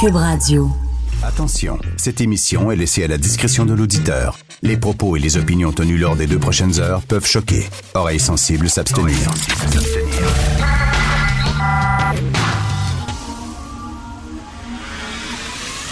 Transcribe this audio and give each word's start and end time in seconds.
Cube 0.00 0.14
Radio. 0.14 0.70
Attention, 1.24 1.76
cette 1.96 2.20
émission 2.20 2.70
est 2.70 2.76
laissée 2.76 3.02
à 3.02 3.08
la 3.08 3.18
discrétion 3.18 3.66
de 3.66 3.74
l'auditeur. 3.74 4.38
Les 4.62 4.76
propos 4.76 5.16
et 5.16 5.18
les 5.18 5.36
opinions 5.36 5.72
tenues 5.72 5.98
lors 5.98 6.14
des 6.14 6.28
deux 6.28 6.38
prochaines 6.38 6.78
heures 6.78 7.02
peuvent 7.02 7.26
choquer. 7.26 7.68
Oreilles 7.94 8.20
sensibles 8.20 8.70
s'abstenir. 8.70 9.16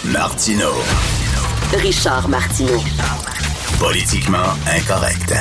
Martino. 0.05 0.69
Richard 1.73 2.29
Martineau. 2.29 2.81
Politiquement 3.77 4.53
incorrect. 4.73 5.33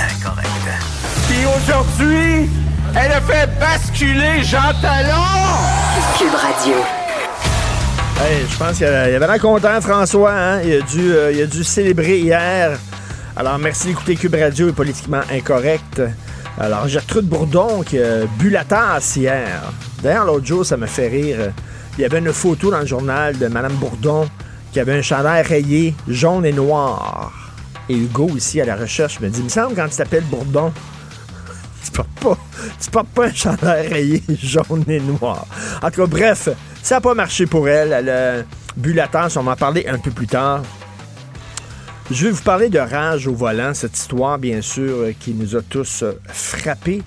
Puis 1.29 1.45
aujourd'hui, 1.57 2.51
elle 2.97 3.13
a 3.13 3.21
fait 3.21 3.49
basculer 3.61 4.43
Jean 4.43 4.73
Talon! 4.83 5.23
Cube 6.19 6.35
Radio. 6.35 6.96
Hey, 8.19 8.47
je 8.49 8.57
pense 8.57 8.79
qu'il 8.79 8.87
y 8.87 8.89
avait 8.89 9.19
l'air 9.19 9.39
content, 9.39 9.79
François. 9.83 10.33
Hein? 10.33 10.63
Il, 10.63 10.73
a 10.73 10.81
dû, 10.81 11.13
euh, 11.13 11.33
il 11.33 11.43
a 11.43 11.47
dû 11.47 11.63
célébrer 11.63 12.19
hier. 12.19 12.79
Alors, 13.37 13.59
merci 13.59 13.89
d'écouter 13.89 14.17
Cube 14.17 14.35
Radio 14.35 14.71
est 14.71 14.73
politiquement 14.73 15.21
incorrect. 15.31 16.01
Alors, 16.59 16.89
Gertrude 16.89 17.27
Bourdon 17.27 17.83
qui 17.83 17.99
a 17.99 18.25
bu 18.39 18.49
la 18.49 18.65
tasse 18.65 19.17
hier. 19.17 19.63
D'ailleurs, 20.03 20.25
l'autre 20.25 20.47
jour, 20.47 20.65
ça 20.65 20.79
me 20.79 20.87
fait 20.87 21.09
rire. 21.09 21.53
Il 21.99 22.03
y 22.03 22.05
avait 22.07 22.19
une 22.19 22.33
photo 22.33 22.71
dans 22.71 22.81
le 22.81 22.87
journal 22.87 23.37
de 23.37 23.49
Mme 23.49 23.75
Bourdon 23.75 24.27
qui 24.73 24.81
avait 24.81 24.95
un 24.95 25.03
chandail 25.03 25.43
rayé 25.43 25.95
jaune 26.09 26.47
et 26.47 26.53
noir. 26.53 27.53
Et 27.91 27.97
Hugo, 27.97 28.31
ici, 28.35 28.63
à 28.63 28.65
la 28.65 28.77
recherche, 28.77 29.21
me 29.21 29.29
dit, 29.29 29.43
me 29.43 29.51
semble, 29.51 29.75
quand 29.75 29.89
tu 29.89 29.97
t'appelles 29.97 30.25
Bourdon, 30.25 30.73
tu 31.85 31.91
portes 31.91 32.19
pas, 32.21 32.39
tu 32.83 32.91
portes 32.91 33.09
pas 33.09 33.27
un 33.27 33.33
chandail 33.35 33.89
rayé 33.89 34.23
jaune 34.43 34.85
et 34.89 35.01
noir. 35.01 35.47
En 35.83 35.91
tout 35.91 36.01
cas, 36.01 36.07
bref, 36.07 36.49
ça 36.87 36.95
n'a 36.95 37.01
pas 37.01 37.15
marché 37.15 37.47
pour 37.47 37.69
elle. 37.69 37.93
Elle 37.93 38.09
a 38.09 38.45
bu 38.77 38.93
la 38.93 39.09
tasse. 39.09 39.37
On 39.37 39.43
va 39.43 39.53
en 39.53 39.57
parler 39.57 39.89
un 39.89 39.99
peu 39.99 40.13
plus 40.13 40.29
tard. 40.29 40.63
Je 42.13 42.27
vais 42.27 42.31
vous 42.31 42.45
parler 42.45 42.69
de 42.69 42.79
rage 42.79 43.27
au 43.27 43.35
volant, 43.35 43.75
cette 43.75 43.99
histoire, 43.99 44.39
bien 44.39 44.61
sûr, 44.61 44.93
euh, 44.99 45.13
qui 45.19 45.35
nous 45.35 45.57
a 45.57 45.63
tous 45.63 46.05
euh, 46.05 46.13
frappés. 46.29 47.03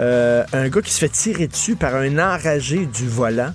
Euh, 0.00 0.44
un 0.54 0.70
gars 0.70 0.80
qui 0.80 0.90
se 0.90 1.00
fait 1.00 1.10
tirer 1.10 1.46
dessus 1.46 1.76
par 1.76 1.94
un 1.94 2.18
enragé 2.18 2.86
du 2.86 3.06
volant. 3.06 3.52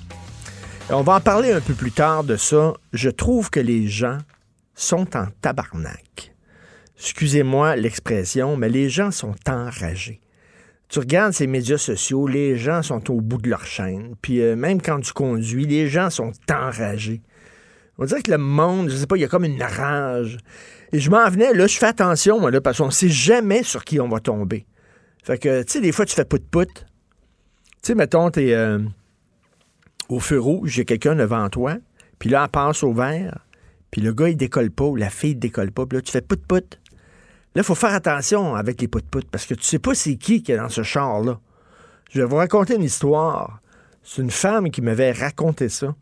On 0.92 1.02
va 1.02 1.16
en 1.16 1.22
parler 1.22 1.52
un 1.52 1.62
peu 1.62 1.74
plus 1.74 1.92
tard 1.92 2.24
de 2.24 2.36
ça. 2.36 2.74
Je 2.92 3.10
trouve 3.10 3.50
que 3.50 3.60
les 3.60 3.88
gens 3.88 4.20
sont 4.76 5.18
en 5.18 5.26
tabarnak. 5.42 6.36
Excusez-moi 7.00 7.78
l'expression, 7.78 8.58
mais 8.58 8.70
les 8.70 8.90
gens 8.90 9.10
sont 9.10 9.34
enragés. 9.50 10.22
Tu 10.94 11.00
regardes 11.00 11.34
ces 11.34 11.48
médias 11.48 11.80
sociaux, 11.80 12.28
les 12.28 12.56
gens 12.56 12.84
sont 12.84 13.10
au 13.10 13.20
bout 13.20 13.42
de 13.42 13.50
leur 13.50 13.66
chaîne. 13.66 14.14
Puis 14.22 14.44
euh, 14.44 14.56
même 14.56 14.80
quand 14.80 15.00
tu 15.00 15.12
conduis, 15.12 15.66
les 15.66 15.88
gens 15.88 16.12
sont 16.12 16.34
enragés. 16.52 17.24
On 17.98 18.06
dirait 18.06 18.22
que 18.22 18.30
le 18.30 18.38
monde, 18.38 18.92
je 18.92 18.98
sais 18.98 19.08
pas, 19.08 19.18
il 19.18 19.22
y 19.22 19.24
a 19.24 19.28
comme 19.28 19.44
une 19.44 19.64
rage. 19.64 20.38
Et 20.92 21.00
je 21.00 21.10
m'en 21.10 21.28
venais, 21.32 21.52
là, 21.56 21.66
je 21.66 21.80
fais 21.80 21.88
attention, 21.88 22.40
moi, 22.40 22.52
là, 22.52 22.62
parce 22.62 22.78
qu'on 22.78 22.92
sait 22.92 23.10
jamais 23.10 23.64
sur 23.64 23.84
qui 23.84 24.00
on 24.00 24.08
va 24.08 24.20
tomber. 24.20 24.68
Fait 25.24 25.40
que, 25.40 25.64
tu 25.64 25.74
sais, 25.74 25.82
des 25.82 25.92
fois, 25.92 26.06
tu 26.06 26.14
fais 26.14 26.26
pout-pout. 26.26 26.72
Tu 26.72 26.84
sais, 27.82 27.96
mettons, 27.96 28.30
t'es 28.30 28.54
euh, 28.54 28.78
au 30.10 30.20
feu 30.20 30.40
rouge, 30.40 30.70
j'ai 30.74 30.86
quelqu'un 30.86 31.16
devant 31.16 31.50
toi, 31.50 31.78
puis 32.20 32.30
là, 32.30 32.44
elle 32.44 32.52
passe 32.52 32.84
au 32.84 32.94
vert, 32.94 33.48
puis 33.90 34.02
le 34.02 34.14
gars, 34.14 34.30
il 34.30 34.38
décolle 34.38 34.70
pas, 34.70 34.86
ou 34.86 34.96
la 34.96 35.10
fille, 35.10 35.32
il 35.32 35.40
décolle 35.40 35.72
pas, 35.72 35.88
puis 35.88 35.98
là, 35.98 36.04
tu 36.04 36.12
fais 36.12 36.22
pout-pout. 36.22 36.80
Là, 37.56 37.62
il 37.62 37.64
faut 37.64 37.76
faire 37.76 37.94
attention 37.94 38.56
avec 38.56 38.82
les 38.82 38.88
pout-pout, 38.88 39.26
parce 39.30 39.46
que 39.46 39.54
tu 39.54 39.64
sais 39.64 39.80
pas 39.80 39.94
c'est 39.94 40.16
qui 40.16 40.42
qui 40.42 40.52
est 40.52 40.58
dans 40.58 40.70
ce 40.70 40.84
char-là. 40.84 41.40
Je 42.12 42.22
vais 42.22 42.28
vous 42.28 42.36
raconter 42.36 42.76
une 42.76 42.84
histoire. 42.84 43.60
C'est 44.04 44.22
une 44.22 44.32
femme 44.32 44.70
qui 44.70 44.82
m'avait 44.82 45.12
raconté 45.12 45.70
ça. 45.70 45.96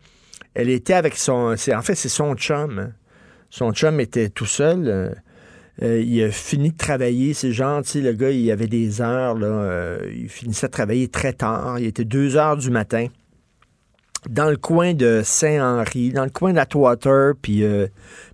Elle 0.53 0.69
était 0.69 0.93
avec 0.93 1.15
son... 1.15 1.53
En 1.53 1.81
fait, 1.81 1.95
c'est 1.95 2.09
son 2.09 2.35
chum. 2.35 2.79
hein. 2.79 2.91
Son 3.49 3.71
chum 3.73 3.99
était 3.99 4.29
tout 4.29 4.45
seul. 4.45 4.87
euh, 4.87 5.09
euh, 5.81 6.01
il 6.01 6.23
a 6.23 6.31
fini 6.31 6.71
de 6.71 6.77
travailler. 6.77 7.33
C'est 7.33 7.53
sais, 7.53 8.01
le 8.01 8.13
gars, 8.13 8.29
il 8.29 8.51
avait 8.51 8.67
des 8.67 9.01
heures. 9.01 9.37
Euh, 9.41 9.99
il 10.13 10.29
finissait 10.29 10.67
de 10.67 10.71
travailler 10.71 11.07
très 11.07 11.33
tard. 11.33 11.79
Il 11.79 11.85
était 11.85 12.05
2 12.05 12.35
heures 12.37 12.57
du 12.57 12.69
matin. 12.69 13.07
Dans 14.29 14.49
le 14.49 14.57
coin 14.57 14.93
de 14.93 15.21
Saint-Henri, 15.23 16.11
dans 16.11 16.23
le 16.25 16.29
coin 16.29 16.53
d'Atwater, 16.53 17.33
puis 17.41 17.63
euh, 17.63 17.87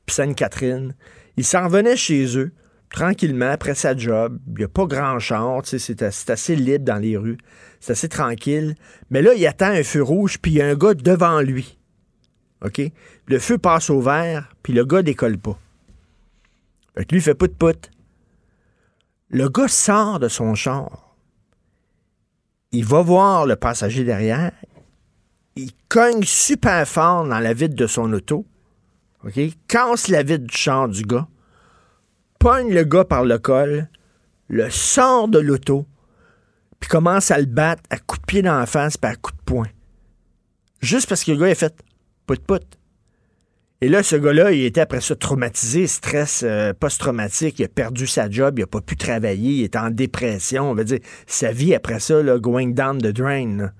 puis 0.05 0.15
Sainte-Catherine. 0.15 0.95
Il 1.37 1.45
s'en 1.45 1.65
revenait 1.65 1.95
chez 1.95 2.37
eux, 2.37 2.51
tranquillement, 2.89 3.49
après 3.51 3.75
sa 3.75 3.95
job. 3.95 4.39
Il 4.47 4.53
n'y 4.55 4.63
a 4.63 4.67
pas 4.67 4.85
grand 4.85 5.19
char, 5.19 5.61
c'est 5.63 6.01
as- 6.01 6.11
c'est 6.11 6.29
assez 6.29 6.55
libre 6.55 6.85
dans 6.85 6.97
les 7.01 7.17
rues. 7.17 7.37
C'est 7.79 7.91
assez 7.93 8.09
tranquille. 8.09 8.75
Mais 9.09 9.21
là, 9.21 9.33
il 9.33 9.45
attend 9.45 9.67
un 9.69 9.83
feu 9.83 10.01
rouge, 10.01 10.37
puis 10.39 10.51
il 10.51 10.57
y 10.57 10.61
a 10.61 10.67
un 10.67 10.75
gars 10.75 10.93
devant 10.93 11.41
lui. 11.41 11.77
OK? 12.65 12.81
Le 13.27 13.39
feu 13.39 13.57
passe 13.57 13.89
au 13.89 14.01
vert, 14.01 14.49
puis 14.63 14.73
le 14.73 14.83
gars 14.85 15.01
décolle 15.03 15.37
pas. 15.37 15.59
Fait 16.95 17.05
que 17.05 17.13
lui, 17.13 17.21
fait 17.21 17.35
pout-pout. 17.35 17.91
Le 19.29 19.49
gars 19.49 19.67
sort 19.67 20.19
de 20.19 20.27
son 20.27 20.55
char. 20.55 21.15
Il 22.71 22.85
va 22.85 23.01
voir 23.01 23.45
le 23.45 23.55
passager 23.55 24.03
derrière. 24.03 24.51
Il 25.55 25.71
cogne 25.89 26.23
super 26.23 26.87
fort 26.87 27.27
dans 27.27 27.39
la 27.39 27.53
vitre 27.53 27.75
de 27.75 27.87
son 27.87 28.11
auto. 28.13 28.45
OK? 29.23 29.39
Casse 29.67 30.07
la 30.07 30.23
vitre 30.23 30.45
du 30.45 30.55
char 30.55 30.87
du 30.87 31.03
gars. 31.03 31.27
Pogne 32.39 32.73
le 32.73 32.83
gars 32.83 33.05
par 33.05 33.23
le 33.23 33.37
col. 33.37 33.89
Le 34.47 34.69
sort 34.69 35.27
de 35.27 35.39
l'auto. 35.39 35.85
Puis 36.79 36.89
commence 36.89 37.31
à 37.31 37.39
le 37.39 37.45
battre 37.45 37.83
à 37.89 37.97
coups 37.97 38.21
de 38.21 38.25
pied 38.25 38.41
dans 38.41 38.59
la 38.59 38.65
face 38.65 38.97
puis 38.97 39.11
à 39.11 39.15
coups 39.15 39.37
de 39.37 39.43
poing. 39.43 39.67
Juste 40.79 41.09
parce 41.09 41.23
que 41.23 41.31
le 41.31 41.37
gars 41.37 41.47
a 41.47 41.55
fait 41.55 41.73
pout-pout. 42.27 42.63
Et 43.81 43.89
là, 43.89 44.01
ce 44.01 44.15
gars-là, 44.15 44.51
il 44.51 44.63
était 44.63 44.81
après 44.81 45.01
ça 45.01 45.15
traumatisé, 45.15 45.85
stress 45.85 46.41
euh, 46.43 46.73
post-traumatique, 46.73 47.59
il 47.59 47.65
a 47.65 47.67
perdu 47.67 48.07
sa 48.07 48.27
job, 48.27 48.57
il 48.57 48.61
n'a 48.61 48.67
pas 48.67 48.81
pu 48.81 48.95
travailler, 48.95 49.51
il 49.51 49.63
est 49.63 49.75
en 49.75 49.91
dépression. 49.91 50.71
On 50.71 50.73
va 50.73 50.83
dire, 50.83 50.99
sa 51.27 51.51
vie 51.51 51.75
après 51.75 51.99
ça, 51.99 52.23
là, 52.23 52.39
going 52.39 52.69
down 52.69 52.97
the 52.97 53.07
drain. 53.07 53.71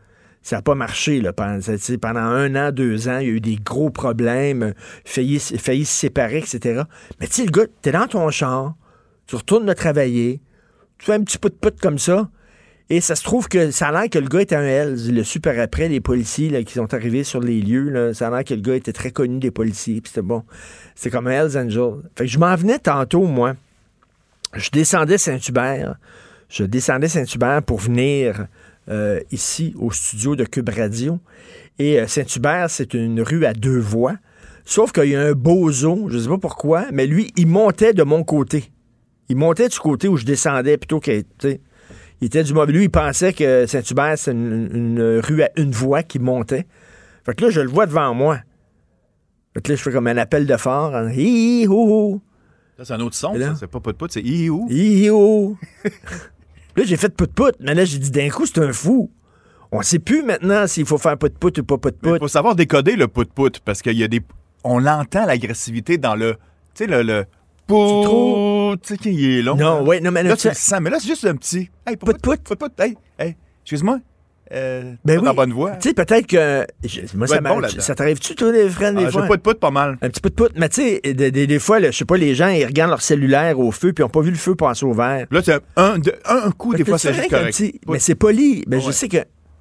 Ça 0.48 0.56
n'a 0.56 0.62
pas 0.62 0.76
marché. 0.76 1.22
Pendant, 1.36 2.20
un 2.20 2.56
an, 2.56 2.72
deux 2.72 3.10
ans, 3.10 3.18
il 3.18 3.28
y 3.28 3.30
a 3.32 3.34
eu 3.34 3.42
des 3.42 3.58
gros 3.58 3.90
problèmes, 3.90 4.74
failli, 5.04 5.40
failli 5.40 5.84
se 5.84 5.92
séparer, 5.92 6.38
etc. 6.38 6.84
Mais 7.20 7.28
tu 7.28 7.34
sais, 7.34 7.44
le 7.44 7.52
gars, 7.52 7.66
t'es 7.82 7.92
dans 7.92 8.08
ton 8.08 8.30
char, 8.30 8.76
tu 9.26 9.36
retournes 9.36 9.66
de 9.66 9.74
travailler, 9.74 10.40
tu 11.00 11.08
fais 11.08 11.16
un 11.16 11.24
petit 11.26 11.38
pout-pout 11.38 11.78
comme 11.82 12.00
ça, 12.00 12.30
et 12.90 13.02
ça 13.02 13.16
se 13.16 13.26
trouve 13.26 13.50
que 13.50 13.72
ça 13.72 13.90
a 13.90 13.92
l'air 13.92 14.10
que 14.10 14.20
le 14.20 14.30
gars 14.30 14.40
était 14.40 14.56
un 14.56 14.64
Hells. 14.64 15.14
Le 15.14 15.24
super 15.26 15.60
après, 15.60 15.90
les 15.90 16.00
policiers 16.00 16.64
qui 16.64 16.76
sont 16.76 16.94
arrivés 16.94 17.26
sur 17.26 17.42
les 17.42 17.60
lieux, 17.60 18.14
ça 18.14 18.30
a 18.30 18.32
l'air 18.32 18.46
que 18.46 18.54
le 18.54 18.62
gars 18.62 18.76
était 18.76 18.94
très 18.94 19.12
connu 19.12 19.40
des 19.40 19.52
policiers. 19.52 20.00
Puis 20.00 20.12
c'était 20.12 20.22
bon. 20.22 20.46
C'est 20.96 21.10
comme 21.10 21.28
un 21.28 21.32
Hells 21.32 21.58
Angel. 21.58 21.96
Fait 22.16 22.24
que 22.24 22.32
je 22.32 22.40
m'en 22.40 22.56
venais 22.56 22.80
tantôt, 22.80 23.26
moi. 23.26 23.56
Je 24.54 24.70
descendais 24.70 25.18
Saint-Hubert. 25.18 25.98
Je 26.48 26.64
descendais 26.64 27.10
Saint-Hubert 27.10 27.64
pour 27.64 27.80
venir 27.80 28.48
euh, 28.90 29.20
ici 29.32 29.74
au 29.78 29.92
studio 29.92 30.36
de 30.36 30.44
Cube 30.46 30.70
Radio. 30.70 31.20
Et 31.80 32.00
euh, 32.00 32.08
Saint-Hubert, 32.08 32.70
c'est 32.70 32.94
une 32.94 33.22
rue 33.22 33.46
à 33.46 33.54
deux 33.54 33.80
voies. 33.80 34.16
Sauf 34.66 34.92
qu'il 34.92 35.06
y 35.10 35.16
a 35.16 35.22
un 35.22 35.34
bozo, 35.34 36.08
je 36.10 36.18
sais 36.20 36.28
pas 36.28 36.38
pourquoi, 36.38 36.86
mais 36.92 37.08
lui, 37.08 37.32
il 37.38 37.48
montait 37.48 37.94
de 37.94 38.04
mon 38.04 38.24
côté. 38.24 38.72
Il 39.30 39.38
montait 39.38 39.70
du 39.70 39.80
côté 39.80 40.08
où 40.08 40.18
je 40.18 40.26
descendais 40.26 40.78
plutôt 40.78 41.00
qu'il 41.00 41.14
était. 41.14 41.62
Il 42.20 42.26
était 42.28 42.44
du 42.44 42.54
mauvais. 42.54 42.74
Lui, 42.74 42.84
il 42.86 42.90
pensait 42.90 43.32
que 43.34 43.66
Saint-Hubert, 43.68 44.18
c'est 44.18 44.32
une, 44.32 44.70
une 44.74 45.20
rue 45.24 45.44
à 45.44 45.50
une 45.56 45.72
voie 45.72 46.04
qui 46.04 46.20
montait. 46.20 46.66
Fait 47.26 47.36
que 47.36 47.46
là, 47.46 47.50
je 47.52 47.62
le 47.62 47.70
vois 47.70 47.86
devant 47.86 48.14
moi. 48.14 48.40
Fait 49.54 49.62
que 49.62 49.72
là, 49.72 49.76
je 49.76 49.82
fais 49.84 49.92
comme 49.92 50.08
un 50.08 50.18
appel 50.18 50.46
de 50.48 50.58
phare. 50.58 50.96
hein. 50.96 51.12
Hi, 51.14 51.66
ho, 51.68 51.74
ho. 51.74 52.22
Ça, 52.78 52.86
c'est 52.86 52.94
un 52.94 53.00
autre 53.02 53.16
son, 53.16 53.34
là? 53.34 53.48
ça. 53.54 53.56
C'est 53.62 53.68
pas 53.68 53.80
pot 53.80 53.96
pot, 53.96 54.12
c'est. 54.12 54.22
Hi, 54.22 54.50
hi, 54.70 55.10
ho. 55.10 55.56
là, 56.78 56.84
j'ai 56.86 56.98
fait 56.98 57.10
pout-pout. 57.10 57.52
Mais 57.60 57.74
là, 57.74 57.84
j'ai 57.86 57.98
dit, 58.00 58.12
d'un 58.12 58.30
coup, 58.30 58.46
c'est 58.46 58.60
un 58.60 58.72
fou. 58.74 59.12
On 59.72 59.82
sait 59.82 60.00
plus 60.00 60.24
maintenant 60.24 60.66
s'il 60.68 60.86
faut 60.86 60.98
faire 60.98 61.18
pout-pout 61.18 61.58
ou 61.60 61.64
pas 61.64 61.76
Il 61.76 61.80
pout-pout. 61.80 62.20
faut 62.20 62.28
savoir 62.30 62.56
décoder 62.56 62.96
le 62.96 63.08
pot 63.08 63.28
parce 63.66 63.82
qu'il 63.82 63.98
y 63.98 64.04
a 64.04 64.08
des. 64.08 64.22
On 64.64 64.80
l'entend 64.80 65.26
l'agressivité 65.26 65.98
dans 65.98 66.16
le. 66.16 66.34
Tu 66.74 66.86
sais, 66.86 66.88
le. 66.88 67.02
le 67.04 67.26
pout, 67.68 68.78
tu 68.82 68.94
sais, 68.94 68.98
qui 68.98 69.38
est 69.40 69.42
long. 69.42 69.56
Non, 69.56 69.86
ouais, 69.86 70.00
non, 70.00 70.12
mais 70.12 70.24
là, 70.24 70.30
Là, 70.30 70.38
tu 70.38 70.48
le 70.48 70.54
sens, 70.54 70.80
mais 70.82 70.90
là, 70.90 71.00
c'est 71.00 71.08
juste 71.08 71.26
un 71.26 71.36
petit. 71.36 71.70
Hey, 71.86 71.98
Pout, 71.98 72.18
pout. 72.22 72.38
Pout 72.42 72.56
pout. 72.56 72.72
Hey, 72.80 72.96
hey, 73.20 73.36
excuse-moi. 73.64 74.00
Euh, 74.54 74.94
Ben 75.04 75.22
pas 75.22 75.30
oui. 75.32 75.36
bonne 75.36 75.54
voie. 75.54 75.72
Tu 75.72 75.90
sais, 75.90 75.94
peut-être 75.94 76.26
que. 76.28 76.66
je- 76.84 77.02
moi, 77.18 77.28
ça 77.28 77.42
bon 77.42 77.62
ça 77.80 77.96
t'arrive-tu, 77.96 78.36
toi, 78.36 78.52
les 78.52 78.70
frères, 78.70 78.94
des 78.94 79.06
Ah, 79.06 79.12
fois? 79.12 79.22
J'ai 79.24 79.28
pot 79.28 79.42
pot 79.42 79.60
pas 79.60 79.72
mal. 79.72 79.98
Un 80.02 80.10
petit 80.10 80.22
peu 80.22 80.30
de 80.30 80.36
pout. 80.36 80.52
Mais 80.56 80.70
tu 80.70 80.82
sais, 80.82 81.02
des, 81.14 81.32
des- 81.32 81.48
des 81.48 81.60
fois, 81.60 81.82
je 81.82 81.92
sais 81.92 82.06
pas, 82.06 82.18
les 82.18 82.34
gens, 82.36 82.48
ils 82.48 82.66
regardent 82.66 82.92
leur 82.92 83.02
cellulaire 83.02 83.60
au 83.60 83.72
feu, 83.72 83.94
puis 83.94 84.02
ils 84.02 84.06
n'ont 84.06 84.10
pas 84.10 84.22
vu 84.22 84.32
le 84.32 84.38
feu 84.38 84.56
passer 84.56 84.86
au 84.86 84.94
vert. 84.94 85.28
Là, 85.32 85.42
c'est 85.44 85.60
un, 85.76 85.98
de- 86.00 86.14
un, 86.26 86.48
un 86.48 86.52
coup, 86.52 86.72
des 86.74 86.84
Fait 86.84 86.92
fois, 86.92 87.00
tu 87.00 87.08
c'est 87.08 87.14
juste 87.14 87.30
correct. 87.30 87.48
petit- 87.56 87.80
Pout. 87.86 87.94
Mais 87.94 88.00
c'est 88.00 88.16
poli. 88.16 88.64
Mais 88.68 88.80
je 88.80 88.88
Ouais. 88.88 88.92
sais 88.94 89.08
que 89.10 89.18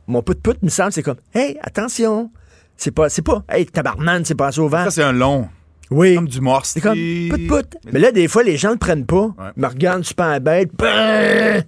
mon 0.07 0.23
pout-pout, 0.23 0.57
me 0.63 0.69
semble, 0.69 0.93
c'est 0.93 1.03
comme, 1.03 1.17
hey, 1.35 1.59
attention. 1.63 2.31
C'est 2.77 2.91
pas, 2.93 3.09
c'est 3.09 3.23
pas, 3.23 3.43
hey, 3.49 3.67
tabarnan, 3.67 4.21
c'est 4.25 4.35
passé 4.35 4.61
au 4.61 4.69
vert. 4.69 4.85
Ça, 4.85 4.91
c'est 4.91 5.03
un 5.03 5.13
long. 5.13 5.49
Oui. 5.91 6.15
Comme 6.17 6.29
du 6.29 6.41
morse. 6.41 6.71
C'est 6.75 6.81
comme, 6.81 6.99
pout-pout. 7.31 7.77
Mais 7.93 7.99
là, 8.01 8.13
des 8.13 8.29
fois, 8.29 8.43
les 8.43 8.57
gens 8.57 8.71
le 8.73 8.77
prennent 8.77 9.07
pas. 9.07 9.27
Ouais. 9.39 9.51
Me 9.57 9.67
regardent 9.67 10.05
super 10.05 10.41
bête. 10.41 10.71
Brrr. 10.77 11.63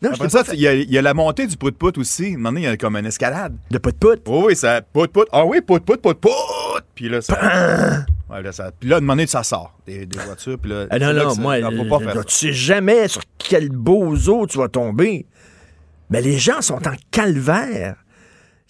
Non, 0.00 0.10
je 0.10 0.14
Après 0.22 0.28
ça, 0.28 0.44
il 0.52 0.60
y, 0.60 0.68
a- 0.68 0.74
il 0.74 0.90
y 0.90 0.96
a 0.96 1.02
la 1.02 1.12
montée 1.14 1.46
du 1.46 1.56
pout-pout 1.56 1.98
aussi. 1.98 2.26
À 2.26 2.28
un 2.28 2.30
moment 2.36 2.50
donné, 2.50 2.60
il 2.60 2.64
y 2.64 2.66
a 2.68 2.76
comme 2.76 2.96
une 2.96 3.06
escalade. 3.06 3.56
de 3.70 3.78
pout-pout? 3.78 4.20
Oh 4.26 4.44
oui, 4.46 4.54
ça. 4.54 4.80
Pout 4.80 5.08
pout. 5.10 5.26
Ah 5.32 5.44
oui, 5.44 5.60
pout 5.60 5.80
pout, 5.84 6.00
pout 6.00 6.14
pout. 6.14 6.30
puis 6.94 7.08
là, 7.08 7.20
ça. 7.20 8.04
Ouais, 8.30 8.42
là, 8.42 8.52
ça- 8.52 8.70
puis 8.78 8.88
là, 8.88 8.96
à 8.96 8.98
un 8.98 9.00
moment 9.00 9.14
donné, 9.14 9.26
ça 9.26 9.42
sort 9.42 9.76
des, 9.86 10.06
des 10.06 10.18
voitures. 10.18 10.58
Puis 10.58 10.70
là, 10.70 10.86
Ah 10.90 10.98
non, 11.00 11.12
là 11.12 11.24
non, 11.24 11.30
ça- 11.34 11.40
moi, 11.40 11.58
pas 11.60 11.98
faire 12.12 12.24
tu 12.26 12.34
sais 12.34 12.52
jamais 12.52 13.08
sur 13.08 13.22
quel 13.38 13.70
beau 13.70 14.14
zoo 14.14 14.46
tu 14.46 14.58
vas 14.58 14.68
tomber. 14.68 15.26
Mais 16.10 16.20
les 16.20 16.38
gens 16.38 16.60
sont 16.60 16.86
en 16.86 16.94
calvaire. 17.10 17.96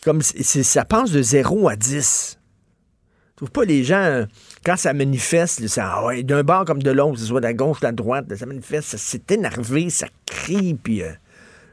Comme 0.04 0.22
ça 0.22 0.84
passe 0.84 1.10
de 1.10 1.20
0 1.20 1.68
à 1.68 1.76
10. 1.76 2.38
Je 3.32 3.36
trouve 3.36 3.50
pas 3.50 3.64
les 3.64 3.84
gens, 3.84 4.24
quand 4.68 4.76
ça 4.76 4.92
manifeste, 4.92 5.66
ça, 5.66 5.92
ah 5.94 6.04
ouais, 6.06 6.22
d'un 6.22 6.42
bord 6.42 6.66
comme 6.66 6.82
de 6.82 6.90
l'autre, 6.90 7.14
que 7.14 7.20
ce 7.20 7.26
soit 7.26 7.40
de 7.40 7.46
la 7.46 7.54
gauche 7.54 7.80
de 7.80 7.86
la 7.86 7.92
droite, 7.92 8.26
ça 8.36 8.44
manifeste, 8.44 8.88
ça- 8.90 8.98
c'est 8.98 9.30
énervé, 9.32 9.88
ça 9.88 10.08
crie, 10.26 10.74
puis 10.74 11.02
euh, 11.02 11.10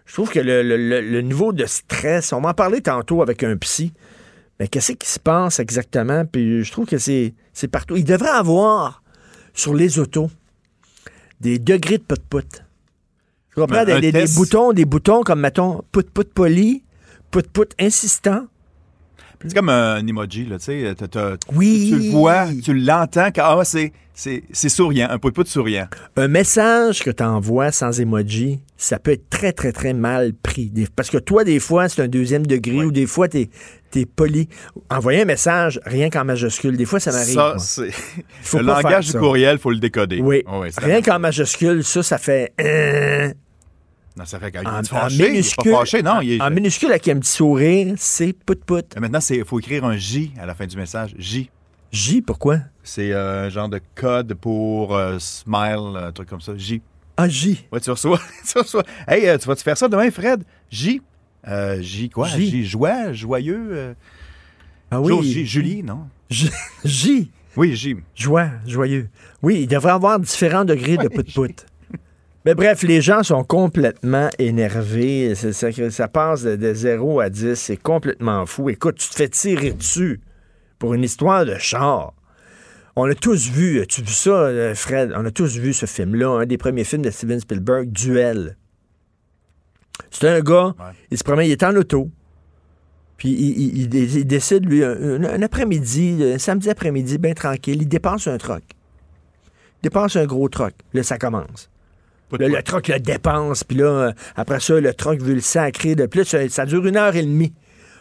je 0.06 0.14
trouve 0.14 0.30
que 0.30 0.40
le, 0.40 0.64
le- 0.64 0.78
le- 0.78 1.02
le 1.02 1.22
niveau 1.22 1.52
de 1.52 1.66
stress, 1.66 2.32
on 2.32 2.40
m'en 2.40 2.54
parlait 2.54 2.80
tantôt 2.80 3.22
avec 3.22 3.44
un 3.44 3.58
psy, 3.58 3.92
mais 4.60 4.70
qu'est-ce 4.70 4.94
qui 4.94 5.10
se 5.10 5.20
passe 5.20 5.60
exactement? 5.60 6.24
Puis 6.26 6.64
je 6.64 6.72
trouve 6.72 6.86
que 6.86 6.98
c'est 6.98 7.34
c'est 7.52 7.68
partout. 7.68 7.98
Il 7.98 8.06
devrait 8.06 8.30
avoir 8.30 9.04
sur 9.54 9.74
les 9.74 10.00
autos 10.00 10.30
des 11.42 11.60
degrés 11.60 11.98
de 11.98 12.04
put-put. 12.04 12.48
Tu 13.50 13.60
comprends? 13.60 13.76
Des, 13.86 14.12
des- 14.14 14.20
boutons, 14.36 14.72
des 14.72 14.86
boutons 14.86 15.22
comme, 15.24 15.42
mettons, 15.42 15.82
put-put 15.92 16.30
poli, 16.34 16.84
put-put 17.32 17.68
insistant. 17.78 18.46
C'est 19.48 19.54
comme 19.56 19.70
un 19.70 20.06
emoji, 20.06 20.46
là, 20.46 20.58
tu 20.58 20.66
sais. 20.66 20.96
t'as- 21.10 21.38
Oui. 21.54 21.90
Tu 21.94 22.00
le 22.06 22.12
vois, 22.12 22.48
tu 22.64 22.74
l'entends, 22.74 23.28
quand 23.34 23.60
ah, 23.60 23.66
c'est, 23.66 23.92
c'est, 24.14 24.44
c'est 24.52 24.70
souriant, 24.70 25.08
un 25.10 25.18
pout-pout 25.18 25.46
souriant. 25.48 25.88
Un 26.16 26.28
message 26.28 27.04
que 27.04 27.12
tu 27.12 27.24
envoies 27.24 27.72
sans 27.72 28.00
emoji, 28.00 28.60
ça 28.78 28.98
peut 28.98 29.12
être 29.12 29.30
très, 29.30 29.52
très, 29.52 29.72
très 29.72 29.94
mal 29.94 30.34
pris. 30.34 30.72
Parce 30.96 31.10
que 31.10 31.18
toi, 31.18 31.44
des 31.44 31.60
fois, 31.60 31.90
c'est 31.90 32.02
un 32.02 32.08
deuxième 32.08 32.46
degré 32.46 32.84
ou 32.86 32.92
des 32.92 33.06
fois, 33.08 33.28
tu 33.28 33.48
es, 33.96 34.06
poli. 34.06 34.50
Envoyer 34.90 35.22
un 35.22 35.26
message 35.26 35.80
rien 35.86 36.10
qu'en 36.10 36.26
majuscule, 36.26 36.76
des 36.76 36.84
fois, 36.86 37.00
ça 37.00 37.12
m'arrive. 37.12 37.34
Ça, 37.34 37.56
c'est. 37.60 37.92
Le 38.58 38.64
langage 38.64 39.12
du 39.12 39.18
courriel, 39.18 39.58
faut 39.58 39.72
le 39.72 39.80
décoder. 39.80 40.20
Oui. 40.22 40.44
Oh, 40.52 40.64
c'est 40.70 40.84
rien 40.84 41.02
qu'en 41.02 41.20
majuscule, 41.20 41.84
ça, 41.84 42.04
ça 42.04 42.18
fait... 42.18 42.52
Non, 44.18 44.26
ça 44.26 44.40
fait 44.40 44.52
quand 44.52 44.62
il 44.62 44.68
en, 44.68 44.82
est. 44.82 45.14
Il 45.14 45.24
minuscule, 45.24 45.72
pas 45.72 45.80
fâché, 45.80 46.02
non. 46.02 46.22
Il 46.22 46.34
est... 46.34 46.42
en 46.42 46.50
minuscule 46.50 46.90
avec 46.90 47.08
un 47.10 47.20
petit 47.20 47.32
sourire, 47.32 47.96
c'est 47.98 48.32
put-put. 48.34 48.84
Mais 48.96 49.02
Maintenant, 49.02 49.20
il 49.30 49.44
faut 49.44 49.60
écrire 49.60 49.84
un 49.84 49.98
J 49.98 50.32
à 50.40 50.46
la 50.46 50.56
fin 50.56 50.66
du 50.66 50.78
message. 50.78 51.14
J. 51.18 51.50
J, 51.92 52.22
pourquoi? 52.22 52.60
C'est 52.84 53.12
euh, 53.12 53.46
un 53.46 53.50
genre 53.50 53.68
de 53.68 53.82
code 53.94 54.34
pour 54.36 54.96
euh, 54.96 55.18
smile, 55.20 55.98
un 55.98 56.12
truc 56.14 56.30
comme 56.30 56.42
ça. 56.42 56.54
J. 56.56 56.82
Ah, 57.18 57.28
J. 57.28 57.66
Ouais, 57.72 57.80
tu 57.82 57.90
reçois. 57.92 58.20
tu 58.48 58.58
reçois. 58.58 58.84
Hey, 59.08 59.28
euh, 59.28 59.38
tu 59.38 59.48
vas-tu 59.48 59.64
faire 59.64 59.78
ça 59.78 59.90
demain, 59.90 60.10
Fred? 60.12 60.44
J. 60.70 61.02
J 61.80 62.10
quoi? 62.10 62.28
J. 62.28 62.50
J. 62.50 62.66
Joie, 62.66 63.12
joyeux. 63.12 63.96
Ah 64.92 65.02
oui. 65.02 65.22
J. 65.24 65.46
Julie, 65.46 65.84
non? 65.84 66.08
J. 66.30 66.50
J. 66.86 67.32
Oui, 67.58 67.76
J. 67.76 67.96
Joie, 68.16 68.50
joyeux. 68.66 69.10
Oui, 69.42 69.62
il 69.62 69.68
devrait 69.68 69.92
avoir 69.92 70.20
différents 70.20 70.66
degrés 70.66 70.98
de 70.98 71.08
put-put. 71.08 71.66
Mais 72.46 72.54
bref, 72.54 72.84
les 72.84 73.02
gens 73.02 73.24
sont 73.24 73.44
complètement 73.44 74.30
énervés. 74.38 75.34
Ça, 75.36 75.52
ça 75.90 76.08
passe 76.08 76.44
de, 76.44 76.56
de 76.56 76.74
0 76.74 77.20
à 77.20 77.30
10. 77.30 77.56
C'est 77.56 77.78
complètement 77.78 78.46
fou. 78.46 78.70
Écoute, 78.70 78.98
tu 78.98 79.10
te 79.10 79.16
fais 79.16 79.30
tirer 79.30 79.72
dessus 79.72 80.22
pour 80.78 80.94
une 80.94 81.04
histoire 81.04 81.46
de 81.46 81.56
char. 81.58 82.14
On 82.96 83.10
a 83.10 83.16
tous 83.16 83.50
vu, 83.50 83.86
tu 83.88 84.02
vu 84.02 84.12
ça, 84.14 84.30
euh, 84.30 84.76
Fred? 84.76 85.12
On 85.18 85.26
a 85.26 85.32
tous 85.32 85.58
vu 85.58 85.74
ce 85.74 85.86
film-là, 85.86 86.30
un 86.42 86.46
des 86.46 86.58
premiers 86.58 86.84
films 86.86 87.02
de 87.02 87.10
Steven 87.10 87.40
Spielberg, 87.40 87.90
Duel. 87.92 88.56
C'est 90.12 90.30
un 90.30 90.40
gars, 90.42 90.68
Ouais. 90.80 90.94
il 91.12 91.18
se 91.18 91.24
promène, 91.24 91.48
il 91.48 91.52
est 91.52 91.64
en 91.64 91.76
auto. 91.76 92.10
Puis 93.18 93.30
il, 93.30 93.60
il- 93.60 93.78
il 93.80 93.90
dé- 93.90 94.20
il 94.20 94.26
décide, 94.28 94.66
lui, 94.66 94.84
un, 94.84 95.24
un 95.24 95.42
après-midi, 95.42 96.20
un 96.36 96.38
samedi 96.38 96.70
après-midi, 96.70 97.18
bien 97.18 97.34
tranquille, 97.34 97.82
il 97.82 97.88
dépense 97.88 98.28
un 98.28 98.38
troc. 98.38 98.64
Il 99.82 99.84
dépense 99.84 100.16
un 100.16 100.26
gros 100.26 100.48
troc. 100.48 100.74
Là, 100.94 101.04
ça 101.04 101.18
commence. 101.18 101.70
Le 102.32 102.62
troc 102.62 102.88
le 102.88 103.00
dépense, 103.00 103.64
puis 103.64 103.78
là, 103.78 103.86
euh, 103.86 104.12
après 104.36 104.60
ça, 104.60 104.80
le 104.80 104.94
troc 104.94 105.20
veut 105.22 105.36
le 105.36 105.42
sacrer. 105.42 105.96
De 105.96 106.06
plus, 106.06 106.26
ça, 106.26 106.48
ça 106.50 106.66
dure 106.66 106.86
une 106.86 106.98
heure 106.98 107.16
et 107.16 107.22
demie. 107.24 107.54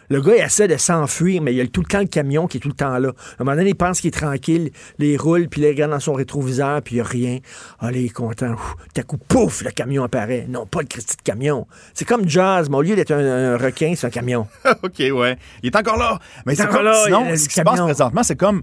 Le 0.09 0.21
gars, 0.21 0.33
il 0.37 0.41
essaie 0.43 0.67
de 0.67 0.77
s'enfuir, 0.77 1.41
mais 1.41 1.51
il 1.51 1.57
y 1.57 1.61
a 1.61 1.65
tout 1.67 1.81
le 1.81 1.87
temps 1.87 1.99
le 1.99 2.05
camion 2.05 2.45
qui 2.45 2.57
est 2.57 2.59
tout 2.59 2.67
le 2.67 2.75
temps 2.75 2.99
là. 2.99 3.09
À 3.09 3.41
un 3.41 3.43
moment 3.43 3.57
donné, 3.57 3.71
il 3.71 3.75
pense 3.75 4.01
qu'il 4.01 4.09
est 4.09 4.11
tranquille, 4.19 4.69
là, 4.99 5.05
il 5.05 5.17
roule, 5.17 5.47
puis 5.47 5.61
il 5.61 5.67
regarde 5.67 5.89
dans 5.91 5.99
son 5.99 6.13
rétroviseur, 6.13 6.79
puis 6.83 6.95
il 6.95 6.97
n'y 6.97 7.01
a 7.01 7.05
rien. 7.05 7.39
Ah, 7.79 7.89
là, 7.89 7.97
il 7.97 8.05
est 8.05 8.09
content. 8.09 8.55
À 8.95 9.01
coup, 9.03 9.17
pouf, 9.17 9.63
le 9.63 9.71
camion 9.71 10.03
apparaît. 10.03 10.45
Non, 10.47 10.67
pas 10.67 10.81
le 10.81 10.87
Christy 10.87 11.17
de 11.17 11.23
camion. 11.23 11.65
C'est 11.95 12.05
comme 12.05 12.29
Jazz, 12.29 12.69
mais 12.69 12.77
au 12.77 12.81
lieu 12.83 12.95
d'être 12.95 13.11
un, 13.13 13.53
un 13.53 13.57
requin, 13.57 13.93
c'est 13.95 14.05
un 14.05 14.11
camion. 14.11 14.45
OK, 14.83 14.99
ouais. 14.99 15.37
Il 15.63 15.67
est 15.67 15.75
encore 15.75 15.97
là. 15.97 16.19
Mais 16.45 16.53
est 16.53 16.57
c'est 16.57 16.63
encore 16.63 16.75
comme- 16.77 16.85
là, 16.85 16.93
il 16.97 17.01
y 17.01 17.05
Sinon, 17.05 17.25
a 17.25 17.31
le 17.31 17.37
ce 17.37 17.47
qui 17.49 17.55
se 17.55 17.61
passe 17.61 17.81
présentement, 17.81 18.21
c'est 18.21 18.35
comme 18.35 18.61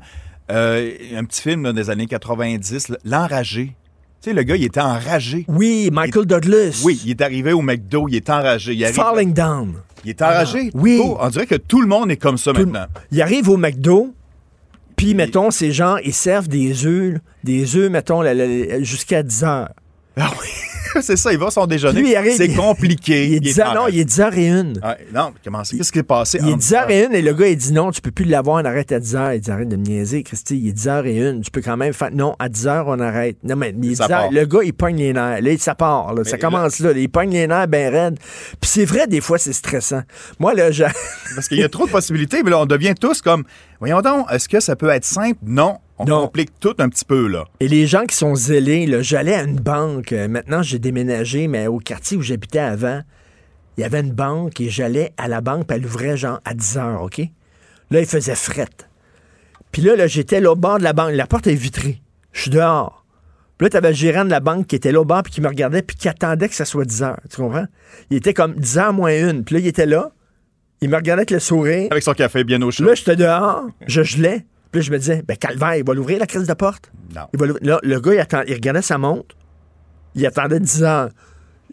euh, 0.52 0.92
un 1.16 1.24
petit 1.24 1.42
film 1.42 1.64
là, 1.64 1.72
des 1.72 1.90
années 1.90 2.06
90, 2.06 2.88
là, 2.88 2.96
L'Enragé. 3.04 3.74
Tu 4.22 4.30
sais, 4.30 4.34
le 4.36 4.44
gars, 4.44 4.54
il 4.54 4.62
était 4.62 4.80
enragé. 4.80 5.44
Oui, 5.48 5.90
Michael 5.92 6.26
Douglas. 6.26 6.82
Oui, 6.84 7.00
il 7.04 7.10
est 7.10 7.20
arrivé 7.22 7.52
au 7.52 7.60
McDo, 7.60 8.06
il 8.08 8.14
est 8.14 8.30
enragé. 8.30 8.72
Il, 8.72 8.84
arrive- 8.84 8.94
Falling 8.94 9.32
Down. 9.32 9.72
il 10.04 10.10
est 10.10 10.22
enragé. 10.22 10.70
Oui. 10.74 11.00
Oh, 11.02 11.16
on 11.20 11.28
dirait 11.28 11.46
que 11.46 11.56
tout 11.56 11.80
le 11.80 11.88
monde 11.88 12.08
est 12.12 12.16
comme 12.16 12.38
ça 12.38 12.52
Tout 12.52 12.60
maintenant. 12.60 12.86
Il 13.10 13.20
arrive 13.20 13.48
au 13.48 13.56
McDo, 13.56 14.14
puis, 14.94 15.14
mettons, 15.14 15.50
ces 15.50 15.72
gens, 15.72 15.96
ils 16.04 16.14
servent 16.14 16.46
des 16.46 16.86
œufs, 16.86 17.18
des 17.42 17.74
œufs, 17.74 17.90
mettons, 17.90 18.22
jusqu'à 18.84 19.24
10 19.24 19.42
heures. 19.42 19.70
Ah 20.16 20.30
oui, 20.40 20.48
c'est 21.02 21.16
ça, 21.16 21.32
il 21.32 21.38
va 21.38 21.46
à 21.46 21.50
son 21.50 21.66
déjeuner. 21.66 22.00
Lui, 22.02 22.10
il 22.10 22.16
arrive, 22.16 22.36
c'est 22.36 22.46
il- 22.46 22.56
compliqué. 22.56 23.26
Il 23.28 23.34
est 23.36 23.40
10 23.40 23.60
heures, 23.60 23.74
non, 23.74 23.88
il 23.88 23.98
est 24.00 24.04
10 24.04 24.20
heures 24.20 24.36
et 24.36 24.46
une. 24.48 24.72
Ouais, 24.84 25.06
non, 25.14 25.32
comment 25.42 25.64
c'est? 25.64 25.76
Qu'est-ce 25.78 25.90
qui 25.90 26.00
est 26.00 26.02
passé? 26.02 26.38
Il 26.42 26.48
est 26.48 26.52
entre 26.52 26.58
10 26.58 26.74
heures 26.74 26.90
et 26.90 27.04
une, 27.06 27.14
et 27.14 27.22
le 27.22 27.32
gars, 27.32 27.46
il 27.48 27.56
dit 27.56 27.72
non, 27.72 27.90
tu 27.90 28.02
peux 28.02 28.10
plus 28.10 28.26
l'avoir, 28.26 28.62
on 28.62 28.64
arrête 28.66 28.92
à 28.92 29.00
10 29.00 29.16
heures. 29.16 29.32
Il 29.32 29.40
dit 29.40 29.50
arrête 29.50 29.68
de 29.70 29.76
me 29.76 29.84
niaiser, 29.84 30.22
Christy, 30.22 30.58
il 30.58 30.68
est 30.68 30.72
10 30.72 30.88
heures 30.88 31.06
et 31.06 31.16
une. 31.16 31.40
Tu 31.40 31.50
peux 31.50 31.62
quand 31.62 31.78
même 31.78 31.94
faire, 31.94 32.10
non, 32.12 32.36
à 32.38 32.48
10 32.50 32.66
heures, 32.66 32.84
on 32.88 33.00
arrête. 33.00 33.38
Non, 33.42 33.56
mais 33.56 33.74
il 33.82 33.92
est 33.92 33.94
Ça 33.94 34.06
10 34.06 34.12
heures. 34.12 34.20
part. 34.24 34.32
le 34.32 34.44
gars, 34.44 34.60
il 34.64 34.72
pogne 34.74 34.96
les 34.98 35.12
nerfs. 35.14 35.40
Là, 35.40 35.50
ça 35.58 35.74
part, 35.74 36.12
là, 36.14 36.24
ça 36.24 36.32
là- 36.32 36.38
commence 36.38 36.78
là, 36.80 36.92
Il 36.94 37.08
pogne 37.08 37.30
les 37.30 37.46
nerfs 37.46 37.68
ben 37.68 37.90
raide. 37.92 38.18
Puis 38.60 38.68
c'est 38.70 38.84
vrai, 38.84 39.06
des 39.06 39.22
fois, 39.22 39.38
c'est 39.38 39.54
stressant. 39.54 40.02
Moi, 40.38 40.52
là, 40.52 40.70
j'ai- 40.70 40.86
Parce 41.34 41.48
qu'il 41.48 41.58
y 41.58 41.64
a 41.64 41.68
trop 41.70 41.86
de 41.86 41.90
possibilités, 41.90 42.42
mais 42.42 42.50
là, 42.50 42.58
on 42.60 42.66
devient 42.66 42.94
tous 43.00 43.22
comme, 43.22 43.44
voyons 43.80 44.02
donc, 44.02 44.26
est-ce 44.30 44.46
que 44.48 44.60
ça 44.60 44.76
peut 44.76 44.90
être 44.90 45.06
simple? 45.06 45.38
Non. 45.46 45.78
On 46.02 46.22
complique 46.22 46.58
tout 46.60 46.74
un 46.78 46.88
petit 46.88 47.04
peu, 47.04 47.26
là. 47.28 47.44
Et 47.60 47.68
les 47.68 47.86
gens 47.86 48.04
qui 48.04 48.16
sont 48.16 48.34
zélés, 48.34 48.86
là, 48.86 49.02
j'allais 49.02 49.34
à 49.34 49.42
une 49.42 49.56
banque. 49.56 50.12
euh, 50.12 50.28
maintenant, 50.28 50.62
j'ai 50.62 50.78
déménagé, 50.78 51.48
mais 51.48 51.66
au 51.66 51.78
quartier 51.78 52.16
où 52.16 52.22
j'habitais 52.22 52.58
avant, 52.58 53.02
il 53.76 53.80
y 53.80 53.84
avait 53.84 54.00
une 54.00 54.12
banque 54.12 54.60
et 54.60 54.68
j'allais 54.68 55.12
à 55.16 55.28
la 55.28 55.40
banque, 55.40 55.66
puis 55.66 55.76
elle 55.76 55.86
ouvrait 55.86 56.16
genre 56.16 56.40
à 56.44 56.54
10 56.54 56.76
heures, 56.78 57.02
OK? 57.02 57.20
Là, 57.90 58.00
il 58.00 58.06
faisait 58.06 58.34
frette. 58.34 58.88
Puis 59.70 59.82
là, 59.82 59.96
là 59.96 60.06
j'étais 60.06 60.40
là 60.40 60.52
au 60.52 60.56
bord 60.56 60.78
de 60.78 60.84
la 60.84 60.92
banque. 60.92 61.12
La 61.12 61.26
porte 61.26 61.46
est 61.46 61.54
vitrée. 61.54 62.00
Je 62.32 62.42
suis 62.42 62.50
dehors. 62.50 63.04
Puis 63.56 63.66
là, 63.66 63.70
tu 63.70 63.76
avais 63.76 63.90
le 63.90 63.94
gérant 63.94 64.24
de 64.24 64.30
la 64.30 64.40
banque 64.40 64.66
qui 64.66 64.76
était 64.76 64.92
là 64.92 65.00
au 65.00 65.04
bord, 65.04 65.22
puis 65.22 65.32
qui 65.32 65.40
me 65.40 65.48
regardait, 65.48 65.82
puis 65.82 65.96
qui 65.96 66.08
attendait 66.08 66.48
que 66.48 66.54
ça 66.54 66.64
soit 66.64 66.84
10 66.84 67.02
heures. 67.02 67.20
Tu 67.30 67.36
comprends? 67.36 67.66
Il 68.10 68.16
était 68.16 68.34
comme 68.34 68.54
10 68.54 68.78
heures 68.78 68.92
moins 68.92 69.12
une. 69.12 69.44
Puis 69.44 69.54
là, 69.54 69.60
il 69.60 69.66
était 69.66 69.86
là. 69.86 70.10
Il 70.80 70.90
me 70.90 70.96
regardait 70.96 71.20
avec 71.20 71.30
le 71.30 71.38
sourire. 71.38 71.88
Avec 71.90 72.02
son 72.02 72.12
café 72.12 72.44
bien 72.44 72.60
au 72.62 72.70
chaud. 72.70 72.84
Là, 72.84 72.94
j'étais 72.94 73.16
dehors. 73.16 73.66
Je 73.86 74.02
gelais. 74.02 74.44
Puis 74.72 74.80
là, 74.80 74.86
je 74.86 74.90
me 74.90 74.98
disais, 74.98 75.22
ben, 75.26 75.36
Calvaire, 75.36 75.76
il 75.76 75.84
va 75.84 75.94
l'ouvrir, 75.94 76.18
la 76.18 76.26
crise 76.26 76.46
de 76.46 76.54
porte? 76.54 76.90
Non. 77.14 77.22
Il 77.34 77.38
va. 77.38 77.46
Là, 77.60 77.78
le 77.82 78.00
gars, 78.00 78.14
il, 78.14 78.20
attend- 78.20 78.42
il 78.46 78.54
regardait 78.54 78.82
sa 78.82 78.98
montre. 78.98 79.34
Il 80.14 80.26
attendait 80.26 80.60
10 80.60 80.82
heures. 80.82 81.10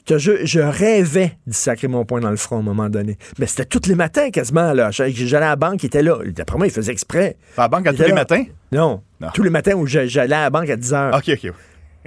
Je, 0.07 0.59
rêvais 0.59 1.37
d'y 1.45 1.53
sacrer 1.55 1.87
mon 1.87 2.03
poing 2.03 2.19
dans 2.19 2.31
le 2.31 2.35
front 2.37 2.57
à 2.57 2.59
un 2.59 2.63
moment 2.63 2.89
donné. 2.89 3.17
Mais 3.37 3.45
c'était 3.45 3.65
tous 3.65 3.87
les 3.87 3.93
matins 3.95 4.31
quasiment. 4.31 4.73
là. 4.73 4.89
J'allais 4.91 5.35
à 5.45 5.49
la 5.49 5.55
banque, 5.55 5.83
il 5.83 5.87
était 5.87 6.01
là. 6.01 6.17
D'après 6.25 6.57
moi, 6.57 6.65
il 6.67 6.73
faisait 6.73 6.91
exprès. 6.91 7.37
À 7.57 7.61
la 7.63 7.67
banque 7.67 7.85
à 7.87 7.91
tous 7.91 7.95
était 7.97 8.03
les 8.05 8.09
là. 8.09 8.15
matins? 8.15 8.43
Non. 8.71 9.03
Non. 9.21 9.27
Tous 9.33 9.43
les 9.43 9.49
matins 9.51 9.73
où 9.73 9.85
j'a- 9.85 10.07
j'allais 10.07 10.35
à 10.35 10.41
la 10.43 10.49
banque 10.49 10.69
à 10.69 10.75
10 10.77 10.93
heures. 10.93 11.15
OK, 11.15 11.29
OK. 11.43 11.53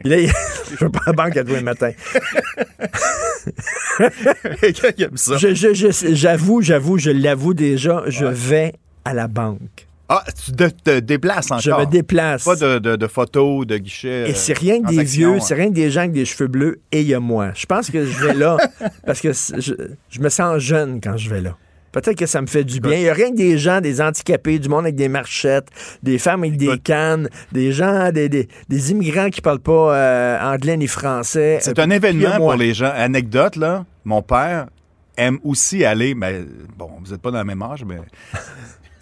Là, 0.05 0.19
il- 0.19 0.33
je 0.79 0.85
vais 0.85 0.91
pas 0.91 1.01
à 1.07 1.11
la 1.11 1.13
banque 1.13 1.37
à 1.37 1.45
tous 1.45 1.55
les 1.55 1.63
matins. 1.63 1.93
J'avoue, 6.13 6.63
j'avoue, 6.63 6.99
je 6.99 7.11
l'avoue 7.11 7.55
déjà, 7.55 8.03
je 8.07 8.25
vais 8.25 8.73
à 9.05 9.15
la 9.15 9.29
banque. 9.29 9.87
Ah, 10.15 10.25
tu 10.45 10.53
te, 10.53 10.65
te 10.69 10.99
déplaces 11.01 11.47
encore. 11.51 11.61
Je 11.61 11.71
me 11.71 11.87
déplace. 11.87 12.45
Pas 12.45 12.57
de, 12.57 12.79
de, 12.79 12.97
de 12.97 13.07
photos, 13.07 13.67
de 13.67 13.79
guichets. 13.79 14.29
Et 14.31 14.35
c'est 14.35 14.57
rien 14.59 14.83
que 14.83 14.89
des 14.89 15.05
vieux, 15.05 15.41
c'est 15.41 15.55
rien 15.55 15.69
que 15.69 15.75
des 15.75 15.91
gens 15.91 16.01
avec 16.01 16.13
des 16.13 16.25
cheveux 16.27 16.49
bleus, 16.49 16.81
et 16.93 17.01
il 17.01 17.07
y 17.09 17.15
a 17.15 17.21
moi. 17.21 17.51
Je 17.55 17.65
pense 17.67 17.91
que 17.91 18.05
je 18.05 18.27
vais 18.27 18.35
là 18.35 18.57
parce 19.07 19.21
que 19.21 19.33
je, 19.33 19.73
je 20.11 20.21
me 20.21 20.29
sens 20.29 20.59
jeune 20.59 21.01
quand 21.01 21.17
je 21.17 21.31
vais 21.31 21.41
là. 21.41 21.57
Peut-être 21.93 22.17
que 22.17 22.25
ça 22.27 22.41
me 22.41 22.47
fait 22.47 22.65
du 22.65 22.81
bien. 22.81 22.93
Il 22.95 23.03
n'y 23.03 23.09
a 23.11 23.13
rien 23.13 23.31
que 23.33 23.37
des 23.37 23.59
gens, 23.59 23.83
des 23.83 24.01
handicapés, 24.01 24.59
du 24.59 24.69
monde 24.71 24.85
avec 24.85 24.95
des 24.97 25.09
marchettes, 25.09 25.69
des 26.03 26.19
femmes 26.19 26.43
avec 26.43 26.57
des 26.57 26.79
cannes, 26.79 27.29
des 27.53 27.71
gens, 27.73 28.11
des, 28.11 28.31
des, 28.31 28.49
des 28.71 28.91
immigrants 28.93 29.29
qui 29.29 29.43
parlent 29.43 29.59
pas 29.61 29.95
euh, 29.95 30.41
anglais 30.55 30.79
ni 30.79 30.87
français. 30.87 31.59
C'est 31.61 31.79
Euh, 31.79 31.83
un 31.83 31.91
événement 31.91 32.37
pour 32.37 32.55
les 32.55 32.73
gens. 32.73 32.91
Anecdote, 32.95 33.57
là, 33.57 33.85
mon 34.07 34.23
père 34.23 34.69
aime 35.19 35.39
aussi 35.45 35.85
aller, 35.85 36.15
mais 36.15 36.41
bon, 36.79 36.89
vous 37.05 37.13
n'êtes 37.13 37.21
pas 37.21 37.31
dans 37.31 37.41
le 37.41 37.45
même 37.45 37.63
âge, 37.63 37.85
mais 37.87 37.97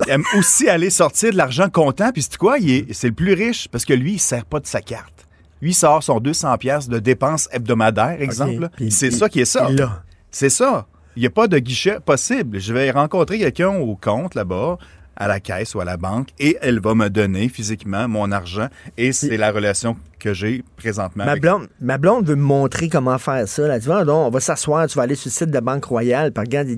aime 0.09 0.25
aussi 0.37 0.69
aller 0.69 0.91
sortir 0.91 1.33
de 1.33 1.37
l'argent 1.37 1.69
comptant. 1.71 2.11
Puis 2.13 2.23
c'est 2.23 2.37
quoi? 2.37 2.59
Il 2.59 2.71
est- 2.71 2.93
C'est 2.93 3.09
le 3.09 3.15
plus 3.15 3.35
riche 3.35 3.69
parce 3.69 3.85
que 3.85 3.93
lui, 3.95 4.13
il 4.13 4.15
ne 4.15 4.19
sert 4.21 4.45
pas 4.45 4.61
de 4.61 4.67
sa 4.67 4.81
carte. 4.81 5.27
Lui, 5.63 5.71
il 5.71 5.75
sort 5.75 6.03
son 6.03 6.21
200 6.21 6.57
pièces 6.59 6.89
de 6.89 6.99
dépenses 6.99 7.49
hebdomadaires, 7.53 8.21
exemple. 8.21 8.69
c'est 8.91 9.11
ça 9.11 9.29
qui 9.29 9.41
est 9.41 9.45
ça. 9.45 9.69
l'a. 9.71 10.03
C'est 10.31 10.49
ça. 10.51 10.87
Il 11.17 11.21
n'y 11.21 11.27
a 11.27 11.31
pas 11.31 11.49
de 11.49 11.59
guichet 11.59 11.99
possible. 12.05 12.61
Je 12.61 12.73
vais 12.73 12.91
rencontrer 12.91 13.39
quelqu'un 13.39 13.69
au 13.77 13.95
compte 13.97 14.35
là-bas 14.35 14.79
à 15.17 15.29
la 15.29 15.39
caisse 15.39 15.75
ou 15.75 15.81
à 15.81 15.85
la 15.85 15.99
banque 15.99 16.29
et 16.39 16.57
elle 16.63 16.81
va 16.81 16.95
me 16.95 17.11
donner 17.11 17.51
physiquement 17.51 18.09
mon 18.09 18.33
argent 18.33 18.69
et 18.97 19.13
c'est 19.13 19.37
la 19.37 19.51
relation 19.53 19.97
que 20.19 20.33
j'ai 20.33 20.65
présentement. 20.79 21.25
Ma 21.27 21.33
avec- 21.33 21.43
blonde, 21.43 21.69
ma 21.81 21.99
blonde 21.99 22.27
veut 22.27 22.37
me 22.37 22.43
montrer 22.43 22.89
comment 22.89 23.19
faire 23.19 23.47
ça. 23.47 23.67
Là. 23.69 23.79
Tu 23.81 23.87
vois, 23.87 24.05
donc, 24.07 24.29
on 24.29 24.31
va 24.31 24.41
s'asseoir, 24.41 24.87
tu 24.87 24.97
vas 24.97 25.03
aller 25.03 25.15
sur 25.17 25.29
le 25.29 25.33
site 25.33 25.51
de 25.51 25.61
Banque 25.61 25.85
Royale, 25.85 26.33
puis 26.33 26.41
regarde, 26.43 26.69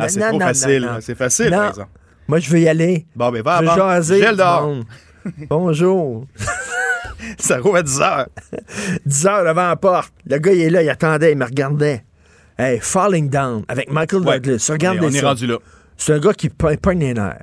Ah, 0.00 0.08
c'est 0.08 0.20
facile. 0.38 0.90
C'est 1.00 1.14
facile, 1.14 1.50
Non. 1.50 1.56
par 1.58 1.68
exemple. 1.68 1.88
Moi, 2.30 2.38
je 2.38 2.48
veux 2.48 2.60
y 2.60 2.68
aller. 2.68 3.06
Bon, 3.16 3.32
ben 3.32 3.42
va 3.42 3.58
je 3.58 3.68
veux 3.68 3.76
jaser. 3.76 4.24
Bonjour. 5.48 6.28
Ça 7.38 7.58
roule 7.58 7.78
à 7.78 7.82
10 7.82 8.00
heures. 8.00 8.28
10 9.04 9.26
heures 9.26 9.44
devant 9.44 9.66
la 9.66 9.74
porte. 9.74 10.12
Le 10.26 10.38
gars, 10.38 10.52
il 10.52 10.60
est 10.60 10.70
là, 10.70 10.80
il 10.84 10.88
attendait, 10.88 11.32
il 11.32 11.38
me 11.38 11.44
regardait. 11.44 12.04
Hey, 12.56 12.78
Falling 12.80 13.28
Down 13.28 13.64
avec 13.66 13.90
Michael 13.90 14.20
Ouais. 14.22 14.38
Douglas. 14.38 14.68
Regardez 14.70 15.00
on 15.02 15.10
est 15.10 15.20
rendu 15.20 15.48
là. 15.48 15.58
C'est 15.96 16.12
un 16.12 16.20
gars 16.20 16.32
qui 16.32 16.50
pogne 16.50 17.00
les 17.00 17.14
nerfs. 17.14 17.42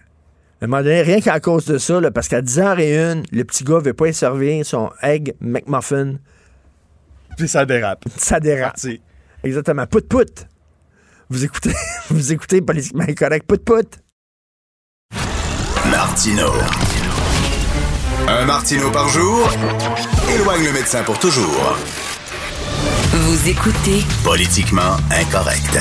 À 0.61 0.65
un 0.65 0.67
moment 0.67 0.81
donné, 0.81 1.01
rien 1.01 1.19
qu'à 1.19 1.41
cause 1.41 1.65
de 1.65 1.77
ça, 1.79 1.99
là, 1.99 2.09
parce 2.09 2.29
qu'à 2.29 2.41
10h01, 2.41 3.25
le 3.29 3.43
petit 3.43 3.65
gars 3.65 3.79
veut 3.79 3.93
pas 3.93 4.07
y 4.07 4.13
servir 4.13 4.65
son 4.65 4.89
egg 5.03 5.35
McMuffin. 5.41 6.13
Puis 7.37 7.49
ça 7.49 7.65
dérape. 7.65 8.05
Ça 8.15 8.39
dérape. 8.39 8.71
Parti. 8.75 9.01
Exactement. 9.43 9.85
Pout 9.85 10.07
pout. 10.07 10.47
Vous 11.29 11.43
écoutez, 11.43 11.73
vous 12.09 12.31
écoutez 12.31 12.61
politiquement 12.61 13.03
incorrect. 13.03 13.45
Pout 13.45 13.61
pout. 13.61 13.99
Martino. 15.91 16.51
Un 18.27 18.45
Martino 18.45 18.91
par 18.91 19.07
jour 19.07 19.49
éloigne 20.29 20.65
le 20.65 20.73
médecin 20.73 21.01
pour 21.03 21.17
toujours. 21.17 21.77
Vous 23.13 23.49
écoutez 23.49 24.03
Politiquement 24.23 24.97
incorrect. 25.11 25.79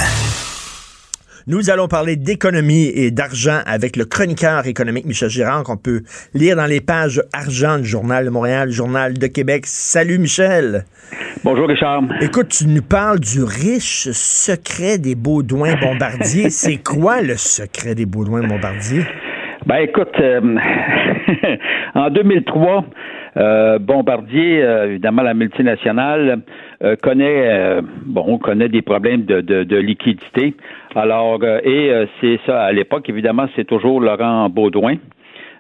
Nous 1.49 1.71
allons 1.71 1.89
parler 1.89 2.17
d'économie 2.17 2.87
et 2.95 3.11
d'argent 3.11 3.61
avec 3.67 3.97
le 3.97 4.05
chroniqueur 4.05 4.67
économique 4.67 5.07
Michel 5.07 5.29
Girard 5.29 5.65
qu'on 5.65 5.77
peut 5.77 6.03
lire 6.35 6.57
dans 6.57 6.67
les 6.67 6.81
pages 6.81 7.23
Argent 7.33 7.79
du 7.79 7.87
Journal 7.87 8.25
de 8.25 8.31
Montréal, 8.31 8.71
Journal 8.71 9.15
de 9.15 9.27
Québec. 9.27 9.65
Salut 9.67 10.19
Michel. 10.19 10.85
Bonjour 11.43 11.69
Richard. 11.69 12.03
Écoute, 12.21 12.49
tu 12.49 12.67
nous 12.67 12.83
parles 12.83 13.21
du 13.21 13.43
riche 13.43 14.09
secret 14.13 14.99
des 14.99 15.15
Baudouins 15.15 15.77
Bombardier. 15.77 16.51
C'est 16.51 16.79
quoi 16.79 17.23
le 17.23 17.37
secret 17.37 17.95
des 17.95 18.07
Baudouins 18.07 18.47
Bombardier? 18.47 19.05
Ben 19.66 19.78
écoute, 19.78 20.14
euh, 20.20 20.40
en 21.94 22.08
2003, 22.11 22.85
euh, 23.37 23.78
Bombardier, 23.80 24.62
euh, 24.62 24.87
évidemment 24.90 25.23
la 25.23 25.35
multinationale, 25.35 26.40
euh, 26.85 26.94
connaît 27.02 27.49
euh, 27.49 27.82
bon 28.06 28.38
connaît 28.38 28.68
des 28.68 28.82
problèmes 28.82 29.25
de, 29.25 29.40
de, 29.40 29.64
de 29.64 29.76
liquidité. 29.76 30.54
Alors 30.94 31.40
euh, 31.42 31.58
et 31.64 32.06
c'est 32.20 32.38
ça 32.46 32.62
à 32.62 32.73
l'époque 32.73 33.08
évidemment 33.08 33.46
c'est 33.56 33.64
toujours 33.66 34.00
Laurent 34.00 34.49
Baudouin. 34.49 34.96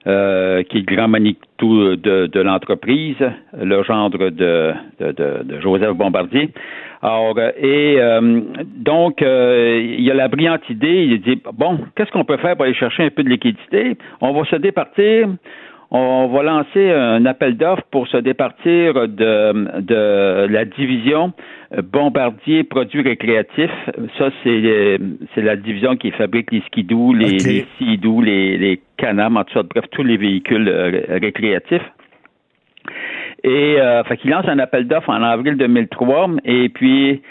euh, 0.06 0.62
qui 0.62 0.78
est 0.78 0.88
le 0.88 0.96
grand 0.96 1.08
Manitou 1.08 1.96
de, 1.96 2.26
de 2.26 2.40
l'entreprise, 2.40 3.16
le 3.60 3.82
gendre 3.82 4.30
de, 4.30 4.72
de, 5.00 5.42
de 5.42 5.60
Joseph 5.60 5.96
Bombardier. 5.96 6.50
Alors, 7.02 7.34
euh, 7.38 7.50
et 7.58 7.96
euh, 7.98 8.40
donc, 8.64 9.22
euh, 9.22 9.80
il 9.98 10.02
y 10.02 10.10
a 10.10 10.14
la 10.14 10.28
brillante 10.28 10.68
idée, 10.70 11.04
il 11.04 11.20
dit, 11.20 11.40
bon, 11.54 11.78
qu'est-ce 11.94 12.10
qu'on 12.10 12.24
peut 12.24 12.38
faire 12.38 12.56
pour 12.56 12.64
aller 12.64 12.74
chercher 12.74 13.04
un 13.04 13.10
peu 13.10 13.22
de 13.22 13.28
liquidité? 13.28 13.96
On 14.20 14.32
va 14.32 14.44
se 14.46 14.56
départir, 14.56 15.28
on 15.90 16.26
va 16.28 16.42
lancer 16.42 16.90
un 16.90 17.24
appel 17.26 17.56
d'offres 17.56 17.84
pour 17.90 18.08
se 18.08 18.16
départir 18.16 18.94
de, 19.08 19.80
de 19.80 20.46
la 20.50 20.64
division 20.64 21.32
Bombardier 21.92 22.64
Produits 22.64 23.02
récréatifs. 23.02 23.70
Ça, 24.18 24.30
c'est 24.42 24.48
euh, 24.64 24.98
c'est 25.34 25.42
la 25.42 25.56
division 25.56 25.96
qui 25.96 26.10
fabrique 26.12 26.52
les 26.52 26.62
skidoo, 26.66 27.12
les, 27.12 27.34
Ok. 27.34 27.42
les 27.44 27.66
sidous, 27.78 28.22
les, 28.22 28.56
les 28.56 28.80
canams, 28.96 29.36
en 29.36 29.44
tout 29.44 29.54
cas, 29.54 29.62
bref, 29.62 29.84
tous 29.90 30.02
les 30.04 30.16
véhicules 30.16 30.68
euh, 30.68 31.02
récréatifs. 31.08 31.82
Et 33.44 33.80
euh, 33.80 34.02
fait 34.04 34.16
qu'il 34.16 34.30
lance 34.30 34.48
un 34.48 34.58
appel 34.58 34.86
d'offres 34.86 35.10
en 35.10 35.22
avril 35.22 35.56
2003 35.56 36.30
et 36.44 36.68
puis 36.68 37.22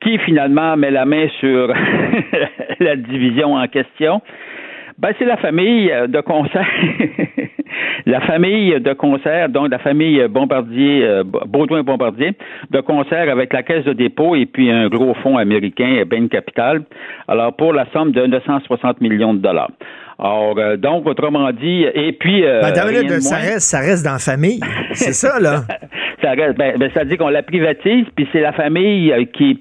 qui 0.00 0.18
finalement 0.18 0.76
met 0.76 0.90
la 0.90 1.04
main 1.04 1.28
sur 1.40 1.72
la 2.80 2.96
division 2.96 3.54
en 3.54 3.66
question? 3.68 4.22
Ben, 4.98 5.14
c'est 5.18 5.24
la 5.24 5.36
famille 5.38 5.90
euh, 5.90 6.06
de 6.06 6.20
concert. 6.20 6.66
la 8.10 8.20
famille 8.20 8.78
de 8.80 8.92
concert, 8.92 9.48
donc 9.48 9.70
la 9.70 9.78
famille 9.78 10.26
Bombardier, 10.28 11.04
euh, 11.04 11.22
Baudouin 11.24 11.82
Bombardier, 11.82 12.32
de 12.70 12.80
concert 12.80 13.30
avec 13.30 13.52
la 13.52 13.62
Caisse 13.62 13.84
de 13.84 13.92
dépôt 13.92 14.34
et 14.34 14.46
puis 14.46 14.70
un 14.70 14.88
gros 14.88 15.14
fonds 15.22 15.36
américain, 15.36 16.02
Bain 16.06 16.26
Capital. 16.28 16.82
Alors, 17.28 17.54
pour 17.54 17.72
la 17.72 17.86
somme 17.92 18.12
de 18.12 18.26
960 18.26 19.00
millions 19.00 19.34
de 19.34 19.38
dollars. 19.38 19.70
Alors, 20.18 20.54
euh, 20.58 20.76
donc, 20.76 21.06
autrement 21.06 21.50
dit, 21.52 21.86
et 21.94 22.12
puis. 22.12 22.44
Euh, 22.44 22.60
Ben, 22.60 22.82
rien 22.84 23.04
de 23.04 23.20
ça, 23.20 23.36
reste, 23.36 23.60
ça 23.70 23.78
reste 23.78 24.04
dans 24.04 24.12
la 24.12 24.18
famille. 24.18 24.60
C'est 24.92 25.14
ça, 25.14 25.38
là. 25.40 25.62
ça 26.22 26.32
reste, 26.32 26.58
ben, 26.58 26.76
ben, 26.78 26.90
ça 26.92 27.04
dit 27.04 27.16
qu'on 27.16 27.28
la 27.28 27.42
privatise, 27.42 28.06
puis 28.14 28.28
c'est 28.32 28.40
la 28.40 28.52
famille 28.52 29.12
euh, 29.12 29.24
qui 29.32 29.60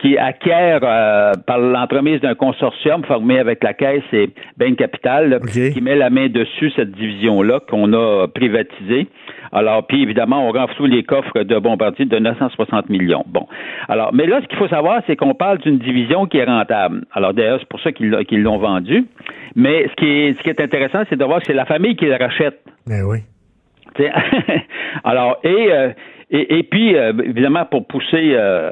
qui 0.00 0.16
acquiert 0.16 0.80
euh, 0.82 1.32
par 1.46 1.58
l'entremise 1.58 2.20
d'un 2.20 2.34
consortium 2.34 3.04
formé 3.04 3.38
avec 3.38 3.62
la 3.62 3.74
Caisse 3.74 4.02
et 4.12 4.30
Bain 4.56 4.74
Capital, 4.74 5.40
qui 5.74 5.80
met 5.82 5.94
la 5.94 6.08
main 6.10 6.28
dessus 6.28 6.70
cette 6.74 6.92
division-là 6.92 7.60
qu'on 7.68 7.92
a 7.92 8.26
privatisée. 8.28 9.08
Alors, 9.52 9.86
puis 9.86 10.02
évidemment, 10.02 10.48
on 10.48 10.52
renfloue 10.52 10.86
les 10.86 11.02
coffres 11.02 11.42
de 11.42 11.58
Bombardier 11.58 12.04
de 12.06 12.18
960 12.18 12.88
millions. 12.88 13.24
Bon. 13.26 13.46
Alors, 13.88 14.14
mais 14.14 14.26
là, 14.26 14.40
ce 14.42 14.46
qu'il 14.46 14.56
faut 14.58 14.68
savoir, 14.68 15.02
c'est 15.06 15.16
qu'on 15.16 15.34
parle 15.34 15.58
d'une 15.58 15.78
division 15.78 16.26
qui 16.26 16.38
est 16.38 16.44
rentable. 16.44 17.02
Alors, 17.12 17.34
d'ailleurs, 17.34 17.58
c'est 17.60 17.68
pour 17.68 17.80
ça 17.80 17.92
qu'ils 17.92 18.10
l'a- 18.10 18.20
l'ont 18.30 18.58
vendue. 18.58 19.04
Mais 19.56 19.86
ce 19.88 19.94
qui 19.96 20.06
est, 20.08 20.38
ce 20.38 20.42
qui 20.42 20.48
est 20.50 20.60
intéressant, 20.60 21.00
c'est 21.10 21.16
de 21.18 21.24
voir 21.24 21.40
que 21.40 21.46
c'est 21.46 21.52
la 21.52 21.66
famille 21.66 21.96
qui 21.96 22.06
le 22.06 22.14
rachète. 22.16 22.60
Ben 22.86 23.02
oui. 23.04 23.18
Alors, 25.04 25.38
et, 25.44 25.72
euh, 25.72 25.90
et, 26.30 26.58
et 26.58 26.62
puis, 26.62 26.96
euh, 26.96 27.12
évidemment, 27.24 27.64
pour 27.64 27.86
pousser, 27.86 28.32
euh, 28.34 28.70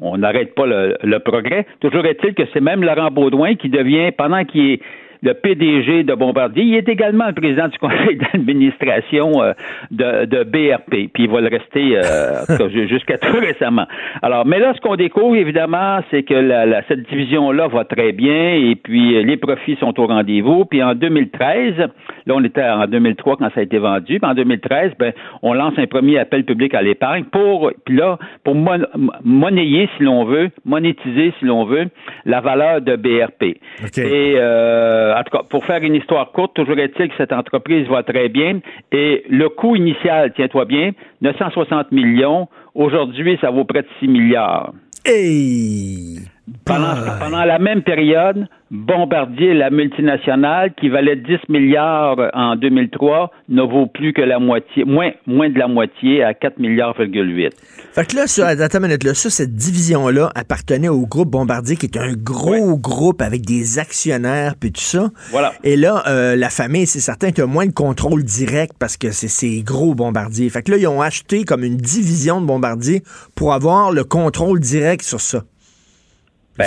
on 0.00 0.18
n'arrête 0.18 0.54
pas 0.54 0.66
le, 0.66 0.96
le 1.02 1.18
progrès. 1.18 1.66
Toujours 1.80 2.06
est-il 2.06 2.34
que 2.34 2.42
c'est 2.52 2.60
même 2.60 2.82
Laurent 2.82 3.10
Baudouin 3.10 3.54
qui 3.54 3.68
devient, 3.68 4.10
pendant 4.16 4.44
qu'il 4.44 4.72
est 4.72 4.80
le 5.22 5.34
PDG 5.34 6.02
de 6.04 6.14
Bombardier, 6.14 6.62
il 6.64 6.74
est 6.76 6.88
également 6.88 7.26
le 7.26 7.32
président 7.34 7.68
du 7.68 7.78
conseil 7.78 8.16
d'administration 8.32 9.42
euh, 9.42 9.52
de, 9.90 10.24
de 10.26 10.44
BRP, 10.44 11.10
puis 11.12 11.24
il 11.24 11.30
va 11.30 11.40
le 11.40 11.48
rester 11.48 11.96
euh, 11.98 12.86
jusqu'à 12.88 13.18
tout 13.18 13.36
récemment. 13.38 13.86
Alors, 14.22 14.46
mais 14.46 14.58
là, 14.58 14.72
ce 14.74 14.80
qu'on 14.80 14.96
découvre, 14.96 15.36
évidemment, 15.36 16.00
c'est 16.10 16.22
que 16.22 16.34
la, 16.34 16.66
la- 16.66 16.82
cette 16.88 17.08
division-là 17.08 17.68
va 17.68 17.84
très 17.84 18.12
bien, 18.12 18.54
et 18.54 18.74
puis 18.76 19.16
euh, 19.16 19.22
les 19.22 19.36
profits 19.36 19.76
sont 19.80 19.98
au 20.00 20.06
rendez-vous. 20.06 20.64
Puis 20.64 20.82
en 20.82 20.94
2013, 20.94 21.74
là, 21.78 21.86
on 22.34 22.42
était 22.44 22.62
en 22.64 22.86
2003 22.86 23.36
quand 23.36 23.50
ça 23.54 23.60
a 23.60 23.62
été 23.62 23.78
vendu, 23.78 24.20
puis 24.20 24.30
en 24.30 24.34
2013, 24.34 24.92
ben, 24.98 25.12
on 25.42 25.52
lance 25.54 25.74
un 25.78 25.86
premier 25.86 26.18
appel 26.18 26.44
public 26.44 26.74
à 26.74 26.82
l'épargne 26.82 27.24
pour, 27.24 27.70
puis 27.84 27.96
là, 27.96 28.18
pour 28.44 28.54
mon- 28.54 28.86
monnayer, 29.24 29.88
si 29.96 30.02
l'on 30.04 30.24
veut, 30.24 30.50
monétiser, 30.64 31.32
si 31.38 31.44
l'on 31.44 31.64
veut, 31.64 31.86
la 32.24 32.40
valeur 32.40 32.80
de 32.80 32.96
BRP. 32.96 33.56
Et 33.98 34.34
euh, 34.36 35.09
cas, 35.30 35.42
pour 35.48 35.64
faire 35.64 35.82
une 35.82 35.94
histoire 35.94 36.32
courte, 36.32 36.54
toujours 36.54 36.78
est-il 36.78 37.08
que 37.08 37.14
cette 37.16 37.32
entreprise 37.32 37.86
va 37.88 38.02
très 38.02 38.28
bien. 38.28 38.60
Et 38.92 39.24
le 39.28 39.48
coût 39.48 39.76
initial, 39.76 40.32
tiens-toi 40.34 40.64
bien, 40.64 40.92
960 41.22 41.92
millions. 41.92 42.48
Aujourd'hui, 42.74 43.38
ça 43.40 43.50
vaut 43.50 43.64
près 43.64 43.82
de 43.82 43.88
6 44.00 44.08
milliards. 44.08 44.72
Hey! 45.04 46.18
Pendant, 46.64 47.44
la 47.44 47.58
même 47.58 47.82
période, 47.82 48.46
Bombardier, 48.70 49.54
la 49.54 49.70
multinationale, 49.70 50.72
qui 50.74 50.88
valait 50.88 51.16
10 51.16 51.48
milliards 51.48 52.16
en 52.34 52.56
2003, 52.56 53.30
ne 53.48 53.62
vaut 53.62 53.86
plus 53.86 54.12
que 54.12 54.22
la 54.22 54.38
moitié, 54.38 54.84
moins, 54.84 55.10
moins 55.26 55.50
de 55.50 55.58
la 55.58 55.66
moitié, 55.66 56.22
à 56.22 56.34
4 56.34 56.58
milliards,8. 56.58 57.50
Fait 57.92 58.06
que 58.06 58.16
là, 58.16 58.26
ça, 58.26 58.48
attends 58.48 58.78
une 58.78 58.86
minute, 58.86 59.02
là, 59.02 59.14
ça, 59.14 59.30
cette 59.30 59.54
division-là 59.54 60.30
appartenait 60.34 60.88
au 60.88 61.06
groupe 61.06 61.30
Bombardier, 61.30 61.76
qui 61.76 61.86
est 61.86 61.98
un 61.98 62.12
gros 62.12 62.78
groupe 62.78 63.22
avec 63.22 63.42
des 63.42 63.78
actionnaires, 63.78 64.54
puis 64.58 64.70
tout 64.70 64.80
ça. 64.80 65.10
Voilà. 65.30 65.52
Et 65.64 65.76
là, 65.76 66.04
euh, 66.06 66.36
la 66.36 66.50
famille, 66.50 66.86
c'est 66.86 67.00
certain 67.00 67.30
qu'il 67.30 67.38
y 67.38 67.42
a 67.42 67.46
moins 67.46 67.66
de 67.66 67.72
contrôle 67.72 68.22
direct 68.22 68.74
parce 68.78 68.96
que 68.96 69.10
c'est 69.10 69.28
ces 69.28 69.62
gros 69.62 69.94
Bombardier. 69.94 70.48
Fait 70.48 70.62
que 70.62 70.70
là, 70.70 70.76
ils 70.76 70.86
ont 70.86 71.02
acheté 71.02 71.44
comme 71.44 71.64
une 71.64 71.76
division 71.76 72.40
de 72.40 72.46
Bombardier 72.46 73.02
pour 73.34 73.52
avoir 73.52 73.90
le 73.90 74.04
contrôle 74.04 74.60
direct 74.60 75.02
sur 75.02 75.20
ça. 75.20 75.42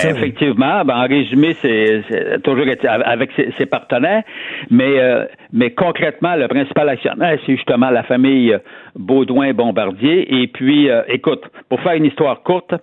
Ben, 0.03 0.15
effectivement, 0.15 0.83
ben, 0.85 0.95
en 0.95 1.07
résumé, 1.07 1.55
c'est 1.61 2.03
toujours 2.43 2.65
avec 3.05 3.31
ses, 3.35 3.51
ses 3.57 3.65
partenaires, 3.65 4.23
mais 4.69 4.99
euh, 4.99 5.25
mais 5.51 5.71
concrètement, 5.71 6.35
le 6.35 6.47
principal 6.47 6.89
actionnaire, 6.89 7.37
c'est 7.45 7.55
justement 7.55 7.89
la 7.89 8.03
famille 8.03 8.57
Baudouin-Bombardier. 8.95 10.41
Et 10.41 10.47
puis, 10.47 10.89
euh, 10.89 11.01
écoute, 11.07 11.43
pour 11.69 11.79
faire 11.81 11.93
une 11.93 12.05
histoire 12.05 12.41
courte, 12.43 12.73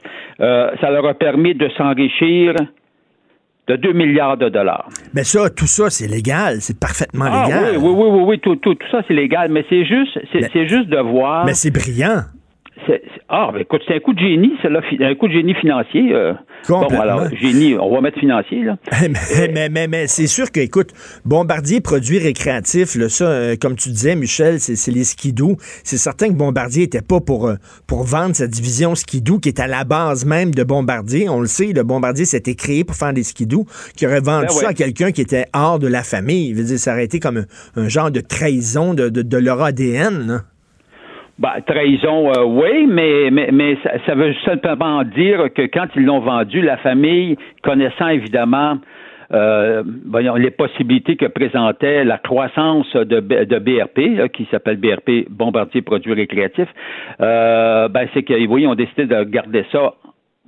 euh, 0.40 0.70
ça 0.80 0.90
leur 0.90 1.06
a 1.06 1.14
permis 1.14 1.54
de 1.54 1.68
s'enrichir 1.76 2.54
de 3.68 3.76
2 3.76 3.92
milliards 3.92 4.36
de 4.36 4.48
dollars. 4.48 4.88
Mais 5.14 5.22
ça, 5.24 5.48
tout 5.50 5.66
ça, 5.66 5.90
c'est 5.90 6.08
légal. 6.08 6.56
C'est 6.60 6.78
parfaitement 6.78 7.26
Ah 7.30 7.44
légal. 7.46 7.76
oui, 7.76 7.78
oui, 7.82 7.92
oui, 7.94 8.08
oui, 8.10 8.22
oui, 8.28 8.38
tout, 8.40 8.56
tout, 8.56 8.74
tout 8.74 8.86
ça, 8.90 9.02
c'est 9.06 9.14
légal, 9.14 9.50
mais 9.50 9.64
c'est 9.68 9.84
juste, 9.84 10.18
c'est 10.32 10.66
juste 10.68 10.88
de 10.88 10.98
voir. 10.98 11.44
Mais 11.44 11.54
c'est 11.54 11.70
brillant. 11.70 12.22
C'est- 12.86 13.02
ah, 13.28 13.50
ben, 13.52 13.60
écoute, 13.60 13.82
c'est 13.86 13.94
un 13.94 14.00
coup 14.00 14.12
de 14.14 14.18
génie, 14.18 14.52
c'est 14.62 14.68
là, 14.68 14.80
un 15.00 15.14
coup 15.14 15.28
de 15.28 15.32
génie 15.32 15.54
financier. 15.54 16.12
euh. 16.12 16.32
Bon, 16.68 16.86
alors, 17.00 17.24
génie, 17.40 17.74
on 17.80 17.92
va 17.94 18.00
mettre 18.00 18.18
financier, 18.18 18.62
là. 18.64 18.76
mais 19.02 19.48
mais, 19.52 19.68
mais, 19.68 19.88
mais 19.88 20.06
c'est 20.06 20.26
sûr 20.26 20.50
que, 20.52 20.60
écoute, 20.60 20.90
Bombardier 21.24 21.80
produits 21.80 22.18
récréatifs, 22.18 22.94
là, 22.96 23.08
ça, 23.08 23.24
euh, 23.24 23.56
comme 23.60 23.76
tu 23.76 23.88
disais, 23.90 24.14
Michel, 24.16 24.60
c'est 24.60 24.90
les 24.90 25.04
skidoo. 25.04 25.56
C'est 25.84 25.96
certain 25.96 26.28
que 26.28 26.34
Bombardier 26.34 26.82
était 26.84 27.02
pas 27.02 27.20
pour, 27.20 27.48
euh, 27.48 27.54
pour 27.86 28.02
vendre 28.04 28.34
sa 28.36 28.46
division 28.46 28.94
skidoo 28.94 29.38
qui 29.38 29.48
est 29.48 29.60
à 29.60 29.66
la 29.66 29.84
base 29.84 30.24
même 30.26 30.54
de 30.54 30.62
Bombardier. 30.64 31.28
On 31.28 31.40
le 31.40 31.46
sait, 31.46 31.72
le 31.74 31.82
Bombardier 31.82 32.24
s'était 32.24 32.54
créé 32.54 32.84
pour 32.84 32.96
faire 32.96 33.12
des 33.12 33.22
skidoo, 33.22 33.66
qui 33.96 34.06
aurait 34.06 34.20
vendu 34.20 34.46
Ben 34.48 34.52
ça 34.54 34.68
à 34.68 34.74
quelqu'un 34.74 35.12
qui 35.12 35.20
était 35.22 35.46
hors 35.54 35.78
de 35.78 35.86
la 35.88 36.02
famille. 36.02 36.52
Dire, 36.52 36.78
ça 36.78 36.92
aurait 36.92 37.04
été 37.04 37.20
comme 37.20 37.38
un, 37.76 37.82
un 37.82 37.88
genre 37.88 38.10
de 38.10 38.20
trahison 38.20 38.94
de, 38.94 39.08
de, 39.08 39.22
de 39.22 39.36
leur 39.38 39.62
ADN. 39.62 40.26
là. 40.26 40.40
Ben, 41.40 41.62
trahison, 41.66 42.30
euh, 42.30 42.44
oui, 42.44 42.86
mais, 42.86 43.30
mais, 43.30 43.48
mais 43.50 43.78
ça, 44.06 44.14
veut 44.14 44.34
simplement 44.44 45.02
dire 45.04 45.50
que 45.54 45.62
quand 45.62 45.86
ils 45.96 46.04
l'ont 46.04 46.20
vendu, 46.20 46.60
la 46.60 46.76
famille, 46.76 47.38
connaissant 47.62 48.08
évidemment 48.08 48.76
euh, 49.32 49.82
voyons, 50.06 50.34
les 50.34 50.50
possibilités 50.50 51.16
que 51.16 51.26
présentait 51.26 52.04
la 52.04 52.18
croissance 52.18 52.92
de, 52.94 53.20
de 53.20 53.58
BRP, 53.58 54.18
là, 54.18 54.28
qui 54.28 54.46
s'appelle 54.50 54.76
BRP 54.76 55.30
Bombardier 55.30 55.82
Produits 55.82 56.14
Récréatifs, 56.14 56.68
euh, 57.20 57.88
ben, 57.88 58.08
c'est 58.12 58.24
que 58.24 58.34
oui, 58.46 58.66
ont 58.66 58.74
décidé 58.74 59.06
de 59.06 59.22
garder 59.24 59.64
ça 59.70 59.94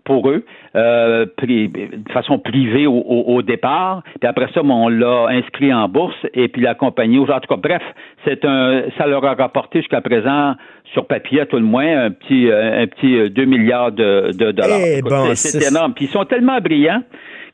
pour 0.05 0.29
eux, 0.31 0.45
euh, 0.75 1.27
pri- 1.37 1.69
de 1.69 2.13
façon 2.13 2.39
privée 2.39 2.87
au, 2.87 2.95
au- 2.95 3.35
au 3.37 3.43
départ. 3.43 4.03
Puis 4.21 4.29
après 4.29 4.49
ça, 4.55 4.63
ben, 4.63 4.71
on 4.75 4.89
l'a 4.89 5.27
inscrit 5.29 5.73
en 5.73 5.89
bourse 5.89 6.17
et 6.35 6.49
puis 6.49 6.63
la 6.63 6.75
compagnie. 6.75 7.19
En 7.19 7.25
tout 7.27 7.49
cas, 7.49 7.57
bref, 7.57 7.83
c'est 8.25 8.45
un, 8.45 8.83
ça 8.99 9.07
leur 9.07 9.25
a 9.25 9.35
rapporté 9.35 9.81
jusqu'à 9.81 10.01
présent 10.01 10.55
sur 10.93 11.07
papier 11.07 11.41
à 11.43 11.47
tout 11.47 11.57
le 11.57 11.63
moins 11.65 12.05
un 12.07 12.11
petit, 12.11 12.49
euh, 12.51 12.83
un 12.83 12.87
petit 12.87 13.17
euh, 13.17 13.29
2 13.29 13.45
milliards 13.45 13.93
de, 13.93 14.31
de 14.33 14.51
dollars. 14.53 14.79
Eh 14.85 14.99
Écoute, 14.99 15.11
bon, 15.11 15.35
c'est- 15.35 15.69
énorme. 15.71 15.95
Puis 15.95 16.07
ils 16.07 16.11
sont 16.11 16.25
tellement 16.25 16.59
brillants 16.61 17.03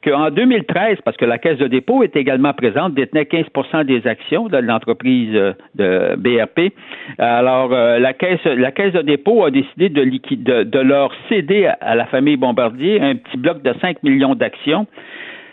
qu'en 0.04 0.30
2013, 0.30 0.98
parce 1.04 1.16
que 1.16 1.24
la 1.24 1.38
Caisse 1.38 1.58
de 1.58 1.66
dépôt 1.66 2.02
est 2.02 2.16
également 2.16 2.52
présente, 2.52 2.94
détenait 2.94 3.24
15% 3.24 3.84
des 3.84 4.06
actions 4.06 4.48
de 4.48 4.58
l'entreprise 4.58 5.34
euh, 5.34 5.52
de 5.74 6.16
BRP. 6.16 6.72
Alors, 7.18 7.72
euh, 7.72 7.98
la 7.98 8.12
Caisse 8.12 8.44
la 8.44 8.70
Caisse 8.72 8.92
de 8.92 9.02
dépôt 9.02 9.44
a 9.44 9.50
décidé 9.50 9.88
de, 9.88 10.04
de, 10.62 10.78
leur 10.78 11.12
céder 11.28 11.70
à 11.80 11.94
la 11.94 12.06
famille 12.06 12.36
Bombardier 12.36 13.00
un 13.00 13.16
petit 13.16 13.36
bloc 13.36 13.62
de 13.62 13.74
5 13.80 14.02
millions 14.02 14.34
d'actions. 14.34 14.86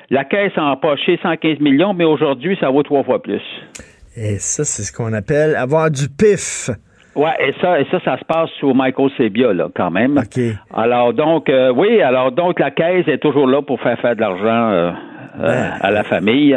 La 0.09 0.23
Caisse 0.23 0.53
a 0.55 0.63
empoché 0.65 1.19
115 1.21 1.59
millions, 1.59 1.93
mais 1.93 2.05
aujourd'hui, 2.05 2.57
ça 2.59 2.69
vaut 2.69 2.83
trois 2.83 3.03
fois 3.03 3.21
plus. 3.21 3.41
Et 4.15 4.37
ça, 4.37 4.63
c'est 4.63 4.83
ce 4.83 4.93
qu'on 4.93 5.13
appelle 5.13 5.55
avoir 5.55 5.89
du 5.89 6.07
pif. 6.07 6.69
Ouais, 7.15 7.31
et 7.39 7.53
ça, 7.61 7.79
et 7.79 7.85
ça, 7.91 7.99
ça 8.03 8.17
se 8.17 8.25
passe 8.25 8.49
sous 8.59 8.73
Michael 8.73 9.09
Sebia, 9.17 9.53
là, 9.53 9.69
quand 9.73 9.89
même. 9.89 10.17
OK. 10.17 10.41
Alors 10.73 11.13
donc, 11.13 11.49
euh, 11.49 11.71
oui, 11.73 12.01
alors 12.01 12.31
donc 12.31 12.59
la 12.59 12.71
caisse 12.71 13.07
est 13.07 13.19
toujours 13.19 13.47
là 13.47 13.61
pour 13.61 13.79
faire 13.81 13.97
faire 13.99 14.15
de 14.15 14.21
l'argent 14.21 14.71
euh, 14.71 14.91
euh, 15.39 15.69
à 15.79 15.91
la 15.91 16.03
famille. 16.03 16.53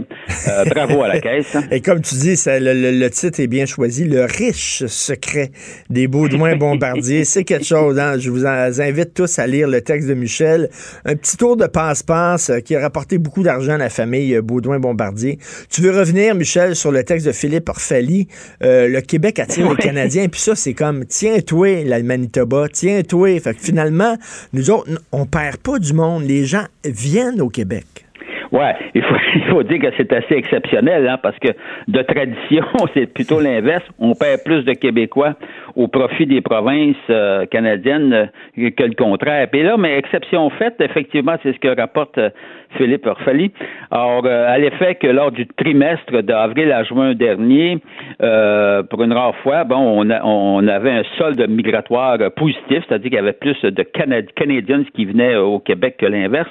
Euh, 0.49 0.65
bravo 0.67 1.03
à 1.03 1.09
la 1.09 1.21
caisse. 1.21 1.57
Et 1.71 1.81
comme 1.81 2.01
tu 2.01 2.15
dis, 2.17 2.37
ça, 2.37 2.59
le, 2.59 2.73
le- 2.75 2.99
le 2.99 3.11
titre 3.11 3.41
est 3.41 3.47
bien 3.47 3.67
choisi, 3.67 4.05
Le 4.05 4.25
riche 4.25 4.85
secret 4.87 5.51
des 5.91 6.07
Baudouin 6.09 6.57
Bombardier. 6.59 7.25
C'est 7.25 7.45
quelque 7.45 7.65
chose, 7.67 7.99
hein? 7.99 8.19
Je 8.19 8.31
vous 8.31 8.47
invite 8.47 9.15
tous 9.15 9.39
à 9.39 9.47
lire 9.47 9.69
le 9.69 9.81
texte 9.81 10.09
de 10.09 10.15
Michel. 10.15 10.69
Un 11.05 11.15
petit 11.17 11.37
tour 11.37 11.57
de 11.57 11.67
passe-passe 11.67 12.51
euh, 12.51 12.61
qui 12.61 12.75
a 12.77 12.81
rapporté 12.81 13.19
beaucoup 13.19 13.43
d'argent 13.43 13.73
à 13.75 13.79
la 13.79 13.91
famille 13.91 14.35
euh, 14.35 14.43
Baudouin 14.43 14.79
Bombardier. 14.79 15.39
Tu 15.71 15.81
veux 15.81 15.97
revenir, 15.97 16.35
Michel, 16.35 16.75
sur 16.77 16.93
le 16.93 17.03
texte 17.05 17.27
de 17.27 17.33
Philippe? 17.33 17.69
Euh, 18.63 18.89
le 18.89 19.01
Québec 19.01 19.39
attire 19.39 19.69
les. 19.71 19.77
Canadiens, 19.77 20.29
puis 20.29 20.41
ça, 20.41 20.55
c'est 20.55 20.75
comme, 20.75 21.05
tiens-toi, 21.07 21.85
la 21.85 22.03
Manitoba, 22.03 22.67
tiens-toi. 22.73 23.41
Fait 23.41 23.55
que 23.55 23.61
finalement, 23.61 24.17
nous 24.53 24.71
autres, 24.71 24.89
on 25.13 25.27
perd 25.27 25.57
pas 25.59 25.79
du 25.79 25.93
monde. 25.93 26.25
Les 26.25 26.45
gens 26.45 26.65
viennent 26.85 27.41
au 27.41 27.49
Québec. 27.49 28.08
Ouais, 28.53 28.75
il 28.95 29.03
faut, 29.03 29.17
il 29.35 29.43
faut 29.45 29.63
dire 29.63 29.81
que 29.81 29.89
c'est 29.97 30.13
assez 30.13 30.35
exceptionnel, 30.35 31.07
hein, 31.09 31.19
parce 31.23 31.39
que 31.39 31.49
de 31.89 32.03
tradition, 32.03 32.65
c'est 32.95 33.13
plutôt 33.13 33.41
l'inverse. 33.41 33.85
On 33.99 34.15
perd 34.15 34.43
plus 34.45 34.65
de 34.65 34.73
Québécois 34.73 35.35
au 35.77 35.89
profit 35.89 36.27
des 36.27 36.41
provinces 36.41 36.97
euh, 37.11 37.47
canadiennes 37.47 38.13
euh, 38.13 38.71
que 38.71 38.85
le 38.85 38.95
contraire. 38.95 39.49
Et 39.53 39.63
là, 39.63 39.77
mais 39.77 39.99
exception 39.99 40.51
faite, 40.51 40.77
effectivement, 40.81 41.37
c'est 41.43 41.53
ce 41.53 41.59
que 41.59 41.79
rapporte 41.79 42.19
euh, 42.19 42.31
Philippe 42.77 43.07
Orphalie. 43.07 43.53
Alors, 43.91 44.23
euh, 44.27 44.47
à 44.49 44.59
l'effet 44.59 44.95
que 44.97 45.07
lors 45.07 45.31
du 45.33 45.47
trimestre 45.47 46.23
d'avril 46.23 46.71
à 46.73 46.85
juin 46.85 47.15
dernier, 47.15 47.79
euh, 48.23 48.83
pour 48.83 49.03
une 49.03 49.13
rare 49.13 49.35
fois, 49.37 49.65
bon, 49.65 49.77
on, 49.79 50.11
a- 50.11 50.23
on 50.25 50.67
avait 50.69 50.91
un 50.91 51.03
solde 51.17 51.49
migratoire 51.49 52.17
euh, 52.21 52.31
positif, 52.31 52.85
c'est-à-dire 52.89 53.11
qu'il 53.11 53.15
y 53.15 53.19
avait 53.19 53.33
plus 53.33 53.61
de 53.63 53.83
Cana- 53.83 54.23
Canadiens 54.35 54.83
qui 54.95 55.05
venaient 55.05 55.35
euh, 55.35 55.43
au 55.43 55.59
Québec 55.61 55.97
que 55.99 56.07
l'inverse. 56.07 56.49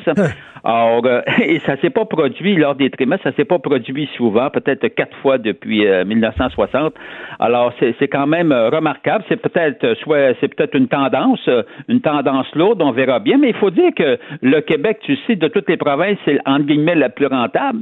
Alors, 0.63 1.05
euh, 1.05 1.21
et 1.43 1.59
ça 1.65 1.77
s'est 1.81 1.89
pas 1.89 2.05
produit 2.05 2.55
lors 2.55 2.75
des 2.75 2.89
trimestres, 2.89 3.23
ça 3.23 3.35
s'est 3.35 3.45
pas 3.45 3.59
produit 3.59 4.09
souvent, 4.17 4.49
peut-être 4.49 4.87
quatre 4.87 5.15
fois 5.17 5.37
depuis 5.37 5.85
euh, 5.87 6.03
1960. 6.05 6.93
Alors, 7.39 7.73
c'est 7.79 8.07
quand 8.07 8.27
même 8.27 8.51
euh, 8.51 8.69
remarquable. 8.69 9.23
C'est 9.29 9.41
peut-être 9.41 9.83
euh, 9.83 9.95
soit 10.03 10.33
c'est 10.39 10.53
peut-être 10.53 10.75
une 10.75 10.87
tendance, 10.87 11.39
euh, 11.47 11.63
une 11.87 12.01
tendance 12.01 12.47
lourde, 12.55 12.81
on 12.81 12.91
verra 12.91 13.19
bien. 13.19 13.37
Mais 13.37 13.49
il 13.49 13.55
faut 13.55 13.69
dire 13.69 13.91
que 13.95 14.17
le 14.41 14.61
Québec, 14.61 14.99
tu 15.03 15.15
sais, 15.27 15.35
de 15.35 15.47
toutes 15.47 15.69
les 15.69 15.77
provinces, 15.77 16.06
c'est 16.25 16.39
entre 16.45 16.65
guillemets 16.65 16.95
la 16.95 17.09
plus 17.09 17.27
rentable. 17.27 17.79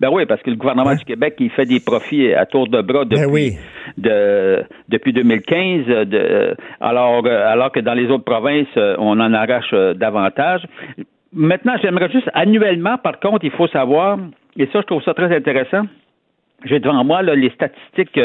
Ben 0.00 0.10
oui, 0.12 0.26
parce 0.26 0.42
que 0.42 0.50
le 0.50 0.56
gouvernement 0.56 0.94
du 0.94 1.04
Québec, 1.04 1.34
il 1.38 1.50
fait 1.50 1.64
des 1.66 1.80
profits 1.80 2.32
à 2.34 2.46
tour 2.46 2.68
de 2.68 2.80
bras 2.82 3.04
depuis, 3.04 3.20
Ben 3.24 3.30
oui. 3.30 3.52
de, 3.96 4.62
depuis 4.88 5.12
2015. 5.12 5.84
euh, 5.88 6.04
De, 6.04 6.56
alors, 6.80 7.24
euh, 7.26 7.52
alors 7.52 7.72
que 7.72 7.80
dans 7.80 7.94
les 7.94 8.06
autres 8.08 8.24
provinces, 8.24 8.66
euh, 8.76 8.94
on 8.98 9.18
en 9.20 9.32
arrache 9.32 9.70
euh, 9.72 9.94
davantage. 9.94 10.62
Maintenant, 11.32 11.74
j'aimerais 11.82 12.10
juste 12.10 12.30
annuellement, 12.34 12.96
par 12.98 13.18
contre, 13.20 13.44
il 13.44 13.50
faut 13.52 13.68
savoir, 13.68 14.18
et 14.56 14.66
ça, 14.66 14.80
je 14.80 14.86
trouve 14.86 15.02
ça 15.02 15.14
très 15.14 15.34
intéressant. 15.34 15.82
J'ai 16.64 16.80
devant 16.80 17.04
moi 17.04 17.22
là, 17.22 17.34
les 17.34 17.50
statistiques 17.50 18.18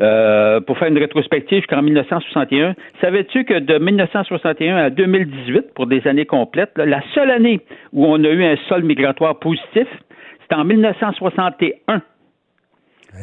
euh, 0.00 0.60
pour 0.60 0.76
faire 0.78 0.88
une 0.88 0.98
rétrospective 0.98 1.58
jusqu'en 1.58 1.80
1961. 1.80 2.74
Savais-tu 3.00 3.44
que 3.44 3.58
de 3.60 3.78
1961 3.78 4.76
à 4.76 4.90
2018, 4.90 5.74
pour 5.74 5.86
des 5.86 6.06
années 6.06 6.26
complètes, 6.26 6.72
là, 6.76 6.86
la 6.86 7.00
seule 7.14 7.30
année 7.30 7.60
où 7.92 8.04
on 8.04 8.22
a 8.24 8.28
eu 8.28 8.44
un 8.44 8.56
sol 8.68 8.82
migratoire 8.82 9.38
positif, 9.38 9.86
c'était 10.42 10.56
en 10.56 10.64
1961. 10.64 12.02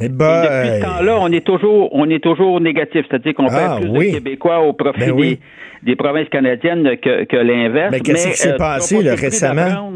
Eh 0.02 0.06
Et 0.06 0.10
ben, 0.10 0.42
depuis 0.42 0.70
ce 0.80 0.82
temps-là, 0.82 1.18
on 1.22 1.32
est 1.32 1.46
toujours, 1.46 1.90
on 1.94 2.10
est 2.10 2.24
toujours 2.24 2.60
négatif, 2.60 3.06
c'est-à-dire 3.10 3.34
qu'on 3.36 3.48
Ah, 3.48 3.78
perd 3.78 3.82
plus 3.82 3.90
oui. 3.92 4.08
de 4.12 4.18
Québécois 4.18 4.62
au 4.62 4.74
profit 4.74 5.00
Ben 5.00 5.12
oui. 5.12 5.40
des, 5.84 5.92
des 5.92 5.96
provinces 5.96 6.30
canadiennes 6.30 6.98
que, 6.98 7.26
que 7.26 7.38
l'inverse. 7.38 7.92
Mais 7.92 8.00
qu'est-ce 8.00 8.30
qui 8.30 8.38
s'est 8.38 8.54
euh, 8.54 8.58
passé, 8.58 9.04
là, 9.04 9.16
récemment? 9.16 9.92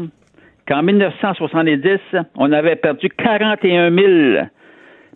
Qu'en 0.70 0.84
1970, 0.84 1.98
on 2.36 2.52
avait 2.52 2.76
perdu 2.76 3.08
41 3.08 3.90
000 3.90 4.46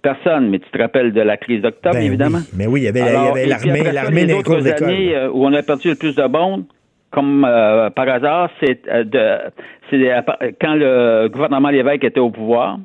personnes, 0.02 0.50
mais 0.50 0.58
tu 0.58 0.68
te 0.68 0.78
rappelles 0.82 1.12
de 1.12 1.20
la 1.20 1.36
crise 1.36 1.62
d'octobre, 1.62 1.94
Ben 1.94 2.02
évidemment? 2.02 2.38
oui. 2.38 2.54
Mais 2.56 2.66
oui, 2.66 2.80
il 2.80 2.84
y 2.84 2.88
avait, 2.88 3.46
l'armée, 3.46 3.92
l'armée 3.92 4.26
les 4.26 4.42
cours 4.42 4.60
d'école. 4.60 4.88
années 4.88 5.14
euh, 5.14 5.30
où 5.30 5.46
on 5.46 5.52
a 5.52 5.62
perdu 5.62 5.90
le 5.90 5.94
plus 5.94 6.16
de 6.16 6.24
monde, 6.24 6.64
comme 7.12 7.46
euh, 7.48 7.88
par 7.90 8.08
hasard, 8.08 8.50
c'est 8.60 8.80
euh, 8.88 9.38
quand 10.60 10.74
le 10.74 11.28
gouvernement 11.28 11.70
Lévesque 11.70 12.02
était 12.02 12.18
au 12.18 12.30
pouvoir, 12.30 12.80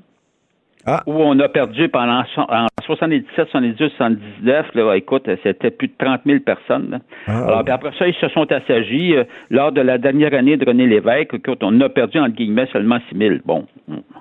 Ah. 0.92 1.04
où 1.06 1.14
on 1.14 1.38
a 1.40 1.48
perdu 1.50 1.88
pendant 1.90 2.24
en 2.38 2.66
77, 2.86 3.48
78, 3.52 3.92
79, 3.98 4.66
là, 4.74 4.96
écoute, 4.96 5.30
c'était 5.44 5.70
plus 5.70 5.88
de 5.88 5.94
30 6.00 6.22
000 6.26 6.40
personnes. 6.40 6.90
là. 6.92 7.00
Ah. 7.28 7.46
Alors, 7.46 7.64
puis 7.64 7.74
après 7.74 7.92
ça, 8.00 8.08
ils 8.08 8.16
se 8.16 8.28
sont 8.30 8.48
assagis. 8.52 9.16
euh, 9.16 9.24
lors 9.52 9.72
de 9.72 9.82
la 9.82 9.98
dernière 9.98 10.34
année 10.34 10.58
de 10.58 10.66
René 10.66 10.88
Lévesque, 10.88 11.34
écoute, 11.34 11.60
on 11.62 11.80
a 11.82 11.90
perdu, 11.90 12.18
entre 12.20 12.36
guillemets, 12.36 12.68
seulement 12.74 12.98
6 13.12 13.18
000. 13.18 13.36
Bon. 13.46 13.66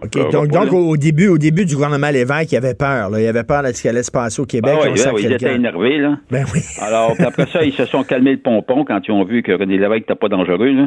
OK, 0.02 0.31
donc, 0.31 0.48
donc 0.48 0.72
au 0.72 0.96
début, 0.96 1.28
au 1.28 1.38
début 1.38 1.64
du 1.64 1.74
gouvernement 1.74 2.11
Lévesque, 2.11 2.52
il 2.52 2.57
avait 2.57 2.74
peur. 2.74 3.11
Là. 3.11 3.20
Il 3.20 3.26
avait 3.26 3.44
peur 3.44 3.62
de 3.62 3.68
ce 3.68 3.81
qui 3.83 3.88
allait 3.88 4.02
se 4.02 4.11
passer 4.11 4.40
au 4.40 4.46
Québec. 4.46 4.74
Ah 4.76 4.88
oui, 5.14 5.22
ils 5.24 5.33
étaient 5.33 5.54
énervés, 5.54 5.98
là. 5.98 6.18
Ben 6.31 6.44
oui. 6.54 6.61
Alors, 6.81 7.14
puis 7.14 7.24
après 7.24 7.46
ça, 7.46 7.62
ils 7.64 7.72
se 7.72 7.85
sont 7.87 8.02
calmés 8.02 8.33
le 8.33 8.38
pompon 8.38 8.85
quand 8.85 9.00
ils 9.07 9.12
ont 9.12 9.24
vu 9.24 9.42
que 9.42 9.52
René 9.52 9.78
Lévesque 9.78 10.09
n'était 10.09 10.14
pas 10.14 10.28
dangereux, 10.28 10.72
là. 10.72 10.87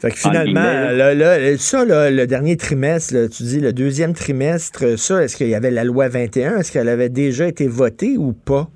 Fait 0.00 0.10
que 0.10 0.16
finalement, 0.18 0.60
là, 0.60 1.14
là, 1.14 1.56
ça, 1.58 1.84
là, 1.84 2.10
le 2.10 2.26
dernier 2.26 2.56
trimestre, 2.56 3.14
tu 3.30 3.44
dis 3.44 3.60
le 3.60 3.72
deuxième 3.72 4.14
trimestre, 4.14 4.91
est-ce 4.94 5.36
qu'il 5.36 5.48
y 5.48 5.54
avait 5.54 5.70
la 5.70 5.84
loi 5.84 6.08
21? 6.08 6.58
Est-ce 6.58 6.72
qu'elle 6.72 6.88
avait 6.88 7.08
déjà 7.08 7.46
été 7.46 7.66
votée 7.66 8.16
ou 8.16 8.32
pas? 8.32 8.70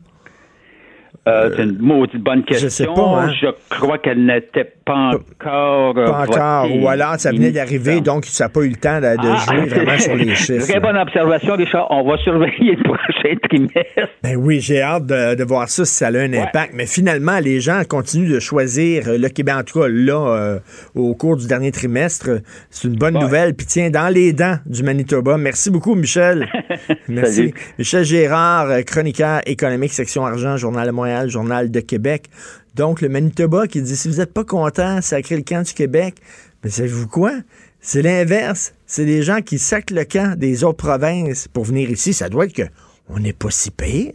Euh, 1.28 1.50
c'est 1.56 1.62
une 1.64 1.78
maudite 1.80 2.22
bonne 2.22 2.42
je 2.48 2.54
question. 2.54 2.68
sais 2.70 2.86
pas, 2.86 3.02
hein. 3.22 3.32
Je 3.40 3.48
crois 3.76 3.98
qu'elle 3.98 4.24
n'était 4.24 4.70
pas 4.84 5.10
encore. 5.12 5.94
euh, 5.98 6.06
Pas 6.06 6.20
encore. 6.22 6.68
votée. 6.68 6.80
Ou 6.80 6.88
alors, 6.88 7.14
ça 7.18 7.30
venait 7.32 7.50
d'arriver, 7.50 8.00
donc 8.00 8.24
ça 8.26 8.44
n'a 8.44 8.48
pas 8.50 8.60
eu 8.60 8.68
le 8.68 8.76
temps 8.76 8.98
de, 9.00 9.16
de 9.16 9.28
Ah, 9.28 9.44
jouer 9.48 9.66
vraiment 9.66 9.98
sur 9.98 10.14
les 10.14 10.34
chiffres. 10.36 10.68
Très 10.68 10.78
bonne 10.78 10.96
observation, 10.96 11.56
Richard. 11.56 11.88
On 11.90 12.08
va 12.08 12.16
surveiller 12.18 12.76
le 12.76 12.82
prochain 12.84 13.34
trimestre. 13.42 14.08
Ben 14.22 14.36
oui, 14.36 14.60
j'ai 14.60 14.80
hâte 14.82 15.06
de, 15.06 15.34
de 15.34 15.44
voir 15.44 15.68
ça 15.68 15.84
si 15.84 15.94
ça 15.94 16.06
a 16.06 16.10
un 16.12 16.32
impact. 16.32 16.72
Mais 16.74 16.86
finalement, 16.86 17.38
les 17.40 17.60
gens 17.60 17.82
continuent 17.88 18.30
de 18.32 18.38
choisir 18.38 19.08
euh, 19.08 19.18
le 19.18 19.28
Québec. 19.28 19.54
En 19.58 19.62
tout 19.64 19.80
cas, 19.80 19.88
là, 19.88 20.28
euh, 20.36 20.58
au 20.94 21.14
cours 21.14 21.36
du 21.36 21.48
dernier 21.48 21.72
trimestre, 21.72 22.28
c'est 22.70 22.86
une 22.86 22.94
bonne 22.96 23.16
Ouais. 23.16 23.22
nouvelle. 23.22 23.54
Puis 23.54 23.66
tiens, 23.66 23.90
dans 23.90 24.12
les 24.12 24.32
dents 24.32 24.58
du 24.66 24.82
Manitoba. 24.84 25.38
Merci 25.38 25.70
beaucoup, 25.70 25.94
Michel. 25.96 26.46
Merci. 27.08 27.34
Salut. 27.34 27.54
Michel 27.78 28.04
Gérard, 28.04 28.70
euh, 28.70 28.82
chroniqueur 28.82 29.40
économique, 29.46 29.92
section 29.92 30.24
argent, 30.26 30.56
Journal 30.56 30.86
de 30.86 30.92
Montréal, 30.92 31.15
Journal 31.28 31.70
de 31.70 31.80
Québec. 31.80 32.28
Donc, 32.74 33.00
le 33.00 33.08
Manitoba 33.08 33.66
qui 33.66 33.80
dit, 33.80 33.96
si 33.96 34.08
vous 34.08 34.16
n'êtes 34.16 34.32
pas 34.32 34.44
content, 34.44 35.00
sacrez 35.00 35.36
le 35.36 35.42
camp 35.42 35.62
du 35.62 35.72
Québec. 35.72 36.16
Mais 36.62 36.70
savez-vous 36.70 37.08
quoi? 37.08 37.32
C'est 37.80 38.02
l'inverse. 38.02 38.74
C'est 38.86 39.06
des 39.06 39.22
gens 39.22 39.40
qui 39.40 39.58
sacrent 39.58 39.94
le 39.94 40.04
camp 40.04 40.38
des 40.38 40.64
autres 40.64 40.78
provinces 40.78 41.48
pour 41.48 41.64
venir 41.64 41.90
ici. 41.90 42.12
Ça 42.12 42.28
doit 42.28 42.46
être 42.46 42.52
que 42.52 42.68
on 43.08 43.18
n'est 43.18 43.32
pas 43.32 43.50
si 43.50 43.70
pire. 43.70 44.12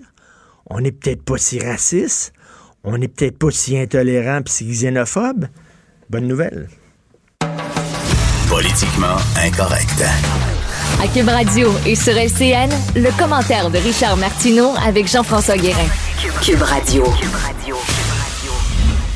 On 0.67 0.81
n'est 0.81 0.91
peut-être 0.91 1.23
pas 1.23 1.37
si 1.37 1.59
raciste. 1.59 2.33
On 2.83 2.97
n'est 2.97 3.07
peut-être 3.07 3.37
pas 3.37 3.51
si 3.51 3.77
intolérant 3.77 4.39
et 4.39 4.49
si 4.49 4.65
xénophobe. 4.65 5.47
Bonne 6.09 6.27
nouvelle. 6.27 6.67
Politiquement 8.49 9.17
incorrect. 9.37 10.03
À 10.99 11.07
Cube 11.07 11.27
Radio 11.29 11.69
et 11.85 11.95
sur 11.95 12.13
LCN, 12.13 12.69
le 12.95 13.15
commentaire 13.17 13.69
de 13.69 13.77
Richard 13.77 14.17
Martineau 14.17 14.71
avec 14.85 15.07
Jean-François 15.07 15.55
Guérin. 15.57 15.87
Cube 16.43 16.61
Radio. 16.61 17.03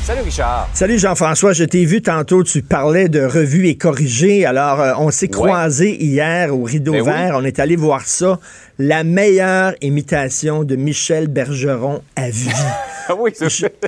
Salut 0.04 0.22
Richard. 0.22 0.68
Salut 0.72 0.98
Jean-François, 0.98 1.52
je 1.52 1.64
t'ai 1.64 1.84
vu 1.84 2.00
tantôt, 2.00 2.44
tu 2.44 2.62
parlais 2.62 3.08
de 3.08 3.20
revue 3.24 3.66
et 3.66 3.76
corrigé. 3.76 4.46
Alors, 4.46 4.80
euh, 4.80 4.92
on 4.98 5.10
s'est 5.10 5.26
croisés 5.26 5.96
hier 6.00 6.56
au 6.56 6.62
Rideau 6.62 6.92
Ben 6.92 7.02
oui. 7.02 7.10
Vert, 7.10 7.32
on 7.34 7.44
est 7.44 7.58
allé 7.58 7.74
voir 7.74 8.02
ça. 8.02 8.38
La 8.78 9.02
meilleure 9.02 9.74
imitation 9.80 10.62
de 10.62 10.76
Michel 10.76 11.26
Bergeron 11.26 12.02
à 12.14 12.30
vie. 12.30 12.50
Ah 13.08 13.14
oui, 13.16 13.30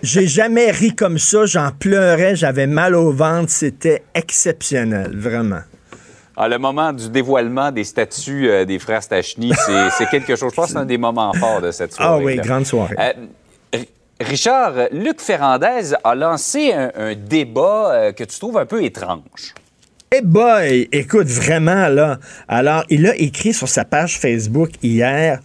J'ai 0.04 0.28
jamais 0.28 0.70
ri 0.70 0.94
comme 0.94 1.18
ça, 1.18 1.44
j'en 1.44 1.72
pleurais, 1.72 2.36
j'avais 2.36 2.68
mal 2.68 2.94
au 2.94 3.10
ventre, 3.10 3.50
c'était 3.50 4.04
exceptionnel, 4.14 5.10
vraiment. 5.12 5.58
Ah, 6.40 6.46
le 6.48 6.56
moment 6.58 6.92
du 6.92 7.08
dévoilement 7.10 7.72
des 7.72 7.82
statuts 7.82 8.48
euh, 8.48 8.64
des 8.64 8.78
frères 8.78 9.02
Stachny, 9.02 9.52
c'est 9.98 10.06
quelque 10.08 10.36
chose. 10.36 10.50
Je 10.50 10.54
pense 10.54 10.66
que 10.66 10.72
c'est 10.72 10.78
un 10.78 10.84
des 10.84 10.96
moments 10.98 11.32
forts 11.34 11.60
de 11.60 11.72
cette 11.72 11.90
Ah 11.98 12.04
soirée. 12.04 12.24
oui, 12.24 12.36
grande 12.36 12.64
soirée. 12.64 12.94
R- 13.74 13.86
Richard, 14.20 14.72
euh, 14.76 14.86
Luc 14.92 15.20
Ferrandez 15.20 15.94
a 16.04 16.14
lancé 16.14 16.72
un, 16.72 16.92
un 16.96 17.14
débat 17.16 17.90
euh, 17.92 18.12
que 18.12 18.22
tu 18.22 18.38
trouves 18.38 18.56
un 18.58 18.66
peu 18.66 18.84
étrange. 18.84 19.52
Eh 20.16 20.22
boy, 20.22 20.88
écoute, 20.92 21.26
vraiment, 21.26 21.88
là. 21.88 22.18
Alors, 22.46 22.84
il 22.88 23.06
a 23.08 23.16
écrit 23.16 23.52
sur 23.52 23.68
sa 23.68 23.84
page 23.84 24.18
Facebook 24.18 24.70
hier 24.82 25.40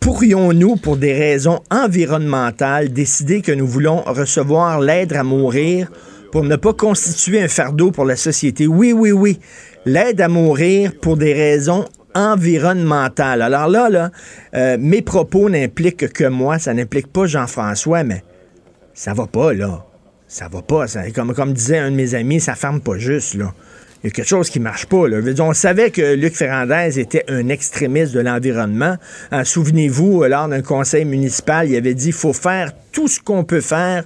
Pourrions-nous, 0.00 0.76
pour 0.76 0.96
des 0.96 1.12
raisons 1.12 1.60
environnementales, 1.70 2.88
décider 2.92 3.42
que 3.42 3.52
nous 3.52 3.66
voulons 3.66 4.00
recevoir 4.06 4.80
l'aide 4.80 5.12
à 5.12 5.24
mourir 5.24 5.90
pour 6.32 6.44
ne 6.44 6.56
pas 6.56 6.72
constituer 6.72 7.42
un 7.42 7.48
fardeau 7.48 7.90
pour 7.90 8.04
la 8.04 8.14
société? 8.16 8.66
Oui, 8.66 8.92
oui, 8.92 9.10
oui. 9.12 9.40
L'aide 9.84 10.20
à 10.20 10.28
mourir 10.28 10.92
pour 11.00 11.16
des 11.16 11.32
raisons 11.32 11.84
environnementales. 12.14 13.42
Alors 13.42 13.68
là, 13.68 14.10
euh, 14.54 14.76
mes 14.78 15.02
propos 15.02 15.48
n'impliquent 15.48 16.12
que 16.12 16.24
moi, 16.24 16.58
ça 16.58 16.74
n'implique 16.74 17.12
pas 17.12 17.26
Jean-François, 17.26 18.02
mais 18.02 18.22
ça 18.94 19.14
va 19.14 19.26
pas, 19.26 19.52
là. 19.52 19.84
Ça 20.26 20.48
va 20.48 20.60
pas. 20.60 20.86
Comme, 21.14 21.52
disait 21.52 21.78
un 21.78 21.90
de 21.90 21.96
mes 21.96 22.14
amis, 22.14 22.40
ça 22.40 22.54
ferme 22.54 22.80
pas 22.80 22.98
juste, 22.98 23.34
là. 23.34 23.54
Il 24.02 24.06
y 24.06 24.10
a 24.10 24.12
quelque 24.12 24.28
chose 24.28 24.48
qui 24.48 24.60
marche 24.60 24.86
pas. 24.86 25.08
Là. 25.08 25.18
On 25.40 25.52
savait 25.52 25.90
que 25.90 26.14
Luc 26.14 26.36
Ferrandez 26.36 27.00
était 27.00 27.24
un 27.28 27.48
extrémiste 27.48 28.12
de 28.12 28.20
l'environnement. 28.20 28.96
Hein, 29.32 29.44
Souvenez-vous, 29.44 30.22
lors 30.24 30.46
d'un 30.46 30.62
conseil 30.62 31.04
municipal, 31.04 31.68
il 31.68 31.74
avait 31.74 31.94
dit 31.94 32.12
faut 32.12 32.32
faire 32.32 32.72
tout 32.92 33.08
ce 33.08 33.18
qu'on 33.18 33.42
peut 33.42 33.60
faire 33.60 34.04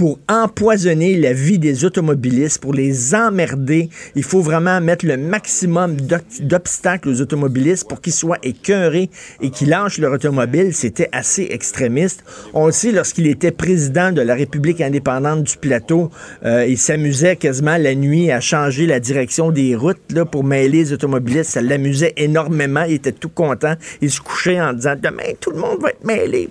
pour 0.00 0.18
empoisonner 0.30 1.18
la 1.18 1.34
vie 1.34 1.58
des 1.58 1.84
automobilistes, 1.84 2.62
pour 2.62 2.72
les 2.72 3.14
emmerder. 3.14 3.90
Il 4.14 4.22
faut 4.22 4.40
vraiment 4.40 4.80
mettre 4.80 5.04
le 5.04 5.18
maximum 5.18 6.00
d'ob- 6.00 6.22
d'obstacles 6.40 7.10
aux 7.10 7.20
automobilistes 7.20 7.86
pour 7.86 8.00
qu'ils 8.00 8.14
soient 8.14 8.38
écœurés 8.42 9.10
et 9.42 9.50
qu'ils 9.50 9.68
lâchent 9.68 9.98
leur 9.98 10.14
automobile. 10.14 10.72
C'était 10.72 11.10
assez 11.12 11.48
extrémiste. 11.50 12.24
On 12.54 12.64
le 12.64 12.72
sait, 12.72 12.92
lorsqu'il 12.92 13.26
était 13.26 13.50
président 13.50 14.10
de 14.10 14.22
la 14.22 14.34
République 14.34 14.80
indépendante 14.80 15.42
du 15.42 15.58
Plateau, 15.58 16.10
euh, 16.46 16.64
il 16.66 16.78
s'amusait 16.78 17.36
quasiment 17.36 17.76
la 17.76 17.94
nuit 17.94 18.30
à 18.30 18.40
changer 18.40 18.86
la 18.86 19.00
direction 19.00 19.50
des 19.50 19.76
routes 19.76 20.00
là, 20.14 20.24
pour 20.24 20.44
mêler 20.44 20.78
les 20.78 20.92
automobilistes. 20.94 21.50
Ça 21.50 21.60
l'amusait 21.60 22.14
énormément. 22.16 22.84
Il 22.84 22.94
était 22.94 23.12
tout 23.12 23.28
content. 23.28 23.74
Il 24.00 24.10
se 24.10 24.22
couchait 24.22 24.62
en 24.62 24.72
disant 24.72 24.94
demain 24.98 25.34
tout 25.38 25.50
le 25.50 25.58
monde 25.58 25.82
va 25.82 25.90
être 25.90 26.06
mêlé. 26.06 26.48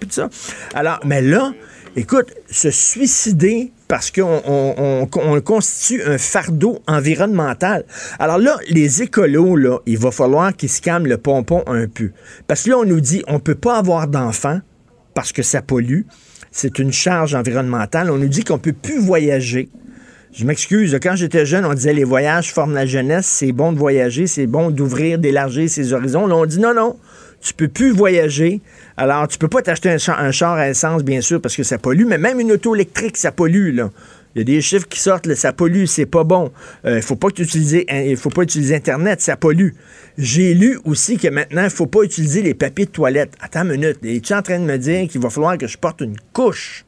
Alors, 0.75 0.99
mais 1.03 1.23
là, 1.23 1.51
Écoute, 1.95 2.33
se 2.49 2.69
suicider 2.71 3.71
parce 3.87 4.11
qu'on 4.11 4.41
on, 4.45 4.75
on- 4.77 5.09
on 5.15 5.41
constitue 5.41 6.01
un 6.03 6.17
fardeau 6.17 6.79
environnemental. 6.87 7.83
Alors 8.19 8.37
là, 8.37 8.57
les 8.69 9.01
écolos, 9.01 9.81
il 9.85 9.97
va 9.97 10.11
falloir 10.11 10.55
qu'ils 10.55 10.69
se 10.69 10.81
calment 10.81 11.07
le 11.07 11.17
pompon 11.17 11.63
un 11.67 11.87
peu. 11.87 12.11
Parce 12.47 12.63
que 12.63 12.69
là, 12.69 12.77
on 12.77 12.85
nous 12.85 13.01
dit 13.01 13.23
on 13.27 13.39
peut 13.39 13.55
pas 13.55 13.77
avoir 13.77 14.07
d'enfants 14.07 14.61
parce 15.15 15.31
que 15.31 15.41
ça 15.41 15.61
pollue. 15.61 16.01
C'est 16.51 16.79
une 16.79 16.93
charge 16.93 17.35
environnementale. 17.35 18.09
On 18.11 18.17
nous 18.17 18.27
dit 18.27 18.43
qu'on 18.43 18.59
peut 18.59 18.73
plus 18.73 18.99
voyager. 18.99 19.69
Je 20.31 20.45
m'excuse, 20.45 20.97
quand 21.01 21.15
j'étais 21.15 21.45
jeune, 21.47 21.65
on 21.65 21.73
disait 21.73 21.93
les 21.93 22.03
voyages 22.03 22.53
forment 22.53 22.75
la 22.75 22.85
jeunesse, 22.85 23.25
c'est 23.25 23.51
bon 23.51 23.71
de 23.73 23.79
voyager, 23.79 24.27
c'est 24.27 24.45
bon 24.45 24.69
d'ouvrir, 24.69 25.17
d'élargir 25.17 25.67
ses 25.67 25.91
horizons. 25.91 26.27
Là, 26.27 26.35
on 26.35 26.45
dit 26.45 26.59
non, 26.59 26.75
non, 26.75 26.97
tu 27.41 27.55
peux 27.55 27.67
plus 27.67 27.89
voyager. 27.91 28.61
Alors, 29.01 29.29
tu 29.29 29.37
peux 29.37 29.47
pas 29.47 29.61
t'acheter 29.61 29.89
un, 29.89 29.97
char- 29.97 30.53
à 30.55 30.69
essence, 30.69 31.05
bien 31.05 31.21
sûr, 31.21 31.39
parce 31.39 31.55
que 31.55 31.63
ça 31.63 31.77
pollue, 31.77 32.03
mais 32.05 32.17
même 32.17 32.37
une 32.41 32.51
auto 32.51 32.75
électrique, 32.75 33.15
ça 33.15 33.31
pollue, 33.31 33.73
là. 33.73 33.91
Il 34.35 34.39
y 34.39 34.41
a 34.41 34.43
des 34.43 34.61
chiffres 34.61 34.87
qui 34.89 34.99
sortent, 34.99 35.33
ça 35.35 35.53
pollue, 35.53 35.85
c'est 35.85 36.05
pas 36.05 36.25
bon. 36.25 36.51
Euh, 36.83 36.97
Il 36.97 37.01
faut 37.01 37.15
pas 37.15 37.29
hein, 37.29 38.01
il 38.05 38.17
faut 38.17 38.29
pas 38.29 38.41
utiliser 38.43 38.75
Internet, 38.75 39.21
ça 39.21 39.37
pollue. 39.37 39.69
J'ai 40.17 40.53
lu 40.53 40.77
aussi 40.83 41.17
que 41.17 41.29
maintenant, 41.29 41.63
il 41.63 41.69
faut 41.69 41.85
pas 41.85 42.03
utiliser 42.03 42.41
les 42.41 42.53
papiers 42.53 42.87
de 42.87 42.91
toilette. 42.91 43.31
Attends 43.39 43.61
une 43.63 43.71
minute, 43.79 43.99
es-tu 44.03 44.33
en 44.33 44.41
train 44.41 44.59
de 44.59 44.65
me 44.65 44.77
dire 44.77 45.07
qu'il 45.07 45.21
va 45.21 45.29
falloir 45.29 45.57
que 45.57 45.65
je 45.65 45.77
porte 45.77 46.01
une 46.01 46.17
couche? 46.33 46.83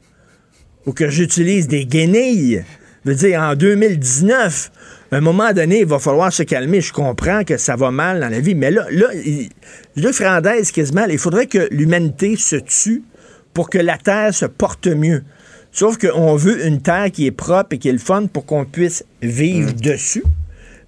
Ou 0.84 0.92
que 0.92 1.08
j'utilise 1.08 1.66
des 1.66 1.86
guenilles? 1.86 2.62
Je 3.06 3.10
veux 3.10 3.16
dire, 3.16 3.40
en 3.40 3.54
2019, 3.56 4.70
à 5.12 5.16
un 5.16 5.20
moment 5.20 5.52
donné, 5.52 5.80
il 5.80 5.86
va 5.86 5.98
falloir 5.98 6.32
se 6.32 6.42
calmer. 6.42 6.80
Je 6.80 6.92
comprends 6.92 7.44
que 7.44 7.58
ça 7.58 7.76
va 7.76 7.90
mal 7.90 8.20
dans 8.20 8.30
la 8.30 8.40
vie, 8.40 8.54
mais 8.54 8.70
là, 8.70 8.86
là, 8.90 9.08
Luc 9.94 10.14
Fernandez, 10.14 10.62
quasiment, 10.72 11.04
il 11.04 11.18
faudrait 11.18 11.46
que 11.46 11.68
l'humanité 11.70 12.36
se 12.36 12.56
tue 12.56 13.02
pour 13.52 13.68
que 13.68 13.76
la 13.76 13.98
Terre 13.98 14.32
se 14.32 14.46
porte 14.46 14.86
mieux. 14.86 15.22
Sauf 15.70 15.98
qu'on 15.98 16.34
veut 16.36 16.66
une 16.66 16.80
Terre 16.80 17.10
qui 17.12 17.26
est 17.26 17.30
propre 17.30 17.74
et 17.74 17.78
qui 17.78 17.90
est 17.90 17.92
le 17.92 17.98
fun 17.98 18.26
pour 18.26 18.46
qu'on 18.46 18.64
puisse 18.64 19.04
vivre 19.20 19.72
dessus. 19.72 20.24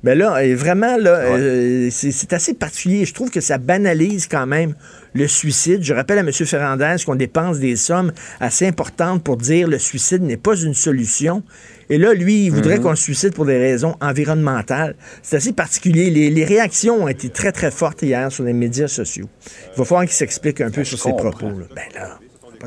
Mais 0.04 0.14
là, 0.14 0.36
euh, 0.36 0.54
vraiment, 0.54 0.98
là, 0.98 1.10
euh, 1.10 1.88
c'est 1.90 2.10
c'est 2.10 2.34
assez 2.34 2.52
particulier. 2.52 3.06
Je 3.06 3.14
trouve 3.14 3.30
que 3.30 3.40
ça 3.40 3.56
banalise 3.56 4.26
quand 4.26 4.46
même 4.46 4.74
le 5.14 5.26
suicide. 5.26 5.82
Je 5.82 5.94
rappelle 5.94 6.18
à 6.18 6.20
M. 6.20 6.30
Ferrandez 6.30 6.96
qu'on 7.06 7.14
dépense 7.14 7.58
des 7.58 7.76
sommes 7.76 8.12
assez 8.38 8.66
importantes 8.66 9.24
pour 9.24 9.38
dire 9.38 9.66
le 9.66 9.78
suicide 9.78 10.22
n'est 10.22 10.36
pas 10.36 10.56
une 10.56 10.74
solution. 10.74 11.42
Et 11.90 11.98
là, 11.98 12.14
lui, 12.14 12.46
il 12.46 12.50
voudrait 12.50 12.78
qu'on 12.80 12.94
se 12.94 13.02
suicide 13.02 13.34
pour 13.34 13.44
des 13.44 13.58
raisons 13.58 13.96
environnementales. 14.00 14.96
C'est 15.22 15.36
assez 15.36 15.52
particulier. 15.52 16.10
Les, 16.10 16.30
les 16.30 16.44
réactions 16.44 17.04
ont 17.04 17.08
été 17.08 17.28
très, 17.28 17.52
très 17.52 17.70
fortes 17.70 18.02
hier 18.02 18.30
sur 18.32 18.44
les 18.44 18.52
médias 18.52 18.88
sociaux. 18.88 19.28
Il 19.74 19.78
va 19.78 19.84
falloir 19.84 20.04
qu'il 20.04 20.12
s'explique 20.14 20.60
un 20.60 20.70
peu 20.70 20.84
sur 20.84 20.98
ses 20.98 21.12
propos. 21.12 21.48
là. 21.48 21.66
Ben 21.74 21.82
là. 21.94 22.18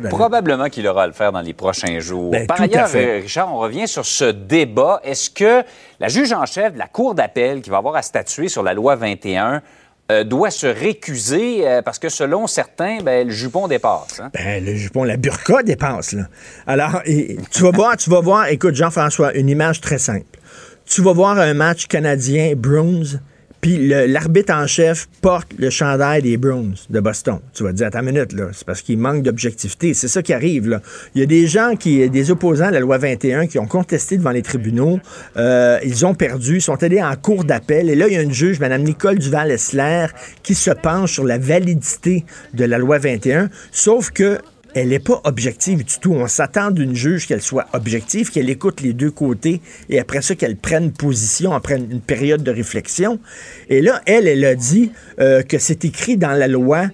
Probablement 0.10 0.70
qu'il 0.70 0.88
aura 0.88 1.04
à 1.04 1.08
le 1.08 1.14
faire 1.14 1.32
dans 1.32 1.42
les 1.42 1.54
prochains 1.54 2.00
jours. 2.00 2.32
Ben, 2.32 2.46
Par 2.46 2.62
ailleurs, 2.62 2.90
euh, 2.94 3.20
Richard, 3.22 3.54
on 3.54 3.58
revient 3.58 3.88
sur 3.88 4.06
ce 4.06 4.26
débat. 4.26 5.02
Est-ce 5.04 5.30
que 5.30 5.64
la 6.00 6.08
juge 6.08 6.32
en 6.34 6.46
chef 6.46 6.74
de 6.74 6.78
la 6.78 6.88
Cour 6.88 7.16
d'appel 7.16 7.62
qui 7.62 7.70
va 7.70 7.78
avoir 7.78 7.96
à 7.96 8.02
statuer 8.02 8.48
sur 8.48 8.64
la 8.64 8.74
loi 8.74 8.96
21 8.96 9.62
euh, 10.12 10.24
doit 10.24 10.52
se 10.52 10.68
récuser 10.68 11.68
euh, 11.68 11.82
parce 11.82 12.00
que 12.00 12.10
selon 12.10 12.48
certains, 12.48 13.00
ben, 13.04 13.28
le 13.28 13.34
jupon 13.34 13.68
dépasse? 13.68 14.20
hein? 14.22 14.32
Ben, 14.34 14.64
le 14.64 14.76
jupon, 14.76 15.04
la 15.04 15.18
burqa 15.18 15.64
dépense, 15.64 16.14
là. 16.14 16.24
Alors, 16.66 17.02
tu 17.06 17.64
vas 17.64 17.72
voir, 17.72 17.98
tu 17.98 18.10
vas 18.10 18.22
voir, 18.22 18.48
écoute, 18.48 18.76
Jean-François, 18.76 19.34
une 19.36 19.50
image 19.50 19.82
très 19.82 19.98
simple. 19.98 20.26
Tu 20.86 21.02
vas 21.02 21.12
voir 21.14 21.38
un 21.38 21.54
match 21.54 21.88
canadien 21.88 22.54
Bruins, 22.56 23.20
puis 23.62 23.88
l'arbitre 23.88 24.54
en 24.54 24.68
chef 24.68 25.08
porte 25.22 25.48
le 25.58 25.70
chandail 25.70 26.22
des 26.22 26.38
Bruins 26.38 26.74
de 26.90 27.00
Boston. 27.00 27.40
Tu 27.54 27.64
vas 27.64 27.72
te 27.72 27.76
dire, 27.78 27.88
attends 27.88 28.00
une 28.00 28.14
minute, 28.14 28.34
là, 28.34 28.50
c'est 28.54 28.66
parce 28.66 28.82
qu'il 28.82 28.98
manque 28.98 29.24
d'objectivité. 29.24 29.94
C'est 29.94 30.08
ça 30.08 30.22
qui 30.22 30.34
arrive, 30.34 30.70
là. 30.70 30.82
Il 31.16 31.22
y 31.22 31.24
a 31.24 31.26
des 31.26 31.48
gens 31.48 31.76
qui, 31.76 32.08
des 32.10 32.32
opposants 32.32 32.68
à 32.68 32.72
la 32.72 32.80
loi 32.80 32.98
21 32.98 33.48
qui 33.48 33.60
ont 33.60 33.66
contesté 33.66 34.18
devant 34.18 34.32
les 34.32 34.42
tribunaux. 34.42 35.00
Euh, 35.38 35.80
ils 35.84 36.06
ont 36.06 36.14
perdu, 36.14 36.62
sont 36.62 36.82
allés 36.84 37.02
en 37.02 37.16
cours 37.16 37.44
d'appel. 37.44 37.90
Et 37.90 37.96
là, 37.96 38.08
il 38.08 38.14
y 38.14 38.18
a 38.18 38.22
une 38.22 38.34
juge, 38.34 38.60
Mme 38.60 38.84
Nicole 38.84 39.18
Duval-Essler, 39.18 40.08
qui 40.44 40.56
se 40.56 40.72
penche 40.72 41.14
sur 41.14 41.26
la 41.26 41.38
validité 41.38 42.26
de 42.54 42.66
la 42.66 42.78
loi 42.78 43.00
21. 43.00 43.50
Sauf 43.72 44.12
que 44.12 44.38
elle 44.74 44.90
n'est 44.90 45.00
pas 45.00 45.22
objective 45.24 45.84
du 45.84 46.00
tout. 46.00 46.14
On 46.14 46.28
s'attend 46.28 46.72
d'une 46.72 46.96
juge 46.96 47.28
qu'elle 47.28 47.42
soit 47.42 47.68
objective, 47.74 48.32
qu'elle 48.32 48.50
écoute 48.50 48.82
les 48.82 48.94
deux 48.94 49.12
côtés 49.12 49.62
et 49.90 50.00
après 50.00 50.22
ça, 50.22 50.36
qu'elle 50.36 50.56
prenne 50.56 50.92
position 50.92 51.54
après 51.54 51.78
une 51.78 52.02
période 52.02 52.44
de 52.44 52.52
réflexion. 52.52 53.20
Et 53.70 53.82
là, 53.82 54.02
elle, 54.06 54.28
elle 54.28 54.46
a 54.46 54.56
dit 54.56 54.92
euh, 55.20 55.42
que 55.42 55.58
c'est 55.58 55.86
écrit 55.86 56.18
dans 56.18 56.34
la 56.34 56.48
loi 56.48 56.88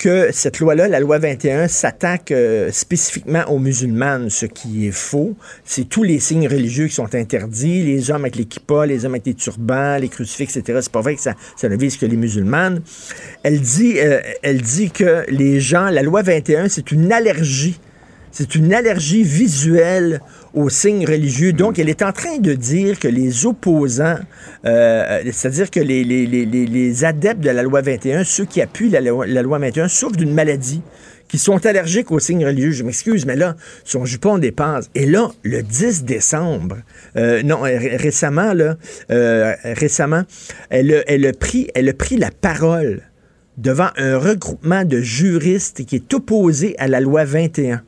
que 0.00 0.30
cette 0.32 0.60
loi-là, 0.60 0.88
la 0.88 0.98
loi 0.98 1.18
21, 1.18 1.68
s'attaque 1.68 2.32
euh, 2.32 2.72
spécifiquement 2.72 3.44
aux 3.50 3.58
musulmanes, 3.58 4.30
ce 4.30 4.46
qui 4.46 4.86
est 4.86 4.92
faux. 4.92 5.36
C'est 5.62 5.86
tous 5.86 6.02
les 6.02 6.18
signes 6.18 6.48
religieux 6.48 6.86
qui 6.86 6.94
sont 6.94 7.14
interdits, 7.14 7.82
les 7.84 8.10
hommes 8.10 8.22
avec 8.22 8.36
les 8.36 8.48
les 8.86 9.04
hommes 9.04 9.12
avec 9.12 9.26
les 9.26 9.34
turbans, 9.34 9.98
les 9.98 10.08
crucifix, 10.08 10.56
etc. 10.56 10.78
C'est 10.80 10.90
pas 10.90 11.02
vrai 11.02 11.16
que 11.16 11.20
ça, 11.20 11.34
ça 11.54 11.68
ne 11.68 11.76
vise 11.76 11.98
que 11.98 12.06
les 12.06 12.16
musulmanes. 12.16 12.80
Elle 13.42 13.60
dit, 13.60 13.98
euh, 13.98 14.20
elle 14.42 14.62
dit 14.62 14.90
que 14.90 15.26
les 15.28 15.60
gens, 15.60 15.90
la 15.90 16.02
loi 16.02 16.22
21, 16.22 16.70
c'est 16.70 16.92
une 16.92 17.12
allergie. 17.12 17.78
C'est 18.32 18.54
une 18.54 18.72
allergie 18.72 19.22
visuelle 19.22 20.22
aux 20.54 20.68
signes 20.68 21.06
religieux. 21.06 21.52
Donc, 21.52 21.78
elle 21.78 21.88
est 21.88 22.02
en 22.02 22.12
train 22.12 22.38
de 22.38 22.54
dire 22.54 22.98
que 22.98 23.08
les 23.08 23.46
opposants, 23.46 24.18
euh, 24.64 25.22
c'est-à-dire 25.32 25.70
que 25.70 25.80
les, 25.80 27.04
adeptes 27.04 27.40
de 27.40 27.50
la 27.50 27.62
loi 27.62 27.80
21, 27.80 28.24
ceux 28.24 28.44
qui 28.44 28.60
appuient 28.60 28.90
la, 28.90 29.00
loi, 29.00 29.26
la 29.26 29.42
loi 29.42 29.58
21, 29.58 29.88
souffrent 29.88 30.16
d'une 30.16 30.34
maladie 30.34 30.82
qui 31.28 31.38
sont 31.38 31.64
allergiques 31.64 32.10
aux 32.10 32.18
signes 32.18 32.44
religieux. 32.44 32.72
Je 32.72 32.82
m'excuse, 32.82 33.24
mais 33.24 33.36
là, 33.36 33.54
son 33.84 34.04
jupon 34.04 34.38
dépasse. 34.38 34.90
Et 34.94 35.06
là, 35.06 35.30
le 35.44 35.62
10 35.62 36.04
décembre, 36.04 36.78
euh, 37.16 37.42
non, 37.42 37.60
récemment, 37.60 38.52
là, 38.52 38.76
euh, 39.10 39.54
récemment, 39.64 40.24
elle, 40.70 41.04
elle 41.06 41.24
a 41.26 41.32
pris 41.32 42.16
la 42.16 42.30
parole 42.32 43.02
devant 43.58 43.88
un 43.96 44.18
regroupement 44.18 44.84
de 44.84 45.00
juristes 45.00 45.84
qui 45.84 45.96
est 45.96 46.14
opposé 46.14 46.74
à 46.78 46.88
la 46.88 47.00
loi 47.00 47.24
21. 47.24 47.82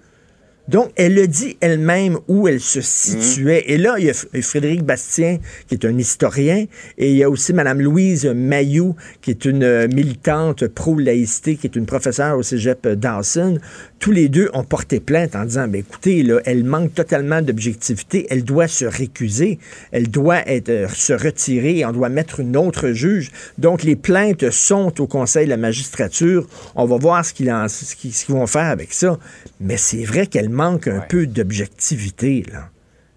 Donc, 0.69 0.93
elle 0.95 1.15
le 1.15 1.27
dit 1.27 1.57
elle-même 1.61 2.19
où 2.29 2.47
elle 2.47 2.61
se 2.61 2.81
situait. 2.81 3.65
Et 3.67 3.79
là, 3.79 3.97
il 3.99 4.07
y 4.07 4.11
a 4.11 4.43
Frédéric 4.43 4.85
Bastien, 4.85 5.39
qui 5.67 5.75
est 5.75 5.85
un 5.85 5.99
historien, 5.99 6.67
et 6.99 7.11
il 7.11 7.17
y 7.17 7.25
a 7.25 7.31
aussi 7.31 7.53
Mme 7.53 7.81
Louise 7.81 8.27
Mayou, 8.27 8.95
qui 9.21 9.33
est 9.33 9.45
une 9.45 9.65
euh, 9.65 9.89
militante 9.89 10.69
pro-laïcité, 10.69 11.57
qui 11.57 11.67
est 11.67 11.75
une 11.75 11.87
professeure 11.87 12.39
au 12.39 12.45
cégep 12.45 12.87
Dawson. 12.87 13.59
Tous 13.99 14.13
les 14.13 14.29
deux 14.29 14.51
ont 14.55 14.63
porté 14.63 15.01
plainte 15.01 15.35
en 15.35 15.45
disant, 15.45 15.67
ben, 15.67 15.81
écoutez, 15.81 16.23
là, 16.23 16.41
elle 16.45 16.63
manque 16.63 16.95
totalement 16.95 17.43
d'objectivité, 17.43 18.27
elle 18.31 18.45
doit 18.45 18.69
se 18.69 18.85
récuser, 18.85 19.59
elle 19.91 20.09
doit 20.09 20.49
être, 20.49 20.69
euh, 20.69 20.89
se 20.89 21.13
retirer, 21.13 21.85
on 21.85 21.93
doit 21.93 22.09
mettre 22.09 22.39
une 22.39 22.57
autre 22.57 22.93
juge. 22.93 23.33
Donc, 23.59 23.83
les 23.83 23.97
plaintes 23.97 24.51
sont 24.51 25.01
au 25.01 25.07
Conseil 25.09 25.47
de 25.47 25.51
la 25.51 25.57
magistrature. 25.57 26.47
On 26.77 26.85
va 26.85 26.97
voir 26.97 27.25
ce 27.25 27.33
qu'ils 27.35 28.13
vont 28.29 28.47
faire 28.47 28.67
avec 28.67 28.93
ça. 28.93 29.19
Mais 29.61 29.77
c'est 29.77 30.05
vrai 30.05 30.27
qu'elle 30.27 30.52
manque 30.53 30.89
un 30.89 31.01
peu 31.01 31.27
d'objectivité, 31.27 32.45
là. 32.53 32.71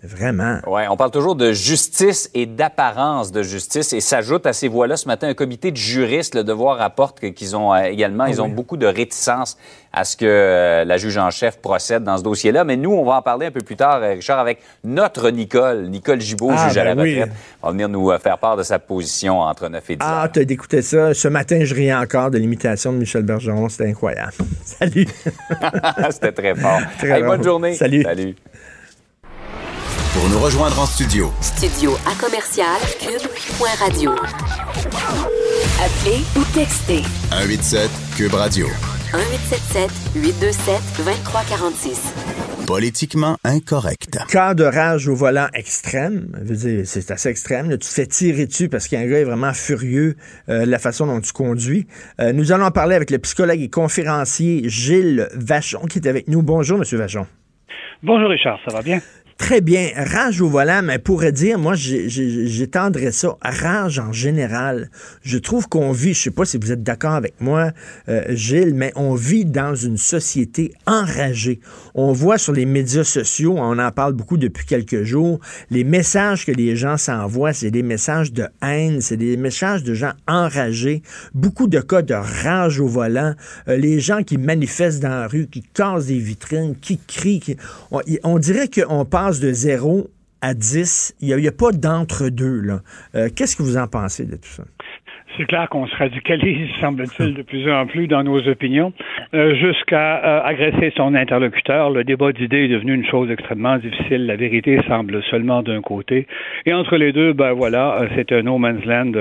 Vraiment. 0.05 0.59
Oui, 0.67 0.83
on 0.89 0.97
parle 0.97 1.11
toujours 1.11 1.35
de 1.35 1.51
justice 1.51 2.29
et 2.33 2.45
d'apparence 2.45 3.31
de 3.31 3.41
justice. 3.41 3.91
Et 3.93 4.01
s'ajoute 4.01 4.45
à 4.45 4.53
ces 4.53 4.67
voix-là 4.67 4.97
ce 4.97 5.07
matin 5.07 5.27
un 5.27 5.33
comité 5.33 5.71
de 5.71 5.77
juristes. 5.77 6.35
Le 6.35 6.43
devoir 6.43 6.77
rapporte 6.77 7.19
qu'ils 7.31 7.55
ont 7.55 7.73
euh, 7.73 7.83
également, 7.83 8.25
ils 8.25 8.41
ont 8.41 8.49
beaucoup 8.49 8.77
de 8.77 8.85
réticence 8.85 9.57
à 9.91 10.03
ce 10.03 10.15
que 10.17 10.25
euh, 10.25 10.85
la 10.85 10.97
juge 10.97 11.17
en 11.17 11.31
chef 11.31 11.57
procède 11.57 12.03
dans 12.03 12.17
ce 12.17 12.23
dossier-là. 12.23 12.63
Mais 12.63 12.77
nous, 12.77 12.91
on 12.91 13.03
va 13.03 13.17
en 13.17 13.21
parler 13.21 13.47
un 13.47 13.51
peu 13.51 13.61
plus 13.61 13.75
tard, 13.75 14.01
euh, 14.03 14.13
Richard, 14.13 14.39
avec 14.39 14.59
notre 14.83 15.29
Nicole, 15.29 15.87
Nicole 15.87 16.21
Gibault, 16.21 16.51
ah, 16.53 16.67
juge 16.67 16.77
à 16.77 16.83
la 16.83 16.95
ben 16.95 17.01
retraite. 17.01 17.35
va 17.63 17.71
venir 17.71 17.89
nous 17.89 18.11
faire 18.19 18.37
part 18.37 18.57
de 18.57 18.63
sa 18.63 18.77
position 18.77 19.39
entre 19.39 19.69
9 19.69 19.89
et 19.89 19.95
10 19.95 20.05
Ah, 20.07 20.29
t'as 20.31 20.43
d'écouter 20.43 20.81
ça. 20.81 21.13
Ce 21.13 21.27
matin, 21.27 21.59
je 21.63 21.73
riais 21.73 21.93
encore 21.93 22.29
de 22.29 22.37
l'imitation 22.37 22.93
de 22.93 22.97
Michel 22.97 23.23
Bergeron. 23.23 23.69
C'était 23.69 23.89
incroyable. 23.89 24.33
Salut. 24.63 25.07
C'était 26.11 26.31
très 26.31 26.55
fort. 26.55 26.79
Très 26.99 27.23
bonne 27.23 27.43
journée. 27.43 27.73
Salut. 27.73 28.03
Salut. 28.03 28.35
Pour 30.15 30.29
nous 30.29 30.39
rejoindre 30.39 30.79
en 30.79 30.85
studio. 30.85 31.29
Studio 31.41 31.91
à 32.07 32.15
commercial 32.15 32.79
cube.radio. 33.01 34.11
Appelez 35.75 36.23
ou 36.37 36.43
textez. 36.55 37.03
187 37.31 37.89
cube 38.15 38.33
radio. 38.33 38.65
1877 39.11 39.91
827 40.15 40.81
2346. 41.03 42.65
Politiquement 42.65 43.35
incorrect. 43.43 44.17
Cas 44.31 44.53
de 44.53 44.63
rage 44.63 45.09
au 45.09 45.15
volant 45.15 45.47
extrême, 45.53 46.31
c'est 46.85 47.11
assez 47.11 47.27
extrême. 47.27 47.71
tu 47.71 47.79
te 47.79 47.85
fais 47.85 48.07
tirer 48.07 48.45
dessus 48.45 48.69
parce 48.69 48.87
qu'un 48.87 49.05
gars 49.05 49.19
est 49.19 49.25
vraiment 49.25 49.53
furieux 49.53 50.15
euh, 50.47 50.65
de 50.65 50.71
la 50.71 50.79
façon 50.79 51.07
dont 51.07 51.19
tu 51.19 51.33
conduis. 51.33 51.87
Euh, 52.21 52.31
nous 52.31 52.53
allons 52.53 52.71
parler 52.71 52.95
avec 52.95 53.11
le 53.11 53.19
psychologue 53.19 53.59
et 53.59 53.69
conférencier 53.69 54.61
Gilles 54.69 55.27
Vachon 55.35 55.87
qui 55.87 55.99
est 55.99 56.07
avec 56.07 56.29
nous. 56.29 56.41
Bonjour, 56.41 56.77
Monsieur 56.77 56.97
Vachon. 56.97 57.27
Bonjour 58.01 58.29
Richard, 58.29 58.59
ça 58.65 58.73
va 58.73 58.81
bien? 58.81 59.01
Très 59.37 59.59
bien. 59.59 59.89
Rage 59.97 60.39
au 60.39 60.47
volant, 60.47 60.81
mais 60.81 60.97
pourrait 60.97 61.33
dire, 61.33 61.59
moi, 61.59 61.73
j'étendrais 61.75 63.11
ça. 63.11 63.35
Rage 63.41 63.99
en 63.99 64.13
général. 64.13 64.89
Je 65.23 65.37
trouve 65.37 65.67
qu'on 65.67 65.91
vit, 65.91 66.13
je 66.13 66.23
sais 66.23 66.31
pas 66.31 66.45
si 66.45 66.57
vous 66.57 66.71
êtes 66.71 66.83
d'accord 66.83 67.15
avec 67.15 67.33
moi, 67.41 67.71
euh, 68.07 68.23
Gilles, 68.29 68.73
mais 68.73 68.93
on 68.95 69.13
vit 69.13 69.43
dans 69.43 69.75
une 69.75 69.97
société 69.97 70.73
enragée. 70.87 71.59
On 71.95 72.13
voit 72.13 72.37
sur 72.37 72.53
les 72.53 72.65
médias 72.65 73.03
sociaux, 73.03 73.55
on 73.57 73.77
en 73.77 73.91
parle 73.91 74.13
beaucoup 74.13 74.37
depuis 74.37 74.65
quelques 74.65 75.03
jours, 75.03 75.41
les 75.69 75.83
messages 75.83 76.45
que 76.45 76.53
les 76.53 76.77
gens 76.77 76.95
s'envoient, 76.95 77.53
c'est 77.53 77.71
des 77.71 77.83
messages 77.83 78.31
de 78.31 78.47
haine, 78.63 79.01
c'est 79.01 79.17
des 79.17 79.35
messages 79.35 79.83
de 79.83 79.93
gens 79.93 80.13
enragés. 80.29 81.03
Beaucoup 81.33 81.67
de 81.67 81.81
cas 81.81 82.01
de 82.01 82.13
rage 82.13 82.79
au 82.79 82.87
volant. 82.87 83.33
Euh, 83.67 83.75
les 83.75 83.99
gens 83.99 84.23
qui 84.23 84.37
manifestent 84.37 85.01
dans 85.01 85.09
la 85.09 85.27
rue, 85.27 85.47
qui 85.47 85.61
cassent 85.61 86.05
des 86.05 86.19
vitrines, 86.19 86.75
qui 86.79 86.99
crient. 87.05 87.57
On, 87.91 87.99
on 88.23 88.39
dirait 88.39 88.69
qu'on 88.69 89.03
parle 89.03 89.24
de 89.31 89.51
0 89.51 90.09
à 90.41 90.53
10. 90.53 91.15
Il 91.21 91.35
n'y 91.35 91.47
a, 91.47 91.51
pas 91.51 91.71
d'entre-deux. 91.71 92.79
Euh, 93.15 93.29
Qu'est-ce 93.35 93.55
que 93.55 93.63
vous 93.63 93.77
en 93.77 93.87
pensez 93.87 94.25
de 94.25 94.35
tout 94.35 94.49
ça? 94.49 94.63
C'est 95.37 95.45
clair 95.45 95.67
qu'on 95.69 95.85
se 95.85 95.95
radicalise, 95.97 96.69
semble-t-il, 96.81 97.33
de 97.33 97.41
plus 97.41 97.69
en 97.69 97.85
plus 97.87 98.07
dans 98.07 98.23
nos 98.23 98.47
opinions, 98.47 98.93
euh, 99.33 99.53
jusqu'à 99.55 100.23
euh, 100.23 100.41
agresser 100.43 100.93
son 100.95 101.13
interlocuteur. 101.13 101.89
Le 101.89 102.05
débat 102.05 102.31
d'idées 102.31 102.65
est 102.65 102.67
devenu 102.69 102.93
une 102.93 103.05
chose 103.05 103.29
extrêmement 103.29 103.77
difficile. 103.77 104.27
La 104.27 104.37
vérité 104.37 104.79
semble 104.87 105.21
seulement 105.23 105.61
d'un 105.61 105.81
côté. 105.81 106.27
Et 106.65 106.73
entre 106.73 106.95
les 106.95 107.11
deux, 107.11 107.33
ben 107.33 107.51
voilà, 107.51 108.01
euh, 108.01 108.07
c'est 108.15 108.31
un 108.31 108.43
no 108.43 108.57
man's 108.57 108.85
land. 108.85 109.11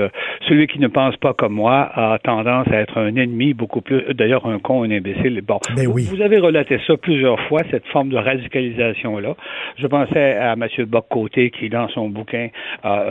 Celui 0.47 0.67
qui 0.67 0.79
ne 0.79 0.87
pense 0.87 1.17
pas 1.17 1.33
comme 1.33 1.53
moi 1.53 1.89
a 1.93 2.17
tendance 2.19 2.67
à 2.69 2.77
être 2.77 2.97
un 2.97 3.15
ennemi, 3.15 3.53
beaucoup 3.53 3.81
plus, 3.81 4.01
d'ailleurs, 4.13 4.45
un 4.45 4.59
con, 4.59 4.83
un 4.83 4.91
imbécile. 4.91 5.41
Bon, 5.45 5.59
ben 5.75 5.87
oui. 5.87 6.07
vous, 6.09 6.21
avez 6.21 6.39
relaté 6.39 6.79
ça 6.87 6.95
plusieurs 6.95 7.39
fois, 7.47 7.59
cette 7.71 7.85
forme 7.87 8.09
de 8.09 8.17
radicalisation-là. 8.17 9.35
Je 9.77 9.87
pensais 9.87 10.35
à 10.37 10.53
M. 10.53 10.67
Bock-Côté 10.87 11.49
qui, 11.49 11.69
dans 11.69 11.89
son 11.89 12.09
bouquin, 12.09 12.49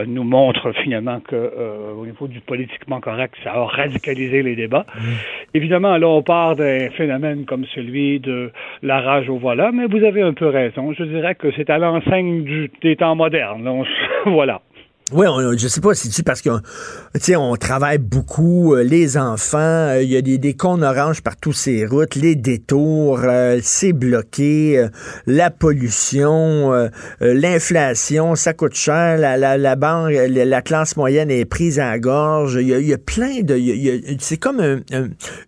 nous 0.07 0.23
montre 0.23 0.71
finalement 0.83 1.19
que 1.19 1.35
au 1.97 2.05
niveau 2.05 2.27
du 2.27 2.39
politiquement 2.39 2.94
correct, 2.99 3.35
ça 3.43 3.53
a 3.53 3.65
radicalisé 3.65 4.43
les 4.43 4.55
débats. 4.55 4.85
Mm. 4.95 5.01
Évidemment, 5.53 5.97
là, 5.97 6.07
on 6.07 6.21
part 6.21 6.55
d'un 6.55 6.89
phénomène 6.91 7.45
comme 7.45 7.65
celui 7.73 8.19
de 8.19 8.51
la 8.83 8.99
rage 9.01 9.29
au 9.29 9.37
volant, 9.37 9.71
mais 9.73 9.85
vous 9.85 10.03
avez 10.03 10.21
un 10.21 10.33
peu 10.33 10.47
raison. 10.47 10.93
Je 10.93 11.03
dirais 11.03 11.35
que 11.35 11.51
c'est 11.55 11.69
à 11.69 11.77
l'enseigne 11.77 12.69
des 12.81 12.95
temps 12.95 13.15
modernes. 13.15 13.83
voilà. 14.25 14.61
Oui, 15.11 15.27
je 15.55 15.67
sais 15.67 15.81
pas 15.81 15.93
si 15.93 16.09
tu 16.09 16.23
parce 16.23 16.41
tu 16.41 17.35
on 17.35 17.55
travaille 17.57 17.99
beaucoup 17.99 18.73
euh, 18.73 18.81
les 18.81 19.17
enfants, 19.17 19.59
euh, 19.59 20.01
il 20.01 20.09
y 20.09 20.17
a 20.17 20.23
des, 20.23 20.39
des 20.39 20.55
cônes 20.55 20.83
oranges 20.83 21.21
par 21.21 21.37
toutes 21.37 21.57
ces 21.57 21.85
routes, 21.85 22.15
les 22.15 22.33
détours, 22.35 23.19
euh, 23.23 23.59
c'est 23.61 23.93
bloqué, 23.93 24.83
la 25.27 25.51
pollution, 25.51 26.89
l'inflation, 27.21 28.33
ça 28.33 28.53
coûte 28.53 28.73
cher, 28.73 29.19
la, 29.19 29.37
la, 29.37 29.59
la 29.59 29.75
banque, 29.75 30.11
la, 30.11 30.61
classe 30.63 30.97
moyenne 30.97 31.29
est 31.29 31.45
prise 31.45 31.77
à 31.79 31.91
la 31.91 31.99
gorge, 31.99 32.57
il 32.59 32.67
y 32.67 32.93
a, 32.93 32.97
plein 32.97 33.41
de 33.41 33.61
c'est 34.17 34.37
comme 34.37 34.81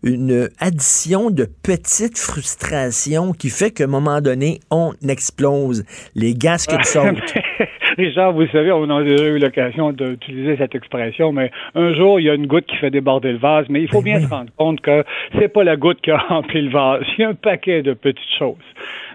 une 0.03 0.49
addition 0.59 1.31
de 1.31 1.49
petites 1.63 2.19
frustrations 2.19 3.33
qui 3.33 3.49
fait 3.49 3.71
qu'à 3.71 3.85
un 3.85 3.87
moment 3.87 4.21
donné, 4.21 4.59
on 4.69 4.93
explose. 5.07 5.83
Les 6.13 6.35
gaz 6.35 6.67
qui 6.67 6.75
sautent. 6.83 7.33
Richard, 7.97 8.33
vous 8.33 8.45
savez, 8.47 8.71
on 8.71 8.87
a 8.91 9.03
déjà 9.03 9.25
eu 9.25 9.39
l'occasion 9.39 9.91
d'utiliser 9.91 10.55
cette 10.57 10.75
expression, 10.75 11.31
mais 11.31 11.49
un 11.73 11.95
jour, 11.95 12.19
il 12.19 12.27
y 12.27 12.29
a 12.29 12.35
une 12.35 12.45
goutte 12.45 12.67
qui 12.67 12.75
fait 12.75 12.91
déborder 12.91 13.31
le 13.31 13.39
vase, 13.39 13.65
mais 13.69 13.81
il 13.81 13.89
faut 13.89 14.03
bien 14.03 14.19
se 14.21 14.27
rendre 14.27 14.51
compte 14.55 14.81
que 14.81 15.03
c'est 15.39 15.47
pas 15.47 15.63
la 15.63 15.77
goutte 15.77 15.99
qui 16.01 16.11
a 16.11 16.17
rempli 16.29 16.61
le 16.61 16.69
vase, 16.69 17.03
il 17.17 17.21
y 17.21 17.23
a 17.23 17.29
un 17.29 17.33
paquet 17.33 17.81
de 17.81 17.93
petites 17.93 18.37
choses. 18.37 18.55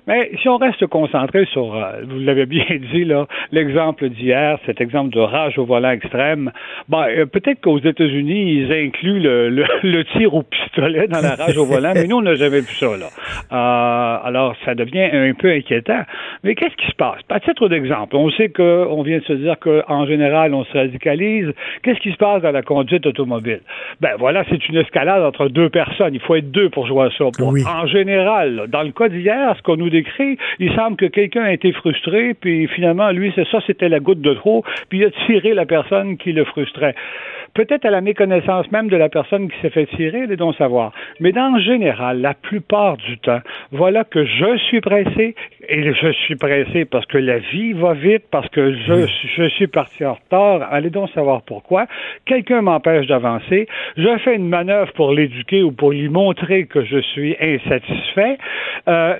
Mais 0.06 0.32
si 0.40 0.48
on 0.48 0.56
reste 0.56 0.84
concentré 0.86 1.44
sur, 1.52 1.76
euh, 1.76 2.02
vous 2.08 2.18
l'avez 2.18 2.46
bien 2.46 2.64
dit, 2.92 3.04
là, 3.04 3.26
l'exemple 3.52 4.08
d'hier, 4.08 4.58
cet 4.66 4.80
exemple 4.80 5.14
de 5.14 5.20
rage 5.20 5.58
au 5.58 5.64
volant 5.64 5.90
extrême, 5.90 6.50
ben, 6.88 7.06
euh, 7.08 7.26
peut-être 7.26 7.60
qu'aux 7.60 7.78
États-Unis, 7.78 8.52
ils 8.52 8.72
incluent 8.72 9.20
le, 9.20 9.48
le, 9.82 10.04
tir 10.16 10.34
au 10.34 10.42
pistolet 10.42 11.06
dans 11.06 11.20
la 11.20 11.36
rage 11.36 11.56
au 11.56 11.64
volant, 11.64 11.92
mais 11.94 12.06
nous, 12.06 12.16
on 12.16 12.22
n'a 12.22 12.34
jamais 12.34 12.60
vu 12.60 12.74
ça, 12.74 12.96
là. 12.96 13.06
Euh, 13.52 14.26
alors, 14.26 14.56
ça 14.64 14.74
devient 14.74 15.08
un 15.12 15.32
peu 15.34 15.50
inquiétant. 15.50 16.02
Mais 16.42 16.54
qu'est-ce 16.54 16.74
qui 16.76 16.86
se 16.86 16.96
passe? 16.96 17.20
À 17.28 17.38
titre 17.40 17.68
d'exemple, 17.68 18.16
on 18.16 18.30
sait 18.30 18.48
qu'on 18.48 19.02
vient 19.02 19.18
de 19.18 19.24
se 19.24 19.32
dire 19.34 19.56
qu'en 19.60 20.06
général, 20.06 20.54
on 20.54 20.64
se 20.64 20.72
radicalise. 20.76 21.52
Qu'est-ce 21.82 22.00
qui 22.00 22.10
se 22.10 22.16
passe 22.16 22.42
dans 22.42 22.50
la 22.50 22.62
conduite 22.62 23.06
automobile? 23.06 23.60
Ben 24.00 24.16
voilà, 24.18 24.44
c'est 24.50 24.68
une 24.68 24.76
escalade 24.76 25.22
entre 25.22 25.48
deux 25.48 25.70
personnes. 25.70 26.14
Il 26.14 26.20
faut 26.20 26.34
être 26.34 26.50
deux 26.50 26.68
pour 26.70 26.86
jouer 26.86 27.06
à 27.06 27.10
ça. 27.16 27.24
En 27.24 27.86
général, 27.86 28.66
dans 28.68 28.82
le 28.82 28.90
cas 28.90 29.08
d'hier, 29.08 29.54
ce 29.56 29.62
qu'on 29.62 29.76
nous 29.76 29.91
il 30.58 30.74
semble 30.74 30.96
que 30.96 31.06
quelqu'un 31.06 31.44
a 31.44 31.52
été 31.52 31.72
frustré, 31.72 32.34
puis 32.34 32.66
finalement, 32.68 33.10
lui, 33.10 33.32
c'est 33.34 33.46
ça, 33.48 33.58
c'était 33.66 33.88
la 33.88 34.00
goutte 34.00 34.20
de 34.20 34.34
trop, 34.34 34.64
puis 34.88 35.00
il 35.00 35.04
a 35.04 35.10
tiré 35.26 35.54
la 35.54 35.66
personne 35.66 36.16
qui 36.16 36.32
le 36.32 36.44
frustrait 36.44 36.94
peut-être 37.54 37.84
à 37.84 37.90
la 37.90 38.00
méconnaissance 38.00 38.70
même 38.72 38.88
de 38.88 38.96
la 38.96 39.08
personne 39.08 39.50
qui 39.50 39.60
s'est 39.60 39.70
fait 39.70 39.86
tirer, 39.86 40.26
les 40.26 40.36
dons 40.36 40.52
savoir. 40.52 40.92
Mais 41.20 41.32
dans 41.32 41.54
le 41.54 41.60
général, 41.60 42.20
la 42.20 42.34
plupart 42.34 42.96
du 42.96 43.18
temps, 43.18 43.40
voilà 43.70 44.04
que 44.04 44.24
je 44.24 44.56
suis 44.58 44.80
pressé, 44.80 45.34
et 45.68 45.92
je 45.92 46.12
suis 46.12 46.36
pressé 46.36 46.84
parce 46.84 47.06
que 47.06 47.18
la 47.18 47.38
vie 47.38 47.72
va 47.72 47.94
vite, 47.94 48.24
parce 48.30 48.48
que 48.48 48.72
je, 48.72 49.06
je 49.36 49.48
suis 49.50 49.66
parti 49.66 50.04
en 50.04 50.14
retard, 50.14 50.68
allez 50.72 50.90
donc 50.90 51.10
savoir 51.10 51.42
pourquoi. 51.42 51.86
Quelqu'un 52.24 52.62
m'empêche 52.62 53.06
d'avancer, 53.06 53.66
je 53.96 54.18
fais 54.18 54.36
une 54.36 54.48
manœuvre 54.48 54.92
pour 54.92 55.12
l'éduquer 55.12 55.62
ou 55.62 55.72
pour 55.72 55.92
lui 55.92 56.08
montrer 56.08 56.66
que 56.66 56.84
je 56.84 56.98
suis 56.98 57.36
insatisfait. 57.40 58.38
Euh, 58.88 59.14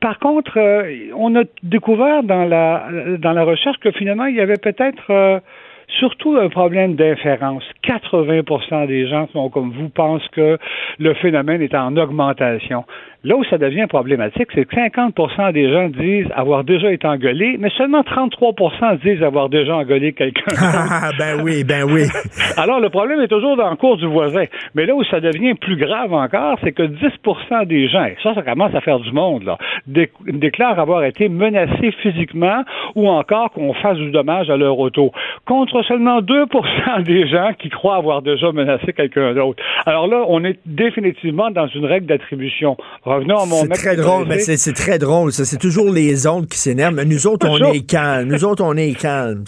par 0.00 0.18
contre, 0.18 0.58
euh, 0.58 1.10
on 1.16 1.34
a 1.36 1.44
découvert 1.62 2.22
dans 2.22 2.44
la, 2.44 2.88
dans 3.18 3.32
la 3.32 3.44
recherche 3.44 3.78
que 3.78 3.90
finalement, 3.90 4.26
il 4.26 4.36
y 4.36 4.40
avait 4.40 4.58
peut-être... 4.60 5.10
Euh, 5.10 5.40
surtout 5.88 6.36
un 6.36 6.48
problème 6.48 6.94
d'inférence. 6.94 7.64
80% 7.84 8.86
des 8.86 9.08
gens 9.08 9.28
sont 9.32 9.48
comme 9.50 9.72
vous 9.72 9.88
pensent 9.88 10.28
que 10.28 10.58
le 10.98 11.14
phénomène 11.14 11.62
est 11.62 11.74
en 11.74 11.96
augmentation. 11.96 12.84
Là 13.26 13.34
où 13.34 13.42
ça 13.42 13.58
devient 13.58 13.86
problématique, 13.88 14.46
c'est 14.54 14.64
que 14.64 14.76
50% 14.76 15.52
des 15.52 15.68
gens 15.68 15.88
disent 15.88 16.28
avoir 16.32 16.62
déjà 16.62 16.92
été 16.92 17.08
engueulés, 17.08 17.56
mais 17.58 17.70
seulement 17.70 18.02
33% 18.02 19.00
disent 19.00 19.20
avoir 19.20 19.48
déjà 19.48 19.74
engueulé 19.74 20.12
quelqu'un. 20.12 20.44
Ah, 20.88 21.10
ben 21.18 21.42
oui, 21.42 21.64
ben 21.64 21.84
oui. 21.84 22.04
Alors, 22.56 22.80
le 22.80 22.88
problème 22.88 23.20
est 23.20 23.28
toujours 23.28 23.56
dans 23.56 23.68
le 23.70 23.76
cours 23.76 23.96
du 23.96 24.06
voisin. 24.06 24.44
Mais 24.74 24.86
là 24.86 24.94
où 24.94 25.02
ça 25.04 25.20
devient 25.20 25.54
plus 25.54 25.76
grave 25.76 26.12
encore, 26.12 26.58
c'est 26.62 26.72
que 26.72 26.82
10% 26.84 27.66
des 27.66 27.88
gens, 27.88 28.04
et 28.04 28.16
ça, 28.22 28.34
ça 28.34 28.42
commence 28.42 28.74
à 28.74 28.80
faire 28.80 29.00
du 29.00 29.10
monde, 29.12 29.42
là, 29.42 29.58
déclarent 29.86 30.78
avoir 30.78 31.02
été 31.04 31.28
menacés 31.28 31.92
physiquement 32.02 32.62
ou 32.94 33.08
encore 33.08 33.50
qu'on 33.50 33.74
fasse 33.74 33.96
du 33.96 34.10
dommage 34.10 34.50
à 34.50 34.56
leur 34.56 34.78
auto. 34.78 35.10
Contre 35.46 35.82
seulement 35.82 36.20
2% 36.20 37.02
des 37.02 37.26
gens 37.26 37.50
qui 37.58 37.70
croient 37.70 37.96
avoir 37.96 38.22
déjà 38.22 38.52
menacé 38.52 38.92
quelqu'un 38.92 39.34
d'autre. 39.34 39.62
Alors 39.84 40.06
là, 40.06 40.24
on 40.28 40.44
est 40.44 40.58
définitivement 40.66 41.50
dans 41.50 41.66
une 41.68 41.84
règle 41.84 42.06
d'attribution 42.06 42.76
c'est 43.22 43.68
très 43.68 43.96
drôle, 43.96 44.26
mais 44.28 44.38
c'est 44.38 44.72
très 44.72 44.98
drôle. 44.98 45.32
C'est 45.32 45.58
toujours 45.58 45.92
les 45.92 46.26
autres 46.26 46.48
qui 46.48 46.58
s'énervent. 46.58 46.94
Mais 46.94 47.04
nous 47.04 47.26
autres, 47.26 47.48
on 47.48 47.72
est 47.72 47.86
calme. 47.86 48.28
Nous 48.28 48.44
autres, 48.44 48.64
on 48.64 48.74
est 48.76 48.98
calme. 48.98 49.44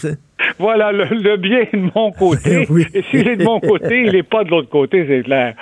Voilà, 0.57 0.91
le, 0.91 1.37
bien 1.37 1.59
est 1.59 1.75
de 1.75 1.89
mon 1.95 2.11
côté. 2.17 2.67
Et 2.93 3.01
s'il 3.09 3.27
est 3.27 3.37
de 3.37 3.43
mon 3.43 3.59
côté, 3.59 4.03
il 4.05 4.11
n'est 4.11 4.23
pas 4.23 4.43
de 4.43 4.49
l'autre 4.49 4.69
côté, 4.69 5.05
c'est 5.07 5.23
clair. 5.23 5.55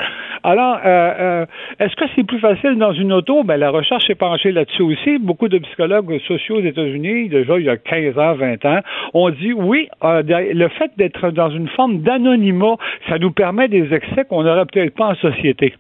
Alors, 0.44 0.80
euh, 0.86 1.14
euh, 1.20 1.46
est-ce 1.80 1.96
que 1.96 2.06
c'est 2.16 2.24
plus 2.24 2.40
facile 2.40 2.78
dans 2.78 2.94
une 2.94 3.12
auto? 3.12 3.44
Ben, 3.44 3.58
la 3.58 3.70
recherche 3.70 4.06
s'est 4.08 4.16
penchée 4.16 4.52
là-dessus 4.52 4.84
aussi. 4.84 5.18
Beaucoup 5.18 5.50
de 5.50 5.58
psychologues 5.58 6.20
sociaux 6.28 6.58
aux 6.58 6.64
États-Unis, 6.64 7.30
déjà 7.30 7.60
il 7.60 7.66
y 7.66 7.70
a 7.70 7.78
15 7.78 8.18
ans, 8.18 8.34
20 8.36 8.66
ans, 8.66 8.80
ont 9.14 9.30
dit 9.30 9.54
oui, 9.54 9.90
euh, 10.04 10.22
le 10.26 10.68
fait 10.70 10.92
d'être 10.98 11.32
dans 11.32 11.50
une 11.50 11.68
forme 11.70 12.00
d'anonymat, 12.00 12.76
ça 13.10 13.18
nous 13.18 13.32
permet 13.32 13.68
des 13.68 13.94
excès 13.94 14.26
qu'on 14.30 14.44
n'aurait 14.44 14.66
peut-être 14.66 14.96
pas 14.96 15.08
en 15.08 15.16
société. 15.16 15.74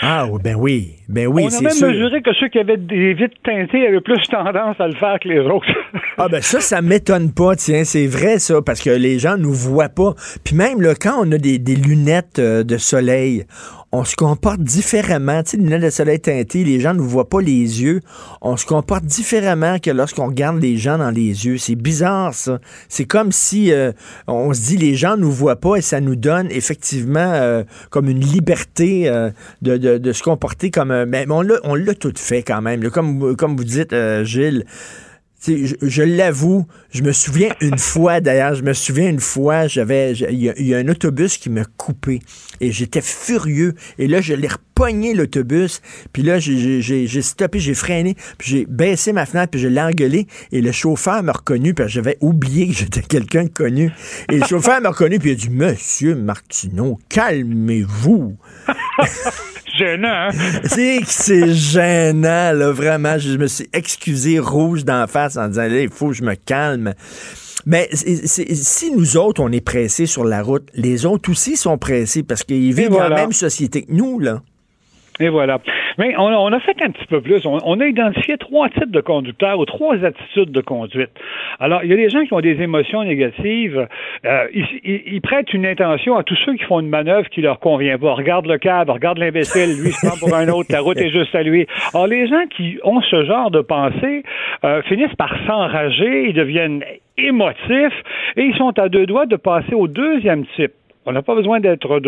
Ah, 0.00 0.26
ben 0.42 0.56
oui. 0.56 0.96
Ben 1.08 1.26
oui, 1.26 1.44
On 1.44 1.48
a 1.48 1.60
même 1.60 1.80
mesuré 1.80 2.22
que 2.22 2.32
ceux 2.34 2.48
qui 2.48 2.58
avaient 2.58 2.76
des 2.76 3.14
vitres 3.14 3.36
teintées 3.44 3.86
avaient 3.86 4.00
plus 4.00 4.22
tendance 4.28 4.80
à 4.80 4.88
le 4.88 4.94
faire 4.94 5.18
que 5.20 5.28
les 5.28 5.40
autres. 5.40 5.66
ah, 6.18 6.28
ben 6.28 6.40
ça, 6.40 6.60
ça 6.60 6.80
m'étonne 6.80 7.32
pas, 7.32 7.56
tiens. 7.56 7.84
C'est 7.84 8.06
vrai, 8.06 8.38
ça, 8.38 8.62
parce 8.62 8.80
que 8.80 8.90
les 8.90 9.18
gens 9.18 9.36
nous 9.36 9.52
voient 9.52 9.88
pas. 9.88 10.14
Puis 10.44 10.56
même, 10.56 10.80
là, 10.80 10.94
quand 10.94 11.16
on 11.20 11.30
a 11.32 11.38
des, 11.38 11.58
des 11.58 11.76
lunettes 11.76 12.38
euh, 12.38 12.64
de 12.64 12.76
soleil, 12.78 13.44
on 13.92 14.04
se 14.04 14.16
comporte 14.16 14.60
différemment. 14.60 15.42
Tu 15.42 15.50
sais, 15.50 15.56
lunettes 15.58 15.82
de 15.82 15.90
soleil 15.90 16.18
teintées, 16.18 16.64
les 16.64 16.80
gens 16.80 16.94
ne 16.94 17.02
voient 17.02 17.28
pas 17.28 17.42
les 17.42 17.82
yeux. 17.82 18.00
On 18.40 18.56
se 18.56 18.64
comporte 18.64 19.04
différemment 19.04 19.78
que 19.78 19.90
lorsqu'on 19.90 20.28
regarde 20.28 20.60
les 20.60 20.78
gens 20.78 20.96
dans 20.96 21.10
les 21.10 21.44
yeux. 21.44 21.58
C'est 21.58 21.74
bizarre, 21.74 22.32
ça. 22.32 22.58
C'est 22.88 23.04
comme 23.04 23.32
si 23.32 23.70
euh, 23.70 23.92
on 24.26 24.54
se 24.54 24.62
dit 24.62 24.78
les 24.78 24.94
gens 24.94 25.16
ne 25.16 25.22
nous 25.22 25.30
voient 25.30 25.60
pas 25.60 25.76
et 25.76 25.82
ça 25.82 26.00
nous 26.00 26.16
donne 26.16 26.50
effectivement 26.50 27.32
euh, 27.34 27.64
comme 27.90 28.08
une 28.08 28.20
liberté 28.20 29.08
euh, 29.08 29.30
de, 29.60 29.76
de, 29.76 30.12
se 30.12 30.22
comporter 30.22 30.70
comme... 30.70 31.04
mais 31.04 31.26
on 31.28 31.42
l'a 31.42 31.94
tout 31.94 32.12
fait 32.16 32.42
quand 32.42 32.62
même. 32.62 32.88
comme, 32.90 33.36
comme 33.36 33.56
vous 33.56 33.64
dites, 33.64 33.94
Gilles, 34.24 34.64
je, 35.44 36.02
l'avoue, 36.02 36.66
je 36.90 37.02
me 37.02 37.12
souviens 37.12 37.54
une 37.60 37.78
fois, 37.78 38.20
d'ailleurs, 38.20 38.54
je 38.54 38.62
me 38.62 38.72
souviens 38.72 39.08
une 39.08 39.20
fois, 39.20 39.66
j'avais, 39.66 40.12
il 40.12 40.40
y, 40.40 40.74
a 40.74 40.78
un 40.78 40.88
autobus 40.88 41.36
qui 41.36 41.50
m'a 41.50 41.64
coupé 41.64 42.20
et 42.60 42.70
j'étais 42.70 43.00
furieux. 43.00 43.74
Et 43.98 44.06
là, 44.06 44.20
je 44.20 44.34
l'ai 44.34 44.48
repogné 44.48 45.14
l'autobus, 45.14 45.82
puis 46.12 46.22
là, 46.22 46.38
j'ai 46.38 47.22
stoppé, 47.22 47.58
j'ai 47.58 47.74
freiné, 47.74 48.14
puis 48.38 48.50
j'ai 48.50 48.66
baissé 48.66 49.12
ma 49.12 49.26
fenêtre, 49.26 49.50
puis 49.50 49.60
je 49.60 49.68
l'ai 49.68 49.80
engueulé. 49.80 50.28
Et 50.52 50.60
le 50.60 50.70
chauffeur 50.70 51.22
m'a 51.22 51.32
reconnu, 51.32 51.74
parce 51.74 51.88
que 51.88 51.94
j'avais 51.94 52.18
oublié 52.20 52.68
que 52.68 52.74
j'étais 52.74 53.02
quelqu'un 53.02 53.44
de 53.44 53.50
connu. 53.50 53.90
Et 54.30 54.38
le 54.38 54.46
chauffeur 54.46 54.80
m'a 54.80 54.90
reconnu, 54.90 55.18
puis 55.18 55.30
il 55.30 55.32
a 55.32 55.36
dit, 55.36 55.50
Monsieur 55.50 56.14
Martineau, 56.14 57.00
calmez-vous. 57.08 58.36
Gênant, 59.82 60.08
hein? 60.08 60.30
C'est 60.64 60.98
que 61.00 61.08
c'est 61.08 61.52
gênant, 61.52 62.52
là, 62.52 62.70
vraiment. 62.70 63.18
Je 63.18 63.36
me 63.36 63.46
suis 63.46 63.68
excusé 63.72 64.38
rouge 64.38 64.84
d'en 64.84 65.06
face 65.06 65.36
en 65.36 65.48
disant, 65.48 65.62
là, 65.62 65.80
il 65.80 65.90
faut 65.90 66.08
que 66.08 66.14
je 66.14 66.22
me 66.22 66.34
calme. 66.34 66.94
Mais 67.64 67.88
si 67.92 68.92
nous 68.94 69.16
autres, 69.16 69.40
on 69.40 69.52
est 69.52 69.60
pressés 69.60 70.06
sur 70.06 70.24
la 70.24 70.42
route, 70.42 70.68
les 70.74 71.06
autres 71.06 71.30
aussi 71.30 71.56
sont 71.56 71.78
pressés 71.78 72.22
parce 72.22 72.42
qu'ils 72.42 72.72
vivent 72.72 72.90
dans 72.90 73.08
la 73.08 73.16
même 73.16 73.32
société 73.32 73.82
que 73.82 73.92
nous, 73.92 74.18
là. 74.18 74.42
Et 75.20 75.28
voilà. 75.28 75.58
Mais 75.98 76.14
on, 76.16 76.52
a 76.52 76.60
fait 76.60 76.82
un 76.82 76.90
petit 76.90 77.06
peu 77.06 77.20
plus. 77.20 77.44
On, 77.44 77.80
a 77.80 77.86
identifié 77.86 78.38
trois 78.38 78.68
types 78.70 78.90
de 78.90 79.00
conducteurs 79.00 79.58
ou 79.58 79.64
trois 79.66 80.02
attitudes 80.04 80.50
de 80.50 80.60
conduite. 80.62 81.10
Alors, 81.60 81.84
il 81.84 81.90
y 81.90 81.92
a 81.92 81.96
des 81.96 82.08
gens 82.08 82.24
qui 82.24 82.32
ont 82.32 82.40
des 82.40 82.62
émotions 82.62 83.04
négatives. 83.04 83.86
Euh, 84.24 84.46
ils, 84.84 85.20
prêtent 85.20 85.52
une 85.52 85.66
intention 85.66 86.16
à 86.16 86.22
tous 86.22 86.36
ceux 86.46 86.54
qui 86.56 86.64
font 86.64 86.80
une 86.80 86.88
manœuvre 86.88 87.28
qui 87.28 87.42
leur 87.42 87.60
convient 87.60 87.98
pas. 87.98 88.14
Regarde 88.14 88.46
le 88.46 88.58
cadre, 88.58 88.94
regarde 88.94 89.18
l'imbécile, 89.18 89.82
lui 89.82 89.92
se 89.92 90.06
prend 90.06 90.16
pour 90.16 90.34
un 90.34 90.48
autre, 90.48 90.72
la 90.72 90.80
route 90.80 90.98
est 90.98 91.10
juste 91.10 91.34
à 91.34 91.42
lui. 91.42 91.66
Alors, 91.92 92.06
les 92.06 92.26
gens 92.26 92.46
qui 92.56 92.78
ont 92.82 93.00
ce 93.02 93.24
genre 93.24 93.50
de 93.50 93.60
pensée 93.60 94.22
euh, 94.64 94.82
finissent 94.82 95.14
par 95.16 95.34
s'enrager, 95.46 96.28
ils 96.28 96.34
deviennent 96.34 96.82
émotifs 97.18 98.02
et 98.36 98.42
ils 98.42 98.56
sont 98.56 98.78
à 98.78 98.88
deux 98.88 99.06
doigts 99.06 99.26
de 99.26 99.36
passer 99.36 99.74
au 99.74 99.88
deuxième 99.88 100.46
type. 100.56 100.72
On 101.04 101.12
n'a 101.12 101.22
pas 101.22 101.34
besoin 101.34 101.58
d'être 101.60 102.00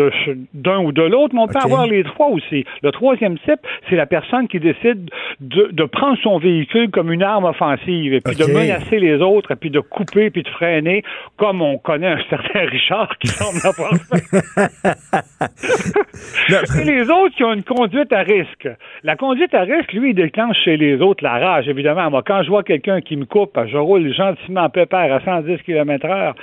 d'un 0.53 0.79
ou 0.79 0.91
de 0.91 1.01
l'autre, 1.01 1.33
mais 1.35 1.41
on 1.41 1.47
peut 1.47 1.59
avoir 1.61 1.85
les 1.85 2.03
trois 2.03 2.27
aussi. 2.27 2.65
Le 2.81 2.91
troisième 2.91 3.37
type, 3.39 3.59
c'est 3.89 3.95
la 3.95 4.05
personne 4.05 4.47
qui 4.47 4.59
décide 4.59 5.09
de, 5.41 5.85
prendre 5.85 6.17
son 6.23 6.37
véhicule 6.39 6.89
comme 6.91 7.11
une 7.11 7.23
arme 7.23 7.45
offensive, 7.45 8.13
et 8.13 8.21
puis 8.21 8.35
de 8.35 8.45
menacer 8.45 8.99
les 8.99 9.15
autres, 9.21 9.51
et 9.51 9.55
puis 9.55 9.69
de 9.69 9.79
couper, 9.79 10.29
puis 10.29 10.43
de 10.43 10.49
freiner, 10.49 11.03
comme 11.37 11.61
on 11.61 11.77
connaît 11.77 12.07
un 12.07 12.21
certain 12.29 12.59
Richard 12.65 13.17
qui 13.19 13.27
semble 13.27 13.59
avoir 13.63 13.93
fait. 13.95 14.23
et 16.81 16.85
les 16.85 17.09
autres 17.09 17.35
qui 17.35 17.43
ont 17.43 17.53
une 17.53 17.63
conduite 17.63 18.13
à 18.13 18.21
risque. 18.21 18.69
La 19.03 19.15
conduite 19.15 19.53
à 19.53 19.61
risque, 19.61 19.93
lui, 19.93 20.11
il 20.11 20.15
déclenche 20.15 20.57
chez 20.63 20.77
les 20.77 21.01
autres 21.01 21.23
la 21.23 21.37
rage, 21.37 21.67
évidemment. 21.67 22.09
Moi, 22.09 22.23
quand 22.25 22.43
je 22.43 22.49
vois 22.49 22.63
quelqu'un 22.63 23.01
qui 23.01 23.17
me 23.17 23.25
coupe, 23.25 23.57
je 23.67 23.77
roule 23.77 24.13
gentiment 24.13 24.69
pépère 24.69 25.13
à 25.13 25.19
110 25.21 25.61
km 25.63 26.05
heure, 26.05 26.35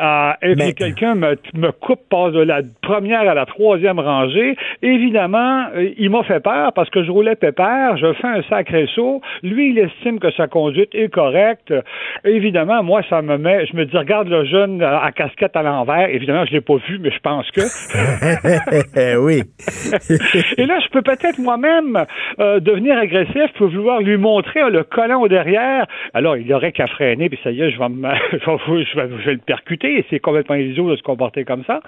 euh, 0.00 0.32
et 0.42 0.54
puis 0.54 0.74
quelqu'un 0.74 1.14
me, 1.14 1.36
me 1.54 1.70
coupe 1.72 2.00
passe 2.08 2.32
de 2.32 2.40
la 2.40 2.60
première 2.82 3.28
à 3.28 3.34
la 3.34 3.46
troisième 3.46 3.98
rangée. 3.98 4.56
Évidemment, 4.82 5.66
euh, 5.74 5.90
il 5.98 6.10
m'a 6.10 6.22
fait 6.22 6.40
peur 6.40 6.72
parce 6.72 6.88
que 6.90 7.04
je 7.04 7.10
roulais 7.10 7.34
pépère, 7.34 7.96
je 7.96 8.12
fais 8.14 8.28
un 8.28 8.42
sacré 8.42 8.88
saut. 8.94 9.20
Lui, 9.42 9.70
il 9.70 9.78
estime 9.78 10.20
que 10.20 10.30
sa 10.32 10.46
conduite 10.46 10.94
est 10.94 11.12
correcte. 11.12 11.74
Évidemment, 12.24 12.82
moi, 12.82 13.02
ça 13.08 13.22
me 13.22 13.38
met, 13.38 13.66
je 13.66 13.76
me 13.76 13.84
dis, 13.86 13.96
regarde 13.96 14.28
le 14.28 14.44
jeune 14.44 14.82
à 14.82 15.10
casquette 15.12 15.56
à 15.56 15.62
l'envers. 15.62 16.08
Évidemment, 16.10 16.44
je 16.46 16.52
l'ai 16.52 16.60
pas 16.60 16.76
vu, 16.88 16.98
mais 17.00 17.10
je 17.10 17.18
pense 17.20 17.50
que. 17.50 17.60
oui. 19.18 19.42
Et 20.58 20.66
là, 20.66 20.78
je 20.80 20.88
peux 20.90 21.02
peut-être 21.02 21.38
moi-même 21.38 22.04
euh, 22.38 22.60
devenir 22.60 22.98
agressif, 22.98 23.52
pour 23.56 23.68
vouloir 23.68 24.00
lui 24.00 24.16
montrer 24.16 24.68
le 24.70 24.84
collant 24.84 25.22
au 25.22 25.28
derrière. 25.28 25.86
Alors, 26.14 26.36
il 26.36 26.52
aurait 26.52 26.72
qu'à 26.72 26.86
freiner, 26.86 27.28
puis 27.28 27.38
ça 27.42 27.50
y 27.50 27.62
est, 27.62 27.70
je 27.70 27.78
vais, 27.78 27.88
me... 27.88 28.08
je 28.32 28.96
vais, 28.96 29.08
je 29.24 29.30
vais 29.30 29.36
percuter. 29.88 30.06
C'est 30.10 30.20
complètement 30.20 30.56
idiot 30.56 30.90
de 30.90 30.96
se 30.96 31.02
comporter 31.02 31.44
comme 31.44 31.64
ça. 31.64 31.80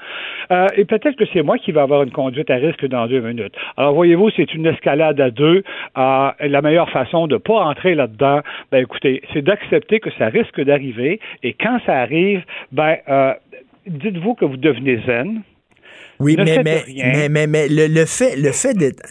Euh, 0.50 0.66
et 0.76 0.84
peut-être 0.84 1.16
que 1.16 1.24
c'est 1.32 1.42
moi 1.42 1.58
qui 1.58 1.72
vais 1.72 1.80
avoir 1.80 2.02
une 2.02 2.10
conduite 2.10 2.50
à 2.50 2.56
risque 2.56 2.86
dans 2.86 3.06
deux 3.06 3.20
minutes. 3.20 3.54
Alors, 3.76 3.94
voyez-vous, 3.94 4.30
c'est 4.30 4.52
une 4.54 4.66
escalade 4.66 5.20
à 5.20 5.30
deux. 5.30 5.62
Euh, 5.98 6.30
la 6.40 6.62
meilleure 6.62 6.90
façon 6.90 7.26
de 7.26 7.34
ne 7.34 7.38
pas 7.38 7.60
entrer 7.60 7.94
là-dedans, 7.94 8.40
ben 8.70 8.82
écoutez, 8.82 9.22
c'est 9.32 9.42
d'accepter 9.42 10.00
que 10.00 10.10
ça 10.18 10.26
risque 10.26 10.60
d'arriver. 10.60 11.20
Et 11.42 11.54
quand 11.54 11.78
ça 11.86 11.98
arrive, 11.98 12.42
ben 12.72 12.96
euh, 13.08 13.34
dites-vous 13.86 14.34
que 14.34 14.44
vous 14.44 14.56
devenez 14.56 15.00
zen. 15.06 15.42
Oui, 16.20 16.36
mais, 16.36 16.62
mais, 16.62 17.28
mais, 17.30 17.46
mais, 17.46 17.68
le, 17.68 18.04
fait, 18.04 18.36
le 18.36 18.52
fait 18.52 18.74
d'être. 18.74 19.02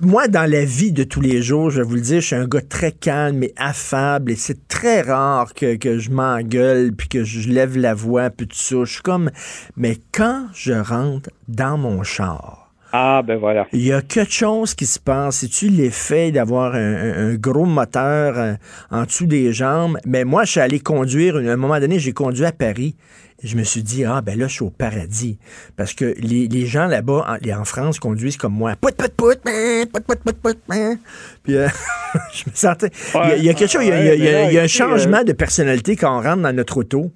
moi, 0.00 0.28
dans 0.28 0.48
la 0.48 0.64
vie 0.64 0.92
de 0.92 1.02
tous 1.02 1.20
les 1.20 1.42
jours, 1.42 1.70
je 1.70 1.82
vais 1.82 1.86
vous 1.86 1.96
le 1.96 2.00
dire, 2.00 2.20
je 2.20 2.26
suis 2.26 2.36
un 2.36 2.46
gars 2.46 2.60
très 2.60 2.92
calme 2.92 3.42
et 3.42 3.52
affable 3.56 4.30
et 4.30 4.36
c'est 4.36 4.68
très 4.68 5.02
rare 5.02 5.52
que, 5.52 5.74
que 5.74 5.98
je 5.98 6.10
m'engueule 6.10 6.92
puis 6.92 7.08
que 7.08 7.24
je 7.24 7.48
lève 7.48 7.76
la 7.76 7.94
voix 7.94 8.30
puis 8.30 8.46
tout 8.46 8.56
ça. 8.56 8.76
Je 8.84 8.92
suis 8.92 9.02
comme. 9.02 9.30
Mais 9.76 9.98
quand 10.12 10.46
je 10.54 10.72
rentre 10.72 11.28
dans 11.48 11.76
mon 11.76 12.04
char, 12.04 12.59
Ah, 12.92 13.22
ben 13.24 13.38
voilà. 13.38 13.66
Il 13.72 13.82
y 13.82 13.92
a 13.92 14.02
quelque 14.02 14.32
chose 14.32 14.74
qui 14.74 14.86
se 14.86 14.98
passe. 14.98 15.38
C'est-tu 15.38 15.68
l'effet 15.68 16.32
d'avoir 16.32 16.74
un, 16.74 17.34
gros 17.34 17.64
moteur 17.64 18.36
euh, 18.36 18.54
en 18.90 19.04
dessous 19.04 19.26
des 19.26 19.52
jambes? 19.52 19.98
Mais 20.04 20.24
moi, 20.24 20.44
je 20.44 20.52
suis 20.52 20.60
allé 20.60 20.80
conduire, 20.80 21.36
à 21.36 21.38
un 21.38 21.56
moment 21.56 21.78
donné, 21.78 21.98
j'ai 21.98 22.12
conduit 22.12 22.44
à 22.44 22.52
Paris. 22.52 22.96
Je 23.42 23.56
me 23.56 23.62
suis 23.62 23.82
dit, 23.82 24.04
ah, 24.04 24.20
ben 24.20 24.38
là, 24.38 24.48
je 24.48 24.54
suis 24.54 24.64
au 24.64 24.70
paradis. 24.70 25.38
Parce 25.76 25.94
que 25.94 26.14
les, 26.18 26.46
les 26.46 26.66
gens 26.66 26.86
là-bas, 26.86 27.26
en, 27.26 27.60
en, 27.60 27.64
France, 27.64 27.98
conduisent 27.98 28.36
comme 28.36 28.52
moi. 28.52 28.74
Pout, 28.78 28.94
pout, 28.94 29.10
pout, 29.16 29.40
pout, 29.40 30.04
pout, 30.04 30.18
pout, 30.22 30.34
pout, 30.42 30.58
Puis, 31.42 31.56
euh, 31.56 31.68
je 32.34 32.50
me 32.50 32.54
sentais. 32.54 32.90
il, 33.38 33.44
y 33.44 33.48
a, 33.48 33.54
quelque 33.54 33.70
chose, 33.70 33.84
il 33.84 33.88
y 33.88 33.92
a, 33.92 34.14
il 34.46 34.52
y 34.52 34.58
a 34.58 34.62
un 34.62 34.66
changement 34.66 35.24
de 35.24 35.32
personnalité 35.32 35.96
quand 35.96 36.18
on 36.18 36.22
rentre 36.22 36.42
dans 36.42 36.54
notre 36.54 36.78
auto. 36.78 37.10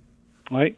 Oui. 0.55 0.74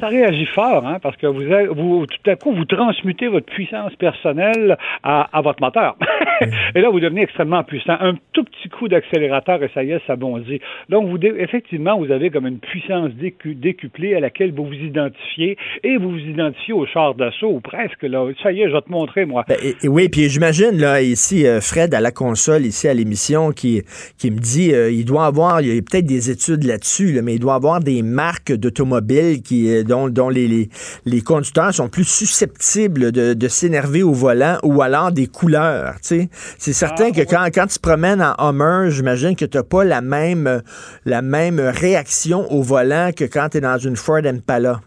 Ça 0.00 0.08
réagit 0.08 0.46
fort, 0.46 0.86
hein, 0.86 0.98
parce 1.02 1.16
que 1.16 1.26
vous, 1.26 1.42
vous, 1.74 2.06
tout 2.06 2.30
à 2.30 2.36
coup, 2.36 2.54
vous 2.54 2.64
transmutez 2.64 3.28
votre 3.28 3.46
puissance 3.46 3.94
personnelle 3.96 4.76
à, 5.02 5.40
votre 5.42 5.60
moteur. 5.60 5.96
et 6.74 6.80
là, 6.80 6.88
vous 6.90 7.00
devenez 7.00 7.22
extrêmement 7.22 7.62
puissant. 7.64 7.96
Un 8.00 8.14
tout 8.32 8.44
petit 8.44 8.68
coup 8.70 8.88
d'accélérateur 8.88 9.62
et 9.62 9.70
ça 9.74 9.84
y 9.84 9.92
est, 9.92 10.00
ça 10.06 10.16
bondit. 10.16 10.60
Donc, 10.88 11.08
vous, 11.08 11.18
effectivement, 11.18 11.98
vous 11.98 12.10
avez 12.10 12.30
comme 12.30 12.46
une 12.46 12.58
puissance 12.58 13.10
décuplée 13.44 14.14
à 14.14 14.20
laquelle 14.20 14.52
vous 14.52 14.64
vous 14.64 14.74
identifiez 14.74 15.58
et 15.82 15.96
vous 15.96 16.10
vous 16.10 16.18
identifiez 16.18 16.72
au 16.72 16.86
char 16.86 17.14
d'assaut 17.14 17.50
ou 17.50 17.60
presque. 17.60 18.02
Là. 18.02 18.26
Ça 18.42 18.52
y 18.52 18.62
est, 18.62 18.68
je 18.68 18.72
vais 18.74 18.82
te 18.82 18.90
montrer, 18.90 19.26
moi. 19.26 19.44
Ben, 19.48 19.58
et, 19.62 19.88
oui, 19.88 20.08
puis 20.08 20.28
j'imagine, 20.28 20.78
là, 20.78 21.02
ici, 21.02 21.46
euh, 21.46 21.60
Fred, 21.60 21.94
à 21.94 22.00
la 22.00 22.10
console, 22.10 22.64
ici, 22.64 22.88
à 22.88 22.94
l'émission, 22.94 23.52
qui, 23.52 23.82
qui 24.18 24.30
me 24.30 24.38
dit, 24.38 24.72
euh, 24.72 24.90
il 24.90 25.04
doit 25.04 25.26
avoir, 25.26 25.60
il 25.60 25.74
y 25.74 25.78
a 25.78 25.82
peut-être 25.82 26.06
des 26.06 26.30
études 26.30 26.64
là-dessus, 26.64 27.20
mais 27.22 27.34
il 27.34 27.40
doit 27.40 27.54
avoir 27.54 27.80
des 27.80 28.02
marques 28.02 28.52
d'automobiles 28.94 29.42
qui, 29.42 29.70
euh, 29.70 29.82
dont, 29.82 30.08
dont 30.08 30.28
les, 30.28 30.68
les, 31.04 31.20
conducteurs 31.20 31.74
sont 31.74 31.88
plus 31.88 32.04
susceptibles 32.04 33.12
de, 33.12 33.34
de 33.34 33.48
s'énerver 33.48 34.02
au 34.02 34.12
volant 34.12 34.58
ou 34.62 34.82
alors 34.82 35.12
des 35.12 35.26
couleurs. 35.26 35.94
C'est 36.00 36.28
certain 36.58 37.08
ah, 37.08 37.12
que 37.12 37.22
quand, 37.22 37.46
quand 37.54 37.66
tu 37.66 37.76
te 37.76 37.80
promènes 37.80 38.22
en 38.22 38.50
Hummer, 38.50 38.90
j'imagine 38.90 39.36
que 39.36 39.44
tu 39.44 39.56
n'as 39.56 39.62
pas 39.62 39.84
la 39.84 40.00
même, 40.00 40.62
la 41.04 41.22
même 41.22 41.60
réaction 41.60 42.50
au 42.52 42.62
volant 42.62 43.10
que 43.16 43.24
quand 43.24 43.50
tu 43.50 43.58
es 43.58 43.60
dans 43.60 43.78
une 43.78 43.96
Ford 43.96 44.24
Impala. 44.24 44.80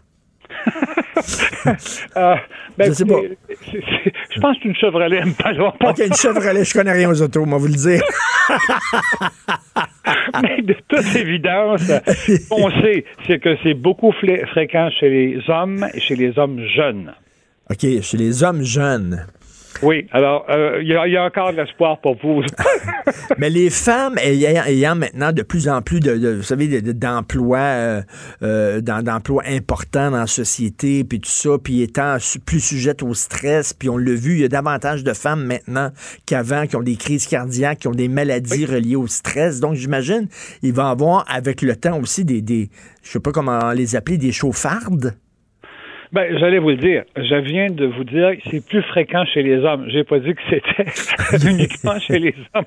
euh, 2.16 2.34
ben, 2.76 2.94
pas. 2.94 3.20
Je 4.38 4.40
pense 4.40 4.56
que 4.56 4.62
c'est 4.62 4.68
une 4.68 4.76
Chevrolet 4.76 5.20
Impala. 5.20 5.74
OK, 5.84 5.98
une 5.98 6.14
Chevrolet, 6.14 6.64
je 6.64 6.72
connais 6.72 6.92
rien 6.92 7.10
aux 7.10 7.20
autos, 7.20 7.44
moi 7.44 7.58
vous 7.58 7.66
le 7.66 7.74
dire. 7.74 8.02
Mais 10.42 10.62
de 10.62 10.76
toute 10.86 11.16
évidence, 11.16 11.90
on 12.50 12.70
sait, 12.80 13.04
c'est 13.26 13.40
que 13.40 13.56
c'est 13.62 13.74
beaucoup 13.74 14.12
fréquent 14.12 14.90
chez 14.98 15.10
les 15.10 15.40
hommes 15.48 15.86
et 15.92 16.00
chez 16.00 16.16
les 16.16 16.38
hommes 16.38 16.60
jeunes. 16.74 17.12
OK, 17.70 17.80
chez 17.80 18.16
les 18.16 18.42
hommes 18.44 18.62
jeunes. 18.62 19.26
Oui, 19.82 20.06
alors, 20.10 20.44
euh, 20.48 20.80
il 20.82 20.88
y, 20.88 21.16
a 21.16 21.24
encore 21.24 21.52
de 21.52 21.56
l'espoir 21.56 22.00
pour 22.00 22.16
vous. 22.22 22.42
Mais 23.38 23.48
les 23.48 23.70
femmes 23.70 24.18
ayant, 24.18 24.96
maintenant 24.96 25.32
de 25.32 25.42
plus 25.42 25.68
en 25.68 25.82
plus 25.82 26.00
de, 26.00 26.36
vous 26.36 26.42
savez, 26.42 26.80
d'emplois 26.82 27.58
euh, 27.58 28.02
euh, 28.42 28.80
d'emplois 28.80 29.44
importants 29.46 30.10
dans 30.10 30.20
la 30.20 30.26
société, 30.26 31.04
puis 31.04 31.20
tout 31.20 31.30
ça, 31.30 31.50
puis 31.62 31.82
étant 31.82 32.16
plus 32.44 32.60
sujettes 32.60 33.02
au 33.02 33.14
stress, 33.14 33.72
puis 33.72 33.88
on 33.88 33.96
l'a 33.96 34.14
vu, 34.14 34.34
il 34.34 34.40
y 34.40 34.44
a 34.44 34.48
davantage 34.48 35.04
de 35.04 35.12
femmes 35.12 35.44
maintenant 35.44 35.90
qu'avant 36.26 36.66
qui 36.66 36.76
ont 36.76 36.82
des 36.82 36.96
crises 36.96 37.26
cardiaques, 37.26 37.80
qui 37.80 37.88
ont 37.88 37.92
des 37.92 38.08
maladies 38.08 38.66
reliées 38.66 38.96
au 38.96 39.06
stress. 39.06 39.60
Donc, 39.60 39.74
j'imagine, 39.74 40.28
il 40.62 40.72
va 40.72 40.88
y 40.88 40.90
avoir 40.90 41.24
avec 41.28 41.62
le 41.62 41.76
temps 41.76 42.00
aussi 42.00 42.24
des, 42.24 42.42
des 42.42 42.70
je 43.02 43.12
sais 43.12 43.20
pas 43.20 43.32
comment 43.32 43.70
les 43.72 43.96
appeler, 43.96 44.18
des 44.18 44.32
chauffardes. 44.32 45.14
Ben, 46.12 46.38
j'allais 46.38 46.58
vous 46.58 46.70
le 46.70 46.76
dire. 46.76 47.04
Je 47.16 47.36
viens 47.36 47.70
de 47.70 47.86
vous 47.86 48.04
dire 48.04 48.30
que 48.36 48.50
c'est 48.50 48.66
plus 48.66 48.82
fréquent 48.82 49.24
chez 49.26 49.42
les 49.42 49.58
hommes. 49.58 49.88
J'ai 49.88 50.04
pas 50.04 50.18
dit 50.18 50.34
que 50.34 50.40
c'était 50.48 51.46
uniquement 51.50 51.98
chez 51.98 52.18
les 52.18 52.34
hommes. 52.54 52.64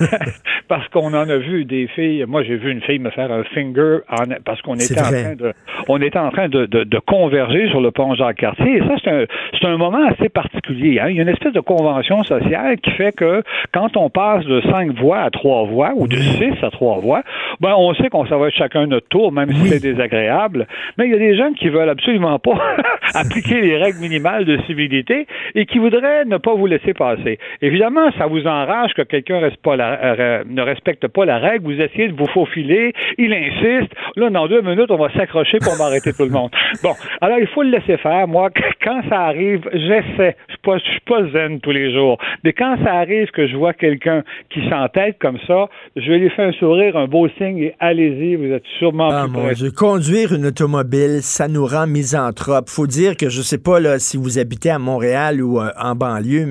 parce 0.68 0.88
qu'on 0.88 1.14
en 1.14 1.28
a 1.28 1.36
vu 1.36 1.64
des 1.64 1.86
filles. 1.88 2.24
Moi, 2.26 2.42
j'ai 2.42 2.56
vu 2.56 2.70
une 2.70 2.82
fille 2.82 2.98
me 2.98 3.10
faire 3.10 3.30
un 3.32 3.44
finger 3.44 3.98
en, 4.08 4.24
parce 4.44 4.60
qu'on 4.62 4.74
était, 4.74 5.00
en 5.00 5.04
train 5.04 5.34
de, 5.34 5.52
on 5.88 6.00
était 6.00 6.18
en 6.18 6.30
train 6.30 6.48
de, 6.48 6.66
de, 6.66 6.98
converger 6.98 7.68
sur 7.68 7.80
le 7.80 7.90
pont 7.90 8.14
Jacques-Cartier. 8.14 8.76
Et 8.76 8.80
ça, 8.80 8.94
c'est 9.02 9.10
un, 9.10 9.24
c'est 9.58 9.66
un 9.66 9.76
moment 9.76 10.04
assez 10.06 10.28
particulier. 10.28 11.00
Hein. 11.00 11.08
Il 11.10 11.16
y 11.16 11.18
a 11.20 11.22
une 11.22 11.28
espèce 11.28 11.52
de 11.52 11.60
convention 11.60 12.22
sociale 12.24 12.78
qui 12.80 12.90
fait 12.92 13.12
que 13.12 13.42
quand 13.72 13.96
on 13.96 14.10
passe 14.10 14.44
de 14.44 14.60
cinq 14.70 14.92
voies 14.98 15.20
à 15.20 15.30
trois 15.30 15.64
voies 15.64 15.92
ou 15.96 16.06
de 16.06 16.16
six 16.16 16.52
à 16.62 16.70
trois 16.70 16.98
voies, 16.98 17.22
ben, 17.60 17.74
on 17.76 17.94
sait 17.94 18.08
qu'on 18.08 18.26
s'en 18.26 18.38
va 18.38 18.48
être 18.48 18.56
chacun 18.56 18.86
notre 18.86 19.08
tour, 19.08 19.32
même 19.32 19.52
si 19.52 19.68
c'est 19.68 19.82
désagréable. 19.82 20.66
Mais 20.96 21.06
il 21.06 21.12
y 21.12 21.14
a 21.14 21.18
des 21.18 21.36
gens 21.36 21.52
qui 21.52 21.68
veulent 21.68 21.88
absolument 21.88 22.38
pas 22.38 22.58
appliquer 23.14 23.60
les 23.60 23.76
règles 23.76 23.98
minimales 24.00 24.44
de 24.44 24.58
civilité 24.66 25.26
et 25.54 25.66
qui 25.66 25.78
voudraient 25.78 26.24
ne 26.24 26.36
pas 26.36 26.54
vous 26.54 26.66
laisser 26.66 26.94
passer. 26.94 27.38
Évidemment, 27.62 28.10
ça 28.18 28.26
vous 28.26 28.46
enrage 28.46 28.92
que 28.94 29.02
quelqu'un 29.02 29.40
reste 29.40 29.62
pas 29.62 29.76
euh, 29.80 30.44
ne 30.48 30.62
respecte 30.62 31.06
pas 31.08 31.24
la 31.24 31.38
règle, 31.38 31.64
vous 31.64 31.80
essayez 31.80 32.08
de 32.08 32.16
vous 32.16 32.26
faufiler, 32.26 32.92
il 33.16 33.32
insiste. 33.32 33.92
Là, 34.16 34.30
dans 34.30 34.48
deux 34.48 34.62
minutes, 34.62 34.90
on 34.90 34.96
va 34.96 35.12
s'accrocher 35.12 35.58
pour 35.58 35.76
m'arrêter 35.76 36.12
tout 36.12 36.24
le 36.24 36.30
monde. 36.30 36.50
Bon, 36.82 36.92
alors 37.20 37.38
il 37.38 37.46
faut 37.48 37.62
le 37.62 37.70
laisser 37.70 37.96
faire. 37.96 38.28
Moi, 38.28 38.50
quand 38.84 39.02
ça 39.08 39.22
arrive, 39.22 39.68
j'essaie. 39.72 40.36
Je 40.68 40.74
ne 40.74 40.78
suis 40.80 41.00
pas 41.00 41.26
zen 41.32 41.60
tous 41.60 41.70
les 41.70 41.94
jours. 41.94 42.18
Mais 42.44 42.52
quand 42.52 42.76
ça 42.84 42.92
arrive 42.92 43.30
que 43.30 43.46
je 43.46 43.56
vois 43.56 43.72
quelqu'un 43.72 44.22
qui 44.50 44.60
s'entête 44.68 45.16
comme 45.18 45.38
ça, 45.46 45.68
je 45.96 46.10
vais 46.10 46.18
lui 46.18 46.28
faire 46.30 46.48
un 46.48 46.52
sourire, 46.52 46.96
un 46.96 47.06
beau 47.06 47.26
signe 47.38 47.58
et 47.58 47.74
allez-y, 47.80 48.36
vous 48.36 48.52
êtes 48.52 48.64
sûrement 48.78 49.08
ah, 49.10 49.26
mon 49.26 49.50
Dieu. 49.52 49.70
Conduire 49.70 50.34
une 50.34 50.44
automobile, 50.44 51.20
ça 51.22 51.48
nous 51.48 51.64
rend 51.64 51.86
misanthrope. 51.86 52.68
Faut 52.68 52.86
dire 52.86 53.16
que 53.16 53.30
je 53.30 53.40
sais 53.40 53.56
pas 53.58 53.80
là, 53.80 53.98
si 53.98 54.18
vous 54.18 54.38
habitez 54.38 54.70
à 54.70 54.78
Montréal 54.78 55.42
ou 55.42 55.58
euh, 55.58 55.70
en 55.80 55.94
banlieue, 55.94 56.46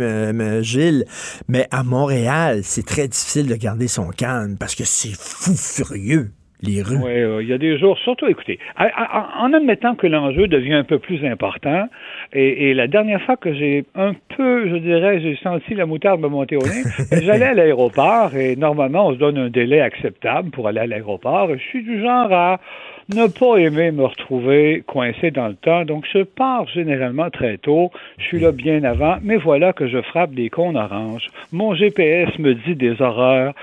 Gilles, 0.64 1.06
mais 1.48 1.68
à 1.70 1.84
Montréal, 1.84 2.62
c'est 2.64 2.86
très 2.86 3.08
difficile 3.08 3.17
de 3.44 3.56
garder 3.56 3.88
son 3.88 4.10
calme 4.10 4.58
parce 4.60 4.76
que 4.76 4.84
c'est 4.84 5.16
fou 5.18 5.56
furieux. 5.56 6.32
Les 6.64 6.82
rues. 6.82 6.98
Oui, 6.98 7.12
euh, 7.12 7.44
il 7.44 7.48
y 7.48 7.54
a 7.54 7.60
des 7.60 7.78
jours, 7.78 8.00
surtout, 8.00 8.26
écoutez, 8.26 8.58
en 8.80 9.54
admettant 9.54 9.94
que 9.94 10.08
l'enjeu 10.08 10.48
devient 10.48 10.74
un 10.74 10.84
peu 10.84 10.98
plus 10.98 11.24
important, 11.24 11.88
et, 12.34 12.74
la 12.74 12.88
dernière 12.88 13.22
fois 13.22 13.38
que 13.38 13.54
j'ai 13.54 13.86
un 13.94 14.14
peu, 14.36 14.68
je 14.68 14.78
dirais, 14.78 15.22
j'ai 15.22 15.38
senti 15.44 15.76
la 15.76 15.86
moutarde 15.86 16.20
me 16.20 16.28
monter 16.28 16.58
au 16.58 16.64
nez, 16.64 16.82
j'allais 17.22 17.46
à 17.46 17.54
l'aéroport, 17.54 18.36
et 18.36 18.56
normalement, 18.56 19.06
on 19.06 19.14
se 19.14 19.20
donne 19.20 19.38
un 19.38 19.50
délai 19.52 19.82
acceptable 19.82 20.50
pour 20.50 20.68
aller 20.68 20.80
à 20.80 20.88
l'aéroport, 20.88 21.48
je 21.54 21.60
suis 21.60 21.84
du 21.84 22.02
genre 22.02 22.34
à 22.34 22.60
ne 23.10 23.28
pas 23.28 23.58
aimer 23.58 23.92
me 23.92 24.06
retrouver 24.06 24.84
coincé 24.86 25.32
dans 25.32 25.48
le 25.48 25.56
temps. 25.56 25.86
Donc, 25.86 26.06
je 26.14 26.24
pars 26.24 26.68
généralement 26.68 27.30
très 27.30 27.58
tôt. 27.58 27.90
Je 28.18 28.24
suis 28.26 28.40
là 28.40 28.52
bien 28.52 28.84
avant, 28.84 29.18
mais 29.24 29.38
voilà 29.38 29.72
que 29.72 29.88
je 29.88 30.02
frappe 30.02 30.34
des 30.34 30.50
cônes 30.50 30.76
oranges. 30.76 31.28
Mon 31.54 31.74
GPS 31.74 32.38
me 32.38 32.54
dit 32.54 32.76
des 32.76 33.02
horreurs. 33.02 33.54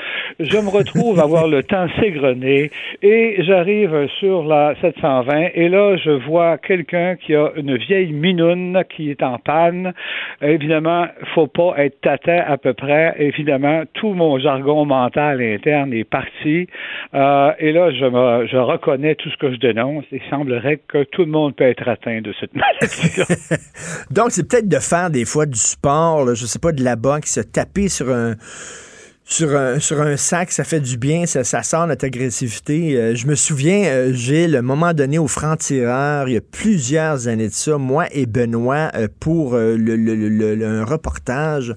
Je 0.40 0.56
me 0.56 0.70
retrouve 0.70 1.20
à 1.20 1.26
voir 1.26 1.46
le 1.46 1.62
temps 1.62 1.86
s'égrener 2.00 2.70
et 3.02 3.36
j'arrive 3.40 4.08
sur 4.18 4.44
la 4.44 4.74
720 4.80 5.48
et 5.54 5.68
là, 5.68 5.96
je 5.96 6.10
vois 6.10 6.56
quelqu'un 6.56 7.16
qui 7.16 7.34
a 7.34 7.50
une 7.56 7.76
vieille 7.76 8.12
minoune 8.12 8.82
qui 8.88 9.10
est 9.10 9.22
en 9.22 9.38
panne. 9.38 9.92
Évidemment, 10.40 11.06
faut 11.34 11.46
pas 11.46 11.74
être 11.78 12.00
tâté 12.00 12.32
à 12.32 12.56
peu 12.56 12.72
près. 12.72 13.14
Évidemment, 13.18 13.82
tout 13.92 14.14
mon 14.14 14.38
jargon 14.38 14.86
mental 14.86 15.42
interne 15.42 15.92
est 15.92 16.04
parti. 16.08 16.66
Euh, 17.14 17.52
et 17.58 17.72
là, 17.72 17.90
je, 17.90 18.04
me, 18.06 18.46
je 18.46 18.56
reconnais 18.56 19.14
tout 19.14 19.33
que 19.38 19.52
je 19.52 19.58
dénonce, 19.58 20.04
il 20.12 20.20
semblerait 20.30 20.80
que 20.88 21.04
tout 21.04 21.24
le 21.24 21.30
monde 21.30 21.54
peut 21.56 21.64
être 21.64 21.88
atteint 21.88 22.20
de 22.20 22.32
cette 22.40 22.54
maladie 22.54 23.60
Donc, 24.10 24.30
c'est 24.30 24.48
peut-être 24.48 24.68
de 24.68 24.78
faire 24.78 25.10
des 25.10 25.24
fois 25.24 25.46
du 25.46 25.58
sport, 25.58 26.28
je 26.28 26.34
je 26.34 26.46
sais 26.46 26.58
pas, 26.58 26.72
de 26.72 26.84
la 26.84 26.96
boxe, 26.96 27.32
se 27.32 27.40
taper 27.40 27.88
sur 27.88 28.10
un 28.10 28.34
sur 29.24 29.56
un, 29.56 29.80
sur 29.80 30.00
un 30.02 30.16
sac, 30.16 30.52
ça 30.52 30.64
fait 30.64 30.80
du 30.80 30.98
bien, 30.98 31.24
ça, 31.26 31.62
sort 31.62 31.86
notre 31.86 32.04
agressivité. 32.04 32.96
Euh, 32.96 33.14
je 33.14 33.26
me 33.26 33.34
souviens, 33.34 33.84
euh, 33.86 34.12
j'ai 34.12 34.46
le 34.46 34.60
moment 34.60 34.92
donné 34.92 35.18
au 35.18 35.26
franc-tireur, 35.26 36.28
il 36.28 36.34
y 36.34 36.36
a 36.36 36.42
plusieurs 36.42 37.26
années 37.26 37.48
de 37.48 37.52
ça, 37.52 37.78
moi 37.78 38.06
et 38.12 38.26
Benoît, 38.26 38.90
euh, 38.94 39.08
pour 39.20 39.54
le, 39.56 39.76
le, 39.76 40.66
un 40.66 40.84
reportage, 40.84 41.72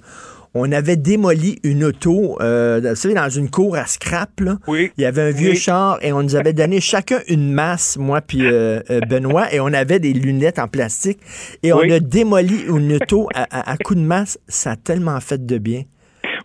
on 0.54 0.72
avait 0.72 0.96
démoli 0.96 1.60
une 1.64 1.84
auto, 1.84 2.38
euh, 2.42 2.80
vous 2.84 2.96
savez, 2.96 3.14
dans 3.14 3.30
une 3.30 3.50
cour 3.50 3.76
à 3.76 3.86
scrap. 3.86 4.40
Là. 4.40 4.58
Oui. 4.68 4.92
Il 4.98 5.04
y 5.04 5.06
avait 5.06 5.22
un 5.22 5.32
vieux 5.32 5.54
char 5.54 6.00
et 6.02 6.12
on 6.14 6.24
nous 6.24 6.36
avait 6.36 6.54
donné 6.54 6.82
chacun 6.82 7.20
une 7.28 7.52
masse, 7.52 7.98
moi 7.98 8.22
puis 8.22 8.46
euh, 8.46 8.80
euh, 8.90 9.00
Benoît, 9.08 9.54
et 9.54 9.60
on 9.60 9.68
avait 9.68 10.00
des 10.00 10.14
lunettes 10.14 10.60
en 10.60 10.68
plastique. 10.68 11.20
Et 11.64 11.74
on 11.74 11.80
a 11.80 12.00
démoli 12.00 12.64
une 12.68 12.94
auto 12.94 13.30
à, 13.34 13.72
à, 13.72 13.78
coup 13.78 13.96
de 13.96 14.02
masse. 14.02 14.40
Ça 14.48 14.72
a 14.72 14.76
tellement 14.76 15.20
fait 15.20 15.46
de 15.46 15.58
bien. 15.58 15.84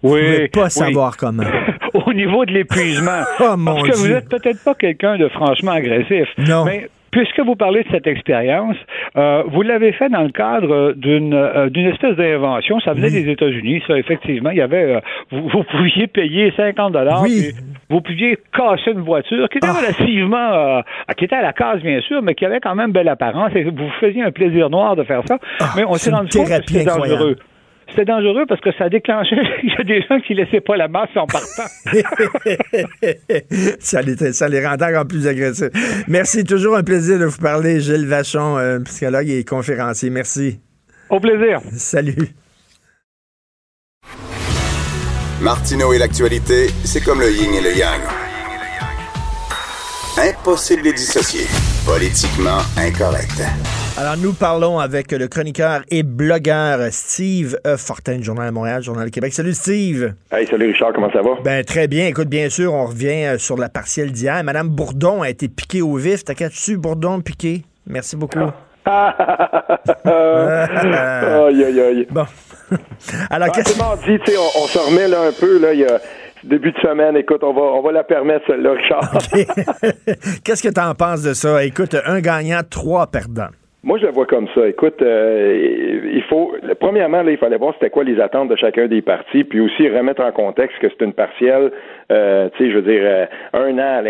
Oui. 0.02 0.20
Vous 0.20 0.42
ne 0.42 0.46
pas 0.48 0.70
savoir 0.70 1.16
comment. 1.16 1.44
Au 2.06 2.12
niveau 2.12 2.44
de 2.44 2.52
l'épuisement. 2.52 3.22
oh, 3.40 3.56
mon 3.56 3.76
Parce 3.76 3.88
que 3.90 3.96
vous 3.96 4.08
n'êtes 4.08 4.28
peut-être 4.28 4.62
pas 4.64 4.74
quelqu'un 4.74 5.18
de 5.18 5.28
franchement 5.28 5.72
agressif. 5.72 6.26
Non. 6.38 6.64
Mais 6.64 6.88
puisque 7.12 7.40
vous 7.40 7.54
parlez 7.54 7.84
de 7.84 7.88
cette 7.90 8.06
expérience, 8.06 8.76
euh, 9.16 9.44
vous 9.46 9.62
l'avez 9.62 9.92
fait 9.92 10.08
dans 10.08 10.22
le 10.22 10.30
cadre 10.30 10.94
d'une 10.96 11.34
euh, 11.34 11.68
d'une 11.68 11.86
espèce 11.86 12.16
d'invention. 12.16 12.80
Ça 12.80 12.94
venait 12.94 13.10
des 13.10 13.30
États-Unis, 13.30 13.82
ça 13.86 13.96
effectivement. 13.96 14.50
Il 14.50 14.56
y 14.56 14.62
avait, 14.62 14.96
euh, 14.96 15.00
vous, 15.30 15.62
pouviez 15.62 16.08
payer 16.08 16.52
50 16.56 16.92
dollars. 16.92 17.24
Vous 17.90 18.00
pouviez 18.00 18.38
casser 18.56 18.92
une 18.92 19.02
voiture 19.02 19.48
qui 19.50 19.58
était 19.58 19.68
ah. 19.68 19.78
relativement, 19.78 20.82
qui 21.16 21.26
était 21.26 21.36
à 21.36 21.42
la 21.42 21.52
case 21.52 21.82
bien 21.82 22.00
sûr, 22.00 22.22
mais 22.22 22.34
qui 22.34 22.46
avait 22.46 22.60
quand 22.60 22.74
même 22.74 22.90
belle 22.90 23.08
apparence. 23.08 23.52
Et 23.54 23.64
vous 23.64 23.90
faisiez 24.00 24.22
un 24.22 24.32
plaisir 24.32 24.70
noir 24.70 24.96
de 24.96 25.04
faire 25.04 25.20
ça. 25.28 25.38
Ah, 25.60 25.74
mais 25.76 25.84
on 25.86 25.94
s'est 25.94 26.10
rendu 26.10 26.30
compte 26.36 26.48
que 26.48 26.54
c'était 26.66 26.84
dangereux. 26.84 27.36
C'était 27.94 28.04
dangereux 28.06 28.44
parce 28.48 28.60
que 28.60 28.70
ça 28.78 28.88
déclenchait. 28.88 29.36
Il 29.62 29.70
y 29.70 29.76
a 29.80 29.84
des 29.84 30.02
gens 30.02 30.18
qui 30.20 30.34
laissaient 30.34 30.60
pas 30.60 30.76
la 30.76 30.88
masse 30.88 31.10
en 31.16 31.26
partant. 31.26 31.64
ça, 33.78 34.02
les, 34.02 34.32
ça 34.32 34.48
les 34.48 34.66
rendait 34.66 34.84
encore 34.86 35.06
plus 35.06 35.26
agressifs. 35.26 35.70
Merci, 36.08 36.44
toujours 36.44 36.76
un 36.76 36.82
plaisir 36.82 37.18
de 37.18 37.26
vous 37.26 37.38
parler, 37.40 37.80
Gilles 37.80 38.06
Vachon, 38.06 38.58
euh, 38.58 38.80
psychologue 38.80 39.28
et 39.28 39.44
conférencier. 39.44 40.10
Merci. 40.10 40.60
Au 41.10 41.20
plaisir. 41.20 41.60
Salut. 41.72 42.28
Martineau 45.40 45.92
et 45.92 45.98
l'actualité, 45.98 46.68
c'est 46.84 47.02
comme 47.02 47.20
le 47.20 47.30
yin 47.30 47.52
et 47.54 47.60
le 47.60 47.76
yang. 47.76 48.00
Impossible 50.16 50.82
de 50.82 50.88
les 50.88 50.92
dissocier. 50.92 51.46
Politiquement 51.84 52.58
incorrect. 52.76 53.42
Alors, 53.98 54.16
nous 54.16 54.32
parlons 54.32 54.78
avec 54.78 55.12
le 55.12 55.28
chroniqueur 55.28 55.82
et 55.90 56.02
blogueur 56.02 56.78
Steve 56.90 57.58
e. 57.66 57.76
Fortin, 57.76 58.22
Journal 58.22 58.48
de 58.48 58.54
Montréal, 58.54 58.82
Journal 58.82 59.04
du 59.04 59.10
Québec. 59.10 59.34
Salut, 59.34 59.52
Steve. 59.52 60.14
Hey, 60.32 60.46
salut, 60.46 60.68
Richard, 60.72 60.94
comment 60.94 61.12
ça 61.12 61.20
va? 61.20 61.32
Ben, 61.44 61.62
très 61.62 61.88
bien. 61.88 62.06
Écoute, 62.06 62.28
bien 62.28 62.48
sûr, 62.48 62.72
on 62.72 62.86
revient 62.86 63.26
euh, 63.26 63.38
sur 63.38 63.58
la 63.58 63.68
partielle 63.68 64.10
d'hier. 64.10 64.42
Madame 64.44 64.68
Bourdon 64.70 65.20
a 65.20 65.28
été 65.28 65.48
piquée 65.48 65.82
au 65.82 65.96
vif. 65.96 66.24
T'as 66.24 66.32
qu'à-tu, 66.34 66.78
Bourdon, 66.78 67.20
piqué? 67.20 67.64
Merci 67.86 68.16
beaucoup. 68.16 68.38
aïe, 68.86 69.04
aïe, 71.64 71.80
aïe. 71.80 72.06
Bon. 72.10 72.24
Alors, 73.30 73.48
Ah, 73.50 73.54
qu'est-ce 73.54 73.74
sais, 73.74 74.38
on, 74.38 74.62
on 74.62 74.66
se 74.66 74.78
remet 74.78 75.06
là 75.06 75.20
un 75.28 75.32
peu, 75.32 75.60
là, 75.60 75.74
il 75.74 75.80
y 75.80 75.84
a 75.84 76.00
début 76.42 76.72
de 76.72 76.78
semaine, 76.78 77.16
écoute, 77.16 77.44
on 77.44 77.52
va, 77.52 77.60
on 77.60 77.82
va 77.82 77.92
la 77.92 78.04
permettre, 78.04 78.46
celle-là, 78.46 78.72
Richard. 78.72 79.18
Qu'est-ce 80.42 80.62
que 80.62 80.72
tu 80.72 80.80
en 80.80 80.94
penses 80.94 81.22
de 81.22 81.34
ça? 81.34 81.62
Écoute, 81.62 81.94
un 82.06 82.20
gagnant, 82.20 82.62
trois 82.68 83.06
perdants. 83.08 83.50
Moi, 83.84 83.98
je 83.98 84.06
le 84.06 84.12
vois 84.12 84.26
comme 84.26 84.46
ça. 84.54 84.68
Écoute, 84.68 85.02
euh, 85.02 86.12
il 86.14 86.22
faut, 86.24 86.54
premièrement, 86.78 87.22
là, 87.22 87.32
il 87.32 87.36
fallait 87.36 87.56
voir 87.56 87.74
c'était 87.74 87.90
quoi 87.90 88.04
les 88.04 88.20
attentes 88.20 88.48
de 88.48 88.54
chacun 88.54 88.86
des 88.86 89.02
partis, 89.02 89.42
puis 89.42 89.58
aussi 89.58 89.88
remettre 89.88 90.22
en 90.22 90.30
contexte 90.30 90.78
que 90.78 90.86
c'est 90.88 91.04
une 91.04 91.12
partielle, 91.12 91.72
euh, 92.10 92.48
tu 92.56 92.64
sais, 92.64 92.70
je 92.70 92.76
veux 92.78 92.82
dire, 92.82 93.02
euh, 93.04 93.26
un 93.52 93.78
an, 93.78 94.02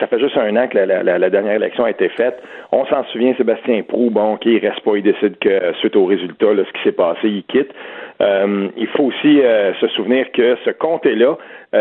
ça 0.00 0.06
fait 0.06 0.18
juste 0.20 0.36
un 0.36 0.56
an 0.56 0.66
que 0.68 0.78
la, 0.78 1.02
la- 1.02 1.18
la- 1.18 1.30
dernière 1.30 1.54
élection 1.56 1.84
a 1.84 1.90
été 1.90 2.08
faite. 2.10 2.40
On 2.72 2.86
s'en 2.86 3.04
souvient, 3.04 3.34
Sébastien 3.36 3.82
Prou, 3.82 4.10
bon, 4.10 4.38
il 4.44 4.58
reste 4.58 4.80
pas, 4.80 4.96
il 4.96 5.02
décide 5.02 5.38
que, 5.38 5.48
euh, 5.48 5.72
suite 5.74 5.96
au 5.96 6.06
résultat, 6.06 6.52
là, 6.54 6.62
ce 6.66 6.72
qui 6.72 6.82
s'est 6.84 6.92
passé, 6.92 7.28
il 7.28 7.44
quitte. 7.44 7.70
Euh, 8.22 8.68
il 8.76 8.86
faut 8.88 9.04
aussi 9.04 9.42
euh, 9.42 9.74
se 9.74 9.88
souvenir 9.88 10.30
que 10.32 10.56
ce 10.64 10.70
comté-là, 10.70 11.36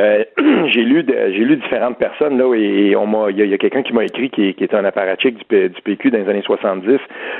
j'ai 0.67 0.81
lu 0.81 1.05
j'ai 1.07 1.43
lu 1.45 1.55
différentes 1.55 1.97
personnes 1.97 2.37
là 2.37 2.53
et 2.55 2.95
on 2.97 3.05
m'a 3.07 3.29
il 3.29 3.45
y 3.45 3.53
a, 3.53 3.57
quelqu'un 3.57 3.81
qui 3.83 3.93
m'a 3.93 4.03
écrit 4.03 4.29
qui, 4.29 4.49
est- 4.49 4.53
qui 4.53 4.67
un 4.75 4.83
apparatchik 4.83 5.37
du, 5.49 5.69
du 5.69 5.81
PQ 5.83 6.11
dans 6.11 6.17
les 6.17 6.27
années 6.29 6.41
70 6.41 6.97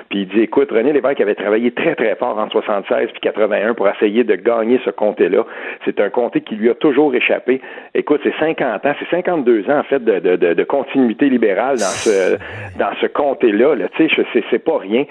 puis 0.09 0.19
il 0.21 0.27
dit 0.27 0.41
écoute 0.41 0.71
René 0.71 0.93
Lévesque 0.93 1.19
avait 1.19 1.35
travaillé 1.35 1.71
très 1.71 1.95
très 1.95 2.15
fort 2.15 2.37
en 2.37 2.49
76 2.49 3.09
puis 3.11 3.19
81 3.21 3.73
pour 3.73 3.89
essayer 3.89 4.23
de 4.23 4.35
gagner 4.35 4.79
ce 4.85 4.89
comté-là 4.91 5.43
c'est 5.83 5.99
un 5.99 6.09
comté 6.09 6.41
qui 6.41 6.55
lui 6.55 6.69
a 6.69 6.75
toujours 6.75 7.13
échappé 7.13 7.59
écoute 8.05 8.21
c'est 8.23 8.33
50 8.39 8.85
ans 8.85 8.93
c'est 8.99 9.09
52 9.09 9.69
ans 9.69 9.79
en 9.79 9.83
fait 9.83 10.03
de, 10.03 10.19
de, 10.19 10.35
de, 10.35 10.53
de 10.53 10.63
continuité 10.63 11.29
libérale 11.29 11.77
dans 11.77 11.95
ce 12.05 12.37
dans 12.79 12.93
ce 13.01 13.07
comté-là 13.07 13.75
là, 13.75 13.87
tu 13.95 14.07
sais 14.07 14.25
c'est 14.33 14.43
c'est 14.49 14.63
pas 14.63 14.77
rien 14.77 15.05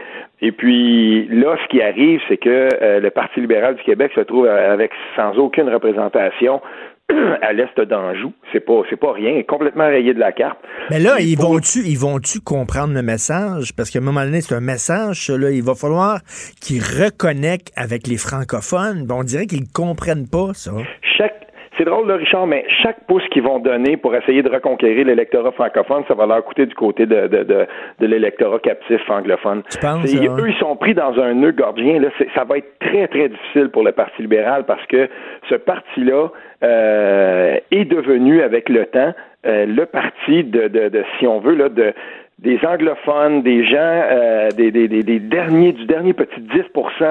et 0.45 0.53
puis 0.53 1.27
là, 1.29 1.57
ce 1.63 1.69
qui 1.69 1.81
arrive, 1.81 2.21
c'est 2.29 2.37
que 2.37 2.69
euh, 2.83 3.01
le 3.01 3.11
Parti 3.11 3.41
libéral 3.41 3.77
du 3.77 3.83
Québec 3.83 4.13
se 4.15 4.21
trouve 4.21 4.47
avec 4.47 4.91
sans 5.17 5.33
aucune 5.39 5.71
représentation 5.71 6.61
à 7.43 7.53
l'est 7.55 7.81
d'Anjou. 7.81 8.33
C'est 8.53 8.61
pas 8.61 8.83
c'est 8.91 8.99
pas 8.99 9.13
rien, 9.13 9.43
complètement 9.43 9.87
rayé 9.87 10.13
de 10.13 10.19
la 10.19 10.33
carte. 10.33 10.59
Mais 10.91 10.99
là, 10.99 11.17
Il 11.19 11.31
ils 11.31 11.39
vont-tu 11.39 11.79
ils 11.81 11.99
vont-tu 11.99 12.41
comprendre 12.41 12.93
le 12.93 13.03
message? 13.03 13.75
Parce 13.75 13.91
qu'à 13.91 14.01
un 14.01 14.03
moment 14.03 14.23
donné, 14.23 14.43
c'est 14.43 14.55
un 14.55 14.61
message, 14.61 15.31
là. 15.31 15.51
Il 15.51 15.63
va 15.63 15.75
falloir 15.75 16.19
qu'ils 16.61 16.83
reconnectent 16.83 17.73
avec 17.75 18.07
les 18.07 18.19
francophones. 18.19 19.07
On 19.11 19.23
dirait 19.23 19.47
qu'ils 19.47 19.63
ne 19.63 19.73
comprennent 19.73 20.29
pas, 20.29 20.53
ça. 20.53 20.73
chaque 21.17 21.44
c'est 21.77 21.85
drôle, 21.85 22.07
là, 22.09 22.17
Richard, 22.17 22.47
mais 22.47 22.65
chaque 22.83 23.05
pouce 23.07 23.27
qu'ils 23.29 23.43
vont 23.43 23.59
donner 23.59 23.97
pour 23.97 24.15
essayer 24.15 24.43
de 24.43 24.51
reconquérir 24.51 25.07
l'électorat 25.07 25.53
francophone, 25.53 26.05
ça 26.09 26.15
va 26.15 26.27
leur 26.27 26.45
coûter 26.45 26.67
du 26.67 26.75
côté 26.75 27.07
de, 27.07 27.27
de, 27.27 27.43
de, 27.43 27.67
de 28.01 28.07
l'électorat 28.07 28.59
captif 28.59 29.01
anglophone. 29.11 29.63
Tu 29.71 29.79
penses, 29.79 30.15
hein? 30.15 30.37
Eux, 30.39 30.49
ils 30.49 30.59
sont 30.59 30.77
pris 30.77 30.95
dans 30.95 31.19
un 31.21 31.35
nœud 31.35 31.53
gordien. 31.53 32.01
Là, 32.01 32.09
ça 32.35 32.45
va 32.45 32.59
être 32.59 32.79
très, 32.79 33.09
très 33.09 33.29
difficile 33.29 33.69
pour 33.71 33.83
le 33.83 33.93
Parti 33.93 34.23
libéral 34.23 34.65
parce 34.65 34.85
que 34.87 35.09
ce 35.49 35.55
parti-là 35.55 36.29
euh, 36.63 37.59
est 37.71 37.85
devenu, 37.85 38.43
avec 38.43 38.69
le 38.69 38.87
temps, 38.87 39.13
euh, 39.47 39.67
le 39.67 39.85
parti 39.87 40.45
de, 40.45 40.69
de, 40.69 40.89
de, 40.89 41.05
si 41.19 41.27
on 41.27 41.39
veut, 41.39 41.55
là, 41.55 41.69
de 41.69 41.93
des 42.41 42.59
anglophones, 42.67 43.43
des 43.43 43.65
gens, 43.65 43.77
euh, 43.81 44.51
des, 44.51 44.71
des, 44.71 44.89
des, 44.89 45.03
des 45.03 45.19
derniers, 45.21 45.73
du 45.73 45.87
dernier 45.87 46.13
petit 46.13 46.41
10 46.41 46.51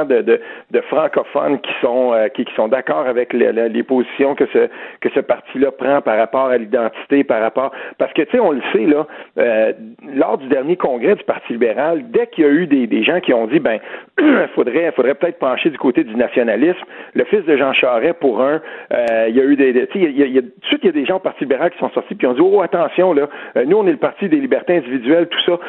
de, 0.09 0.21
de, 0.21 0.41
de 0.71 0.81
francophones 0.81 1.59
qui 1.61 1.71
sont 1.81 2.13
euh, 2.13 2.27
qui, 2.27 2.43
qui 2.45 2.53
sont 2.55 2.67
d'accord 2.67 3.07
avec 3.07 3.31
le- 3.33 3.51
le- 3.51 3.67
les 3.67 3.83
positions 3.83 4.35
que 4.35 4.45
ce 4.47 4.67
que 4.99 5.09
ce 5.15 5.21
parti-là 5.21 5.71
prend 5.71 6.01
par 6.01 6.17
rapport 6.17 6.47
à 6.47 6.57
l'identité, 6.57 7.23
par 7.23 7.41
rapport 7.41 7.71
parce 7.97 8.11
que 8.13 8.21
tu 8.23 8.31
sais, 8.31 8.39
on 8.39 8.51
le 8.51 8.61
sait 8.73 8.85
là, 8.85 9.07
euh, 9.39 9.71
lors 10.13 10.37
du 10.37 10.47
dernier 10.47 10.75
congrès 10.75 11.15
du 11.15 11.23
Parti 11.23 11.53
libéral, 11.53 12.03
dès 12.09 12.27
qu'il 12.27 12.43
y 12.43 12.47
a 12.47 12.51
eu 12.51 12.67
des, 12.67 12.85
des 12.85 13.03
gens 13.03 13.19
qui 13.21 13.33
ont 13.33 13.47
dit 13.47 13.59
ben 13.59 13.79
faudrait 14.55 14.91
faudrait 14.91 15.15
peut-être 15.15 15.39
pencher 15.39 15.69
du 15.69 15.77
côté 15.77 16.03
du 16.03 16.15
nationalisme, 16.15 16.77
le 17.13 17.23
fils 17.25 17.45
de 17.45 17.55
Jean 17.57 17.71
Charest 17.73 18.19
pour 18.19 18.41
un, 18.41 18.61
euh, 18.93 19.25
il 19.29 19.35
y 19.35 19.39
a 19.39 19.43
eu 19.45 19.55
des, 19.55 19.71
des- 19.73 19.87
tu 19.87 19.99
sais, 20.01 20.05
il 20.11 20.17
y 20.19 20.23
a, 20.23 20.25
il 20.25 20.33
y 20.33 20.37
a- 20.39 20.41
tout 20.41 20.47
de 20.47 20.65
suite 20.67 20.81
il 20.83 20.87
y 20.87 20.89
a 20.89 20.91
des 20.91 21.05
gens 21.05 21.15
au 21.15 21.19
Parti 21.19 21.45
libéral 21.45 21.71
qui 21.71 21.79
sont 21.79 21.89
sortis 21.91 22.13
puis 22.15 22.27
ont 22.27 22.33
dit 22.33 22.41
oh 22.43 22.61
attention 22.61 23.13
là, 23.13 23.29
euh, 23.55 23.63
nous 23.65 23.77
on 23.77 23.87
est 23.87 23.91
le 23.91 23.97
parti 23.97 24.27
des 24.27 24.37
libertés 24.37 24.75
individuelles, 24.77 25.12
tout 25.25 25.41
ça. 25.45 25.59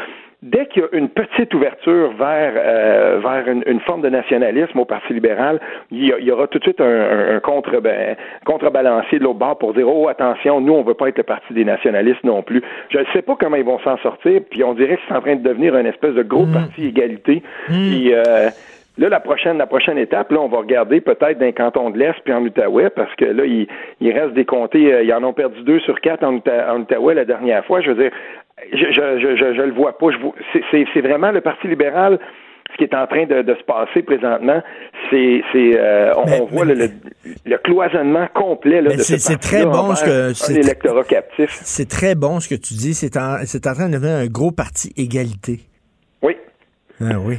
Dès 0.42 0.66
qu'il 0.66 0.82
y 0.82 0.84
a 0.84 0.88
une 0.98 1.08
petite 1.08 1.54
ouverture 1.54 2.12
vers 2.18 2.52
euh, 2.54 3.18
vers 3.22 3.48
une, 3.48 3.62
une 3.66 3.80
forme 3.80 4.02
de 4.02 4.10
nationalisme 4.10 4.78
au 4.78 4.84
Parti 4.84 5.14
libéral, 5.14 5.58
il 5.90 6.06
y, 6.06 6.12
a- 6.12 6.18
il 6.18 6.24
y 6.26 6.30
aura 6.30 6.46
tout 6.48 6.58
de 6.58 6.64
suite 6.64 6.82
un, 6.82 6.84
un- 6.84 7.36
un 7.36 7.40
contre 7.40 7.80
ben, 7.80 8.14
contrebalancier 8.44 9.18
de 9.18 9.24
l'autre 9.24 9.38
bord 9.38 9.56
pour 9.56 9.72
dire 9.72 9.88
oh 9.88 10.06
attention, 10.08 10.60
nous 10.60 10.74
on 10.74 10.82
veut 10.82 10.92
pas 10.92 11.08
être 11.08 11.16
le 11.16 11.24
parti 11.24 11.54
des 11.54 11.64
nationalistes 11.64 12.24
non 12.24 12.42
plus. 12.42 12.62
Je 12.90 12.98
ne 12.98 13.04
sais 13.14 13.22
pas 13.22 13.36
comment 13.40 13.56
ils 13.56 13.64
vont 13.64 13.78
s'en 13.78 13.96
sortir, 13.98 14.42
puis 14.50 14.62
on 14.62 14.74
dirait 14.74 14.96
que 14.96 15.02
c'est 15.08 15.14
en 15.14 15.22
train 15.22 15.36
de 15.36 15.42
devenir 15.42 15.74
une 15.78 15.86
espèce 15.86 16.12
de 16.12 16.22
gros 16.22 16.44
parti 16.52 16.88
égalité. 16.88 17.42
Puis 17.66 18.12
euh, 18.12 18.50
Là, 18.96 19.08
la 19.08 19.18
prochaine, 19.18 19.58
la 19.58 19.66
prochaine 19.66 19.98
étape, 19.98 20.30
là, 20.30 20.38
on 20.40 20.46
va 20.46 20.58
regarder 20.58 21.00
peut-être 21.00 21.36
dans 21.36 21.46
les 21.46 21.52
cantons 21.52 21.90
de 21.90 21.98
l'Est 21.98 22.14
puis 22.22 22.32
en 22.32 22.42
Outaouais, 22.42 22.90
parce 22.90 23.12
que 23.16 23.24
là, 23.24 23.44
il, 23.44 23.66
il 24.00 24.12
reste 24.12 24.34
des 24.34 24.44
comtés, 24.44 24.94
euh, 24.94 25.02
ils 25.02 25.12
en 25.12 25.24
ont 25.24 25.32
perdu 25.32 25.60
deux 25.62 25.80
sur 25.80 26.00
quatre 26.00 26.22
en, 26.22 26.34
Outa- 26.36 26.72
en 26.72 26.78
Outaouais 26.82 27.14
la 27.14 27.24
dernière 27.24 27.64
fois. 27.64 27.80
Je 27.80 27.90
veux 27.90 28.00
dire, 28.00 28.12
je, 28.72 28.78
je, 28.92 29.18
je, 29.20 29.36
je, 29.36 29.54
je 29.54 29.62
le 29.62 29.72
vois 29.72 29.96
pas. 29.98 30.06
C'est- 30.52 30.62
c'est, 30.70 30.84
c'est 30.94 31.00
vraiment 31.00 31.30
le 31.32 31.40
Parti 31.40 31.68
libéral. 31.68 32.18
Ce 32.72 32.78
qui 32.78 32.84
est 32.84 32.94
en 32.94 33.06
train 33.06 33.26
de, 33.26 33.42
de 33.42 33.54
se 33.54 33.62
passer 33.64 34.02
présentement, 34.02 34.60
c'est, 35.10 35.42
c'est 35.52 35.78
euh, 35.78 36.12
on, 36.16 36.24
Mais- 36.24 36.40
voit 36.50 36.64
mais- 36.64 36.74
le, 37.44 37.58
cloisonnement 37.58 38.26
complet 38.34 38.80
là, 38.80 38.90
de 38.96 38.98
ce 39.00 39.18
c'est- 39.18 39.36
très 39.36 39.64
bon 39.64 39.94
ce 39.94 40.04
que- 40.04 40.32
c'est- 40.32 40.54
électorat 40.58 41.04
captif. 41.04 41.50
C'est 41.62 41.88
très 41.88 42.14
bon 42.14 42.40
ce 42.40 42.48
que 42.48 42.54
tu 42.54 42.74
dis. 42.74 42.94
C'est 42.94 43.16
en, 43.16 43.36
c'est 43.44 43.66
en 43.68 43.74
train 43.74 43.88
de 43.88 43.92
devenir 43.94 44.16
un 44.16 44.26
gros 44.26 44.50
parti 44.50 44.92
égalité. 44.96 45.60
Oui. 46.22 46.36
Ah 47.00 47.18
oui. 47.20 47.36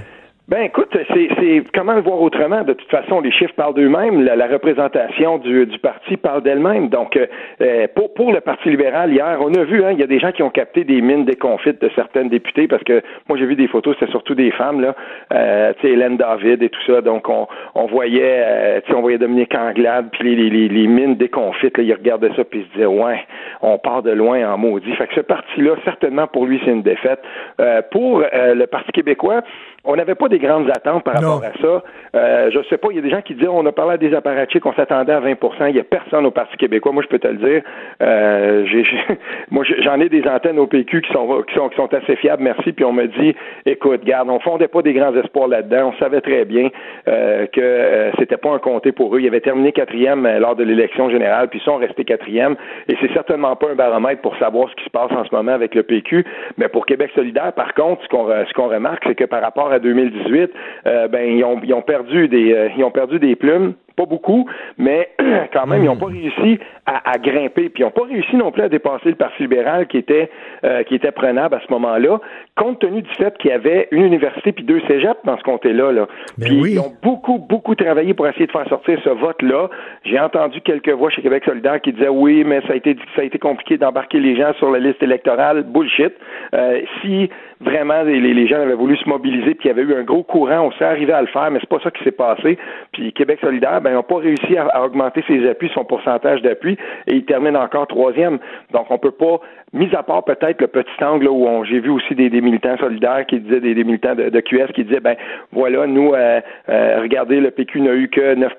Ben 0.47 0.61
écoute, 0.61 0.95
c'est, 1.11 1.63
comment 1.73 1.93
le 1.93 2.01
voir 2.01 2.21
autrement? 2.21 2.61
De 2.61 2.73
toute 2.73 2.91
façon, 2.91 3.19
les 3.19 3.31
chiffres 3.31 3.55
parlent 3.55 3.73
d'eux-mêmes. 3.73 4.23
La, 4.23 4.35
la 4.35 4.45
représentation 4.45 5.39
du, 5.39 5.65
du 5.65 5.79
parti 5.79 6.17
parle 6.17 6.43
d'elle-même. 6.43 6.89
Donc, 6.89 7.17
euh, 7.17 7.25
euh, 7.61 7.87
pour, 7.95 8.13
pour 8.13 8.31
le 8.31 8.41
Parti 8.41 8.69
libéral 8.69 9.11
hier, 9.11 9.39
on 9.41 9.51
a 9.55 9.63
vu, 9.63 9.83
hein, 9.83 9.93
il 9.93 9.99
y 9.99 10.03
a 10.03 10.07
des 10.07 10.19
gens 10.19 10.31
qui 10.31 10.43
ont 10.43 10.51
capté 10.51 10.83
des 10.83 11.01
mines 11.01 11.25
déconfites 11.25 11.81
de 11.81 11.89
certaines 11.95 12.29
députées 12.29 12.67
parce 12.67 12.83
que 12.83 13.01
moi 13.27 13.39
j'ai 13.39 13.47
vu 13.47 13.55
des 13.55 13.67
photos, 13.67 13.95
c'était 13.99 14.11
surtout 14.11 14.35
des 14.35 14.51
femmes 14.51 14.81
là, 14.81 14.95
euh, 15.33 15.73
tu 15.79 15.87
sais 15.87 15.93
Hélène 15.93 16.17
David 16.17 16.61
et 16.61 16.69
tout 16.69 16.81
ça. 16.85 17.01
Donc 17.01 17.27
on, 17.27 17.47
on 17.73 17.87
voyait, 17.87 18.43
euh, 18.45 18.81
tu 18.81 18.91
sais, 18.91 18.97
on 18.97 19.01
voyait 19.01 19.17
Dominique 19.17 19.55
Anglade 19.55 20.09
puis 20.11 20.35
les, 20.35 20.35
les, 20.35 20.49
les, 20.51 20.67
les 20.67 20.87
mines 20.87 21.15
déconfites. 21.15 21.75
Là, 21.79 21.83
ils 21.83 21.93
regardaient 21.93 22.29
ça 22.35 22.43
puis 22.43 22.59
ils 22.59 22.65
se 22.65 22.73
disaient 22.73 22.85
ouais, 22.85 23.19
on 23.63 23.79
part 23.79 24.03
de 24.03 24.11
loin 24.11 24.47
en 24.47 24.59
maudit. 24.59 24.93
Fait 24.93 25.07
que 25.07 25.15
ce 25.15 25.21
parti-là, 25.21 25.71
certainement 25.85 26.27
pour 26.27 26.45
lui 26.45 26.61
c'est 26.63 26.71
une 26.71 26.83
défaite. 26.83 27.21
Euh, 27.59 27.81
pour 27.89 28.21
euh, 28.31 28.53
le 28.53 28.67
Parti 28.67 28.91
québécois, 28.91 29.41
on 29.85 29.95
n'avait 29.95 30.15
pas 30.15 30.27
des 30.27 30.39
grandes 30.39 30.69
attentes 30.69 31.03
par 31.03 31.21
Non. 31.21 31.35
rapport 31.39 31.43
à 31.49 31.61
ça. 31.61 31.83
Euh, 32.15 32.49
je 32.51 32.59
sais 32.69 32.77
pas, 32.77 32.87
il 32.91 32.95
y 32.95 32.99
a 32.99 33.01
des 33.01 33.09
gens 33.09 33.21
qui 33.21 33.35
disent 33.35 33.47
on 33.47 33.65
a 33.65 33.71
parlé 33.71 33.93
à 33.93 33.97
des 33.97 34.13
apparatchiks, 34.13 34.65
on 34.65 34.73
s'attendait 34.73 35.13
à 35.13 35.19
20% 35.19 35.67
Il 35.67 35.73
n'y 35.75 35.79
a 35.79 35.83
personne 35.83 36.25
au 36.25 36.31
Parti 36.31 36.55
québécois. 36.57 36.91
Moi, 36.91 37.03
je 37.03 37.07
peux 37.07 37.19
te 37.19 37.27
le 37.27 37.35
dire. 37.37 37.61
Euh, 38.01 38.65
j'ai- 38.65 38.83
moi, 39.51 39.63
j'en 39.79 39.99
ai 39.99 40.09
des 40.09 40.27
antennes 40.27 40.59
au 40.59 40.67
PQ 40.67 41.01
qui 41.01 41.11
sont, 41.13 41.43
qui 41.47 41.55
sont, 41.55 41.69
qui 41.69 41.75
sont 41.75 41.93
assez 41.93 42.15
fiables, 42.17 42.43
merci. 42.43 42.71
Puis 42.71 42.85
on 42.85 42.93
me 42.93 43.05
dit, 43.07 43.35
écoute, 43.65 44.03
garde, 44.03 44.29
on 44.29 44.39
fondait 44.39 44.67
pas 44.67 44.81
des 44.81 44.93
grands 44.93 45.15
espoirs 45.15 45.47
là-dedans. 45.47 45.93
On 45.95 45.99
savait 45.99 46.21
très 46.21 46.45
bien 46.45 46.69
euh, 47.07 47.45
que 47.47 47.61
euh, 47.61 48.11
c'était 48.19 48.37
pas 48.37 48.51
un 48.51 48.59
comté 48.59 48.91
pour 48.91 49.15
eux. 49.15 49.19
Ils 49.21 49.27
avaient 49.27 49.41
terminé 49.41 49.71
quatrième 49.71 50.25
euh, 50.25 50.39
lors 50.39 50.55
de 50.55 50.63
l'élection 50.63 51.09
générale, 51.09 51.47
puis 51.49 51.59
ils 51.59 51.63
sont 51.65 51.77
restés 51.77 52.05
quatrième. 52.05 52.55
Et 52.87 52.95
c'est 53.01 53.11
certainement 53.13 53.55
pas 53.55 53.69
un 53.69 53.75
baromètre 53.75 54.21
pour 54.21 54.35
savoir 54.37 54.69
ce 54.69 54.75
qui 54.75 54.85
se 54.85 54.89
passe 54.89 55.11
en 55.11 55.23
ce 55.25 55.33
moment 55.35 55.51
avec 55.53 55.75
le 55.75 55.83
PQ. 55.83 56.25
Mais 56.57 56.67
pour 56.67 56.85
Québec 56.85 57.11
solidaire, 57.15 57.53
par 57.53 57.73
contre, 57.73 58.03
ce 58.03 58.07
qu'on 58.09 58.25
ce 58.27 58.53
qu'on 58.53 58.67
remarque, 58.67 59.03
c'est 59.07 59.15
que 59.15 59.25
par 59.25 59.41
rapport 59.41 59.71
à 59.71 59.74
2018, 59.79 60.51
euh, 60.87 61.07
ben 61.07 61.37
ils 61.37 61.43
ont, 61.43 61.59
ils 61.63 61.73
ont 61.73 61.81
perdu 61.81 62.27
des 62.27 62.53
euh, 62.53 62.69
ils 62.77 62.83
ont 62.83 62.91
perdu 62.91 63.19
des 63.19 63.35
plumes 63.35 63.73
pas 63.95 64.05
beaucoup, 64.05 64.47
mais 64.77 65.09
quand 65.53 65.65
même, 65.67 65.83
ils 65.83 65.85
n'ont 65.85 65.95
pas 65.95 66.07
réussi 66.07 66.59
à, 66.85 67.17
grimper, 67.17 67.69
puis 67.69 67.81
ils 67.81 67.83
n'ont 67.83 67.91
pas 67.91 68.03
réussi 68.03 68.35
non 68.35 68.51
plus 68.51 68.61
à 68.61 68.69
dépasser 68.69 69.09
le 69.09 69.15
Parti 69.15 69.41
libéral 69.41 69.87
qui 69.87 69.97
était 69.97 70.29
euh, 70.63 70.83
qui 70.83 70.95
était 70.95 71.11
prenable 71.11 71.55
à 71.55 71.61
ce 71.65 71.71
moment-là, 71.71 72.19
compte 72.55 72.79
tenu 72.79 73.01
du 73.01 73.09
fait 73.15 73.35
qu'il 73.37 73.49
y 73.49 73.53
avait 73.53 73.87
une 73.91 74.03
université 74.03 74.51
puis 74.51 74.63
deux 74.63 74.81
cégeps 74.87 75.19
dans 75.23 75.37
ce 75.37 75.43
comté-là. 75.43 75.91
Là. 75.91 76.07
Ben 76.37 76.47
Puis 76.47 76.61
oui. 76.61 76.71
ils 76.73 76.79
ont 76.79 76.93
beaucoup, 77.01 77.39
beaucoup 77.39 77.73
travaillé 77.75 78.13
pour 78.13 78.27
essayer 78.27 78.45
de 78.45 78.51
faire 78.51 78.67
sortir 78.69 78.99
ce 79.03 79.09
vote-là. 79.09 79.69
J'ai 80.03 80.19
entendu 80.19 80.61
quelques 80.61 80.91
voix 80.91 81.09
chez 81.09 81.21
Québec 81.21 81.43
solidaire 81.45 81.81
qui 81.81 81.93
disaient 81.93 82.09
oui, 82.09 82.43
mais 82.43 82.61
ça 82.61 82.73
a 82.73 82.75
été 82.75 82.95
ça 83.15 83.21
a 83.21 83.25
été 83.25 83.39
compliqué 83.39 83.77
d'embarquer 83.77 84.19
les 84.19 84.35
gens 84.35 84.53
sur 84.59 84.69
la 84.69 84.79
liste 84.79 85.01
électorale. 85.01 85.63
Bullshit. 85.63 86.13
Euh, 86.53 86.81
si 87.01 87.29
vraiment 87.61 88.03
les, 88.03 88.19
les 88.19 88.47
gens 88.47 88.61
avaient 88.61 88.73
voulu 88.73 88.97
se 88.97 89.07
mobiliser 89.07 89.55
puis 89.55 89.65
il 89.65 89.67
y 89.67 89.71
avait 89.71 89.81
eu 89.81 89.95
un 89.95 90.03
gros 90.03 90.23
courant, 90.23 90.67
on 90.67 90.71
s'est 90.73 90.83
arrivé 90.83 91.13
à 91.13 91.21
le 91.21 91.27
faire, 91.27 91.49
mais 91.51 91.59
c'est 91.59 91.69
pas 91.69 91.79
ça 91.83 91.89
qui 91.91 92.03
s'est 92.03 92.11
passé. 92.11 92.57
Puis 92.91 93.13
Québec 93.13 93.39
solidaire, 93.41 93.81
ben, 93.85 93.93
n'ont 93.93 94.03
pas 94.03 94.17
réussi 94.17 94.57
à, 94.57 94.83
augmenter 94.83 95.23
ses 95.27 95.47
appuis, 95.49 95.69
son 95.73 95.85
pourcentage 95.85 96.41
d'appui, 96.41 96.77
et 97.07 97.13
ils 97.15 97.25
terminent 97.25 97.61
encore 97.61 97.87
troisième. 97.87 98.39
Donc 98.73 98.87
on 98.89 98.97
peut 98.97 99.11
pas, 99.11 99.39
mis 99.73 99.93
à 99.95 100.03
part 100.03 100.23
peut-être 100.23 100.59
le 100.61 100.67
petit 100.67 101.03
angle 101.03 101.27
où 101.27 101.45
on- 101.47 101.63
j'ai 101.63 101.79
vu 101.79 101.89
aussi 101.89 102.15
des, 102.15 102.29
des 102.29 102.41
militants 102.41 102.77
solidaires 102.77 103.25
qui 103.27 103.39
disaient, 103.39 103.59
des, 103.61 103.73
des 103.75 103.83
militants 103.83 104.15
de, 104.15 104.29
QS 104.41 104.71
qui 104.73 104.83
disaient, 104.83 104.99
ben 104.99 105.15
voilà, 105.51 105.85
nous, 105.87 106.13
euh, 106.13 106.41
euh, 106.69 106.99
regardez, 107.01 107.39
le 107.39 107.51
PQ 107.51 107.81
n'a 107.81 107.93
eu 107.93 108.09
que 108.09 108.35
9 108.35 108.51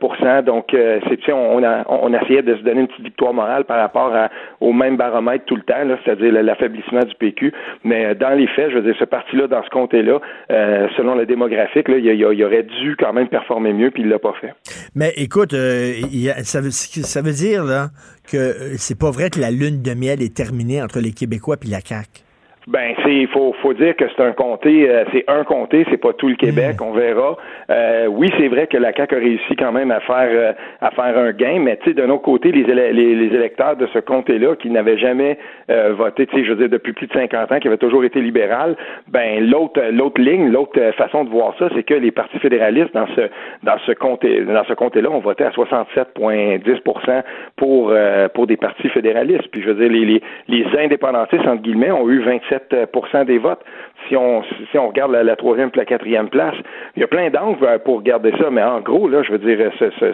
donc 0.44 0.72
euh, 0.74 1.00
c'est, 1.08 1.18
sais, 1.26 1.32
on, 1.32 1.62
a, 1.64 1.84
on 1.88 2.12
essayait 2.14 2.42
de 2.42 2.54
se 2.56 2.62
donner 2.62 2.80
une 2.82 2.86
petite 2.88 3.04
victoire 3.04 3.34
morale 3.34 3.64
par 3.64 3.78
rapport 3.78 4.14
à- 4.14 4.28
au 4.60 4.72
même 4.72 4.96
baromètre 4.96 5.44
tout 5.46 5.56
le 5.56 5.62
temps, 5.62 5.84
là, 5.84 5.96
c'est-à-dire 6.04 6.32
l'affaiblissement 6.42 7.00
du 7.04 7.14
PQ. 7.16 7.52
Mais 7.84 8.06
euh, 8.06 8.14
dans 8.14 8.30
les 8.38 8.46
faits, 8.48 8.70
je 8.70 8.76
veux 8.76 8.82
dire, 8.82 8.94
ce 8.98 9.04
parti-là, 9.04 9.46
dans 9.48 9.62
ce 9.62 9.70
comté-là, 9.70 10.20
euh, 10.50 10.88
selon 10.96 11.14
le 11.14 11.26
démographique, 11.26 11.88
là, 11.88 11.96
il, 11.98 12.06
il- 12.06 12.26
il 12.32 12.44
aurait 12.44 12.62
dû 12.64 12.96
quand 12.98 13.12
même 13.12 13.28
performer 13.28 13.72
mieux, 13.72 13.90
puis 13.90 14.02
il 14.02 14.08
l'a 14.08 14.18
pas 14.18 14.34
fait. 14.40 14.52
Mais 14.94 15.12
écoute, 15.16 15.54
euh, 15.54 16.02
ça, 16.44 16.60
veut, 16.60 16.70
ça 16.70 17.22
veut 17.22 17.32
dire 17.32 17.64
là, 17.64 17.90
que 18.24 18.36
euh, 18.36 18.76
c'est 18.78 18.94
pas 18.94 19.10
vrai 19.10 19.30
que 19.30 19.40
la 19.40 19.50
lune 19.50 19.82
de 19.82 19.94
miel 19.94 20.22
est 20.22 20.34
terminée 20.34 20.82
entre 20.82 21.00
les 21.00 21.12
Québécois 21.12 21.56
et 21.62 21.68
la 21.68 21.80
CAQ. 21.80 22.25
Ben, 22.68 22.94
c'est 23.04 23.14
il 23.14 23.28
faut 23.28 23.54
faut 23.62 23.74
dire 23.74 23.94
que 23.94 24.04
c'est 24.08 24.22
un 24.24 24.32
comté, 24.32 24.90
euh, 24.90 25.04
c'est 25.12 25.24
un 25.28 25.44
comté, 25.44 25.86
c'est 25.88 25.98
pas 25.98 26.12
tout 26.14 26.26
le 26.26 26.34
Québec, 26.34 26.78
on 26.82 26.90
verra. 26.90 27.36
Euh, 27.70 28.06
oui, 28.08 28.28
c'est 28.36 28.48
vrai 28.48 28.66
que 28.66 28.76
la 28.76 28.92
CAQ 28.92 29.14
a 29.14 29.18
réussi 29.18 29.54
quand 29.56 29.70
même 29.70 29.92
à 29.92 30.00
faire 30.00 30.28
euh, 30.32 30.52
à 30.80 30.90
faire 30.90 31.16
un 31.16 31.30
gain, 31.30 31.60
mais 31.60 31.76
tu 31.76 31.90
sais, 31.90 31.94
d'un 31.94 32.10
autre 32.10 32.22
côté, 32.22 32.50
les, 32.50 32.64
élè- 32.64 32.90
les, 32.90 33.14
les 33.14 33.32
électeurs 33.36 33.76
de 33.76 33.86
ce 33.94 34.00
comté-là 34.00 34.56
qui 34.56 34.68
n'avaient 34.70 34.98
jamais 34.98 35.38
euh, 35.70 35.92
voté, 35.96 36.26
tu 36.26 36.34
sais, 36.38 36.44
je 36.44 36.50
veux 36.50 36.56
dire 36.56 36.68
depuis 36.68 36.92
plus 36.92 37.06
de 37.06 37.12
50 37.12 37.52
ans, 37.52 37.58
qui 37.60 37.68
avaient 37.68 37.76
toujours 37.76 38.02
été 38.04 38.20
libéral, 38.20 38.74
ben 39.06 39.48
l'autre 39.48 39.80
l'autre 39.92 40.20
ligne, 40.20 40.50
l'autre 40.50 40.80
façon 40.98 41.22
de 41.22 41.30
voir 41.30 41.54
ça, 41.60 41.68
c'est 41.72 41.84
que 41.84 41.94
les 41.94 42.10
partis 42.10 42.40
fédéralistes 42.40 42.92
dans 42.94 43.06
ce 43.14 43.28
dans 43.62 43.78
ce 43.86 43.92
comté 43.92 44.40
dans 44.40 44.64
ce 44.64 44.72
comté-là 44.72 45.08
ont 45.12 45.20
voté 45.20 45.44
à 45.44 45.50
67,10% 45.50 47.22
pour 47.54 47.90
euh, 47.92 48.26
pour 48.28 48.48
des 48.48 48.56
partis 48.56 48.88
fédéralistes. 48.88 49.46
Puis 49.52 49.62
je 49.62 49.68
veux 49.70 49.74
dire, 49.74 49.88
les, 49.88 50.04
les, 50.04 50.22
les 50.48 50.66
indépendantistes 50.84 51.46
entre 51.46 51.62
guillemets 51.62 51.92
ont 51.92 52.10
eu 52.10 52.18
27 52.22 52.55
des 53.24 53.38
votes. 53.38 53.60
Si 54.08 54.16
on 54.16 54.42
si 54.70 54.78
on 54.78 54.88
regarde 54.88 55.12
la, 55.12 55.22
la 55.22 55.36
troisième 55.36 55.70
et 55.74 55.78
la 55.78 55.84
quatrième 55.84 56.28
place, 56.28 56.54
il 56.96 57.00
y 57.00 57.04
a 57.04 57.06
plein 57.06 57.30
d'angles 57.30 57.64
euh, 57.64 57.78
pour 57.78 57.96
regarder 57.98 58.32
ça, 58.38 58.50
mais 58.50 58.62
en 58.62 58.80
gros 58.80 59.08
là, 59.08 59.22
je 59.22 59.32
veux 59.32 59.38
dire, 59.38 59.70
ce, 59.78 59.90
ce, 59.98 60.12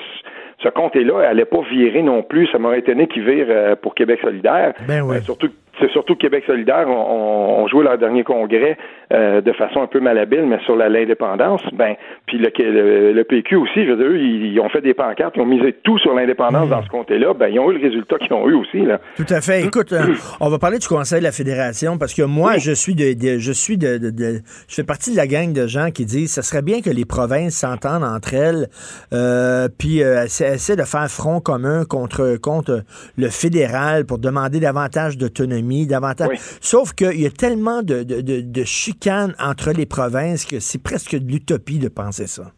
ce 0.63 0.69
comté-là, 0.69 1.21
elle 1.21 1.29
n'allait 1.29 1.45
pas 1.45 1.61
virer 1.71 2.03
non 2.03 2.23
plus. 2.23 2.47
Ça 2.49 2.59
m'aurait 2.59 2.79
étonné 2.81 3.07
qu'il 3.07 3.25
vire 3.25 3.47
euh, 3.49 3.77
pour 3.77 3.95
Québec 3.95 4.21
solidaire. 4.23 4.75
Ben 4.87 5.03
oui. 5.03 5.17
Euh, 5.17 5.21
surtout 5.21 5.49
c'est 5.83 5.91
surtout 5.91 6.17
Québec 6.17 6.45
solidaire 6.47 6.89
ont 6.89 6.93
on, 6.93 7.63
on 7.65 7.69
joué 7.69 7.85
leur 7.85 7.99
dernier 7.99 8.25
congrès 8.25 8.79
euh, 9.13 9.41
de 9.43 9.53
façon 9.53 9.83
un 9.83 9.87
peu 9.87 10.01
malhabile, 10.01 10.47
mais 10.47 10.59
sur 10.65 10.77
l'indépendance. 10.77 11.61
Ben, 11.75 11.97
puis 12.27 12.39
le, 12.39 12.51
le, 12.59 13.13
le 13.13 13.25
PQ 13.25 13.57
aussi, 13.57 13.85
je 13.85 13.91
veux 13.91 13.97
dire, 13.97 14.07
eux, 14.07 14.19
ils, 14.19 14.53
ils 14.55 14.61
ont 14.61 14.69
fait 14.71 14.81
des 14.81 14.95
pancartes, 14.95 15.35
ils 15.37 15.43
ont 15.43 15.47
misé 15.47 15.75
tout 15.83 15.99
sur 15.99 16.15
l'indépendance 16.15 16.69
dans 16.71 16.83
ce 16.83 16.89
comté-là. 16.89 17.35
Ben, 17.35 17.49
ils 17.49 17.59
ont 17.61 17.71
eu 17.71 17.79
le 17.79 17.83
résultat 17.83 18.17
qu'ils 18.19 18.33
ont 18.33 18.49
eu 18.49 18.55
aussi. 18.55 18.81
Là. 18.81 19.01
Tout 19.17 19.27
à 19.29 19.41
fait. 19.43 19.63
Écoute, 19.65 19.93
euh, 19.93 20.15
on 20.41 20.49
va 20.49 20.59
parler 20.59 20.79
du 20.79 20.89
Conseil 20.89 21.19
de 21.19 21.25
la 21.25 21.33
Fédération 21.33 21.99
parce 21.99 22.15
que 22.15 22.23
moi, 22.23 22.59
je 22.59 22.73
suis 22.73 22.95
de, 22.95 23.13
de- 23.13 23.39
je 23.39 23.53
suis 23.53 23.77
de, 23.77 23.99
de- 23.99 24.11
de- 24.11 24.41
je 24.69 24.75
fais 24.75 24.85
partie 24.85 25.11
de 25.13 25.17
la 25.17 25.27
gang 25.27 25.53
de 25.53 25.67
gens 25.67 25.91
qui 25.91 26.07
disent 26.07 26.33
ce 26.33 26.43
serait 26.43 26.63
bien 26.63 26.81
que 26.81 26.91
les 26.91 27.05
provinces 27.05 27.55
s'entendent 27.57 28.05
entre 28.05 28.35
elles, 28.35 28.69
euh, 29.13 29.69
puis 29.79 30.01
essa- 30.01 30.55
essaient 30.55 30.77
de 30.77 30.83
faire 30.85 31.09
front 31.11 31.41
commun 31.41 31.85
contre 31.85 32.37
contre 32.41 32.83
le 33.19 33.29
fédéral 33.29 34.05
pour 34.07 34.19
demander 34.19 34.61
davantage 34.61 35.17
d'autonomie, 35.19 35.72
davantage. 35.87 36.29
Oui. 36.31 36.37
Sauf 36.61 36.93
qu'il 36.93 37.21
y 37.21 37.27
a 37.27 37.31
tellement 37.31 37.83
de, 37.83 38.03
de, 38.03 38.21
de, 38.21 38.41
de 38.41 38.65
chicanes 38.65 39.35
entre 39.39 39.73
les 39.73 39.87
provinces 39.87 40.45
que 40.45 40.61
c'est 40.61 40.79
presque 40.79 41.17
de 41.17 41.31
l'utopie 41.31 41.79
de 41.79 41.89
penser 41.89 42.27
ça. 42.27 42.53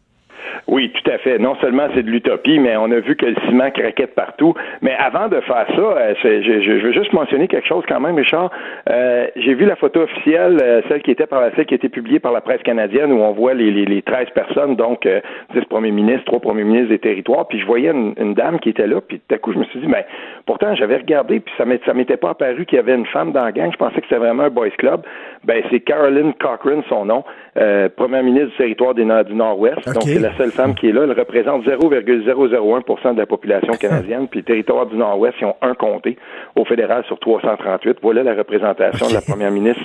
Oui, 0.67 0.91
tout 0.91 1.09
à 1.11 1.17
fait. 1.19 1.39
Non 1.39 1.55
seulement 1.61 1.87
c'est 1.95 2.03
de 2.03 2.09
l'utopie, 2.09 2.59
mais 2.59 2.75
on 2.77 2.91
a 2.91 2.99
vu 2.99 3.15
que 3.15 3.25
le 3.25 3.35
ciment 3.47 3.71
craquait 3.71 4.07
de 4.07 4.11
partout. 4.11 4.53
Mais 4.81 4.95
avant 4.95 5.27
de 5.27 5.39
faire 5.41 5.65
ça, 5.75 5.81
euh, 5.81 6.13
je, 6.23 6.81
veux 6.81 6.91
juste 6.91 7.13
mentionner 7.13 7.47
quelque 7.47 7.67
chose 7.67 7.83
quand 7.87 7.99
même, 7.99 8.15
Richard. 8.15 8.51
Euh, 8.89 9.27
J'ai 9.35 9.53
vu 9.53 9.65
la 9.65 9.75
photo 9.75 10.01
officielle, 10.01 10.57
euh, 10.61 10.81
celle 10.89 11.01
qui 11.01 11.11
était 11.11 11.27
par 11.27 11.41
celle 11.55 11.65
qui 11.65 11.77
publiée 11.89 12.19
par 12.19 12.31
la 12.31 12.41
presse 12.41 12.61
canadienne, 12.63 13.11
où 13.11 13.21
on 13.21 13.31
voit 13.31 13.53
les, 13.53 13.71
les, 13.71 13.85
les 13.85 14.01
13 14.01 14.29
personnes, 14.33 14.75
donc 14.75 15.05
euh, 15.05 15.21
10 15.53 15.65
premiers 15.65 15.91
ministres, 15.91 16.25
3 16.25 16.39
premiers 16.39 16.63
ministres 16.63 16.89
des 16.89 16.99
territoires. 16.99 17.47
Puis 17.47 17.59
je 17.59 17.65
voyais 17.65 17.91
une, 17.91 18.33
dame 18.33 18.59
qui 18.59 18.69
était 18.69 18.87
là, 18.87 19.01
puis 19.01 19.19
tout 19.19 19.35
à 19.35 19.37
coup 19.37 19.53
je 19.53 19.59
me 19.59 19.63
suis 19.65 19.79
dit, 19.79 19.87
ben 19.87 20.03
pourtant 20.45 20.75
j'avais 20.75 20.97
regardé, 20.97 21.39
puis 21.39 21.53
ça 21.57 21.65
m'était 21.65 22.17
pas 22.17 22.31
apparu 22.31 22.65
qu'il 22.65 22.75
y 22.75 22.79
avait 22.79 22.95
une 22.95 23.05
femme 23.05 23.31
dans 23.31 23.43
la 23.43 23.51
gang. 23.51 23.71
Je 23.71 23.77
pensais 23.77 23.95
que 23.95 24.07
c'était 24.09 24.19
vraiment 24.19 24.43
un 24.43 24.49
boys 24.49 24.69
club. 24.71 25.01
Ben 25.45 25.63
c'est 25.69 25.79
Caroline 25.79 26.33
Cochrane, 26.33 26.81
son 26.89 27.05
nom, 27.05 27.23
euh, 27.57 27.87
première 27.95 28.23
ministre 28.23 28.49
du 28.51 28.57
territoire 28.57 28.93
des 28.95 29.03
du 29.03 29.35
Nord-Ouest. 29.35 29.85
Donc 29.93 30.03
c'est 30.03 30.19
la 30.19 30.35
seule 30.37 30.51
femme 30.51 30.73
qui 30.75 30.89
est 30.89 30.91
là. 30.91 31.01
Elle 31.03 31.11
représente 31.17 31.63
0,001% 31.65 33.13
de 33.13 33.19
la 33.19 33.25
population 33.25 33.73
canadienne. 33.79 34.27
Puis 34.27 34.39
le 34.39 34.45
territoire 34.45 34.85
du 34.87 34.95
Nord-Ouest, 34.95 35.35
ils 35.41 35.45
ont 35.45 35.55
un 35.61 35.73
comté 35.75 36.17
au 36.55 36.65
fédéral 36.65 37.03
sur 37.05 37.19
338. 37.19 37.99
Voilà 38.01 38.23
la 38.23 38.33
représentation 38.33 39.07
de 39.07 39.13
la 39.13 39.21
première 39.21 39.51
ministre, 39.51 39.83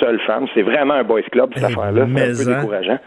seule 0.00 0.20
femme. 0.20 0.46
C'est 0.54 0.62
vraiment 0.62 0.94
un 0.94 1.04
boys 1.04 1.22
club, 1.22 1.50
cette 1.54 1.62
Eh, 1.62 1.72
affaire-là. 1.72 2.06
C'est 2.14 2.22
un 2.22 2.44
peu 2.44 2.52
hein. 2.52 2.56
décourageant. 2.60 2.98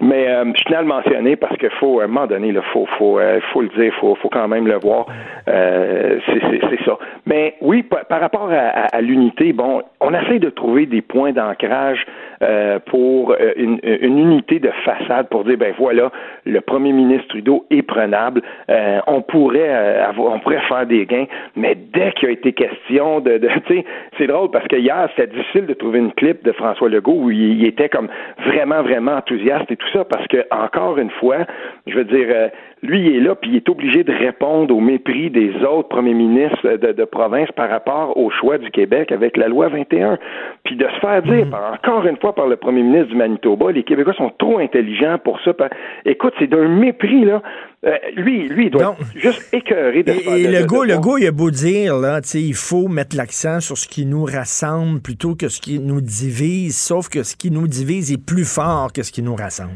Mais 0.00 0.28
euh, 0.28 0.44
je 0.56 0.64
tenais 0.64 0.76
à 0.78 0.80
le 0.82 0.86
mentionner 0.88 1.36
parce 1.36 1.56
que 1.58 1.68
faut, 1.78 2.00
à 2.00 2.04
un 2.04 2.06
moment 2.06 2.26
donné, 2.26 2.48
il 2.48 2.60
faut, 2.72 2.86
faut, 2.98 3.18
euh, 3.18 3.38
faut 3.52 3.60
le 3.60 3.68
dire, 3.68 3.92
faut, 4.00 4.14
faut 4.14 4.30
quand 4.30 4.48
même 4.48 4.66
le 4.66 4.78
voir. 4.78 5.06
Euh, 5.48 6.18
c'est- 6.26 6.84
ça. 6.84 6.96
Mais 7.26 7.56
oui, 7.60 7.82
par, 7.82 8.06
par 8.06 8.20
rapport 8.20 8.50
à, 8.50 8.56
à- 8.56 8.96
à 8.96 9.00
l'unité, 9.02 9.52
bon, 9.52 9.82
on 10.00 10.14
essaie 10.14 10.38
de 10.38 10.48
trouver 10.48 10.86
des 10.86 11.02
points 11.02 11.32
d'ancrage 11.32 12.06
euh, 12.42 12.78
pour 12.86 13.32
euh, 13.32 13.52
une, 13.56 13.78
une 13.82 14.18
unité 14.18 14.58
de 14.58 14.70
façade 14.84 15.28
pour 15.28 15.44
dire, 15.44 15.58
ben 15.58 15.74
voilà, 15.78 16.10
le 16.46 16.60
premier 16.60 16.92
ministre 16.92 17.28
Trudeau 17.28 17.66
est 17.70 17.82
prenable. 17.82 18.42
Euh, 18.70 19.00
on 19.06 19.22
pourrait 19.22 19.68
euh, 19.68 20.06
avoir, 20.06 20.34
on 20.34 20.38
pourrait 20.40 20.62
faire 20.68 20.86
des 20.86 21.06
gains, 21.06 21.26
mais 21.56 21.74
dès 21.74 22.12
qu'il 22.12 22.28
a 22.28 22.32
été 22.32 22.52
question 22.52 23.20
de, 23.20 23.38
de 23.38 23.48
tu 23.66 23.74
sais, 23.74 23.84
c'est 24.18 24.26
drôle 24.26 24.50
parce 24.50 24.66
que 24.68 24.76
hier 24.76 25.08
c'était 25.16 25.34
difficile 25.34 25.66
de 25.66 25.74
trouver 25.74 25.98
une 25.98 26.12
clip 26.12 26.42
de 26.44 26.52
François 26.52 26.88
Legault 26.88 27.18
où 27.24 27.30
il, 27.30 27.60
il 27.60 27.66
était 27.66 27.88
comme 27.88 28.08
vraiment 28.46 28.82
vraiment 28.82 29.12
enthousiaste 29.12 29.70
et 29.70 29.76
tout 29.76 29.88
ça 29.92 30.04
parce 30.04 30.26
que 30.28 30.44
encore 30.50 30.98
une 30.98 31.10
fois, 31.10 31.38
je 31.86 31.94
veux 31.94 32.04
dire, 32.04 32.50
lui 32.82 33.00
il 33.00 33.16
est 33.16 33.20
là 33.20 33.34
puis 33.34 33.50
il 33.50 33.56
est 33.56 33.68
obligé 33.68 34.04
de 34.04 34.12
répondre 34.12 34.74
au 34.74 34.80
mépris 34.80 35.30
des 35.30 35.52
autres 35.64 35.88
premiers 35.88 36.14
ministres 36.14 36.76
de, 36.76 36.92
de 36.92 37.04
province 37.04 37.48
par 37.56 37.68
rapport 37.68 38.16
au 38.16 38.30
choix 38.30 38.58
du 38.58 38.70
Québec 38.70 39.12
avec 39.12 39.36
la 39.36 39.48
loi 39.48 39.68
21, 39.68 40.18
puis 40.64 40.76
de 40.76 40.84
se 40.86 41.00
faire 41.00 41.22
dire 41.22 41.48
par- 41.50 41.72
encore 41.74 42.06
une 42.06 42.16
fois 42.16 42.34
par 42.34 42.46
le 42.46 42.56
premier 42.56 42.82
ministre 42.82 43.08
du 43.08 43.16
Manitoba, 43.16 43.72
les 43.72 43.82
Québécois 43.82 44.14
sont 44.14 44.30
trop 44.38 44.58
intelligents 44.58 45.18
pour 45.22 45.38
ça. 45.44 45.52
Par- 45.52 45.68
Écoute, 46.04 46.32
c'est 46.38 46.46
d'un 46.48 46.68
mépris 46.68 47.24
là. 47.24 47.42
Euh, 47.86 47.96
lui, 48.16 48.46
lui, 48.48 48.66
il 48.66 48.70
doit 48.70 48.82
Non. 48.82 48.92
être 48.92 49.06
juste 49.18 49.54
écœuré 49.54 50.02
de 50.02 50.12
faire 50.12 50.34
Et, 50.36 50.44
de- 50.46 50.52
le 50.52 50.66
go, 50.66 50.84
le 50.84 50.98
go, 50.98 51.16
il 51.18 51.26
a 51.26 51.32
beau 51.32 51.50
dire, 51.50 51.96
là, 51.96 52.20
tu 52.20 52.28
sais, 52.28 52.42
il 52.42 52.54
faut 52.54 52.88
mettre 52.88 53.16
l'accent 53.16 53.60
sur 53.60 53.76
ce 53.78 53.88
qui 53.88 54.04
nous 54.04 54.24
rassemble 54.24 55.00
plutôt 55.00 55.34
que 55.34 55.48
ce 55.48 55.60
qui 55.60 55.78
nous 55.80 56.00
divise, 56.02 56.76
sauf 56.76 57.08
que 57.08 57.22
ce 57.22 57.36
qui 57.36 57.50
nous 57.50 57.66
divise 57.66 58.12
est 58.12 58.22
plus 58.24 58.44
fort 58.44 58.92
que 58.92 59.02
ce 59.02 59.10
qui 59.12 59.22
nous 59.22 59.34
rassemble. 59.34 59.70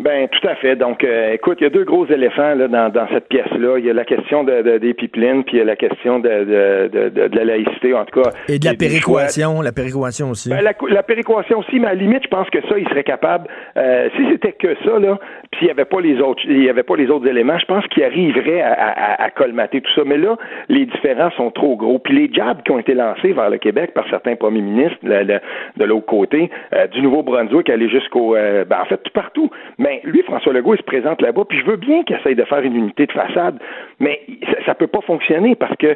Ben 0.00 0.26
tout 0.28 0.48
à 0.48 0.56
fait. 0.56 0.74
Donc, 0.74 1.04
euh, 1.04 1.34
écoute, 1.34 1.58
il 1.60 1.64
y 1.64 1.66
a 1.68 1.70
deux 1.70 1.84
gros 1.84 2.04
éléphants 2.06 2.56
là, 2.56 2.66
dans, 2.66 2.88
dans 2.88 3.06
cette 3.12 3.28
pièce-là. 3.28 3.78
Il 3.78 3.84
y 3.84 3.90
a 3.90 3.92
la 3.92 4.04
question 4.04 4.42
de, 4.42 4.60
de- 4.62 4.78
des 4.78 4.92
pipelines, 4.92 5.44
puis 5.44 5.54
il 5.54 5.58
y 5.58 5.62
a 5.62 5.64
la 5.64 5.76
question 5.76 6.18
de, 6.18 6.28
de, 6.28 6.88
de, 6.92 7.08
de- 7.10 7.28
de 7.28 7.36
la 7.38 7.44
laïcité, 7.44 7.94
en 7.94 8.04
tout 8.04 8.20
cas. 8.20 8.30
Et 8.48 8.58
de 8.58 8.64
la 8.64 8.74
péréquation, 8.74 9.62
la 9.62 9.70
péréquation 9.70 10.30
aussi. 10.30 10.50
Ben, 10.50 10.62
la, 10.62 10.72
la 10.88 11.02
péréquation 11.04 11.60
aussi, 11.60 11.78
mais 11.78 11.86
à 11.86 11.94
la 11.94 12.00
limite, 12.00 12.24
je 12.24 12.28
pense 12.28 12.50
que 12.50 12.60
ça, 12.68 12.76
il 12.76 12.88
serait 12.88 13.04
capable. 13.04 13.46
euh, 13.76 14.08
si 14.16 14.26
c'était 14.32 14.50
que 14.52 14.74
ça, 14.84 14.98
là, 14.98 15.16
puis 15.52 15.60
il 15.62 15.64
n'y 15.66 15.70
avait 15.70 15.84
pas 15.84 16.00
les 16.00 16.20
autres, 16.20 16.42
il 16.44 16.64
y 16.64 16.68
avait 16.68 16.82
pas 16.82 16.96
les 16.96 17.08
autres 17.08 17.28
éléments, 17.28 17.58
je 17.60 17.66
pense 17.66 17.86
qu'il 17.86 18.02
arriverait 18.02 18.62
à, 18.62 18.72
à- 18.72 19.22
à 19.22 19.30
colmater 19.30 19.80
tout 19.80 19.92
ça. 19.94 20.02
Mais 20.04 20.18
là, 20.18 20.36
les 20.68 20.86
différents 20.86 21.30
sont 21.36 21.52
trop 21.52 21.76
gros. 21.76 22.00
Puis 22.00 22.14
les 22.16 22.34
jabs 22.34 22.62
qui 22.64 22.72
ont 22.72 22.80
été 22.80 22.94
lancés 22.94 23.32
vers 23.32 23.48
le 23.48 23.58
Québec 23.58 23.92
par 23.94 24.08
certains 24.10 24.34
premiers 24.34 24.60
ministres 24.60 24.98
le- 25.04 25.22
le- 25.22 25.40
de 25.76 25.84
l'autre 25.84 26.06
côté, 26.06 26.50
euh, 26.72 26.88
du 26.88 27.00
Nouveau-Brunswick, 27.00 27.70
aller 27.70 27.88
jusqu'au, 27.88 28.34
euh, 28.34 28.64
ben, 28.64 28.78
en 28.82 28.86
fait, 28.86 28.96
tout 28.96 29.12
partout. 29.14 29.50
Mais 29.84 30.00
lui, 30.04 30.22
François 30.22 30.54
Legault, 30.54 30.74
il 30.74 30.78
se 30.78 30.82
présente 30.82 31.20
là-bas, 31.20 31.44
puis 31.46 31.58
je 31.58 31.66
veux 31.66 31.76
bien 31.76 32.02
qu'il 32.04 32.16
essaye 32.16 32.34
de 32.34 32.44
faire 32.44 32.60
une 32.60 32.74
unité 32.74 33.04
de 33.04 33.12
façade, 33.12 33.58
mais 34.00 34.18
ça, 34.50 34.64
ça 34.64 34.74
peut 34.74 34.86
pas 34.86 35.02
fonctionner 35.02 35.54
parce 35.54 35.76
que 35.76 35.94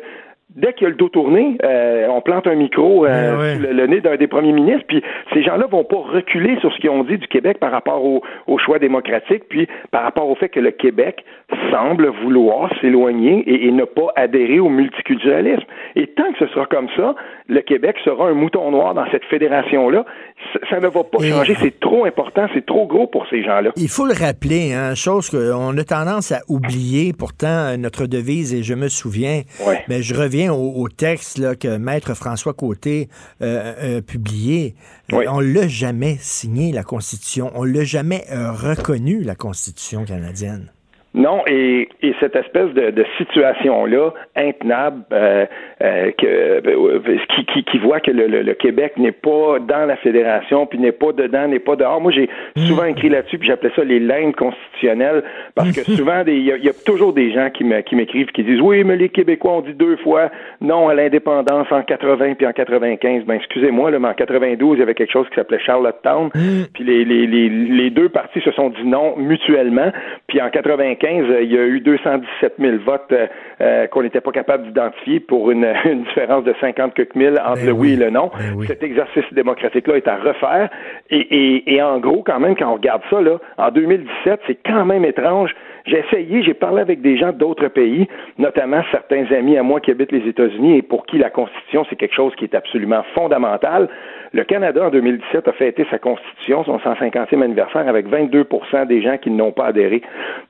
Dès 0.57 0.73
qu'il 0.73 0.85
y 0.85 0.87
a 0.87 0.89
le 0.89 0.97
dos 0.97 1.11
tourné, 1.11 1.59
euh, 1.63 2.07
on 2.09 2.23
plante 2.23 2.47
un 2.47 2.55
micro 2.55 3.05
euh, 3.05 3.09
Ben 3.09 3.39
ouais. 3.39 3.59
le, 3.59 3.73
le 3.75 3.87
nez 3.87 4.01
d'un 4.01 4.17
des 4.17 4.27
premiers 4.27 4.53
ministres, 4.53 4.85
puis 4.89 5.03
ces 5.35 5.43
gens-là 5.43 5.67
vont 5.67 5.85
pas 5.85 5.99
reculer 5.99 6.59
sur 6.61 6.73
ce 6.73 6.79
qu'ils 6.79 6.89
ont 6.89 7.05
dit 7.05 7.19
du 7.19 7.29
Québec 7.29 7.59
par 7.61 7.71
rapport 7.71 8.03
au, 8.03 8.23
au 8.47 8.59
choix 8.59 8.79
démocratique, 8.79 9.45
puis 9.51 9.69
par 9.91 10.03
rapport 10.05 10.27
au 10.27 10.35
fait 10.35 10.49
que 10.49 10.59
le 10.59 10.71
Québec 10.71 11.23
semble 11.71 12.09
vouloir 12.23 12.71
s'éloigner 12.81 13.45
et, 13.47 13.69
et, 13.69 13.73
ne 13.73 13.85
pas 13.85 14.09
adhérer 14.17 14.59
au 14.59 14.71
multiculturalisme. 14.71 15.65
Et 15.97 16.07
tant 16.07 16.33
que 16.33 16.39
ce 16.39 16.47
sera 16.53 16.65
comme 16.65 16.89
ça, 16.97 17.15
le 17.49 17.61
Québec 17.61 17.97
sera 18.03 18.29
un 18.29 18.35
mouton 18.35 18.71
noir 18.71 18.95
dans 18.95 19.09
cette 19.11 19.25
fédération-là. 19.27 20.07
Ça, 20.55 20.61
ça 20.71 20.81
ne 20.81 20.89
va 20.89 21.05
pas 21.05 21.19
changer. 21.19 21.57
C'est 21.61 21.79
trop 21.79 22.07
important, 22.07 22.47
c'est 22.55 22.65
trop 22.65 22.87
gros 22.87 23.07
pour 23.07 23.27
ces 23.29 23.43
gens-là. 23.43 23.71
Il 23.77 23.89
faut 23.89 24.07
le 24.07 24.15
rappeler, 24.15 24.73
hein, 24.73 24.95
chose 24.95 25.29
qu'on 25.29 25.77
a 25.77 25.85
tendance 25.85 26.33
à 26.33 26.41
oublier. 26.49 27.13
Pourtant, 27.17 27.77
notre 27.79 28.07
devise, 28.07 28.55
et 28.55 28.63
je 28.63 28.75
me 28.75 28.89
souviens, 28.89 29.43
mais 29.89 30.03
je 30.03 30.15
reviens 30.15 30.38
au, 30.47 30.75
au 30.77 30.89
texte 30.89 31.39
là, 31.39 31.57
que 31.57 31.77
Maître 31.77 32.15
François 32.15 32.55
Côté 32.55 33.09
euh, 33.43 33.99
a 33.99 34.03
publié. 34.03 34.77
Euh, 35.13 35.17
Oui. 35.17 35.25
On 35.29 35.41
l'a 35.41 35.67
jamais 35.67 36.19
signé, 36.21 36.71
la 36.71 36.85
Constitution. 36.85 37.51
On 37.55 37.65
l'a 37.65 37.85
jamais 37.85 38.25
euh, 38.31 38.53
reconnu, 38.53 39.23
la 39.23 39.35
Constitution 39.35 40.05
canadienne. 40.05 40.71
Non, 41.19 41.43
et, 41.47 41.89
et 42.01 42.15
cette 42.21 42.37
espèce 42.37 42.71
de, 42.75 42.91
de 42.91 43.05
situation-là, 43.19 44.13
intenable, 44.37 45.03
euh, 45.13 45.45
euh, 45.83 46.11
que, 46.17 46.27
euh, 46.27 47.01
qui, 47.35 47.45
qui, 47.47 47.65
qui 47.65 47.79
voit 47.79 48.01
que 48.01 48.11
le, 48.13 48.27
le, 48.29 48.43
le 48.43 48.55
Québec 48.55 48.93
n'est 48.97 49.13
pas 49.13 49.59
dans 49.59 49.85
la 49.87 49.97
fédération, 49.97 50.65
puis 50.67 50.79
n'est 50.79 50.93
pas 50.93 51.13
dedans, 51.13 51.49
n'est 51.49 51.59
pas 51.59 51.75
dehors. 51.77 52.01
Moi, 52.01 52.13
j'ai 52.13 52.29
souvent 52.57 52.85
écrit 52.85 53.09
là-dessus, 53.09 53.37
puis 53.39 53.49
j'appelais 53.49 53.73
ça 53.75 53.83
les 53.85 53.99
lignes 53.99 54.33
constitutionnelles, 54.33 55.25
parce 55.57 55.73
que 55.73 55.83
souvent, 55.97 56.23
des- 56.25 56.37
il 56.37 56.45
y, 56.45 56.53
a- 56.53 56.57
il 56.57 56.65
y 56.65 56.69
a 56.69 56.73
toujours 56.87 57.13
des 57.13 57.33
gens 57.33 57.51
qui 57.51 57.65
me- 57.65 57.81
qui 57.81 57.97
m'écrivent, 57.97 58.31
qui 58.31 58.45
disent, 58.45 58.61
oui, 58.61 58.85
mais 58.85 58.97
les 58.97 59.09
Québécois 59.09 59.55
ont 59.55 59.61
dit 59.63 59.75
deux 59.75 59.97
fois 59.97 60.31
non 60.61 60.89
à 60.89 60.95
l'indépendance 60.95 61.67
en 61.73 61.83
80 61.83 62.35
puis 62.35 62.47
en 62.47 62.53
95. 62.53 63.25
Ben, 63.25 63.35
excusez-moi, 63.35 63.91
mais 63.91 64.09
en 64.09 64.15
92, 64.15 64.77
il 64.77 64.81
y 64.81 64.83
avait 64.83 64.95
quelque 64.95 65.13
chose 65.13 65.29
qui 65.31 65.35
s'appelait 65.35 65.59
Charlottetown, 65.59 66.31
puis 66.75 66.85
les, 66.85 67.05
les, 67.05 67.27
les, 67.27 67.49
les 67.49 67.91
deux 67.91 68.09
partis 68.09 68.41
se 68.41 68.53
sont 68.53 68.71
dit 68.71 68.85
non 68.85 69.17
mutuellement, 69.17 69.91
puis 70.29 70.41
en 70.41 70.49
95, 70.51 71.08
il 71.11 71.53
y 71.53 71.59
a 71.59 71.65
eu 71.65 71.81
217 71.81 72.55
000 72.59 72.77
votes 72.85 73.13
euh, 73.13 73.27
euh, 73.61 73.87
qu'on 73.87 74.03
n'était 74.03 74.21
pas 74.21 74.33
capable 74.33 74.65
d'identifier 74.65 75.21
pour 75.21 75.51
une, 75.51 75.65
une 75.85 76.05
différence 76.05 76.45
de 76.45 76.55
50 76.61 76.95
quelques 76.95 77.15
mille 77.15 77.39
entre 77.45 77.57
Ben 77.57 77.67
le 77.67 77.73
oui 77.73 77.89
oui, 77.89 77.93
et 77.95 77.97
le 77.97 78.11
non. 78.11 78.31
ben 78.37 78.55
oui. 78.57 78.67
Cet 78.67 78.83
exercice 78.83 79.25
démocratique-là 79.33 79.97
est 79.97 80.09
à 80.09 80.17
refaire. 80.17 80.69
Et, 81.11 81.19
et, 81.19 81.75
et 81.75 81.83
en 81.83 81.99
gros, 81.99 82.23
quand 82.23 82.41
même, 82.41 82.57
quand 82.57 82.71
on 82.71 82.75
regarde 82.75 83.03
ça, 83.11 83.21
là, 83.21 83.39
en 83.57 83.71
2017, 83.71 84.41
c'est 84.47 84.59
quand 84.65 84.85
même 84.85 85.05
étrange. 85.05 85.55
J'ai 85.87 86.01
essayé, 86.01 86.43
j'ai 86.43 86.55
parlé 86.55 86.83
avec 86.83 87.01
des 87.01 87.17
gens 87.17 87.33
d'autres 87.33 87.69
pays, 87.69 88.07
notamment 88.37 88.83
certains 88.91 89.25
amis 89.33 89.57
à 89.57 89.63
moi 89.63 89.81
qui 89.81 89.91
habitent 89.91 90.13
les 90.13 90.29
États-Unis 90.29 90.79
et 90.79 90.83
pour 90.83 91.07
qui 91.07 91.17
la 91.17 91.31
Constitution, 91.31 91.87
c'est 91.89 91.97
quelque 91.97 92.15
chose 92.15 92.35
qui 92.37 92.45
est 92.45 92.55
absolument 92.55 93.03
fondamental. 93.15 93.89
Le 94.33 94.45
Canada, 94.45 94.87
en 94.87 94.91
2017, 94.91 95.49
a 95.49 95.53
fêté 95.53 95.87
sa 95.91 95.99
Constitution, 95.99 96.65
son 96.65 96.79
150e 96.79 97.43
anniversaire, 97.43 97.89
avec 97.89 98.09
22% 98.09 98.87
des 98.87 99.03
gens 99.03 99.17
qui 99.19 99.31
n'ont 99.31 99.53
pas 99.53 99.67
adhéré. 99.67 100.03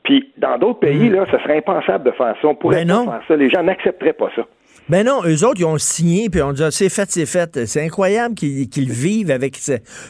Puis, 0.02 0.30
dans 0.36 0.58
d'autres 0.58 0.80
pays, 0.80 1.08
là, 1.08 1.24
ce 1.30 1.38
serait 1.38 1.58
impensable 1.58 2.04
de 2.04 2.10
faire 2.12 2.34
ça. 2.42 2.48
On 2.48 2.54
pourrait 2.54 2.84
Ben 2.84 2.88
pas 2.88 2.94
non. 2.94 3.04
faire 3.10 3.22
ça. 3.28 3.36
Les 3.36 3.48
gens 3.48 3.62
n'accepteraient 3.62 4.12
pas 4.14 4.30
ça. 4.34 4.42
Ben 4.88 5.04
non, 5.04 5.20
eux 5.26 5.44
autres, 5.44 5.60
ils 5.60 5.66
ont 5.66 5.76
signé, 5.76 6.30
puis 6.30 6.40
on 6.40 6.52
dit, 6.52 6.62
ah, 6.64 6.70
c'est 6.70 6.88
fait, 6.88 7.10
c'est 7.10 7.26
fait. 7.26 7.66
C'est 7.66 7.84
incroyable 7.84 8.34
qu'ils 8.34 8.90
vivent 8.90 9.30
avec 9.30 9.58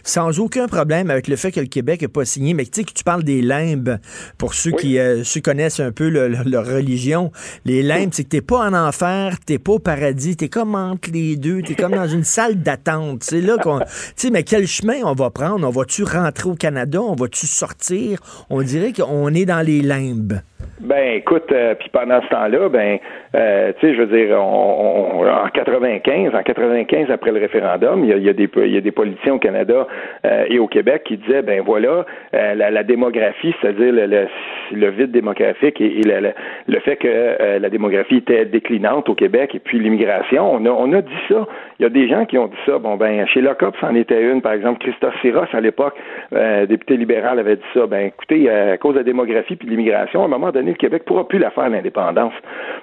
sans 0.04 0.38
aucun 0.38 0.68
problème 0.68 1.10
avec 1.10 1.26
le 1.26 1.34
fait 1.34 1.50
que 1.50 1.58
le 1.58 1.66
Québec 1.66 2.02
n'a 2.02 2.08
pas 2.08 2.24
signé. 2.24 2.54
Mais 2.54 2.64
tu 2.64 2.70
sais, 2.74 2.84
que 2.84 2.92
tu 2.92 3.02
parles 3.02 3.24
des 3.24 3.42
limbes, 3.42 3.98
pour 4.38 4.54
ceux 4.54 4.70
qui 4.70 4.98
euh, 5.00 5.24
ceux 5.24 5.40
connaissent 5.40 5.80
un 5.80 5.90
peu 5.90 6.08
le- 6.08 6.28
le- 6.28 6.48
leur 6.48 6.64
religion, 6.64 7.32
les 7.64 7.82
limbes, 7.82 8.10
c'est 8.12 8.22
que 8.22 8.28
t'es 8.28 8.40
pas 8.40 8.58
en 8.68 8.72
enfer, 8.72 9.34
t'es 9.44 9.58
pas 9.58 9.72
au 9.72 9.78
paradis, 9.80 10.36
t'es 10.36 10.48
comme 10.48 10.76
entre 10.76 11.10
les 11.12 11.36
deux, 11.36 11.60
t'es 11.62 11.74
comme 11.74 11.92
dans 11.96 12.06
une 12.06 12.24
salle 12.24 12.62
d'attente. 12.62 13.24
C'est 13.24 13.40
là 13.40 13.56
qu'on... 13.56 13.80
Tu 13.80 13.86
sais, 14.14 14.30
mais 14.30 14.44
quel 14.44 14.66
chemin 14.68 14.98
on 15.04 15.14
va 15.14 15.30
prendre? 15.30 15.66
On 15.66 15.70
va-tu 15.70 16.04
rentrer 16.04 16.48
au 16.50 16.54
Canada? 16.54 17.02
On 17.02 17.16
va-tu 17.16 17.46
sortir? 17.46 18.20
On 18.48 18.62
dirait 18.62 18.92
qu'on 18.92 19.34
est 19.34 19.44
dans 19.44 19.64
les 19.66 19.80
limbes. 19.80 20.34
Ben, 20.80 21.16
écoute, 21.16 21.50
euh, 21.50 21.74
puis 21.74 21.88
pendant 21.92 22.20
ce 22.22 22.28
temps-là, 22.28 22.68
ben, 22.68 22.98
euh, 23.34 23.72
tu 23.80 23.86
sais, 23.88 23.94
je 23.96 24.00
veux 24.02 24.06
dire, 24.06 24.36
on, 24.40 24.67
on- 24.68 25.26
en 25.28 25.48
95, 25.48 26.34
en 26.34 26.42
95 26.42 27.10
après 27.10 27.32
le 27.32 27.40
référendum, 27.40 28.04
il 28.04 28.10
y 28.10 28.12
a, 28.12 28.16
il 28.16 28.24
y 28.24 28.28
a 28.28 28.32
des, 28.32 28.48
il 28.56 28.74
y 28.74 28.76
a 28.76 28.80
des 28.80 28.90
politiciens 28.92 29.34
au 29.34 29.38
Canada 29.38 29.86
euh, 30.24 30.44
et 30.48 30.58
au 30.58 30.66
Québec 30.66 31.02
qui 31.04 31.16
disaient, 31.16 31.42
ben 31.42 31.62
voilà, 31.64 32.04
euh, 32.34 32.54
la, 32.54 32.70
la 32.70 32.82
démographie, 32.82 33.54
c'est-à-dire 33.60 33.92
le, 33.92 34.06
le, 34.06 34.26
le 34.72 34.90
vide 34.90 35.10
démographique 35.10 35.80
et, 35.80 36.00
et 36.00 36.02
le, 36.02 36.80
fait 36.80 36.96
que 36.96 37.08
euh, 37.08 37.58
la 37.58 37.70
démographie 37.70 38.16
était 38.16 38.44
déclinante 38.44 39.08
au 39.08 39.14
Québec 39.14 39.54
et 39.54 39.58
puis 39.58 39.78
l'immigration, 39.78 40.52
on 40.54 40.64
a, 40.66 40.70
on 40.70 40.92
a 40.92 41.00
dit 41.02 41.12
ça. 41.28 41.46
Il 41.78 41.82
y 41.84 41.86
a 41.86 41.90
des 41.90 42.08
gens 42.08 42.24
qui 42.24 42.38
ont 42.38 42.46
dit 42.46 42.56
ça. 42.66 42.78
Bon, 42.78 42.96
ben, 42.96 43.26
chez 43.28 43.40
Lockup, 43.40 43.74
c'en 43.80 43.94
était 43.94 44.20
une, 44.22 44.42
par 44.42 44.52
exemple, 44.52 44.78
Christophe 44.80 45.14
Siros, 45.20 45.44
à 45.52 45.60
l'époque, 45.60 45.94
député 46.68 46.96
libéral, 46.96 47.38
avait 47.38 47.56
dit 47.56 47.62
ça. 47.74 47.86
Ben, 47.86 48.06
écoutez, 48.06 48.50
à 48.50 48.76
cause 48.78 48.94
de 48.94 48.98
la 48.98 49.04
démographie 49.04 49.56
puis 49.56 49.66
de 49.66 49.70
l'immigration, 49.70 50.22
à 50.22 50.24
un 50.24 50.28
moment 50.28 50.50
donné, 50.50 50.70
le 50.72 50.76
Québec 50.76 51.04
pourra 51.04 51.26
plus 51.28 51.38
la 51.38 51.50
faire, 51.50 51.68
l'indépendance. 51.68 52.32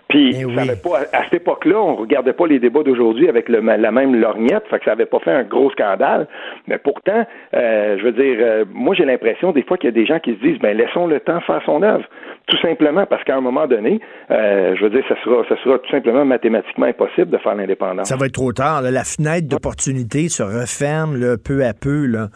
Puis, 0.07 0.29
Eh 0.39 0.55
ça 0.55 0.61
avait 0.61 0.79
pas, 0.81 0.99
à 1.11 1.23
cette 1.25 1.35
époque-là, 1.41 1.74
on 1.77 1.95
regardait 1.95 2.33
pas 2.33 2.47
les 2.47 2.59
débats 2.59 2.83
d'aujourd'hui 2.83 3.27
avec 3.29 3.49
le, 3.49 3.59
la 3.61 3.91
même 3.91 4.15
lorgnette, 4.15 4.63
fait 4.69 4.79
que 4.79 4.85
ça 4.85 4.91
avait 4.93 5.05
pas 5.05 5.19
fait 5.19 5.31
un 5.31 5.43
gros 5.43 5.69
scandale. 5.71 6.27
Mais 6.67 6.77
pourtant, 6.77 7.25
euh, 7.53 7.97
je 7.99 8.03
veux 8.03 8.11
dire, 8.11 8.37
euh, 8.39 8.65
moi, 8.73 8.95
j'ai 8.95 9.05
l'impression, 9.05 9.51
des 9.51 9.63
fois, 9.63 9.77
qu'il 9.77 9.89
y 9.89 9.93
a 9.93 9.95
des 9.95 10.05
gens 10.05 10.19
qui 10.19 10.33
se 10.35 10.39
disent, 10.39 10.59
ben, 10.59 10.75
laissons 10.77 11.07
le 11.07 11.19
temps 11.19 11.39
faire 11.41 11.61
son 11.65 11.81
œuvre. 11.83 12.05
Tout 12.47 12.57
simplement 12.57 13.05
parce 13.07 13.23
qu'à 13.23 13.35
un 13.35 13.41
moment 13.41 13.65
donné, 13.65 13.99
euh, 14.29 14.75
je 14.75 14.83
veux 14.83 14.91
dire, 14.91 15.03
ça 15.09 15.15
sera, 15.23 15.43
ça 15.49 15.55
sera 15.63 15.79
tout 15.79 15.89
simplement 15.89 16.25
mathématiquement 16.25 16.85
impossible 16.85 17.31
de 17.31 17.37
faire 17.39 17.55
l'indépendance. 17.55 18.07
Ça 18.07 18.17
va 18.17 18.27
être 18.27 18.33
trop 18.33 18.53
tard. 18.53 18.83
là. 18.83 18.91
La 18.91 19.03
fenêtre 19.03 19.47
d'opportunité 19.47 20.29
se 20.29 20.43
referme 20.43 21.15
là, 21.19 21.37
peu 21.43 21.63
à 21.65 21.73
peu. 21.73 22.05
Là. 22.05 22.27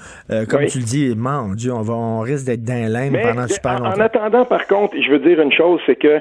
Comme 0.49 0.61
Oui. 0.61 0.67
tu 0.67 0.79
le 0.79 0.83
dis, 0.85 1.13
mon 1.15 1.53
Dieu, 1.53 1.71
on, 1.73 1.81
va, 1.81 1.93
on 1.93 2.21
risque 2.21 2.47
d'être 2.47 2.63
dans 2.63 2.89
Mais 3.11 3.21
pendant 3.21 3.47
super 3.47 3.73
en, 3.73 3.75
en 3.85 3.89
longtemps. 3.89 4.01
attendant, 4.01 4.45
par 4.45 4.65
contre, 4.65 4.95
je 4.99 5.11
veux 5.11 5.19
dire 5.19 5.39
une 5.41 5.53
chose, 5.53 5.79
c'est 5.85 5.95
que 5.95 6.19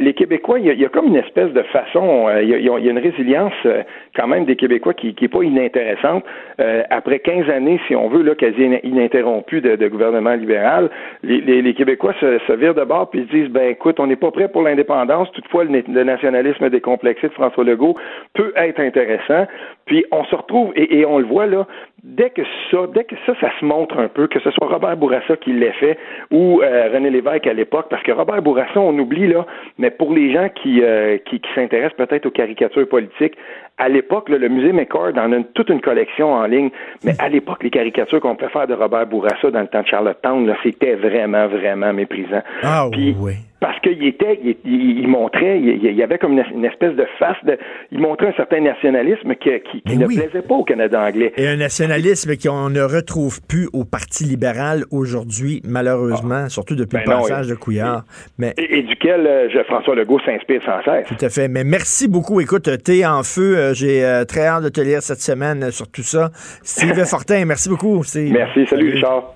les 0.00 0.12
Québécois, 0.14 0.58
il 0.58 0.66
y, 0.66 0.70
a, 0.70 0.72
il 0.72 0.80
y 0.80 0.84
a 0.84 0.88
comme 0.88 1.06
une 1.06 1.16
espèce 1.16 1.52
de 1.52 1.62
façon, 1.72 2.28
il, 2.42 2.49
y 2.50 2.54
a, 2.54 2.78
il 2.78 2.84
y 2.84 2.88
a 2.88 2.90
une 2.90 2.98
résilience 2.98 3.52
euh, 3.66 3.82
quand 4.16 4.26
même 4.26 4.44
des 4.44 4.56
Québécois 4.56 4.94
qui 4.94 5.14
n'est 5.20 5.28
pas 5.28 5.42
inintéressante. 5.42 6.24
Euh, 6.60 6.82
après 6.90 7.18
15 7.20 7.48
années, 7.50 7.80
si 7.86 7.94
on 7.94 8.08
veut, 8.08 8.22
là, 8.22 8.34
quasi 8.34 8.64
in- 8.64 8.78
ininterrompues 8.82 9.60
de, 9.60 9.88
gouvernement 9.88 10.34
libéral, 10.34 10.90
les, 11.22 11.74
Québécois 11.74 12.14
se, 12.20 12.52
virent 12.52 12.74
de 12.74 12.84
bord 12.84 13.10
puis 13.10 13.26
se 13.30 13.36
disent, 13.36 13.48
ben 13.48 13.70
écoute, 13.70 13.98
on 14.00 14.06
n'est 14.06 14.16
pas 14.16 14.30
prêt 14.30 14.48
pour 14.48 14.62
l'indépendance. 14.62 15.30
Toutefois, 15.32 15.64
le, 15.64 15.82
le 15.88 16.04
nationalisme 16.04 16.68
décomplexé 16.70 17.28
de 17.28 17.32
François 17.32 17.64
Legault 17.64 17.96
peut 18.34 18.52
être 18.56 18.80
intéressant. 18.80 19.46
Puis 19.90 20.04
on 20.12 20.22
se 20.22 20.36
retrouve, 20.36 20.72
et, 20.76 21.04
on 21.04 21.18
le 21.18 21.24
voit 21.24 21.46
là, 21.46 21.66
dès 22.04 22.30
que 22.30 22.42
ça, 22.70 22.86
dès 22.94 23.02
que 23.02 23.16
ça, 23.26 23.34
ça 23.40 23.50
se 23.58 23.64
montre 23.64 23.98
un 23.98 24.06
peu, 24.06 24.28
que 24.28 24.38
ce 24.38 24.48
soit 24.52 24.68
Robert 24.68 24.96
Bourassa 24.96 25.36
qui 25.36 25.52
l'ait 25.52 25.72
fait 25.72 25.98
ou 26.30 26.62
euh, 26.62 26.90
René 26.94 27.10
Lévesque 27.10 27.48
à 27.48 27.52
l'époque, 27.52 27.86
parce 27.90 28.00
que 28.04 28.12
Robert 28.12 28.40
Bourassa, 28.40 28.78
on 28.78 28.96
oublie 28.96 29.26
là, 29.26 29.44
mais 29.78 29.90
pour 29.90 30.12
les 30.12 30.32
gens 30.32 30.48
qui, 30.48 30.80
euh, 30.80 31.18
qui, 31.18 31.40
qui 31.40 31.48
s'intéressent 31.56 31.96
peut-être 31.96 32.24
aux 32.24 32.30
caricatures 32.30 32.88
politiques, 32.88 33.34
à 33.78 33.88
l'époque, 33.88 34.28
le 34.28 34.48
musée 34.48 34.72
McCord 34.72 35.12
en 35.16 35.32
a 35.32 35.36
une- 35.36 35.44
toute 35.54 35.70
une 35.70 35.80
collection 35.80 36.32
en 36.32 36.44
ligne, 36.46 36.70
mais 37.04 37.14
à 37.18 37.28
l'époque, 37.28 37.62
les 37.62 37.70
caricatures 37.70 38.20
qu'on 38.20 38.36
pouvait 38.36 38.50
faire 38.50 38.66
de 38.66 38.74
Robert 38.74 39.06
Bourassa 39.06 39.50
dans 39.50 39.60
le 39.62 39.68
temps 39.68 39.82
de 39.82 39.86
Charlottetown, 39.86 40.54
c'était 40.62 40.94
vraiment, 40.96 41.48
vraiment 41.48 41.92
méprisant. 41.92 42.42
Ah 42.62 42.86
Puis, 42.92 43.16
oui. 43.18 43.32
parce 43.58 43.78
qu'il 43.80 44.04
était, 44.06 44.38
il, 44.44 44.56
il- 44.66 44.98
il 45.00 45.08
montrait, 45.08 45.58
il, 45.60 45.82
il 45.84 45.94
y 45.94 46.02
avait 46.02 46.18
comme 46.18 46.32
une, 46.32 46.44
une 46.54 46.64
espèce 46.66 46.94
de 46.94 47.06
face, 47.18 47.36
de, 47.44 47.56
il 47.90 48.00
montrait 48.00 48.28
un 48.28 48.32
certain 48.34 48.60
nationalisme 48.60 49.34
qui, 49.36 49.48
qui, 49.70 49.80
qui 49.80 49.96
Mais 49.96 49.96
ne 49.96 50.06
oui. 50.06 50.18
plaisait 50.18 50.46
pas 50.46 50.54
au 50.56 50.64
Canada 50.64 51.00
anglais. 51.02 51.32
Et 51.38 51.48
un 51.48 51.56
nationalisme 51.56 52.36
qu'on 52.36 52.68
ne 52.68 52.82
retrouve 52.82 53.40
plus 53.48 53.68
au 53.72 53.84
Parti 53.84 54.24
libéral 54.24 54.84
aujourd'hui, 54.90 55.62
malheureusement, 55.66 56.48
surtout 56.50 56.76
depuis 56.76 56.98
Ben 56.98 57.04
le 57.06 57.10
non, 57.12 57.20
passage 57.22 57.46
et- 57.46 57.50
de 57.50 57.54
Couillard. 57.56 58.04
Mais 58.38 58.52
Et, 58.58 58.78
et 58.78 58.82
duquel 58.82 59.26
euh, 59.26 59.64
François 59.64 59.94
Legault 59.94 60.20
s'inspire 60.20 60.62
sans 60.64 60.82
cesse. 60.82 61.06
tout 61.06 61.24
à 61.24 61.28
fait. 61.30 61.48
Mais 61.48 61.64
merci 61.64 62.08
beaucoup. 62.08 62.40
Écoute, 62.42 62.68
t'es 62.84 63.06
en 63.06 63.22
feu. 63.22 63.56
Euh, 63.60 63.74
J'ai 63.74 64.04
euh, 64.04 64.24
très 64.24 64.46
hâte 64.46 64.64
de 64.64 64.68
te 64.68 64.80
lire 64.80 65.02
cette 65.02 65.20
semaine 65.20 65.64
euh, 65.64 65.70
sur 65.70 65.88
tout 65.88 66.02
ça. 66.02 66.30
Steve 66.62 67.04
Fortin, 67.06 67.44
merci 67.44 67.68
beaucoup. 67.68 68.02
Steve. 68.02 68.32
Merci, 68.32 68.66
salut 68.66 68.92
Richard. 68.94 69.34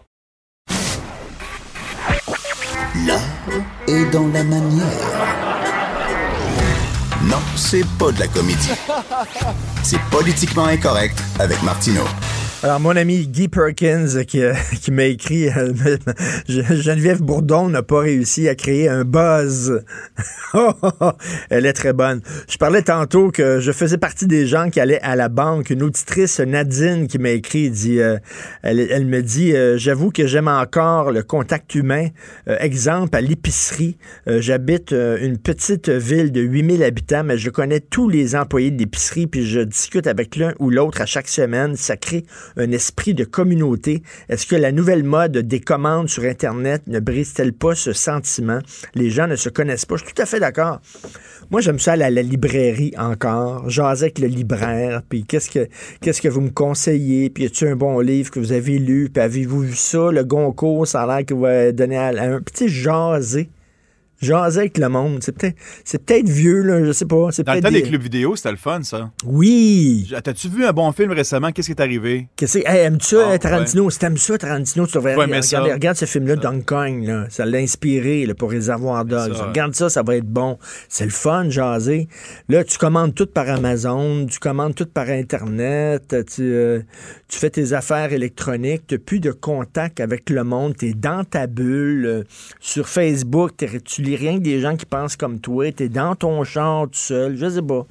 L'art 3.07 3.21
est 3.87 4.11
dans 4.13 4.29
la 4.29 4.43
manière. 4.45 4.87
Non, 7.25 7.39
c'est 7.57 7.85
pas 7.99 8.13
de 8.13 8.21
la 8.21 8.27
comédie. 8.29 8.73
C'est 9.83 10.01
politiquement 10.11 10.67
incorrect 10.67 11.19
avec 11.39 11.63
Martineau. 11.63 12.05
Alors, 12.65 12.81
mon 12.81 12.97
ami 12.97 13.27
Guy 13.27 13.49
Perkins 13.49 14.25
qui, 14.27 14.43
euh, 14.43 14.55
qui 14.81 14.91
m'a 14.91 15.05
écrit 15.05 15.51
euh, 15.51 15.75
Geneviève 16.49 17.21
Bourdon 17.21 17.69
n'a 17.69 17.83
pas 17.83 17.99
réussi 18.01 18.49
à 18.49 18.55
créer 18.55 18.89
un 18.89 19.05
buzz. 19.05 19.85
Elle 21.51 21.67
est 21.67 21.75
très 21.75 21.93
bonne. 21.93 22.23
Je 22.49 22.57
parlais 22.57 22.81
tantôt 22.81 23.31
que 23.31 23.61
je 23.61 23.71
faisais 23.71 23.99
partie 23.99 24.27
des 24.27 24.47
gens 24.47 24.71
qui 24.71 24.81
allaient 24.81 25.03
à 25.03 25.15
la 25.15 25.29
banque. 25.29 25.69
Une 25.69 25.83
auditrice, 25.83 26.41
Nadine, 26.41 27.07
qui 27.07 27.19
m'a 27.19 27.33
écrit, 27.33 27.69
dit, 27.69 28.01
euh, 28.01 28.17
elle, 28.63 28.81
elle 28.81 29.05
me 29.05 29.21
dit 29.21 29.53
J'avoue 29.77 30.11
que 30.11 30.27
j'aime 30.27 30.49
encore 30.49 31.13
le 31.13 31.23
contact 31.23 31.75
humain. 31.75 32.09
Exemple, 32.47 33.15
à 33.15 33.21
l'épicerie. 33.21 33.99
J'habite 34.27 34.93
une 34.93 35.37
petite 35.37 35.91
ville 35.91 36.33
de 36.33 36.41
8000 36.41 36.83
habitants, 36.83 37.25
mais 37.25 37.37
je 37.37 37.51
connais 37.51 37.81
tous 37.81 38.09
les 38.09 38.35
employés 38.35 38.71
de 38.71 38.79
l'épicerie, 38.79 39.27
puis 39.27 39.45
je 39.45 39.61
discute 39.61 40.07
avec 40.07 40.37
l'un 40.37 40.55
ou 40.61 40.71
l'autre 40.71 41.03
à 41.03 41.07
chaque 41.07 41.29
semaine. 41.29 41.77
Ça 41.77 41.99
crée 41.99 42.25
un 42.57 42.71
esprit 42.73 43.15
de 43.15 43.25
communauté. 43.25 44.03
Est-ce 44.29 44.47
que 44.47 44.57
la 44.57 44.73
nouvelle 44.73 45.05
mode 45.05 45.37
des 45.39 45.61
commandes 45.61 46.09
sur 46.09 46.25
Internet 46.25 46.83
ne 46.87 47.01
brise-t-elle 47.01 47.53
pas 47.53 47.75
ce 47.75 47.93
sentiment? 47.93 48.61
Les 48.95 49.11
gens 49.11 49.27
ne 49.27 49.37
se 49.37 49.49
connaissent 49.49 49.87
pas. 49.87 49.97
Je 49.97 50.05
suis 50.05 50.15
tout 50.15 50.23
à 50.23 50.27
fait 50.27 50.41
d'accord. 50.41 50.81
Moi, 51.51 51.61
j'aime 51.61 51.79
ça 51.79 51.93
aller 51.93 52.05
à 52.05 52.11
la 52.11 52.23
librairie 52.23 52.93
encore, 52.97 53.69
jaser 53.69 54.07
avec 54.07 54.19
le 54.19 54.27
libraire, 54.27 55.03
puis 55.09 55.25
qu'est-ce 55.25 55.51
que 55.51 56.29
vous 56.29 56.41
me 56.41 56.51
conseillez, 56.51 57.31
puis 57.31 57.45
y 57.45 57.47
a-tu 57.47 57.69
un 57.69 57.77
bon 57.77 58.01
livre 58.01 58.31
que 58.31 58.41
vous 58.41 58.53
avez 58.53 58.79
lu, 58.79 59.11
puis 59.13 59.23
avez-vous 59.23 59.61
vu 59.61 59.75
ça, 59.75 60.11
le 60.11 60.25
Goncourt, 60.25 60.87
ça 60.87 61.03
a 61.03 61.07
l'air 61.07 61.27
que 61.27 61.35
vous 61.35 61.73
donner 61.73 61.99
à, 61.99 62.09
un 62.09 62.41
petit 62.41 62.69
jaser 62.69 63.49
jaser 64.25 64.61
avec 64.61 64.79
le 64.79 64.89
monde. 64.89 65.19
C'est 65.23 65.33
peut-être, 65.37 65.57
c'est 65.85 66.05
peut-être 66.05 66.29
vieux, 66.29 66.63
là, 66.63 66.85
je 66.85 66.93
sais 66.93 67.05
pas. 67.07 67.29
C'est 67.31 67.45
Dans 67.45 67.55
le 67.55 67.61
temps 67.61 67.71
des 67.71 67.83
des- 67.83 67.89
clubs 67.89 68.03
vidéo, 68.03 68.35
c'était 68.37 68.51
le 68.51 68.57
fun, 68.57 68.83
ça. 68.83 69.11
Oui. 69.25 70.11
T'as-tu 70.23 70.49
vu 70.49 70.65
un 70.65 70.73
bon 70.73 70.91
film 70.93 71.13
récemment? 71.13 71.53
Qu'est-ce 71.53 71.67
qui 71.69 71.73
est 71.73 71.81
arrivé? 71.81 72.29
Qu'est-ce 72.37 72.59
que- 72.59 72.69
hey, 72.69 72.87
aimes-tu 72.87 73.07
ça, 73.17 73.29
Ah, 73.33 73.39
Tarantino? 73.39 73.89
Si 73.91 73.99
t'aimes 73.99 74.17
ça, 74.17 74.37
Tarantino, 74.39 74.87
tu 74.87 74.95
devrais 74.95 75.15
regarder, 75.15 75.73
regarde 75.73 75.97
ce 75.97 76.05
film-là, 76.07 76.37
Donkey 76.37 76.65
Kong, 76.65 77.05
là. 77.05 77.27
Ça 77.31 77.45
l'a 77.45 77.59
inspiré 77.59 78.27
là, 78.27 78.35
pour 78.35 78.51
Réservoir 78.51 79.05
Dogs. 79.05 79.35
ça, 79.35 79.43
ouais. 79.43 79.49
Regarde 79.49 79.75
ça, 79.75 79.89
ça 79.89 80.03
va 80.03 80.17
être 80.17 80.27
bon. 80.27 80.59
C'est 80.89 81.05
le 81.05 81.11
fun, 81.11 81.49
jaser. 81.51 82.09
Là, 82.49 82.65
tu 82.65 82.79
commandes 82.79 83.15
tout 83.15 83.27
par 83.27 83.49
Amazon, 83.49 84.27
tu 84.27 84.39
commandes 84.39 84.75
tout 84.75 84.87
par 84.87 85.09
Internet, 85.09 86.15
tu, 86.35 86.43
euh, 86.43 86.81
tu 87.35 87.41
fais 87.41 87.51
tes 87.51 87.73
affaires 87.73 88.13
électroniques, 88.13 88.87
tu 88.87 88.97
plus 89.01 89.19
de 89.19 89.33
contact 89.33 89.99
avec 89.99 90.31
le 90.31 90.45
monde, 90.45 90.77
tu 90.77 90.91
es 90.91 90.95
dans 90.95 91.25
ta 91.25 91.49
bulle. 91.49 92.23
sur 92.61 92.89
Facebook, 92.89 93.51
tu 93.85 94.03
lis 94.03 94.15
rien 94.15 94.39
que 94.39 94.45
des 94.45 94.61
gens 94.61 94.77
qui 94.77 94.87
pensent 94.87 95.17
comme 95.17 95.41
toi, 95.41 95.73
tu 95.73 95.83
es 95.83 95.89
dans 95.89 96.15
ton 96.15 96.45
char 96.45 96.85
tout 96.85 96.91
seul, 96.93 97.37
je 97.37 97.51
sais 97.51 97.63
pas. 97.63 97.89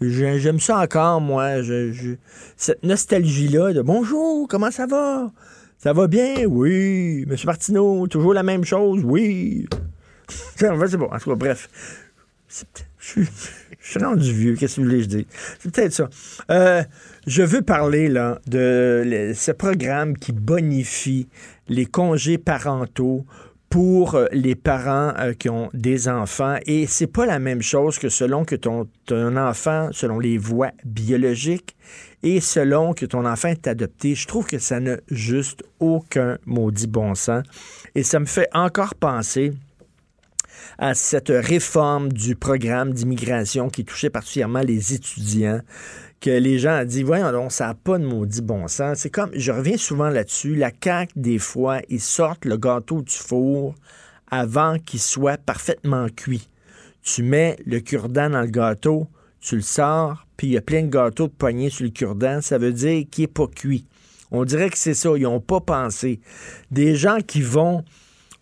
J'ai- 0.00 0.40
J'aime 0.40 0.60
ça 0.60 0.78
encore, 0.78 1.20
moi. 1.20 1.60
Je, 1.60 2.14
cette 2.56 2.82
nostalgie-là 2.84 3.74
de 3.74 3.82
bonjour, 3.82 4.48
comment 4.48 4.70
ça 4.70 4.86
va? 4.86 5.30
Ça 5.76 5.92
va 5.92 6.06
bien? 6.06 6.46
Oui. 6.46 7.26
Monsieur 7.26 7.48
Martineau, 7.48 8.06
toujours 8.06 8.32
la 8.32 8.42
même 8.42 8.64
chose? 8.64 9.02
Oui. 9.04 9.66
C'est 10.56 10.96
bon. 10.96 11.10
En 11.12 11.18
tout 11.18 11.30
cas, 11.30 11.36
bref. 11.36 11.68
Je 12.98 13.24
suis, 13.80 13.98
rendu 13.98 14.32
vieux. 14.32 14.54
Qu'est-ce 14.56 14.76
que 14.76 14.80
vous 14.80 14.86
voulez 14.88 15.06
que 15.06 15.12
je? 15.12 15.18
C'est 15.60 15.70
peut-être 15.70 15.92
ça. 15.92 16.08
Euh, 16.50 16.82
je 17.26 17.42
veux 17.42 17.62
parler 17.62 18.08
là, 18.08 18.40
de 18.46 19.32
ce 19.34 19.50
programme 19.50 20.16
qui 20.16 20.32
bonifie 20.32 21.28
les 21.68 21.86
congés 21.86 22.38
parentaux 22.38 23.24
pour 23.68 24.14
euh, 24.14 24.26
les 24.30 24.54
parents 24.54 25.12
euh, 25.18 25.32
qui 25.32 25.48
ont 25.48 25.68
des 25.74 26.08
enfants. 26.08 26.56
Et 26.66 26.86
c'est 26.86 27.08
pas 27.08 27.26
la 27.26 27.40
même 27.40 27.62
chose 27.62 27.98
que 27.98 28.08
selon 28.08 28.44
que 28.44 28.54
ton, 28.54 28.88
ton 29.06 29.36
enfant 29.36 29.88
selon 29.90 30.20
les 30.20 30.38
voies 30.38 30.70
biologiques 30.84 31.76
et 32.22 32.40
selon 32.40 32.94
que 32.94 33.06
ton 33.06 33.26
enfant 33.26 33.48
est 33.48 33.66
adopté. 33.66 34.14
Je 34.14 34.26
trouve 34.28 34.46
que 34.46 34.58
ça 34.58 34.78
n'a 34.78 34.96
juste 35.10 35.64
aucun 35.80 36.38
maudit 36.46 36.86
bon 36.86 37.16
sens. 37.16 37.42
Et 37.96 38.04
ça 38.04 38.20
me 38.20 38.26
fait 38.26 38.48
encore 38.52 38.94
penser 38.94 39.52
à 40.78 40.94
cette 40.94 41.30
réforme 41.30 42.12
du 42.12 42.36
programme 42.36 42.92
d'immigration 42.92 43.68
qui 43.68 43.84
touchait 43.84 44.10
particulièrement 44.10 44.60
les 44.60 44.94
étudiants, 44.94 45.60
que 46.20 46.30
les 46.30 46.58
gens 46.58 46.84
dit, 46.84 47.02
voyons 47.02 47.30
donc, 47.32 47.52
ça 47.52 47.68
n'a 47.68 47.74
pas 47.74 47.98
de 47.98 48.04
maudit 48.04 48.42
bon 48.42 48.68
sens. 48.68 48.98
C'est 48.98 49.10
comme, 49.10 49.30
je 49.34 49.52
reviens 49.52 49.76
souvent 49.76 50.08
là-dessus, 50.08 50.54
la 50.54 50.70
CAQ, 50.82 51.12
des 51.16 51.38
fois, 51.38 51.80
ils 51.88 52.00
sortent 52.00 52.44
le 52.44 52.56
gâteau 52.56 53.02
du 53.02 53.14
four 53.14 53.74
avant 54.30 54.78
qu'il 54.78 55.00
soit 55.00 55.38
parfaitement 55.38 56.06
cuit. 56.08 56.48
Tu 57.02 57.22
mets 57.22 57.56
le 57.66 57.80
cure-dent 57.80 58.30
dans 58.30 58.40
le 58.40 58.48
gâteau, 58.48 59.06
tu 59.40 59.56
le 59.56 59.62
sors, 59.62 60.26
puis 60.36 60.48
il 60.48 60.52
y 60.54 60.56
a 60.56 60.62
plein 60.62 60.82
de 60.82 60.88
gâteaux 60.88 61.28
de 61.28 61.32
poignée 61.32 61.70
sur 61.70 61.84
le 61.84 61.90
cure-dent, 61.90 62.40
ça 62.40 62.58
veut 62.58 62.72
dire 62.72 63.04
qu'il 63.10 63.22
n'est 63.22 63.28
pas 63.28 63.46
cuit. 63.46 63.86
On 64.32 64.44
dirait 64.44 64.70
que 64.70 64.78
c'est 64.78 64.94
ça, 64.94 65.10
ils 65.16 65.22
n'ont 65.22 65.40
pas 65.40 65.60
pensé. 65.60 66.20
Des 66.72 66.96
gens 66.96 67.18
qui 67.24 67.42
vont 67.42 67.84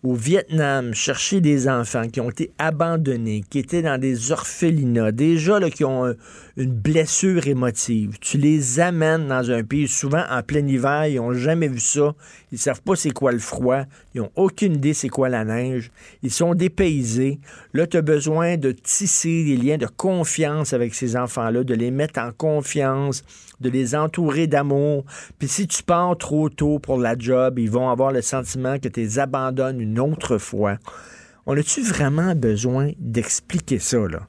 au 0.05 0.13
Vietnam 0.13 0.93
chercher 0.93 1.41
des 1.41 1.67
enfants 1.67 2.07
qui 2.07 2.21
ont 2.21 2.29
été 2.29 2.51
abandonnés, 2.57 3.43
qui 3.49 3.59
étaient 3.59 3.81
dans 3.81 3.99
des 3.99 4.31
orphelinats, 4.31 5.11
déjà 5.11 5.59
là, 5.59 5.69
qui 5.69 5.83
ont 5.83 6.05
euh, 6.05 6.13
une 6.57 6.71
blessure 6.71 7.47
émotive. 7.47 8.17
Tu 8.21 8.37
les 8.37 8.79
amènes 8.79 9.27
dans 9.27 9.51
un 9.51 9.63
pays, 9.63 9.89
souvent 9.89 10.23
en 10.29 10.41
plein 10.41 10.65
hiver, 10.65 11.05
ils 11.07 11.17
n'ont 11.17 11.33
jamais 11.33 11.67
vu 11.67 11.81
ça. 11.81 12.15
Ils 12.53 12.57
savent 12.57 12.81
pas 12.81 12.95
c'est 12.95 13.11
quoi 13.11 13.33
le 13.33 13.39
froid. 13.39 13.83
Ils 14.13 14.21
n'ont 14.21 14.31
aucune 14.35 14.75
idée 14.75 14.93
c'est 14.93 15.09
quoi 15.09 15.27
la 15.27 15.43
neige. 15.43 15.91
Ils 16.23 16.31
sont 16.31 16.55
dépaysés. 16.55 17.39
Là, 17.73 17.87
tu 17.87 17.97
as 17.97 18.01
besoin 18.01 18.55
de 18.55 18.71
tisser 18.71 19.43
des 19.43 19.57
liens 19.57 19.77
de 19.77 19.85
confiance 19.85 20.71
avec 20.71 20.95
ces 20.95 21.17
enfants-là, 21.17 21.65
de 21.65 21.73
les 21.73 21.91
mettre 21.91 22.21
en 22.21 22.31
confiance, 22.31 23.23
de 23.59 23.69
les 23.69 23.93
entourer 23.93 24.47
d'amour. 24.47 25.03
Puis 25.37 25.49
si 25.49 25.67
tu 25.67 25.83
pars 25.83 26.17
trop 26.17 26.49
tôt 26.49 26.79
pour 26.79 26.97
la 26.97 27.17
job, 27.17 27.59
ils 27.59 27.69
vont 27.69 27.89
avoir 27.89 28.13
le 28.13 28.21
sentiment 28.21 28.79
que 28.79 28.87
tu 28.87 29.01
les 29.01 29.19
abandonnes 29.19 29.81
une 29.81 29.99
autre 29.99 30.37
fois. 30.37 30.77
On 31.45 31.57
a-tu 31.57 31.81
vraiment 31.81 32.33
besoin 32.33 32.91
d'expliquer 32.97 33.79
ça, 33.79 33.99
là? 34.07 34.27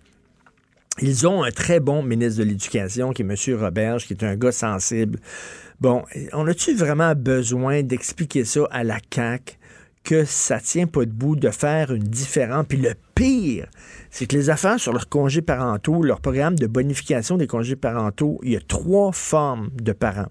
Ils 1.03 1.27
ont 1.27 1.43
un 1.43 1.51
très 1.51 1.79
bon 1.79 2.03
ministre 2.03 2.39
de 2.39 2.45
l'Éducation, 2.45 3.13
qui 3.13 3.23
est 3.23 3.27
M. 3.27 3.61
Roberge, 3.61 4.07
qui 4.07 4.15
est 4.15 4.25
un 4.25 4.35
gars 4.35 4.53
sensible. 4.53 5.19
Bon, 5.79 6.05
on 6.33 6.47
a-tu 6.47 6.75
vraiment 6.75 7.15
besoin 7.15 7.83
d'expliquer 7.83 8.47
ça 8.47 8.63
à 8.71 8.83
la 8.83 8.99
CAQ 9.13 9.59
que 10.05 10.25
ça 10.25 10.59
tient 10.59 10.87
pas 10.87 11.05
debout 11.05 11.37
de 11.37 11.51
faire 11.51 11.93
une 11.93 12.05
différence? 12.05 12.65
Puis 12.67 12.79
le 12.79 12.95
pire, 13.15 13.69
c'est 14.11 14.27
que 14.27 14.37
les 14.37 14.49
affaires 14.49 14.81
sur 14.81 14.95
leurs 14.95 15.11
congés 15.11 15.43
parentaux, 15.43 16.03
leur 16.03 16.21
programme 16.21 16.55
de 16.55 16.67
bonification 16.67 17.37
des 17.37 17.47
congés 17.47 17.77
parentaux, 17.77 18.41
il 18.43 18.53
y 18.53 18.57
a 18.57 18.61
trois 18.61 19.13
formes 19.13 19.69
de 19.75 19.93
parents. 19.93 20.31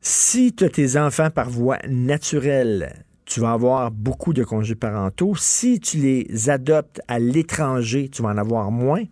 Si 0.00 0.54
tu 0.54 0.64
as 0.64 0.70
tes 0.70 0.96
enfants 0.96 1.30
par 1.30 1.50
voie 1.50 1.78
naturelle, 1.88 3.04
tu 3.26 3.40
vas 3.40 3.52
avoir 3.52 3.92
beaucoup 3.92 4.32
de 4.32 4.42
congés 4.42 4.74
parentaux. 4.74 5.34
Si 5.36 5.78
tu 5.78 5.98
les 5.98 6.50
adoptes 6.50 7.00
à 7.06 7.20
l'étranger, 7.20 8.08
tu 8.08 8.22
vas 8.22 8.30
en 8.30 8.38
avoir 8.38 8.72
moins. 8.72 9.04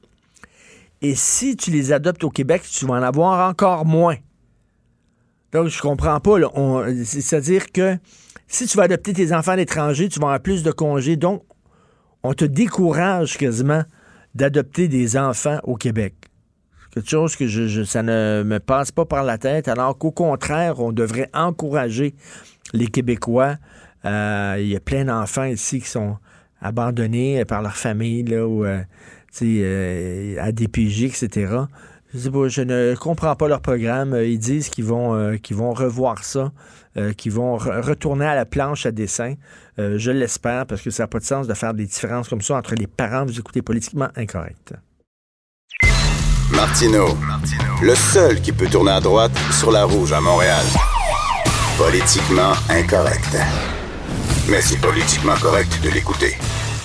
Et 1.05 1.15
si 1.15 1.55
tu 1.55 1.71
les 1.71 1.93
adoptes 1.93 2.25
au 2.25 2.31
Québec, 2.31 2.63
tu 2.63 2.87
vas 2.87 2.95
en 2.95 3.03
avoir 3.03 3.47
encore 3.47 3.85
moins. 3.85 4.17
Donc, 5.53 5.69
je 5.69 5.79
comprends 5.79 6.19
pas. 6.19 6.39
C'est-à-dire 7.05 7.71
que 7.73 7.99
si 8.49 8.67
tu 8.67 8.79
vas 8.79 8.85
adopter 8.85 9.13
tes 9.13 9.35
enfants 9.35 9.53
à 9.53 9.57
l'étranger, 9.57 10.09
tu 10.09 10.19
vas 10.19 10.29
avoir 10.29 10.41
plus 10.41 10.63
de 10.63 10.73
congés. 10.73 11.17
Donc, 11.17 11.43
on 12.23 12.33
te 12.33 12.47
décourage 12.47 13.37
quasiment 13.37 13.83
d'adopter 14.35 14.89
des 14.89 15.19
enfants 15.19 15.59
au 15.65 15.77
Québec. 15.77 16.15
Quelque 16.95 17.11
chose 17.11 17.37
que 17.37 17.85
ça 17.85 18.03
ne 18.03 18.43
me 18.43 18.59
passe 18.59 18.91
pas 18.91 19.05
par 19.05 19.25
la 19.25 19.37
tête, 19.37 19.69
alors 19.69 19.99
qu'au 19.99 20.11
contraire, 20.11 20.81
on 20.81 20.91
devrait 20.91 21.29
encourager 21.35 22.15
les 22.73 22.87
Québécois. 22.87 23.57
Euh, 24.07 24.57
Il 24.59 24.69
y 24.69 24.77
a 24.77 24.81
plein 24.81 25.05
d'enfants 25.05 25.45
ici 25.45 25.81
qui 25.81 25.89
sont 25.89 26.17
abandonnés 26.63 27.45
par 27.45 27.61
leur 27.61 27.77
famille, 27.77 28.25
euh, 28.33 28.81
euh, 29.43 30.37
à 30.41 30.53
DPJ, 30.53 31.05
etc. 31.05 31.53
Je 32.15 32.61
ne 32.63 32.95
comprends 32.95 33.35
pas 33.35 33.49
leur 33.49 33.61
programme. 33.61 34.13
Euh, 34.15 34.25
Ils 34.27 34.39
disent 34.39 34.69
qu'ils 34.69 34.85
vont, 34.85 35.15
euh, 35.15 35.37
vont 35.51 35.73
revoir 35.73 36.23
ça, 36.25 36.53
euh, 36.97 37.13
qu'ils 37.13 37.33
vont 37.33 37.57
re- 37.57 37.81
retourner 37.81 38.27
à 38.27 38.35
la 38.37 38.45
planche 38.45 38.87
à 38.87 38.93
dessin. 38.93 39.35
Je 39.77 40.13
l'espère 40.13 40.67
parce 40.67 40.81
que 40.83 40.91
ça 40.91 41.03
n'a 41.03 41.07
pas 41.09 41.19
de 41.19 41.25
sens 41.25 41.49
de 41.49 41.55
faire 41.55 41.75
des 41.75 41.85
différences 41.87 42.29
comme 42.29 42.41
ça 42.41 42.55
entre 42.55 42.77
les 42.77 42.87
parents. 42.87 43.25
Vous 43.27 43.37
écoutez 43.41 43.61
politiquement 43.61 44.07
incorrect. 44.15 44.73
Martino, 46.53 47.07
le 47.83 47.95
seul 47.97 48.41
qui 48.41 48.53
peut 48.53 48.69
tourner 48.69 48.93
à 48.93 49.01
droite 49.01 49.33
sur 49.51 49.73
la 49.73 49.85
rouge 49.85 50.13
à 50.13 50.21
Montréal. 50.21 50.65
Politiquement 51.77 52.53
incorrect. 52.69 53.37
Mais 54.49 54.61
c'est 54.61 54.81
politiquement 54.81 55.35
correct 55.43 55.81
de 55.83 55.91
l'écouter. 55.91 56.37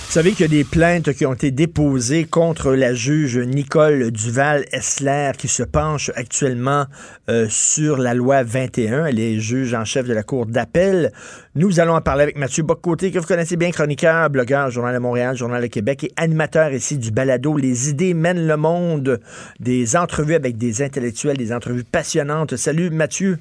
Vous 0.09 0.13
savez 0.13 0.31
qu'il 0.31 0.41
y 0.41 0.45
a 0.45 0.47
des 0.47 0.63
plaintes 0.63 1.13
qui 1.13 1.23
ont 1.27 1.35
été 1.35 1.51
déposées 1.51 2.25
contre 2.25 2.71
la 2.71 2.95
juge 2.95 3.37
Nicole 3.37 4.09
Duval-Essler 4.09 5.33
qui 5.37 5.47
se 5.47 5.61
penche 5.61 6.09
actuellement 6.15 6.87
euh, 7.29 7.45
sur 7.47 7.97
la 7.97 8.15
loi 8.15 8.41
21. 8.41 9.05
Elle 9.05 9.19
est 9.19 9.39
juge 9.39 9.75
en 9.75 9.85
chef 9.85 10.07
de 10.07 10.13
la 10.15 10.23
Cour 10.23 10.47
d'appel. 10.47 11.11
Nous 11.53 11.79
allons 11.79 11.93
en 11.93 12.01
parler 12.01 12.23
avec 12.23 12.39
Mathieu 12.39 12.63
Boccoté, 12.63 13.11
que 13.11 13.19
vous 13.19 13.27
connaissez 13.27 13.55
bien, 13.55 13.69
chroniqueur, 13.69 14.31
blogueur, 14.31 14.71
Journal 14.71 14.95
de 14.95 14.99
Montréal, 14.99 15.37
Journal 15.37 15.61
de 15.61 15.67
Québec 15.67 16.05
et 16.05 16.11
animateur 16.17 16.73
ici 16.73 16.97
du 16.97 17.11
balado 17.11 17.55
Les 17.55 17.91
idées 17.91 18.15
mènent 18.15 18.47
le 18.47 18.57
monde, 18.57 19.19
des 19.59 19.95
entrevues 19.95 20.33
avec 20.33 20.57
des 20.57 20.81
intellectuels, 20.81 21.37
des 21.37 21.53
entrevues 21.53 21.83
passionnantes. 21.83 22.55
Salut 22.55 22.89
Mathieu. 22.89 23.37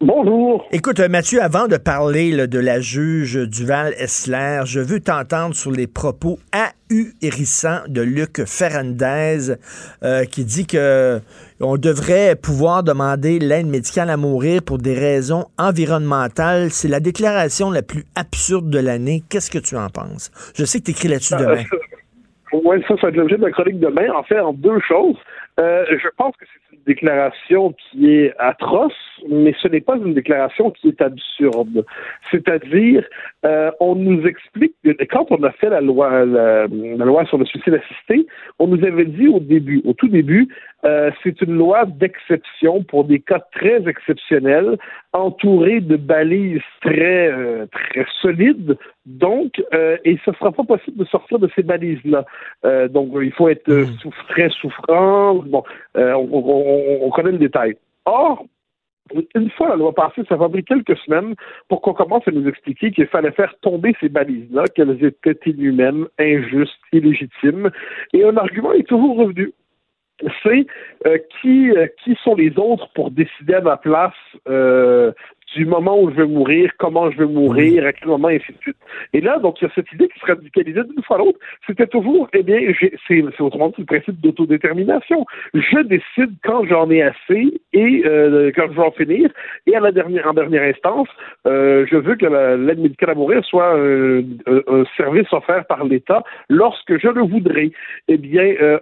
Bonjour. 0.00 0.66
Écoute, 0.72 0.98
euh, 1.00 1.08
Mathieu, 1.08 1.42
avant 1.42 1.68
de 1.68 1.76
parler 1.76 2.30
là, 2.30 2.46
de 2.46 2.58
la 2.58 2.80
juge 2.80 3.36
Duval-Essler, 3.36 4.62
je 4.64 4.80
veux 4.80 5.00
t'entendre 5.00 5.54
sur 5.54 5.70
les 5.70 5.86
propos 5.86 6.38
ahurissants 6.52 7.82
de 7.88 8.00
Luc 8.00 8.44
Ferrandez 8.46 9.56
euh, 10.02 10.24
qui 10.24 10.44
dit 10.44 10.66
que 10.66 11.20
on 11.60 11.76
devrait 11.76 12.34
pouvoir 12.34 12.82
demander 12.82 13.38
l'aide 13.38 13.66
médicale 13.66 14.08
à 14.08 14.16
mourir 14.16 14.62
pour 14.62 14.78
des 14.78 14.94
raisons 14.94 15.46
environnementales. 15.58 16.70
C'est 16.70 16.88
la 16.88 17.00
déclaration 17.00 17.70
la 17.70 17.82
plus 17.82 18.04
absurde 18.14 18.70
de 18.70 18.78
l'année. 18.78 19.22
Qu'est-ce 19.28 19.50
que 19.50 19.58
tu 19.58 19.76
en 19.76 19.90
penses? 19.90 20.30
Je 20.56 20.64
sais 20.64 20.78
que 20.80 20.84
tu 20.84 20.90
écris 20.92 21.08
là-dessus 21.08 21.34
demain. 21.36 21.62
Oui, 22.52 22.82
ça, 22.88 22.94
ça 22.96 23.02
va 23.02 23.08
être 23.08 23.16
l'objet 23.16 23.36
de 23.36 23.42
la 23.42 23.50
chronique 23.50 23.80
demain. 23.80 24.10
En 24.14 24.22
fait, 24.22 24.38
en 24.38 24.52
deux 24.52 24.80
choses. 24.88 25.16
Euh, 25.60 25.84
je 25.88 26.08
pense 26.16 26.36
que 26.36 26.44
c'est 26.46 26.76
une 26.76 26.82
déclaration 26.84 27.72
qui 27.72 28.10
est 28.10 28.34
atroce, 28.38 28.92
mais 29.28 29.54
ce 29.62 29.68
n'est 29.68 29.80
pas 29.80 29.96
une 29.96 30.12
déclaration 30.12 30.72
qui 30.72 30.88
est 30.88 31.00
absurde. 31.00 31.84
C'est-à-dire, 32.32 33.04
euh, 33.44 33.70
on 33.78 33.94
nous 33.94 34.26
explique 34.26 34.74
que 34.82 34.90
quand 35.04 35.26
on 35.30 35.40
a 35.44 35.52
fait 35.52 35.70
la 35.70 35.80
loi, 35.80 36.24
la, 36.24 36.66
loi 36.66 37.24
sur 37.26 37.38
le 37.38 37.44
suicide 37.44 37.74
assisté, 37.74 38.26
on 38.58 38.66
nous 38.66 38.84
avait 38.84 39.04
dit 39.04 39.28
au 39.28 39.38
début, 39.38 39.80
au 39.84 39.92
tout 39.92 40.08
début, 40.08 40.48
euh, 40.84 41.10
c'est 41.22 41.40
une 41.42 41.54
loi 41.56 41.84
d'exception 41.86 42.82
pour 42.84 43.04
des 43.04 43.20
cas 43.20 43.40
très 43.52 43.86
exceptionnels, 43.88 44.76
entourée 45.12 45.80
de 45.80 45.96
balises 45.96 46.60
très 46.82 47.28
euh, 47.32 47.66
très 47.66 48.06
solides. 48.20 48.76
Donc, 49.06 49.62
euh, 49.72 49.96
et 50.04 50.18
ce 50.24 50.32
sera 50.32 50.52
pas 50.52 50.64
possible 50.64 50.98
de 50.98 51.04
sortir 51.04 51.38
de 51.38 51.48
ces 51.54 51.62
balises-là. 51.62 52.24
Euh, 52.64 52.88
donc, 52.88 53.10
il 53.22 53.32
faut 53.32 53.48
être 53.48 53.68
euh, 53.68 53.84
Hmm. 53.84 54.10
très 54.28 54.48
souffrant. 54.50 55.34
Bon, 55.36 55.62
euh, 55.96 56.12
on, 56.14 56.28
on- 56.32 57.06
on 57.06 57.10
connaît 57.10 57.32
le 57.32 57.38
détail. 57.38 57.76
Or, 58.06 58.44
une 59.34 59.50
fois 59.50 59.68
la 59.68 59.76
loi 59.76 59.94
passée, 59.94 60.22
ça 60.28 60.36
va 60.36 60.48
pris 60.48 60.64
quelques 60.64 60.96
semaines 60.98 61.34
pour 61.68 61.82
qu'on 61.82 61.92
commence 61.92 62.26
à 62.26 62.30
nous 62.30 62.48
expliquer 62.48 62.90
qu'il 62.90 63.06
fallait 63.06 63.32
faire 63.32 63.54
tomber 63.60 63.94
ces 64.00 64.08
balises-là, 64.08 64.64
qu'elles 64.74 65.04
étaient 65.04 65.38
inhumaines, 65.50 66.06
injustes, 66.18 66.80
illégitimes. 66.92 67.70
Et 68.14 68.24
un 68.24 68.36
argument 68.38 68.72
est 68.72 68.88
toujours 68.88 69.16
revenu. 69.18 69.52
C'est 70.42 70.66
euh, 71.06 71.18
qui, 71.40 71.70
euh, 71.70 71.86
qui 72.02 72.16
sont 72.22 72.34
les 72.34 72.52
autres 72.58 72.88
pour 72.94 73.10
décider 73.10 73.54
à 73.54 73.60
ma 73.60 73.76
place 73.76 74.12
euh, 74.48 75.12
du 75.54 75.66
moment 75.66 76.00
où 76.00 76.10
je 76.10 76.16
vais 76.16 76.26
mourir, 76.26 76.72
comment 76.78 77.12
je 77.12 77.18
vais 77.18 77.26
mourir, 77.26 77.86
à 77.86 77.92
quel 77.92 78.08
moment, 78.08 78.28
et 78.28 78.36
ainsi 78.36 78.52
de 78.52 78.58
suite. 78.58 78.76
Et 79.12 79.20
là, 79.20 79.38
donc, 79.38 79.60
il 79.60 79.64
y 79.64 79.66
a 79.68 79.70
cette 79.72 79.92
idée 79.92 80.08
qui 80.08 80.18
se 80.18 80.26
radicalisait 80.26 80.82
d'une 80.82 81.00
fois 81.04 81.14
à 81.14 81.18
l'autre. 81.20 81.38
C'était 81.64 81.86
toujours, 81.86 82.28
eh 82.32 82.42
bien, 82.42 82.58
j'ai- 82.80 82.92
c'est 83.06 83.22
c'est 83.36 83.40
autrement 83.40 83.68
dit 83.68 83.74
le 83.78 83.84
principe 83.84 84.20
d'autodétermination. 84.20 85.24
Je 85.54 85.78
décide 85.82 86.34
quand 86.42 86.64
j'en 86.66 86.90
ai 86.90 87.02
assez 87.02 87.60
et 87.72 88.02
euh, 88.04 88.50
quand 88.56 88.66
je 88.68 88.76
vais 88.76 88.82
en 88.86 88.90
finir. 88.90 89.30
Et 89.68 89.76
à 89.76 89.80
la 89.80 89.92
dernière, 89.92 90.26
en 90.28 90.34
dernière 90.34 90.62
instance, 90.64 91.08
euh, 91.46 91.86
je 91.88 91.96
veux 91.98 92.16
que 92.16 92.26
la- 92.26 92.56
l'aide 92.56 92.80
médicale 92.80 93.10
à 93.10 93.14
mourir 93.14 93.44
soit 93.44 93.74
un, 93.74 94.18
un- 94.46 94.62
un 94.66 94.84
service 94.96 95.32
offert 95.32 95.64
par 95.66 95.84
l'État 95.84 96.24
lorsque 96.48 96.98
je 96.98 97.08
le 97.08 97.22
voudrais. 97.22 97.70
Eh 98.08 98.16
bien, 98.16 98.54
euh, 98.60 98.78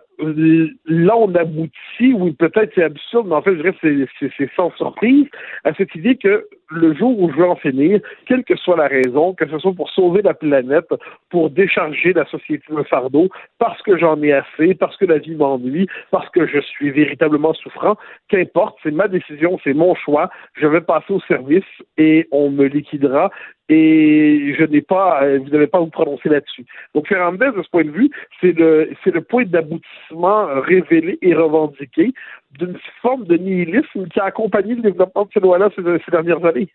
là, 0.87 1.17
on 1.17 1.35
aboutit, 1.35 2.13
oui, 2.15 2.33
peut-être 2.33 2.73
c'est 2.75 2.85
absurde, 2.85 3.27
mais 3.29 3.35
en 3.35 3.43
fait, 3.43 3.53
je 3.53 3.63
dirais 3.63 3.73
que 3.73 4.29
c'est- 4.37 4.51
sans 4.57 4.71
surprise, 4.77 5.27
à 5.65 5.75
cette 5.75 5.95
idée 5.95 6.17
que 6.17 6.47
le 6.71 6.95
jour 6.95 7.19
où 7.21 7.31
je 7.31 7.37
veux 7.37 7.47
en 7.47 7.57
finir, 7.57 8.01
quelle 8.27 8.45
que 8.45 8.57
soit 8.57 8.77
la 8.77 8.87
raison, 8.89 9.35
que 9.35 9.47
ce 9.47 9.59
soit 9.59 9.75
pour 9.75 9.91
sauver 9.91 10.23
la 10.23 10.35
planète, 10.35 10.89
pour 11.31 11.51
décharger 11.51 12.13
la 12.13 12.25
société 12.27 12.65
d'un 12.73 12.85
fardeau, 12.85 13.29
parce 13.59 13.81
que 13.83 13.99
j'en 13.99 14.21
ai 14.23 14.33
assez, 14.33 14.75
parce 14.75 14.97
que 14.97 15.05
la 15.05 15.19
vie 15.19 15.35
m'ennuie, 15.35 15.87
parce 16.11 16.29
que 16.31 16.47
je 16.47 16.61
suis 16.61 16.91
véritablement 16.91 17.53
souffrant, 17.55 17.97
qu'importe, 18.29 18.79
c'est 18.83 18.91
ma 18.91 19.09
décision, 19.09 19.59
c'est 19.65 19.75
mon 19.75 19.95
choix, 19.95 20.31
je 20.55 20.67
vais 20.67 20.81
passer 20.81 21.13
au 21.13 21.21
service 21.21 21.65
et 21.99 22.27
on 22.33 22.51
me 22.51 22.67
liquidera 22.67 23.31
et 23.69 24.55
je 24.59 24.65
n'ai 24.65 24.83
pas, 24.83 25.23
euh, 25.23 25.39
vous 25.39 25.51
n'avez 25.51 25.67
pas 25.67 25.79
à 25.79 25.81
vous 25.81 25.87
prononcer 25.91 26.29
là-dessus. 26.29 26.67
Donc, 26.95 27.09
Fernandez, 27.09 27.51
de 27.57 27.63
ce 27.63 27.71
point 27.71 27.85
de 27.85 27.91
vue, 27.91 28.11
c'est 28.41 28.53
le, 28.53 28.91
c'est 29.03 29.15
le 29.15 29.21
point 29.23 29.45
d'aboutissement 29.45 30.49
euh, 30.49 30.61
révélé 30.61 31.19
et 31.23 31.35
revendiqué 31.35 32.13
d'une 32.59 32.77
forme 33.01 33.25
de 33.25 33.37
nihilisme 33.37 34.07
qui 34.13 34.21
a 34.21 34.25
accompagné 34.25 34.75
le 34.75 34.83
développement 34.83 35.25
de 35.25 35.31
ces 35.33 35.41
lois-là 35.41 35.71
ces, 35.75 35.83
ces 36.05 36.11
dernières 36.11 36.45
années. 36.45 36.69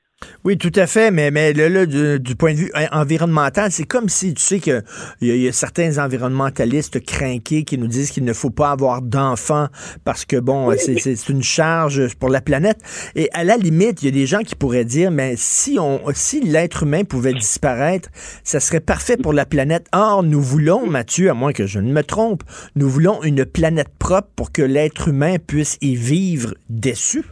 Oui, 0.44 0.58
tout 0.58 0.72
à 0.76 0.88
fait, 0.88 1.12
mais, 1.12 1.30
mais 1.30 1.54
là, 1.54 1.70
là, 1.70 1.86
du, 1.86 2.20
du 2.20 2.36
point 2.36 2.54
de 2.54 2.58
vue 2.58 2.72
environnemental, 2.92 3.72
c'est 3.72 3.84
comme 3.86 4.10
si, 4.10 4.34
tu 4.34 4.42
sais, 4.42 4.60
que 4.60 4.82
il 5.22 5.28
y, 5.36 5.44
y 5.44 5.48
a 5.48 5.52
certains 5.52 6.04
environnementalistes 6.04 7.06
crainqués 7.06 7.64
qui 7.64 7.78
nous 7.78 7.86
disent 7.86 8.10
qu'il 8.10 8.26
ne 8.26 8.34
faut 8.34 8.50
pas 8.50 8.72
avoir 8.72 9.04
d'enfants 9.04 9.68
parce 10.06 10.26
que, 10.26 10.38
bon, 10.38 10.72
c'est- 10.78 10.98
c'est 10.98 11.16
c'est 11.16 11.32
une 11.32 11.44
charge 11.44 12.16
pour 12.16 12.30
la 12.30 12.42
planète. 12.42 12.78
Et 13.16 13.30
à 13.34 13.44
la 13.44 13.58
limite, 13.58 14.02
il 14.02 14.06
y 14.06 14.08
a 14.08 14.12
des 14.12 14.26
gens 14.26 14.40
qui 14.40 14.56
pourraient 14.56 14.86
dire, 14.86 15.12
mais 15.12 15.36
si, 15.38 15.78
on, 15.80 16.02
si 16.16 16.42
l'être 16.42 16.82
humain 16.84 17.04
pouvait 17.04 17.34
disparaître, 17.34 18.10
ça 18.44 18.60
serait 18.60 18.80
parfait 18.80 19.18
pour 19.18 19.34
la 19.34 19.46
planète. 19.46 19.86
Or, 19.94 20.24
nous 20.24 20.42
voulons, 20.42 20.88
Mathieu, 20.88 21.30
à 21.30 21.36
moins 21.36 21.54
que 21.54 21.68
je 21.68 21.78
ne 21.80 21.92
me 21.94 22.02
trompe, 22.02 22.42
nous 22.76 22.90
voulons 22.90 23.22
une 23.22 23.46
planète 23.46 23.90
propre 24.00 24.30
pour 24.36 24.52
que 24.52 24.64
l'être 24.64 25.10
humain 25.10 25.36
puisse 25.38 25.67
y 25.82 25.96
vivre 25.96 26.54
déçu. 26.70 27.24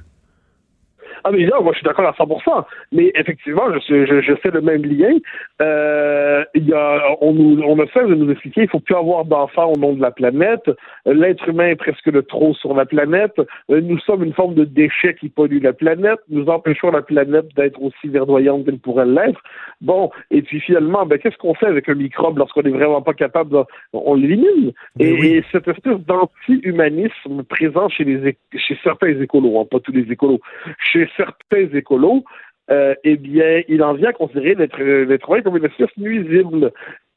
Ah 1.28 1.32
mais 1.32 1.44
là, 1.46 1.60
moi 1.60 1.72
je 1.74 1.80
suis 1.80 1.86
d'accord 1.86 2.06
à 2.06 2.12
100%. 2.12 2.66
Mais 2.92 3.12
effectivement, 3.16 3.64
je, 3.74 3.80
suis- 3.80 4.06
je, 4.06 4.22
je 4.22 4.36
fais 4.36 4.52
le 4.52 4.62
même 4.62 4.84
lien. 4.86 5.18
Euh, 5.62 6.44
il 6.54 6.68
y 6.70 6.74
a, 6.74 7.02
on, 7.22 7.34
nous, 7.34 7.62
on 7.64 7.80
a 7.80 7.88
fait 7.88 8.06
de 8.06 8.14
nous 8.14 8.30
expliquer 8.32 8.62
il 8.64 8.70
faut 8.70 8.80
plus 8.80 8.96
avoir 8.96 9.26
d'enfants 9.26 9.74
au 9.74 9.78
nom 9.80 9.94
de 9.94 10.02
la 10.02 10.12
planète. 10.12 10.70
L'être 11.06 11.50
humain 11.50 11.70
est 11.70 11.76
presque 11.76 12.06
le 12.06 12.22
trop 12.22 12.54
sur 12.54 12.76
la 12.76 12.86
planète. 12.86 13.34
Euh, 13.72 13.82
Nous 13.82 13.98
sommes 14.00 14.24
une 14.24 14.34
forme 14.34 14.54
de 14.54 14.66
déchet 14.66 15.16
qui 15.16 15.30
pollue 15.30 15.62
la 15.64 15.74
planète. 15.74 16.20
Nous 16.30 16.46
empêchons 16.48 16.92
la 16.92 17.02
planète 17.02 17.48
d'être 17.56 17.82
aussi 17.82 18.08
verdoyante 18.08 18.66
qu'elle 18.66 18.78
pourrait 18.80 19.06
l'être. 19.08 19.42
Bon, 19.82 20.12
et 20.30 20.44
puis 20.44 20.60
finalement, 20.60 21.06
ben, 21.08 21.18
qu'est-ce 21.18 21.38
qu'on 21.38 21.56
fait 21.56 21.66
avec 21.68 21.90
un 21.90 21.96
microbe 21.96 22.38
lorsqu'on 22.38 22.62
n'est 22.62 22.70
vraiment 22.70 23.02
pas 23.02 23.14
capable 23.16 23.50
de... 23.52 23.64
On 23.94 24.14
l'élimine? 24.14 24.72
Et, 25.00 25.12
Ben 25.12 25.20
oui. 25.20 25.28
et 25.38 25.44
cette 25.52 25.68
espèce 25.68 25.98
d'anti-humanisme 26.06 27.44
présent 27.50 27.90
chez, 27.90 28.04
les, 28.04 28.38
chez 28.56 28.78
certains 28.84 29.20
écolos, 29.20 29.60
hein, 29.60 29.66
pas 29.70 29.80
tous 29.80 29.92
les 29.92 30.12
écolos, 30.12 30.40
chez 30.80 31.08
certains 31.18 31.68
écolos, 31.78 32.24
euh, 32.72 32.96
eh 33.04 33.16
bien, 33.18 33.62
il 33.68 33.84
en 33.84 33.94
vient 33.94 34.10
à 34.10 34.14
considérer 34.14 34.56
l'être 34.56 34.82
l'être 34.82 35.30
humain 35.30 35.42
comme 35.42 35.58
une 35.58 35.66
espèce 35.66 35.96
nuisible. 35.98 36.72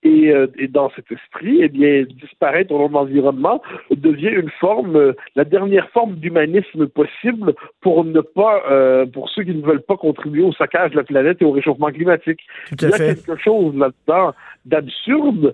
Et, 0.04 0.30
euh, 0.30 0.46
et 0.56 0.68
dans 0.68 0.90
cet 0.90 1.10
esprit, 1.10 1.58
eh 1.60 1.68
bien, 1.68 2.04
disparaître 2.04 2.72
au 2.72 2.78
nom 2.78 2.86
de 2.86 2.92
l'environnement 2.92 3.60
devient 3.90 4.28
une 4.28 4.50
forme, 4.60 4.94
euh, 4.94 5.12
la 5.34 5.44
dernière 5.44 5.90
forme 5.90 6.14
d'humanisme 6.14 6.86
possible 6.86 7.52
pour 7.80 8.04
ne 8.04 8.20
pas, 8.20 8.62
euh, 8.70 9.06
pour 9.06 9.28
ceux 9.28 9.42
qui 9.42 9.52
ne 9.56 9.60
veulent 9.66 9.82
pas 9.82 9.96
contribuer 9.96 10.44
au 10.44 10.52
saccage 10.52 10.92
de 10.92 10.98
la 10.98 11.02
planète 11.02 11.42
et 11.42 11.44
au 11.44 11.50
réchauffement 11.50 11.88
climatique. 11.90 12.42
Tout 12.68 12.76
Il 12.80 12.84
à 12.86 12.88
y 12.90 12.92
a 12.92 12.96
fait. 12.96 13.14
quelque 13.16 13.42
chose 13.42 13.74
là-dedans 13.76 14.34
d'absurde, 14.66 15.52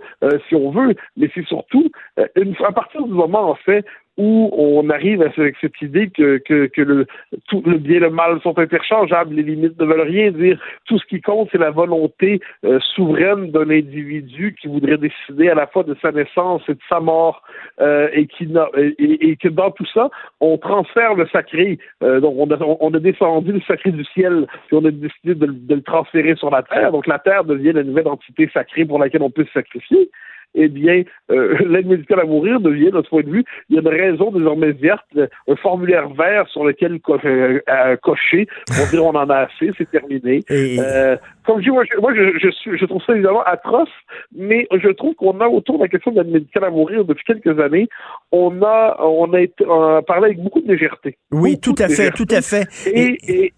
si 0.48 0.54
on 0.56 0.70
veut, 0.72 0.94
mais 1.16 1.30
c'est 1.34 1.46
surtout 1.46 1.88
une, 2.36 2.54
à 2.66 2.72
partir 2.72 3.02
du 3.04 3.12
moment, 3.12 3.48
en 3.50 3.54
fait, 3.54 3.84
où 4.16 4.50
on 4.52 4.88
arrive 4.90 5.22
avec 5.22 5.56
cette 5.60 5.80
idée 5.82 6.08
que, 6.08 6.38
que, 6.38 6.66
que 6.66 6.82
le, 6.82 7.06
tout 7.48 7.62
le 7.66 7.78
bien 7.78 7.96
et 7.96 8.00
le 8.00 8.10
mal 8.10 8.40
sont 8.42 8.56
interchangeables, 8.58 9.34
les 9.34 9.42
limites 9.42 9.78
ne 9.80 9.84
veulent 9.84 10.08
rien 10.08 10.30
dire. 10.30 10.60
Tout 10.86 10.98
ce 10.98 11.06
qui 11.06 11.20
compte, 11.20 11.48
c'est 11.50 11.58
la 11.58 11.70
volonté 11.70 12.40
euh, 12.64 12.78
souveraine 12.94 13.50
d'un 13.50 13.68
individu 13.70 14.54
qui 14.60 14.68
voudrait 14.68 14.98
décider 14.98 15.48
à 15.48 15.54
la 15.54 15.66
fois 15.66 15.82
de 15.82 15.96
sa 16.00 16.12
naissance 16.12 16.62
et 16.68 16.74
de 16.74 16.80
sa 16.88 17.00
mort, 17.00 17.42
euh, 17.80 18.08
et, 18.12 18.26
qui 18.26 18.48
et, 18.76 19.30
et 19.30 19.36
que 19.36 19.48
dans 19.48 19.70
tout 19.72 19.86
ça, 19.92 20.10
on 20.40 20.58
transfère 20.58 21.14
le 21.14 21.26
sacré. 21.28 21.78
Euh, 22.02 22.20
donc, 22.20 22.34
on 22.38 22.50
a, 22.50 22.58
on 22.80 22.94
a 22.94 22.98
descendu 23.00 23.52
le 23.52 23.60
sacré 23.62 23.90
du 23.90 24.04
ciel, 24.04 24.46
puis 24.68 24.76
on 24.76 24.84
a 24.84 24.90
décidé 24.90 25.34
de, 25.34 25.46
de 25.46 25.74
le 25.74 25.82
transférer 25.82 26.36
sur 26.36 26.50
la 26.50 26.62
terre. 26.62 26.92
Donc, 26.92 27.06
la 27.06 27.18
terre 27.18 27.44
devient 27.44 27.72
la 27.72 27.82
nouvelle 27.82 28.08
entité 28.08 28.48
sacrée 28.52 28.84
pour 28.84 28.98
laquelle 28.98 29.22
on 29.22 29.30
peut 29.30 29.44
se 29.44 29.52
sacrifier 29.52 30.10
eh 30.54 30.68
bien, 30.68 31.02
euh, 31.30 31.56
l'aide 31.66 31.86
médicale 31.86 32.20
à 32.20 32.24
mourir 32.24 32.60
devient, 32.60 32.90
de 32.90 33.02
ce 33.02 33.08
point 33.08 33.22
de 33.22 33.30
vue, 33.30 33.44
il 33.68 33.76
y 33.76 33.78
a 33.78 33.82
une 33.82 33.88
raison 33.88 34.30
désormais 34.30 34.72
verte, 34.72 35.04
euh, 35.16 35.26
un 35.48 35.56
formulaire 35.56 36.08
vert 36.10 36.46
sur 36.48 36.64
lequel 36.64 37.00
co- 37.00 37.18
euh, 37.24 37.60
euh, 37.68 37.96
cocher 38.02 38.46
pour 38.66 38.86
dire 38.90 39.04
on 39.04 39.14
en 39.14 39.28
a 39.30 39.36
assez, 39.48 39.70
c'est 39.78 39.90
terminé. 39.90 40.42
Comme 41.46 41.58
je 41.58 41.64
dis, 41.64 41.70
moi, 41.70 41.84
je, 41.92 42.00
moi, 42.00 42.14
je, 42.14 42.38
je, 42.38 42.50
suis, 42.50 42.78
je 42.78 42.84
trouve 42.86 43.02
ça 43.06 43.12
évidemment 43.14 43.42
atroce, 43.44 43.88
mais 44.34 44.66
je 44.72 44.88
trouve 44.90 45.14
qu'on 45.14 45.40
a 45.40 45.46
autour 45.48 45.76
de 45.78 45.82
la 45.82 45.88
question 45.88 46.10
de 46.12 46.20
l'aide 46.20 46.32
médicale 46.32 46.64
à 46.64 46.70
mourir 46.70 47.04
depuis 47.04 47.24
quelques 47.24 47.58
années, 47.60 47.88
on 48.32 48.62
a, 48.62 48.96
on 49.00 49.32
a 49.34 49.40
été, 49.42 49.66
on 49.66 49.96
a 49.96 50.02
parlé 50.02 50.26
avec 50.26 50.38
beaucoup 50.42 50.60
de 50.60 50.68
légèreté. 50.68 51.18
Oui, 51.30 51.56
Beaucoup 51.56 51.74
tout 51.76 51.82
à 51.82 51.88
fait, 51.88 52.10
légèreté. 52.10 52.24
tout 52.26 52.34
à 52.34 52.40
fait. 52.40 52.66
Et, 52.90 53.18
et, 53.28 53.44
Et 53.44 53.52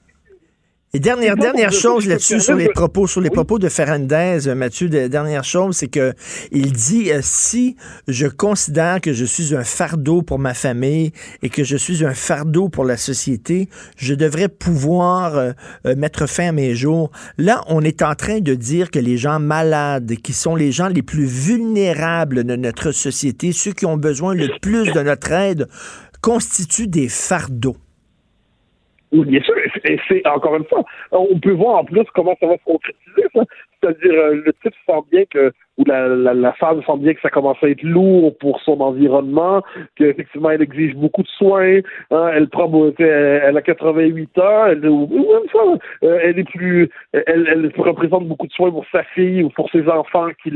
dernière, 0.99 1.35
pas 1.37 1.43
dernière 1.43 1.71
dire 1.71 1.79
chose 1.81 2.07
là-dessus 2.07 2.41
sur 2.41 2.55
les 2.57 2.69
propos, 2.69 3.07
sur 3.07 3.21
les 3.21 3.31
propos 3.31 3.59
de 3.59 3.69
Ferrandez, 3.69 4.47
euh, 4.49 4.55
Mathieu, 4.55 4.89
de- 4.89 5.07
dernière 5.09 5.45
chose, 5.45 5.77
c'est 5.77 5.89
que 5.89 6.13
il 6.53 6.73
dit 6.73 7.11
euh, 7.13 7.21
si 7.23 7.77
je 8.09 8.27
considère 8.27 9.01
que 9.01 9.13
je 9.13 9.25
suis 9.25 9.55
un 9.55 9.65
fardeau 9.65 10.23
pour 10.23 10.39
ma 10.39 10.55
famille 10.55 11.13
et 11.43 11.49
que 11.49 11.65
je 11.65 11.77
suis 11.77 12.05
un 12.05 12.15
fardeau 12.15 12.69
pour 12.69 12.85
la 12.85 12.97
société, 12.97 13.69
je 13.97 14.15
devrais 14.15 14.49
pouvoir 14.49 15.37
euh, 15.37 15.53
euh, 15.87 15.97
mettre 15.97 16.27
fin 16.27 16.49
à 16.49 16.53
mes 16.53 16.75
jours. 16.75 17.11
Là, 17.39 17.63
on 17.69 17.83
est 17.83 18.03
en 18.03 18.15
train 18.15 18.41
de 18.41 18.55
dire 18.55 18.91
que 18.91 18.99
les 18.99 19.17
gens 19.17 19.39
malades, 19.41 20.15
qui 20.23 20.33
sont 20.33 20.57
les 20.57 20.73
gens 20.73 20.89
les 20.89 21.03
plus 21.03 21.27
vulnérables 21.27 22.45
de 22.45 22.57
notre 22.57 22.93
société, 22.93 23.53
ceux 23.53 23.73
qui 23.73 23.87
ont 23.87 23.97
besoin 23.97 24.35
le 24.35 24.49
plus 24.61 24.93
de 24.93 25.01
notre 25.01 25.33
aide, 25.33 25.69
constituent 26.21 26.89
des 26.89 27.09
fardeaux. 27.09 27.77
Oui, 29.13 29.25
bien 29.27 29.41
sûr, 29.43 29.55
et 29.59 29.99
c'est 30.09 30.27
encore 30.27 30.57
une 30.57 30.65
fois, 30.65 30.85
on 31.13 31.39
peut 31.39 31.53
voir 31.53 31.77
en 31.77 31.85
plus 31.85 32.05
comment 32.15 32.37
ça 32.41 32.47
va 32.47 32.57
se 32.57 32.65
concrétiser, 32.65 33.29
ça. 33.35 33.43
C'est-à-dire 33.87 34.21
euh, 34.21 34.43
le 34.45 34.53
type 34.63 34.75
sent 34.87 35.01
bien 35.11 35.25
que 35.27 35.53
ou 35.79 35.85
la, 35.85 36.09
la, 36.09 36.53
femme 36.55 36.83
sent 36.85 36.97
bien 36.99 37.13
que 37.13 37.21
ça 37.21 37.29
commence 37.29 37.59
à 37.63 37.69
être 37.69 37.83
lourd 37.83 38.37
pour 38.39 38.61
son 38.63 38.81
environnement, 38.81 39.63
qu'effectivement 39.97 40.49
elle 40.51 40.63
exige 40.63 40.95
beaucoup 40.95 41.23
de 41.23 41.29
soins, 41.29 41.81
hein, 42.11 42.31
elle 42.33 42.49
prend 42.49 42.67
elle, 42.99 43.57
a 43.57 43.61
88 43.61 44.39
ans, 44.39 44.67
elle, 44.69 44.87
euh, 44.87 46.19
elle 46.23 46.39
est 46.39 46.51
plus 46.51 46.89
elle, 47.13 47.47
elle 47.47 47.71
représente 47.77 48.27
beaucoup 48.27 48.47
de 48.47 48.53
soins 48.53 48.71
pour 48.71 48.87
sa 48.91 49.03
fille 49.05 49.43
ou 49.43 49.51
pour 49.51 49.71
ses 49.71 49.87
enfants 49.89 50.29
qui, 50.43 50.51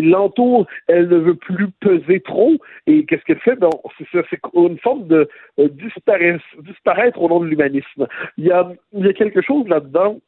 l'entourent, 0.00 0.66
elle 0.88 1.08
ne 1.08 1.16
veut 1.18 1.34
plus 1.34 1.68
peser 1.80 2.20
trop 2.20 2.54
et 2.86 3.04
qu'est-ce 3.04 3.24
qu'elle 3.24 3.40
fait? 3.40 3.56
Ben, 3.56 3.68
c'est 3.98 4.40
une 4.54 4.78
forme 4.78 5.06
de 5.06 5.28
euh, 5.58 5.68
disparaître, 5.68 6.42
disparaître 6.60 7.20
au 7.20 7.28
nom 7.28 7.40
de 7.40 7.46
l'humanisme. 7.46 8.06
Il 8.38 8.46
y 8.46 8.52
a, 8.52 8.70
il 8.94 9.04
y 9.04 9.08
a 9.08 9.12
quelque 9.12 9.42
chose 9.42 9.68
là-dedans 9.68 10.18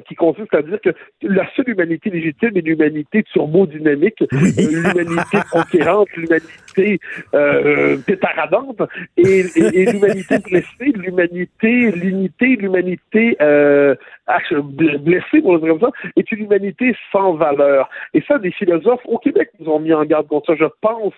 qui 0.00 0.14
consiste 0.14 0.54
à 0.54 0.62
dire 0.62 0.80
que 0.80 0.90
la 1.22 1.48
seule 1.54 1.68
humanité 1.68 2.10
légitime 2.10 2.56
est 2.56 2.60
l'humanité 2.60 3.22
turbodynamique, 3.24 4.22
euh, 4.22 4.26
l'humanité 4.58 5.38
conquérante, 5.52 6.08
l'humanité 6.16 7.00
euh, 7.34 7.96
pétaradante, 7.98 8.82
et, 9.16 9.44
et, 9.56 9.92
l'humanité 9.92 10.38
blessée, 10.38 10.92
l'humanité 10.94 11.90
l'unité, 11.90 12.56
l'humanité 12.56 13.36
euh, 13.40 13.94
blessée, 15.00 15.40
pour 15.42 15.54
le 15.54 15.60
dire 15.60 15.68
comme 15.70 15.80
ça, 15.80 15.90
est 16.16 16.30
une 16.32 16.44
humanité 16.44 16.94
sans 17.10 17.34
valeur. 17.34 17.88
Et 18.14 18.22
ça, 18.26 18.38
des 18.38 18.52
philosophes 18.52 19.02
au 19.04 19.18
Québec 19.18 19.50
nous 19.60 19.70
ont 19.70 19.80
mis 19.80 19.92
en 19.92 20.04
garde 20.04 20.26
contre 20.28 20.54
ça. 20.54 20.56
Je 20.58 20.70
pense 20.80 21.14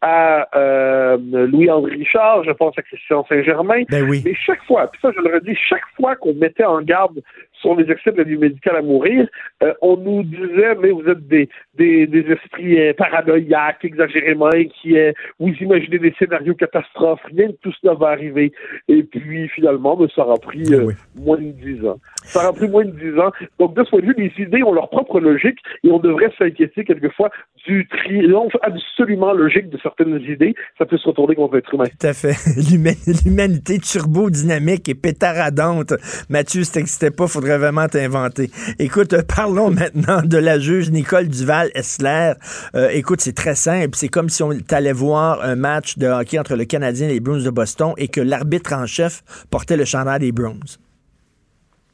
à 0.00 0.48
euh, 0.56 1.16
Louis-André 1.18 1.96
Richard, 1.96 2.44
je 2.44 2.52
pense 2.52 2.76
à 2.78 2.82
Christian 2.82 3.24
Saint-Germain, 3.28 3.82
ben 3.88 4.08
oui. 4.08 4.22
mais 4.24 4.34
chaque 4.34 4.62
fois, 4.64 4.88
puis 4.90 5.00
ça 5.00 5.10
je 5.14 5.20
le 5.20 5.34
redis, 5.34 5.56
chaque 5.68 5.86
fois 5.96 6.16
qu'on 6.16 6.34
mettait 6.34 6.64
en 6.64 6.82
garde 6.82 7.20
sur 7.60 7.74
les 7.74 7.90
excès 7.90 8.12
de 8.12 8.18
la 8.18 8.24
vie 8.24 8.36
médicale 8.36 8.76
à 8.76 8.82
mourir, 8.82 9.26
euh, 9.62 9.74
on 9.82 9.96
nous 9.96 10.22
disait, 10.22 10.74
mais 10.80 10.90
vous 10.90 11.08
êtes 11.08 11.26
des, 11.26 11.48
des, 11.74 12.06
des 12.06 12.24
esprits 12.30 12.80
euh, 12.80 12.92
paranoïaques, 12.94 13.84
exagérément 13.84 14.46
inquiets, 14.46 15.14
vous 15.38 15.52
imaginez 15.60 15.98
des 15.98 16.14
scénarios 16.18 16.54
catastrophes, 16.54 17.20
rien 17.24 17.48
de 17.48 17.56
tout 17.62 17.72
cela 17.80 17.94
va 17.94 18.08
arriver. 18.08 18.52
Et 18.88 19.02
puis, 19.02 19.48
finalement, 19.48 19.96
ben, 19.96 20.08
ça 20.14 20.22
aura 20.22 20.36
pris 20.36 20.64
euh, 20.72 20.92
moins 21.16 21.38
de 21.38 21.52
dix 21.52 21.86
ans. 21.86 21.98
Ça 22.24 22.40
aura 22.40 22.52
pris 22.52 22.68
moins 22.68 22.84
de 22.84 22.92
dix 22.92 23.18
ans. 23.18 23.30
Donc, 23.58 23.74
de 23.74 23.84
ce 23.84 23.90
point 23.90 24.00
de 24.00 24.06
vue, 24.06 24.14
les 24.16 24.32
idées 24.42 24.62
ont 24.62 24.72
leur 24.72 24.88
propre 24.90 25.20
logique 25.20 25.58
et 25.84 25.90
on 25.90 25.98
devrait 25.98 26.30
s'inquiéter 26.38 26.84
quelquefois 26.84 27.30
du 27.66 27.86
triomphe 27.88 28.56
absolument 28.62 29.32
logique 29.32 29.68
de 29.70 29.78
certaines 29.82 30.20
idées. 30.22 30.54
Ça 30.78 30.86
peut 30.86 30.98
se 30.98 31.08
retourner 31.08 31.34
contre 31.34 31.56
l'être 31.56 31.74
humain. 31.74 31.84
Tout 31.84 32.06
à 32.06 32.12
fait. 32.12 32.34
L'humanité 33.24 33.78
turbo-dynamique 33.78 34.88
et 34.88 34.94
pétaradante. 34.94 35.94
Mathieu, 36.28 36.62
si 36.62 36.72
t'existais 36.72 37.10
pas, 37.10 37.26
faudrait 37.26 37.47
vraiment 37.56 37.86
t'inventer. 37.88 38.50
Écoute, 38.78 39.12
euh, 39.14 39.22
parlons 39.22 39.70
maintenant 39.70 40.20
de 40.22 40.36
la 40.36 40.58
juge 40.58 40.90
Nicole 40.90 41.28
Duval-Essler. 41.28 42.32
Euh, 42.74 42.88
écoute, 42.92 43.20
c'est 43.20 43.34
très 43.34 43.54
simple. 43.54 43.90
C'est 43.94 44.08
comme 44.08 44.28
si 44.28 44.42
on 44.42 44.50
allait 44.70 44.92
voir 44.92 45.42
un 45.42 45.56
match 45.56 45.96
de 45.96 46.06
hockey 46.06 46.38
entre 46.38 46.56
le 46.56 46.64
Canadien 46.64 47.08
et 47.08 47.12
les 47.14 47.20
Bruins 47.20 47.42
de 47.42 47.50
Boston 47.50 47.94
et 47.96 48.08
que 48.08 48.20
l'arbitre 48.20 48.74
en 48.74 48.86
chef 48.86 49.22
portait 49.50 49.76
le 49.76 49.84
chandail 49.84 50.20
des 50.20 50.32
Bruins. 50.32 50.58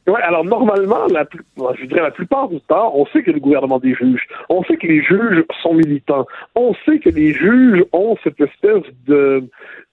Oui, 0.06 0.20
alors 0.22 0.44
normalement, 0.44 1.06
je 1.08 1.86
dirais 1.86 2.02
la 2.02 2.10
plupart 2.10 2.48
du 2.48 2.60
temps, 2.60 2.92
on 2.94 3.06
sait 3.06 3.22
que 3.22 3.30
le 3.30 3.40
gouvernement 3.40 3.78
des 3.78 3.94
juges, 3.94 4.26
on 4.50 4.62
sait 4.64 4.76
que 4.76 4.86
les 4.86 5.02
juges 5.02 5.44
sont 5.62 5.72
militants, 5.72 6.26
on 6.54 6.74
sait 6.84 6.98
que 6.98 7.08
les 7.08 7.32
juges 7.32 7.82
ont 7.92 8.14
cette 8.22 8.38
espèce 8.38 8.82
de 9.06 9.48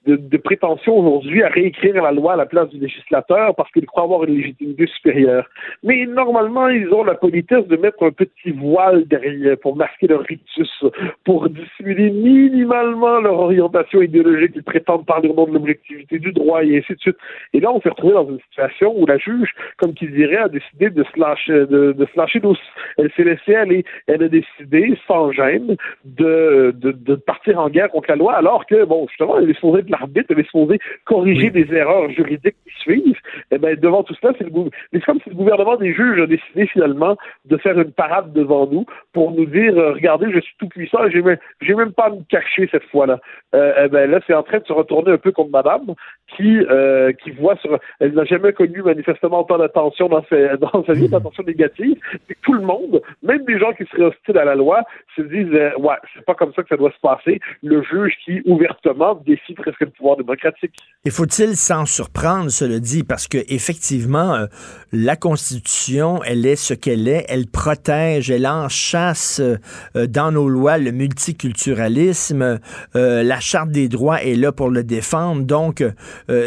de, 0.06 0.16
de 0.16 0.38
prétention 0.38 0.98
aujourd'hui 0.98 1.44
à 1.44 1.50
réécrire 1.50 2.02
la 2.02 2.12
loi 2.12 2.34
à 2.34 2.36
la 2.36 2.46
place 2.46 2.70
du 2.70 2.80
législateur 2.80 3.56
parce 3.56 3.72
qu'ils 3.72 3.86
croient 3.86 4.04
avoir 4.04 4.24
une 4.24 4.36
légitimité 4.36 4.88
supérieure. 4.88 5.48
Mais 5.84 6.06
normalement, 6.06 6.68
ils 6.70 6.92
ont 6.94 7.04
la 7.04 7.16
politesse 7.16 7.68
de 7.68 7.78
mettre 7.78 8.04
un 8.04 8.12
petit 8.12 8.52
voile 8.52 9.06
derrière 9.06 9.58
pour 9.58 9.76
masquer 9.76 10.08
leur 10.08 10.22
rictus, 10.22 10.86
pour 11.24 11.50
dissimuler 11.50 12.10
minimalement 12.10 13.20
leur 13.20 13.40
orientation 13.40 14.02
idéologique. 14.02 14.54
Ils 14.56 14.64
prétendent 14.64 15.06
parler 15.06 15.30
au 15.30 15.34
nom 15.34 15.46
de 15.46 15.54
l'objectivité 15.54 16.20
du 16.20 16.32
droit 16.32 16.64
et 16.64 16.80
ainsi 16.80 16.94
de 16.94 17.00
suite. 17.00 17.18
Et 17.54 17.60
là, 17.60 17.72
on 17.72 17.80
s'est 17.82 17.90
retrouvé 17.90 18.14
dans 18.14 18.30
une 18.30 18.40
situation 18.50 18.94
où 18.98 19.06
la 19.06 19.18
juge, 19.18 19.54
comme 19.78 19.94
qui 19.94 20.08
dirait, 20.08 20.38
a 20.38 20.50
décidé 20.50 20.90
de 20.90 21.04
se 21.04 21.20
lâcher, 21.20 21.54
de, 21.68 21.92
de 21.94 22.06
se 22.06 22.18
lâcher 22.18 22.40
douce. 22.40 22.60
Elle 22.98 23.12
s'est 23.16 23.24
laissée 23.24 23.56
aller. 23.56 23.84
Elle 24.08 24.24
a 24.24 24.30
décidé, 24.30 24.98
sans 25.08 25.32
gêne, 25.32 25.76
de, 26.06 26.74
de, 26.76 26.92
de 26.92 27.16
partir 27.16 27.60
en 27.60 27.70
guerre 27.70 27.90
contre 27.90 28.10
la 28.10 28.16
loi, 28.16 28.34
alors 28.34 28.66
que, 28.66 28.84
bon, 28.86 29.08
justement, 29.08 29.38
elle 29.38 29.50
est 29.50 29.54
supposée 29.54 29.84
l'arbitre 29.92 30.38
est 30.38 30.44
supposé 30.44 30.80
corriger 31.06 31.50
des 31.50 31.72
erreurs 31.74 32.10
juridiques 32.10 32.56
qui 32.66 32.74
suivent, 32.80 33.20
eh 33.52 33.58
ben 33.58 33.76
devant 33.76 34.04
tout 34.04 34.16
cela, 34.16 34.34
c'est 34.38 34.46
le, 34.46 35.00
comme 35.06 35.20
si 35.22 35.30
le 35.30 35.36
gouvernement 35.36 35.76
des 35.78 35.94
juges 35.94 36.20
a 36.20 36.28
décidé 36.28 36.68
finalement 36.68 37.18
de 37.46 37.58
faire 37.58 37.80
une 37.80 37.92
parade 37.92 38.34
devant 38.34 38.68
nous 38.68 38.86
pour 39.14 39.32
nous 39.32 39.46
dire 39.46 39.78
euh, 39.78 39.94
regardez, 39.94 40.32
je 40.32 40.40
suis 40.40 40.56
tout 40.58 40.68
puissant, 40.68 41.10
j'ai 41.10 41.22
même, 41.22 41.38
j'ai 41.62 41.74
même 41.74 41.92
pas 41.92 42.06
à 42.06 42.10
me 42.10 42.24
cacher 42.30 42.68
cette 42.72 42.84
fois-là. 42.86 43.20
Euh, 43.54 43.86
eh 43.86 43.88
ben 43.90 44.10
là, 44.10 44.20
c'est 44.26 44.34
en 44.34 44.44
train 44.44 44.60
de 44.60 44.66
se 44.66 44.74
retourner 44.74 45.12
un 45.12 45.18
peu 45.18 45.32
contre 45.32 45.52
Madame 45.52 45.94
qui 46.36 46.60
euh, 46.70 47.12
qui 47.12 47.32
voit 47.32 47.58
sur, 47.58 47.78
elle 48.00 48.14
n'a 48.14 48.24
jamais 48.26 48.54
connu 48.54 48.82
manifestement 48.82 49.42
autant 49.42 49.58
d'attention 49.58 50.08
dans 50.08 50.24
sa 50.30 50.58
dans 50.58 50.84
sa 50.86 50.94
vie, 50.94 51.10
d'attention 51.10 51.44
négative. 51.44 51.98
Et 52.30 52.36
tout 52.42 52.54
le 52.54 52.62
monde, 52.62 53.02
même 53.24 53.44
des 53.46 53.60
gens 53.60 53.74
qui 53.74 53.86
seraient 53.86 54.04
hostiles 54.04 54.38
à 54.38 54.46
la 54.46 54.56
loi, 54.56 54.84
se 55.16 55.22
disent 55.22 55.52
ouais, 55.52 55.96
c'est 56.14 56.26
pas 56.26 56.36
comme 56.36 56.54
ça 56.54 56.64
que 56.64 56.70
ça 56.70 56.78
doit 56.78 56.92
se 56.92 57.00
passer. 57.02 57.40
Le 57.64 57.82
juge 57.84 58.16
qui 58.24 58.42
ouvertement 58.46 59.16
décide 59.16 59.58
presque 59.58 59.81
le 59.86 59.92
pouvoir 59.92 60.18
démocratique. 60.18 60.74
Et 61.06 61.10
faut-il 61.10 61.56
s'en 61.56 61.86
surprendre, 61.86 62.50
cela 62.50 62.80
dit, 62.80 63.04
parce 63.04 63.28
que 63.28 63.38
effectivement, 63.50 64.36
euh, 64.36 64.46
la 64.92 65.16
Constitution, 65.16 66.22
elle 66.24 66.46
est 66.46 66.56
ce 66.56 66.74
qu'elle 66.74 67.08
est, 67.08 67.26
elle 67.28 67.48
protège, 67.48 68.32
elle 68.32 68.48
enchasse 68.48 69.42
euh, 69.42 70.08
dans 70.08 70.32
nos 70.32 70.48
lois 70.48 70.78
le 70.78 70.92
multiculturalisme, 70.92 72.60
euh, 72.96 73.24
la 73.24 73.40
Charte 73.40 73.70
des 73.72 73.90
droits 73.90 74.22
est 74.22 74.36
là 74.36 74.52
pour 74.52 74.70
le 74.70 74.84
défendre, 74.84 75.44
donc 75.44 75.84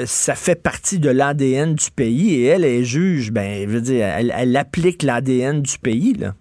ça 0.04 0.34
fait 0.34 0.60
partie 0.60 0.98
de 0.98 1.10
l'ADN 1.10 1.74
du 1.74 1.90
pays 1.90 2.34
et 2.34 2.46
elle 2.46 2.64
est 2.64 2.84
juge, 2.84 3.32
ben, 3.32 3.68
je 3.68 3.74
veux 3.74 3.80
dire, 3.80 4.06
elle, 4.06 4.32
elle 4.36 4.56
applique 4.56 5.02
l'ADN 5.02 5.62
du 5.62 5.78
pays, 5.78 6.14
là. 6.14 6.34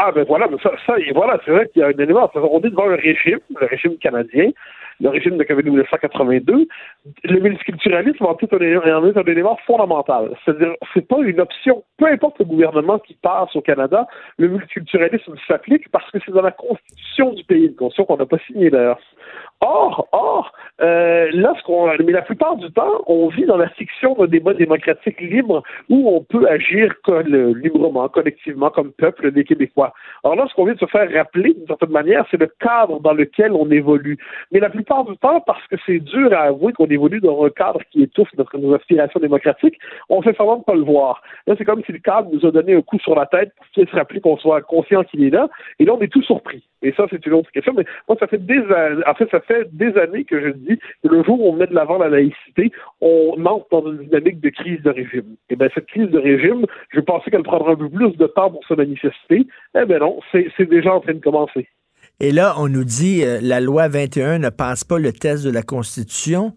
Ah 0.00 0.12
ben 0.12 0.24
voilà, 0.28 0.46
ça, 0.62 0.70
ça 0.86 0.94
voilà, 1.12 1.40
c'est 1.44 1.50
vrai 1.50 1.68
qu'il 1.72 1.80
y 1.80 1.84
a 1.84 1.88
un 1.88 1.98
élément. 1.98 2.30
On 2.36 2.60
est 2.60 2.70
devant 2.70 2.88
un 2.88 2.94
régime, 2.94 3.40
le 3.60 3.66
régime 3.66 3.98
canadien, 3.98 4.50
le 5.00 5.08
régime 5.08 5.36
de 5.36 5.44
1982, 5.62 6.66
le 7.24 7.40
multiculturalisme 7.40 8.24
en 8.24 8.34
est 8.36 9.16
un, 9.16 9.24
élément 9.24 9.58
fondamental. 9.66 10.36
C'est-à-dire, 10.44 10.74
c'est 10.94 11.06
pas 11.06 11.18
une 11.20 11.40
option. 11.40 11.84
Peu 11.98 12.06
importe 12.06 12.38
le 12.40 12.44
gouvernement 12.46 12.98
qui 12.98 13.14
passe 13.14 13.54
au 13.54 13.60
Canada, 13.60 14.06
le 14.38 14.48
multiculturalisme 14.48 15.34
s'applique 15.46 15.88
parce 15.90 16.10
que 16.10 16.18
c'est 16.24 16.32
dans 16.32 16.42
la 16.42 16.50
constitution 16.50 17.32
du 17.32 17.44
pays, 17.44 17.66
une 17.66 17.74
constitution 17.74 18.04
qu'on 18.04 18.16
n'a 18.16 18.26
pas 18.26 18.38
signée 18.46 18.70
d'ailleurs. 18.70 18.98
Or, 19.60 20.06
or, 20.12 20.52
euh, 20.80 21.30
lorsqu'on, 21.34 21.88
mais 22.04 22.12
la 22.12 22.22
plupart 22.22 22.56
du 22.56 22.70
temps, 22.70 23.02
on 23.08 23.26
vit 23.26 23.44
dans 23.44 23.56
la 23.56 23.68
fiction 23.70 24.14
d'un 24.14 24.26
débat 24.26 24.54
démocratique 24.54 25.20
libre 25.20 25.64
où 25.88 26.08
on 26.08 26.22
peut 26.22 26.48
agir 26.48 26.94
comme, 27.02 27.26
librement, 27.56 28.08
collectivement, 28.08 28.70
comme 28.70 28.92
peuple 28.92 29.32
des 29.32 29.42
Québécois. 29.42 29.92
Alors 30.22 30.36
lorsqu'on 30.36 30.64
vient 30.64 30.74
de 30.74 30.78
se 30.78 30.86
faire 30.86 31.12
rappeler 31.12 31.54
d'une 31.54 31.66
certaine 31.66 31.90
manière, 31.90 32.24
c'est 32.30 32.40
le 32.40 32.46
cadre 32.60 33.00
dans 33.00 33.12
lequel 33.12 33.52
on 33.52 33.68
évolue. 33.70 34.16
Mais 34.52 34.60
la 34.60 34.70
plupart 34.70 35.04
du 35.04 35.16
temps, 35.16 35.40
parce 35.40 35.66
que 35.66 35.76
c'est 35.84 35.98
dur 35.98 36.32
à 36.32 36.42
avouer 36.42 36.72
qu'on 36.72 36.86
évolue 36.86 37.20
dans 37.20 37.44
un 37.44 37.50
cadre 37.50 37.80
qui 37.90 38.04
étouffe 38.04 38.32
notre, 38.38 38.56
nos 38.58 38.74
aspirations 38.74 39.18
démocratiques, 39.18 39.78
on 40.08 40.22
fait 40.22 40.36
semblant 40.36 40.58
de 40.58 40.64
pas 40.64 40.74
le 40.74 40.82
voir. 40.84 41.20
Là, 41.48 41.56
c'est 41.58 41.64
comme 41.64 41.82
si 41.84 41.90
le 41.90 41.98
cadre 41.98 42.30
nous 42.32 42.46
a 42.46 42.52
donné 42.52 42.74
un 42.74 42.82
coup 42.82 43.00
sur 43.00 43.16
la 43.16 43.26
tête 43.26 43.52
pour 43.56 43.66
qu'il 43.70 43.88
se 43.88 43.96
rappeler 43.96 44.20
qu'on 44.20 44.36
soit 44.36 44.62
conscient 44.62 45.02
qu'il 45.02 45.24
est 45.24 45.30
là. 45.30 45.48
Et 45.80 45.84
là, 45.84 45.94
on 45.94 46.00
est 46.00 46.12
tout 46.12 46.22
surpris. 46.22 46.62
Et 46.82 46.92
ça, 46.92 47.06
c'est 47.10 47.24
une 47.26 47.34
autre 47.34 47.50
question. 47.50 47.72
Mais 47.76 47.84
moi, 48.08 48.16
ça 48.20 48.26
fait 48.26 48.44
des 48.44 48.58
années, 48.58 49.02
en 49.06 49.14
fait, 49.14 49.28
ça 49.30 49.40
fait 49.40 49.68
des 49.72 49.96
années 49.96 50.24
que 50.24 50.40
je 50.40 50.50
dis 50.50 50.78
que 51.02 51.08
le 51.08 51.22
jour 51.24 51.40
où 51.40 51.50
on 51.50 51.52
met 51.52 51.66
de 51.66 51.74
l'avant 51.74 51.98
la 51.98 52.08
laïcité, 52.08 52.70
on 53.00 53.34
entre 53.44 53.66
dans 53.70 53.92
une 53.92 54.04
dynamique 54.04 54.40
de 54.40 54.50
crise 54.50 54.82
de 54.82 54.90
régime. 54.90 55.36
Et 55.50 55.56
bien, 55.56 55.68
cette 55.74 55.86
crise 55.86 56.10
de 56.10 56.18
régime, 56.18 56.66
je 56.90 57.00
pensais 57.00 57.30
qu'elle 57.30 57.42
prendrait 57.42 57.72
un 57.72 57.76
peu 57.76 57.88
plus 57.88 58.16
de 58.16 58.26
temps 58.26 58.50
pour 58.50 58.64
se 58.64 58.74
manifester. 58.74 59.46
Eh 59.76 59.84
bien 59.84 59.98
non, 59.98 60.20
c'est 60.32 60.68
déjà 60.68 60.94
en 60.94 61.00
train 61.00 61.14
de 61.14 61.20
commencer. 61.20 61.68
Et 62.20 62.32
là, 62.32 62.54
on 62.58 62.68
nous 62.68 62.84
dit 62.84 63.22
euh, 63.24 63.38
la 63.40 63.60
loi 63.60 63.86
21 63.86 64.40
ne 64.40 64.48
passe 64.48 64.82
pas 64.82 64.98
le 64.98 65.12
test 65.12 65.44
de 65.44 65.50
la 65.50 65.62
Constitution. 65.62 66.54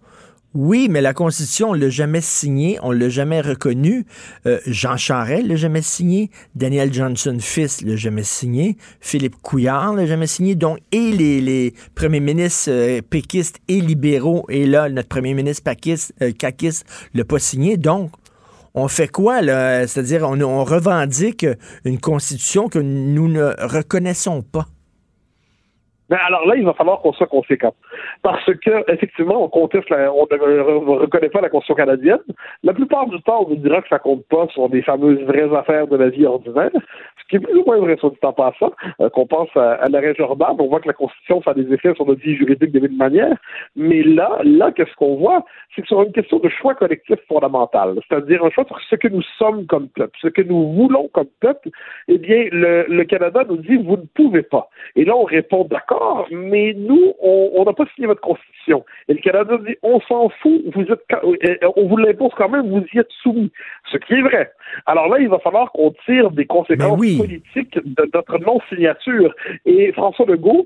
Oui, 0.53 0.89
mais 0.89 0.99
la 0.99 1.13
Constitution, 1.13 1.69
on 1.69 1.73
l'a 1.73 1.89
jamais 1.89 2.19
signée, 2.19 2.77
on 2.83 2.91
l'a 2.91 3.07
jamais 3.07 3.39
reconnue. 3.39 4.05
Euh, 4.45 4.59
Jean 4.65 4.97
Charest 4.97 5.47
l'a 5.47 5.55
jamais 5.55 5.81
signé, 5.81 6.29
Daniel 6.55 6.93
Johnson 6.93 7.37
fils 7.39 7.81
l'a 7.81 7.95
jamais 7.95 8.23
signé, 8.23 8.75
Philippe 8.99 9.37
Couillard 9.41 9.93
l'a 9.93 10.05
jamais 10.05 10.27
signé. 10.27 10.55
Donc, 10.55 10.79
et 10.91 11.13
les, 11.13 11.39
les 11.39 11.73
premiers 11.95 12.19
ministres 12.19 12.69
euh, 12.69 13.01
péquistes 13.01 13.59
et 13.69 13.79
libéraux, 13.79 14.45
et 14.49 14.65
là, 14.65 14.89
notre 14.89 15.07
premier 15.07 15.33
ministre 15.33 15.63
paquiste, 15.63 16.13
euh, 16.21 16.33
l'a 17.13 17.23
pas 17.23 17.39
signé. 17.39 17.77
Donc, 17.77 18.11
on 18.73 18.89
fait 18.89 19.07
quoi? 19.07 19.39
C'est-à-dire, 19.87 20.27
on, 20.27 20.41
on 20.41 20.65
revendique 20.65 21.45
une 21.85 21.99
Constitution 21.99 22.67
que 22.67 22.79
nous 22.79 23.29
ne 23.29 23.53
reconnaissons 23.65 24.41
pas. 24.41 24.67
Mais 26.11 26.17
alors 26.27 26.45
là, 26.45 26.55
il 26.57 26.65
va 26.65 26.73
falloir 26.73 26.99
qu'on 26.99 27.13
soit 27.13 27.27
conséquent. 27.27 27.73
Parce 28.21 28.43
que, 28.45 28.91
effectivement, 28.91 29.41
on 29.45 29.47
conteste, 29.47 29.89
on 29.91 30.27
ne 30.29 30.99
reconnaît 30.99 31.29
pas 31.29 31.39
la 31.39 31.49
Constitution 31.49 31.75
canadienne. 31.75 32.19
La 32.63 32.73
plupart 32.73 33.07
du 33.07 33.19
temps, 33.21 33.45
on 33.45 33.49
nous 33.49 33.55
dira 33.55 33.81
que 33.81 33.87
ça 33.87 33.97
compte 33.97 34.25
pas 34.27 34.45
sur 34.49 34.67
des 34.67 34.81
fameuses 34.81 35.21
vraies 35.21 35.55
affaires 35.55 35.87
de 35.87 35.95
la 35.95 36.09
vie 36.09 36.25
ordinaire. 36.25 36.69
Ce 36.73 37.27
qui 37.29 37.37
est 37.37 37.39
plus 37.39 37.57
ou 37.57 37.63
moins 37.65 37.77
vrai 37.77 37.95
sur 37.95 38.11
du 38.11 38.17
temps 38.17 38.33
passant, 38.33 38.73
euh, 38.99 39.09
qu'on 39.09 39.25
pense 39.25 39.47
à, 39.55 39.75
à 39.75 39.87
l'arrêt 39.87 40.13
Jordan. 40.15 40.57
On 40.59 40.67
voit 40.67 40.81
que 40.81 40.87
la 40.89 40.93
Constitution 40.93 41.41
fait 41.41 41.53
des 41.53 41.73
effets 41.73 41.93
sur 41.95 42.05
notre 42.05 42.19
vie 42.19 42.35
juridique 42.35 42.73
de 42.73 42.79
mille 42.81 42.97
manières. 42.97 43.37
Mais 43.77 44.03
là, 44.03 44.39
là, 44.43 44.73
qu'est-ce 44.73 44.93
qu'on 44.95 45.15
voit? 45.15 45.45
C'est 45.73 45.81
que 45.81 45.87
sur 45.87 46.03
une 46.03 46.11
question 46.11 46.39
de 46.39 46.49
choix 46.49 46.75
collectif 46.75 47.19
fondamental. 47.29 47.97
C'est-à-dire 48.09 48.43
un 48.43 48.49
choix 48.49 48.65
sur 48.65 48.77
ce 48.89 48.95
que 48.95 49.07
nous 49.07 49.23
sommes 49.37 49.65
comme 49.65 49.87
peuple, 49.87 50.17
ce 50.21 50.27
que 50.27 50.41
nous 50.41 50.73
voulons 50.73 51.09
comme 51.13 51.29
peuple, 51.39 51.69
eh 52.09 52.17
bien, 52.17 52.49
le 52.51 53.03
Canada 53.03 53.45
nous 53.47 53.57
dit, 53.57 53.77
vous 53.77 53.95
ne 53.95 54.07
pouvez 54.13 54.43
pas. 54.43 54.67
Et 54.97 55.05
là, 55.05 55.15
on 55.15 55.23
répond, 55.23 55.63
d'accord, 55.63 56.00
mais 56.31 56.73
nous, 56.77 57.13
on 57.21 57.63
n'a 57.65 57.73
pas 57.73 57.85
signé 57.95 58.07
votre 58.07 58.21
constitution. 58.21 58.85
Et 59.07 59.13
le 59.13 59.19
Canada 59.19 59.57
dit, 59.65 59.75
on 59.83 59.99
s'en 60.01 60.29
fout, 60.41 60.61
vous 60.73 60.83
êtes, 60.83 61.01
euh, 61.23 61.71
on 61.75 61.87
vous 61.87 61.97
l'impose 61.97 62.31
quand 62.37 62.49
même, 62.49 62.69
vous 62.69 62.83
y 62.93 62.99
êtes 62.99 63.11
soumis. 63.21 63.51
Ce 63.91 63.97
qui 63.97 64.13
est 64.13 64.21
vrai. 64.21 64.51
Alors 64.85 65.07
là, 65.07 65.19
il 65.19 65.29
va 65.29 65.39
falloir 65.39 65.71
qu'on 65.71 65.93
tire 66.05 66.31
des 66.31 66.45
conséquences 66.45 66.97
politiques 66.99 67.77
de 67.83 68.09
notre 68.13 68.37
non-signature. 68.39 69.33
Et 69.65 69.91
François 69.93 70.25
Legault, 70.25 70.65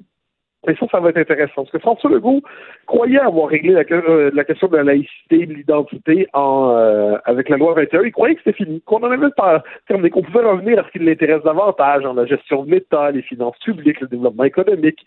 et 0.67 0.75
ça, 0.75 0.85
ça 0.91 0.99
va 0.99 1.09
être 1.09 1.17
intéressant. 1.17 1.63
Parce 1.63 1.71
que 1.71 1.79
François 1.79 2.09
Legault 2.09 2.41
croyait 2.85 3.19
avoir 3.19 3.49
réglé 3.49 3.73
la, 3.73 3.83
euh, 3.91 4.43
question 4.43 4.67
de 4.67 4.77
la 4.77 4.83
laïcité, 4.83 5.45
de 5.45 5.53
l'identité 5.53 6.27
en, 6.33 6.75
euh, 6.75 7.17
avec 7.25 7.49
la 7.49 7.57
loi 7.57 7.73
21. 7.73 8.03
Il 8.03 8.11
croyait 8.11 8.35
que 8.35 8.41
c'était 8.43 8.63
fini, 8.63 8.81
qu'on 8.81 8.97
en 8.97 9.11
avait 9.11 9.31
pas 9.35 9.63
terminé, 9.87 10.09
qu'on 10.09 10.23
pouvait 10.23 10.45
revenir 10.45 10.79
à 10.79 10.83
ce 10.83 10.91
qui 10.91 10.99
l'intéresse 10.99 11.43
davantage, 11.43 12.05
en 12.05 12.13
la 12.13 12.25
gestion 12.25 12.63
de 12.63 12.71
l'État, 12.71 13.11
les 13.11 13.21
finances 13.21 13.57
publiques, 13.63 14.01
le 14.01 14.07
développement 14.07 14.43
économique. 14.43 15.05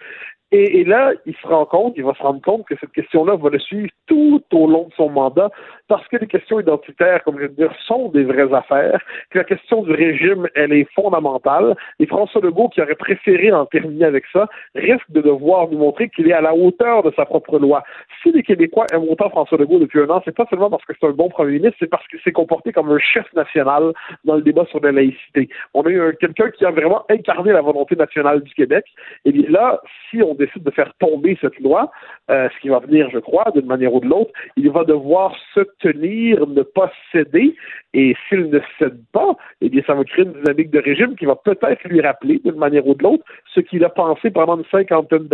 Et, 0.51 0.80
et, 0.80 0.85
là, 0.85 1.12
il 1.26 1.35
se 1.35 1.47
rend 1.47 1.66
compte, 1.66 1.93
il 1.97 2.05
va 2.05 2.14
se 2.14 2.22
rendre 2.22 2.40
compte 2.40 2.66
que 2.66 2.74
cette 2.80 2.93
question-là 2.93 3.36
va 3.36 3.51
le 3.51 3.59
suivre 3.59 3.90
tout 4.06 4.43
au 4.55 4.66
long 4.66 4.89
de 4.89 4.94
son 4.94 5.10
mandat, 5.10 5.51
parce 5.89 6.09
que 6.09 6.16
les 6.16 6.26
questions 6.26 6.59
identitaires, 6.59 7.22
comme 7.24 7.36
je 7.36 7.43
veux 7.43 7.48
dire, 7.48 7.70
sont 7.86 8.09
des 8.09 8.24
vraies 8.24 8.52
affaires, 8.55 8.98
que 9.30 9.39
la 9.39 9.44
question 9.44 9.82
du 9.82 9.93
régime, 9.93 10.48
elle 10.55 10.72
est 10.72 10.90
fondamentale, 10.94 11.76
et 11.98 12.06
François 12.06 12.40
Legault, 12.40 12.70
qui 12.70 12.80
aurait 12.80 12.94
préféré 12.94 13.52
en 13.52 13.66
terminer 13.66 14.06
avec 14.06 14.24
ça, 14.32 14.48
risque 14.74 15.10
de 15.10 15.20
devoir 15.20 15.48
nous 15.70 15.79
montrer 15.79 16.09
qu'il 16.09 16.29
est 16.29 16.33
à 16.33 16.41
la 16.41 16.55
hauteur 16.55 17.03
de 17.03 17.12
sa 17.16 17.25
propre 17.25 17.59
loi. 17.59 17.83
Si 18.23 18.31
les 18.33 18.43
Québécois 18.43 18.87
aiment 18.93 19.09
autant 19.09 19.31
François 19.31 19.59
Legault 19.59 19.79
depuis 19.79 20.01
un 20.01 20.11
an, 20.11 20.23
c'est 20.25 20.35
pas 20.35 20.47
seulement 20.51 20.70
parce 20.70 20.85
que 20.85 20.93
c'est 20.99 21.07
un 21.07 21.12
bon 21.12 21.29
premier 21.29 21.53
ministre, 21.53 21.77
c'est 21.81 21.91
parce 21.91 22.07
qu'il 22.09 22.20
s'est 22.20 22.33
comporté 22.33 22.73
comme 22.73 22.91
un 22.91 22.99
chef 22.99 23.33
national 23.35 23.93
dans 24.25 24.37
le 24.37 24.43
débat 24.43 24.66
sur 24.66 24.81
la 24.81 24.93
laïcité. 24.93 25.49
On 25.75 25.83
a 25.83 25.91
eu 25.91 26.16
quelqu'un 26.20 26.51
qui 26.51 26.65
a 26.65 26.70
vraiment 26.70 27.05
incarné 27.09 27.53
la 27.53 27.62
volonté 27.62 27.97
nationale 27.97 28.43
du 28.43 28.53
Québec, 28.55 28.85
et 29.25 29.33
bien 29.33 29.49
là, 29.49 29.81
si 30.11 30.23
on 30.23 30.35
décide 30.35 30.62
de 30.62 30.70
faire 30.70 30.93
tomber 30.99 31.39
cette 31.41 31.59
loi, 31.61 31.91
euh, 32.31 32.49
ce 32.55 32.61
qui 32.61 32.69
va 32.69 32.81
venir, 32.81 33.09
je 33.11 33.19
crois, 33.19 33.45
d'une 33.55 33.66
manière 33.66 33.95
ou 33.95 34.01
de 34.01 34.07
l'autre, 34.07 34.33
il 34.57 34.70
va 34.70 34.85
devoir 34.85 35.35
se 35.55 35.61
tenir, 35.81 36.47
ne 36.47 36.62
pas 36.62 36.91
céder, 37.12 37.55
et 37.95 38.15
s'il 38.29 38.51
ne 38.51 38.61
cède 38.79 39.01
pas, 39.12 39.37
eh 39.61 39.69
bien, 39.69 39.83
ça 39.87 39.95
va 39.95 40.05
créer 40.05 40.25
une 40.25 40.33
dynamique 40.33 40.70
de 40.70 40.81
régime 40.81 41.16
qui 41.16 41.27
va 41.27 41.37
peut-être 41.37 41.83
lui 41.89 42.01
rappeler, 42.01 42.41
d'une 42.45 42.57
manière 42.57 42.87
ou 42.87 42.95
de 42.95 43.03
l'autre, 43.03 43.25
ce 43.55 43.61
qu'il 43.61 43.85
a 43.85 43.89
pensé 43.89 44.31
pendant 44.31 44.59
une 44.59 44.65
cinquantaine 44.70 45.27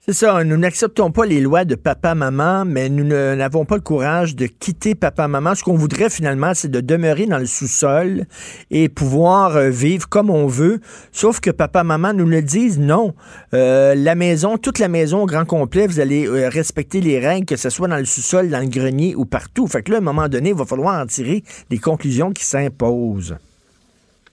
C'est 0.00 0.12
ça, 0.12 0.44
nous 0.44 0.56
n'acceptons 0.56 1.10
pas 1.10 1.24
les 1.24 1.40
lois 1.40 1.64
de 1.64 1.74
papa-maman, 1.74 2.64
mais 2.66 2.88
nous 2.88 3.04
n'avons 3.04 3.64
pas 3.64 3.76
le 3.76 3.80
courage 3.80 4.36
de 4.36 4.46
quitter 4.46 4.94
papa-maman. 4.94 5.54
Ce 5.54 5.64
qu'on 5.64 5.76
voudrait 5.76 6.10
finalement, 6.10 6.52
c'est 6.54 6.70
de 6.70 6.80
demeurer 6.80 7.26
dans 7.26 7.38
le 7.38 7.46
sous-sol 7.46 8.24
et 8.70 8.88
pouvoir 8.88 9.56
euh, 9.56 9.70
vivre 9.70 10.08
comme 10.08 10.30
on 10.30 10.46
veut, 10.46 10.80
sauf 11.10 11.40
que 11.40 11.50
papa-maman 11.50 12.12
nous 12.12 12.26
le 12.26 12.42
disent, 12.42 12.78
non. 12.78 13.14
Euh, 13.54 13.94
la 13.94 14.14
maison, 14.14 14.58
toute 14.58 14.78
la 14.78 14.88
maison 14.88 15.22
au 15.22 15.26
grand 15.26 15.46
complet, 15.46 15.86
vous 15.86 16.00
allez 16.00 16.26
euh, 16.26 16.48
respecter 16.48 17.00
les 17.00 17.18
règles, 17.18 17.46
que 17.46 17.56
ce 17.56 17.70
soit 17.70 17.88
dans 17.88 17.96
le 17.96 18.04
sous-sol, 18.04 18.50
dans 18.50 18.60
le 18.60 18.68
grenier 18.68 19.14
ou 19.14 19.24
partout. 19.24 19.66
Fait 19.66 19.82
que 19.82 19.90
là, 19.90 19.98
à 19.98 20.00
un 20.00 20.04
moment 20.04 20.28
donné, 20.28 20.50
il 20.50 20.54
va 20.54 20.64
falloir 20.64 21.00
en 21.00 21.06
tirer 21.06 21.42
des 21.70 21.78
conclusions 21.78 22.30
qui 22.30 22.44
s'imposent. 22.44 23.36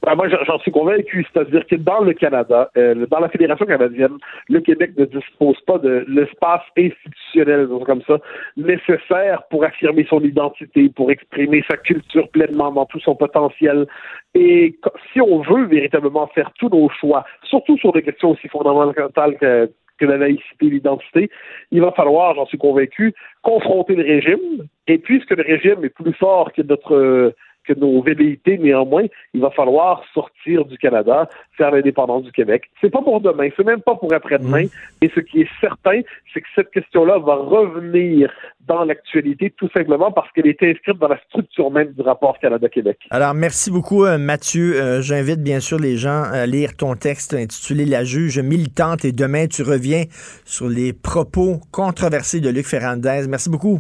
Ben, 0.04 0.16
moi, 0.16 0.28
j'en 0.30 0.58
suis 0.60 0.72
convaincu. 0.72 1.26
C'est-à-dire 1.32 1.66
que 1.68 1.76
dans 1.76 2.02
le 2.02 2.14
Canada, 2.14 2.72
euh, 2.76 3.06
dans 3.06 3.20
la 3.20 3.30
Fédération 3.30 3.66
canadienne, 3.66 4.18
le 4.50 4.60
Québec 4.60 4.92
ne 4.98 5.06
dispose 5.06 5.60
pas 5.68 5.78
de 5.78 6.06
l'espace 6.08 6.64
institutionnel, 6.76 7.68
comme 7.86 8.02
ça, 8.08 8.18
nécessaire 8.58 9.44
pour 9.52 9.64
affirmer 9.64 10.06
son 10.10 10.22
identité, 10.22 10.90
pour 10.90 11.12
exprimer 11.12 11.64
sa 11.70 11.78
culture 11.78 12.30
pleinement 12.30 12.72
dans 12.72 12.86
tout 12.86 13.00
son 13.00 13.16
potentiel. 13.16 13.86
Et 14.34 14.76
si 15.14 15.22
on 15.22 15.42
veut 15.42 15.66
véritablement 15.66 16.26
faire 16.28 16.52
tous 16.58 16.70
nos 16.70 16.90
choix, 16.90 17.24
surtout 17.44 17.78
sur 17.78 17.92
des 17.92 18.02
questions 18.02 18.32
aussi 18.32 18.48
fondamentales 18.48 19.38
que, 19.38 19.70
que 20.00 20.06
la 20.06 20.18
laïcité 20.18 20.66
et 20.66 20.70
l'identité, 20.70 21.30
il 21.70 21.82
va 21.82 21.92
falloir, 21.92 22.34
j'en 22.34 22.48
suis 22.48 22.58
convaincu, 22.58 23.14
confronter 23.44 23.96
le 23.96 24.04
régime. 24.04 24.66
Et 24.88 24.98
puisque 24.98 25.30
le 25.30 25.44
régime 25.44 25.86
est 25.86 25.90
plus 25.90 26.14
fort 26.14 26.52
que 26.54 26.64
notre 26.64 27.36
que 27.68 27.74
nos 27.74 28.02
velléités, 28.02 28.58
néanmoins, 28.58 29.06
il 29.34 29.42
va 29.42 29.52
falloir 29.52 30.04
sortir 30.14 30.66
du 30.66 30.78
Canada, 30.78 31.30
faire 31.58 31.72
l'indépendance 31.72 32.24
du 32.24 32.32
Québec. 32.32 32.70
C'est 32.82 32.90
pas 32.90 33.02
pour 33.02 33.22
demain, 33.22 33.50
c'est 33.56 33.66
même 33.66 33.82
pas 33.82 33.96
pour 33.96 34.14
après-demain. 34.14 34.64
Mmh. 34.64 35.04
Et 35.04 35.12
ce 35.14 35.20
qui 35.20 35.42
est 35.42 35.50
certain, 35.60 36.02
c'est 36.34 36.42
que 36.42 36.48
cette 36.56 36.72
question-là 36.72 37.20
va 37.20 37.36
revenir 37.36 38.32
dans 38.68 38.84
l'actualité, 38.84 39.54
tout 39.58 39.70
simplement 39.74 40.12
parce 40.12 40.32
qu'elle 40.32 40.48
est 40.48 40.62
inscrite 40.64 40.98
dans 40.98 41.08
la 41.08 41.20
structure 41.28 41.72
même 41.72 41.92
du 41.94 42.02
rapport 42.02 42.38
Canada-Québec. 42.40 42.98
Alors, 43.10 43.34
merci 43.34 43.72
beaucoup, 43.72 44.06
euh, 44.06 44.18
Mathieu. 44.18 44.76
Euh, 44.76 45.02
j'invite 45.02 45.42
bien 45.42 45.60
sûr 45.60 45.80
les 45.80 45.98
gens 45.98 46.24
à 46.24 46.46
lire 46.46 46.76
ton 46.78 46.96
texte 46.96 47.34
intitulé 47.34 47.86
La 47.86 48.04
juge 48.04 48.40
militante 48.40 49.06
et 49.06 49.12
demain, 49.12 49.48
tu 49.48 49.64
reviens 49.64 50.04
sur 50.46 50.68
les 50.68 50.94
propos 50.94 51.60
controversés 51.72 52.40
de 52.40 52.50
Luc 52.50 52.66
Ferrandez. 52.66 53.26
Merci 53.28 53.50
beaucoup. 53.50 53.80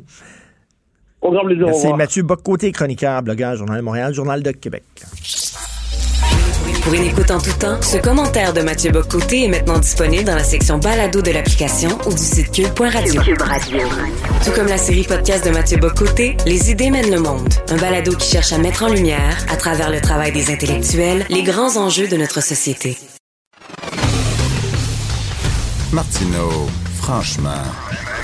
Au 1.22 1.32
grand 1.32 1.46
plaisir. 1.46 1.68
C'est 1.74 1.94
Mathieu 1.94 2.24
Boccoté, 2.24 2.72
chroniqueur, 2.72 3.22
blogueur, 3.22 3.56
Journal 3.56 3.78
de 3.78 3.84
Montréal, 3.84 4.14
Journal 4.14 4.42
de 4.42 4.52
Québec. 4.52 4.84
Pour 6.84 6.94
une 6.96 7.04
écoute 7.04 7.30
en 7.30 7.40
tout 7.40 7.54
temps, 7.60 7.80
ce 7.82 7.98
commentaire 7.98 8.54
de 8.54 8.62
Mathieu 8.62 8.92
Boccoté 8.92 9.44
est 9.46 9.48
maintenant 9.48 9.78
disponible 9.78 10.24
dans 10.24 10.36
la 10.36 10.44
section 10.44 10.80
balado 10.80 11.22
de 11.22 11.30
l'application 11.30 11.90
ou 12.08 12.10
du 12.10 12.18
site 12.18 12.52
cube.radio. 12.52 13.22
Cube 13.22 13.42
Radio. 13.42 13.80
Tout 14.44 14.52
comme 14.52 14.66
la 14.68 14.80
série 14.80 15.04
podcast 15.04 15.46
de 15.46 15.52
Mathieu 15.52 15.78
Boccoté, 15.78 16.36
Les 16.48 16.72
idées 16.72 16.90
mènent 16.90 17.12
le 17.12 17.20
monde. 17.20 17.48
Un 17.70 17.78
balado 17.78 18.14
qui 18.16 18.32
cherche 18.32 18.52
à 18.52 18.58
mettre 18.58 18.84
en 18.84 18.88
lumière, 18.90 19.38
à 19.52 19.58
travers 19.58 19.92
le 19.92 20.02
travail 20.02 20.32
des 20.32 20.52
intellectuels, 20.52 21.24
les 21.30 21.44
grands 21.44 21.78
enjeux 21.78 22.08
de 22.08 22.18
notre 22.18 22.42
société. 22.42 22.98
Martineau, 25.94 26.68
franchement, 27.02 27.66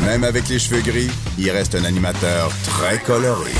même 0.05 0.23
avec 0.23 0.47
les 0.49 0.59
cheveux 0.59 0.81
gris, 0.81 1.09
il 1.39 1.49
reste 1.49 1.73
un 1.73 1.83
animateur 1.83 2.49
très 2.63 2.97
coloré. 2.99 3.57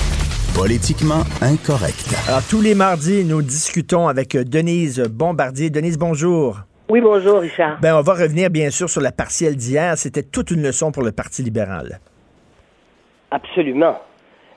Politiquement 0.56 1.23
incorrect. 1.41 2.14
Alors, 2.27 2.41
tous 2.49 2.61
les 2.61 2.76
mardis, 2.76 3.26
nous 3.26 3.41
discutons 3.41 4.07
avec 4.07 4.38
Denise 4.38 5.02
Bombardier. 5.10 5.69
Denise, 5.69 5.98
bonjour. 5.98 6.57
Oui, 6.89 7.02
bonjour, 7.02 7.39
Richard. 7.39 7.80
Ben, 7.81 7.95
on 7.95 8.02
va 8.02 8.14
revenir, 8.14 8.49
bien 8.49 8.69
sûr, 8.69 8.89
sur 8.89 9.02
la 9.02 9.11
partielle 9.11 9.56
d'hier. 9.56 9.98
C'était 9.98 10.23
toute 10.23 10.52
une 10.52 10.61
leçon 10.61 10.91
pour 10.91 11.03
le 11.03 11.11
Parti 11.11 11.41
libéral. 11.44 11.99
Absolument. 13.31 13.99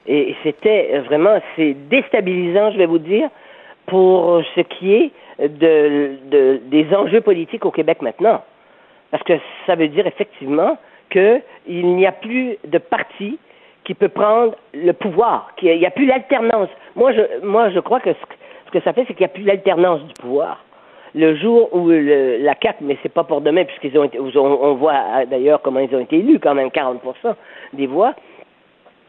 Et 0.06 0.34
c'était 0.42 0.98
vraiment, 1.00 1.40
c'est 1.56 1.74
déstabilisant, 1.90 2.72
je 2.72 2.78
vais 2.78 2.86
vous 2.86 2.98
dire, 2.98 3.28
pour 3.86 4.42
ce 4.54 4.60
qui 4.60 4.92
est 4.94 5.12
de, 5.40 6.60
des 6.70 6.86
enjeux 6.94 7.20
politiques 7.20 7.64
au 7.64 7.70
Québec 7.70 7.98
maintenant. 8.02 8.42
Parce 9.10 9.22
que 9.24 9.34
ça 9.66 9.74
veut 9.74 9.88
dire 9.88 10.06
effectivement 10.06 10.78
qu'il 11.10 11.42
n'y 11.68 12.06
a 12.06 12.12
plus 12.12 12.56
de 12.66 12.78
parti 12.78 13.38
qui 13.84 13.94
peut 13.94 14.08
prendre 14.08 14.54
le 14.72 14.92
pouvoir, 14.92 15.52
qu'il 15.56 15.76
n'y 15.76 15.86
a 15.86 15.90
plus 15.90 16.06
l'alternance. 16.06 16.68
Moi 16.96 17.12
je, 17.12 17.44
moi, 17.44 17.70
je 17.70 17.80
crois 17.80 18.00
que 18.00 18.12
ce, 18.12 18.70
que 18.70 18.80
ça 18.80 18.92
fait, 18.92 19.04
c'est 19.08 19.14
qu'il 19.14 19.24
n'y 19.26 19.30
a 19.32 19.34
plus 19.34 19.42
l'alternance 19.42 20.02
du 20.04 20.14
pouvoir. 20.14 20.64
Le 21.12 21.34
jour 21.34 21.74
où 21.74 21.90
la 21.90 22.54
CAC, 22.54 22.76
mais 22.82 22.96
c'est 23.02 23.12
pas 23.12 23.24
pour 23.24 23.40
demain, 23.40 23.64
puisqu'ils 23.64 23.98
ont 23.98 24.04
été, 24.04 24.20
on, 24.20 24.74
voit 24.74 24.92
euh, 24.92 25.26
d'ailleurs 25.26 25.60
comment 25.60 25.80
ils 25.80 25.92
ont 25.96 25.98
été 25.98 26.18
élus, 26.18 26.38
quand 26.38 26.54
même 26.54 26.68
40% 26.68 27.00
des 27.72 27.88
voix 27.88 28.14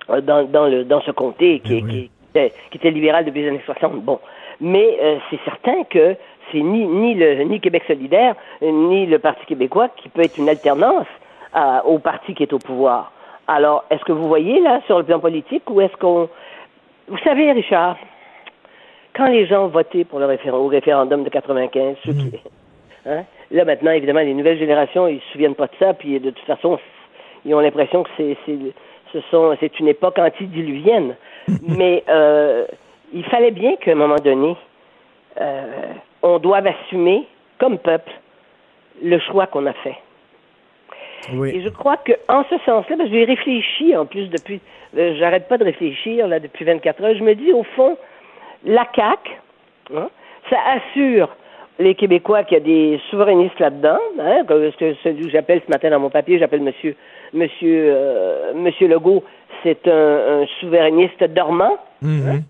euh, 0.09 0.19
dans, 0.21 0.43
dans, 0.45 0.67
le, 0.67 0.83
dans 0.83 1.01
ce 1.01 1.11
comté 1.11 1.59
qui, 1.59 1.83
qui, 1.85 2.11
qui, 2.33 2.77
était, 2.77 2.89
libéral 2.89 3.25
depuis 3.25 3.43
les 3.43 3.49
années 3.49 3.61
60. 3.65 4.01
Bon, 4.01 4.19
mais 4.59 4.97
euh, 4.99 5.17
c'est 5.29 5.39
certain 5.45 5.83
que 5.83 6.15
c'est 6.51 6.59
ni, 6.59 6.85
ni, 6.85 7.15
le, 7.15 7.43
ni 7.43 7.59
Québec 7.59 7.83
solidaire, 7.87 8.35
ni 8.61 9.05
le 9.05 9.19
Parti 9.19 9.45
québécois 9.45 9.89
qui 9.89 10.09
peut 10.09 10.21
être 10.21 10.37
une 10.37 10.49
alternance 10.49 11.07
au 11.85 11.99
parti 11.99 12.33
qui 12.33 12.43
est 12.43 12.53
au 12.53 12.59
pouvoir. 12.59 13.11
Alors, 13.47 13.83
est-ce 13.89 14.03
que 14.05 14.13
vous 14.13 14.27
voyez 14.27 14.61
là 14.61 14.81
sur 14.85 14.97
le 14.97 15.03
plan 15.03 15.19
politique 15.19 15.69
ou 15.69 15.81
est-ce 15.81 15.95
qu'on... 15.97 16.29
Vous 17.07 17.17
savez, 17.19 17.51
Richard, 17.51 17.97
quand 19.13 19.27
les 19.27 19.45
gens 19.45 19.67
votaient 19.67 20.05
pour 20.05 20.19
le 20.19 20.25
référendum, 20.25 20.65
au 20.65 20.69
référendum 20.69 21.23
de 21.23 21.29
95, 21.29 21.97
ceux 22.05 22.13
qui... 22.13 22.25
Mm. 22.25 22.31
Hein, 23.07 23.23
là 23.49 23.65
maintenant, 23.65 23.91
évidemment, 23.91 24.19
les 24.19 24.33
nouvelles 24.33 24.59
générations, 24.59 25.07
ils 25.07 25.19
se 25.19 25.31
souviennent 25.31 25.55
pas 25.55 25.67
de 25.67 25.73
ça, 25.79 25.93
puis 25.93 26.19
de 26.19 26.29
toute 26.29 26.45
façon, 26.45 26.79
ils 27.45 27.53
ont 27.55 27.59
l'impression 27.59 28.03
que 28.03 28.09
c'est, 28.15 28.37
c'est, 28.45 28.57
ce 29.11 29.19
sont, 29.31 29.57
c'est 29.59 29.79
une 29.79 29.87
époque 29.87 30.19
antidiluvienne. 30.19 31.15
Mais 31.67 32.03
euh, 32.09 32.65
il 33.11 33.25
fallait 33.25 33.51
bien 33.51 33.75
qu'à 33.77 33.91
un 33.91 33.95
moment 33.95 34.17
donné, 34.23 34.55
euh, 35.39 35.93
on 36.23 36.39
doive 36.39 36.67
assumer, 36.67 37.27
comme 37.59 37.77
peuple, 37.77 38.11
le 39.03 39.19
choix 39.19 39.47
qu'on 39.47 39.65
a 39.65 39.73
fait. 39.73 39.95
Oui. 41.33 41.49
Et 41.55 41.61
je 41.61 41.69
crois 41.69 41.97
que 41.97 42.13
en 42.27 42.43
ce 42.49 42.57
sens-là, 42.65 42.95
parce 42.97 43.09
que 43.09 43.15
j'ai 43.15 43.25
réfléchi 43.25 43.95
en 43.95 44.05
plus 44.05 44.27
depuis, 44.29 44.59
euh, 44.97 45.15
j'arrête 45.19 45.47
pas 45.47 45.57
de 45.57 45.63
réfléchir 45.63 46.27
là 46.27 46.39
depuis 46.39 46.65
24 46.65 47.03
heures. 47.03 47.15
Je 47.15 47.23
me 47.23 47.35
dis 47.35 47.53
au 47.53 47.63
fond, 47.75 47.97
la 48.65 48.85
CAC, 48.85 49.19
hein, 49.95 50.09
ça 50.49 50.57
assure 50.75 51.29
les 51.79 51.93
Québécois 51.95 52.43
qu'il 52.43 52.57
y 52.57 52.61
a 52.61 52.63
des 52.63 52.99
souverainistes 53.11 53.59
là-dedans. 53.59 53.99
Hein, 54.19 54.43
que 54.47 54.71
ce- 54.79 54.95
celui 55.03 55.25
que 55.25 55.31
j'appelle 55.31 55.61
ce 55.65 55.71
matin 55.71 55.89
dans 55.91 55.99
mon 55.99 56.09
papier, 56.09 56.39
j'appelle 56.39 56.61
Monsieur 56.61 56.95
Monsieur 57.33 57.85
euh, 57.93 58.53
Monsieur 58.55 58.87
Legault, 58.87 59.23
c'est 59.63 59.87
un, 59.87 60.41
un 60.41 60.45
souverainiste 60.59 61.23
dormant. 61.25 61.77
Mhm. 62.01 62.41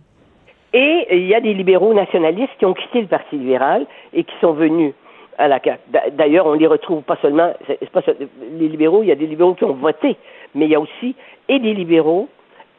Et 0.74 1.08
il 1.12 1.28
y 1.28 1.36
a 1.36 1.42
des 1.42 1.54
libéraux 1.54 1.94
nationalistes 1.94 2.54
qui 2.58 2.66
ont 2.66 2.74
quitté 2.74 3.02
le 3.02 3.08
Parti 3.08 3.36
libéral 3.36 3.86
et 4.14 4.24
qui 4.24 4.34
sont 4.40 4.54
venus 4.54 4.94
à 5.38 5.48
la 5.48 5.60
CAQ. 5.62 5.80
D'a- 5.88 6.10
D'ailleurs, 6.12 6.46
on 6.46 6.54
les 6.54 6.68
retrouve 6.68 7.02
pas 7.04 7.18
seulement, 7.22 7.54
pas 7.92 8.02
les 8.54 8.68
libéraux, 8.70 9.04
il 9.04 9.08
y 9.10 9.12
a 9.12 9.16
des 9.16 9.28
libéraux 9.28 9.54
qui 9.56 9.64
ont 9.66 9.74
voté, 9.74 10.16
mais 10.56 10.66
il 10.66 10.72
y 10.72 10.76
a 10.76 10.80
aussi 10.80 11.16
et 11.50 11.60
des 11.60 11.74
libéraux 11.74 12.30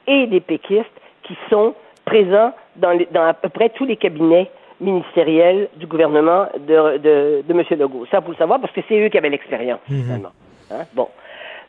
et 0.07 0.27
des 0.27 0.41
péquistes 0.41 0.87
qui 1.25 1.37
sont 1.51 1.75
présents 2.05 2.53
dans, 2.77 2.91
les- 2.93 3.09
dans 3.11 3.25
à 3.25 3.35
peu 3.35 3.49
près 3.51 3.69
tous 3.71 3.85
les 3.85 3.97
cabinets 3.97 4.51
ministériels 4.81 5.69
du 5.77 5.87
gouvernement 5.87 6.47
de, 6.59 6.99
de, 6.99 7.43
de 7.47 7.53
M. 7.53 7.63
Legault. 7.79 8.07
Ça, 8.11 8.21
faut 8.21 8.31
le 8.33 8.37
savoir 8.37 8.59
parce 8.61 8.73
que 8.73 8.81
c'est 8.89 8.99
eux 9.01 9.09
qui 9.09 9.19
avaient 9.19 9.29
l'expérience, 9.31 9.81
finalement. 9.87 10.33
Hein? 10.71 10.85
Bon. 10.95 11.09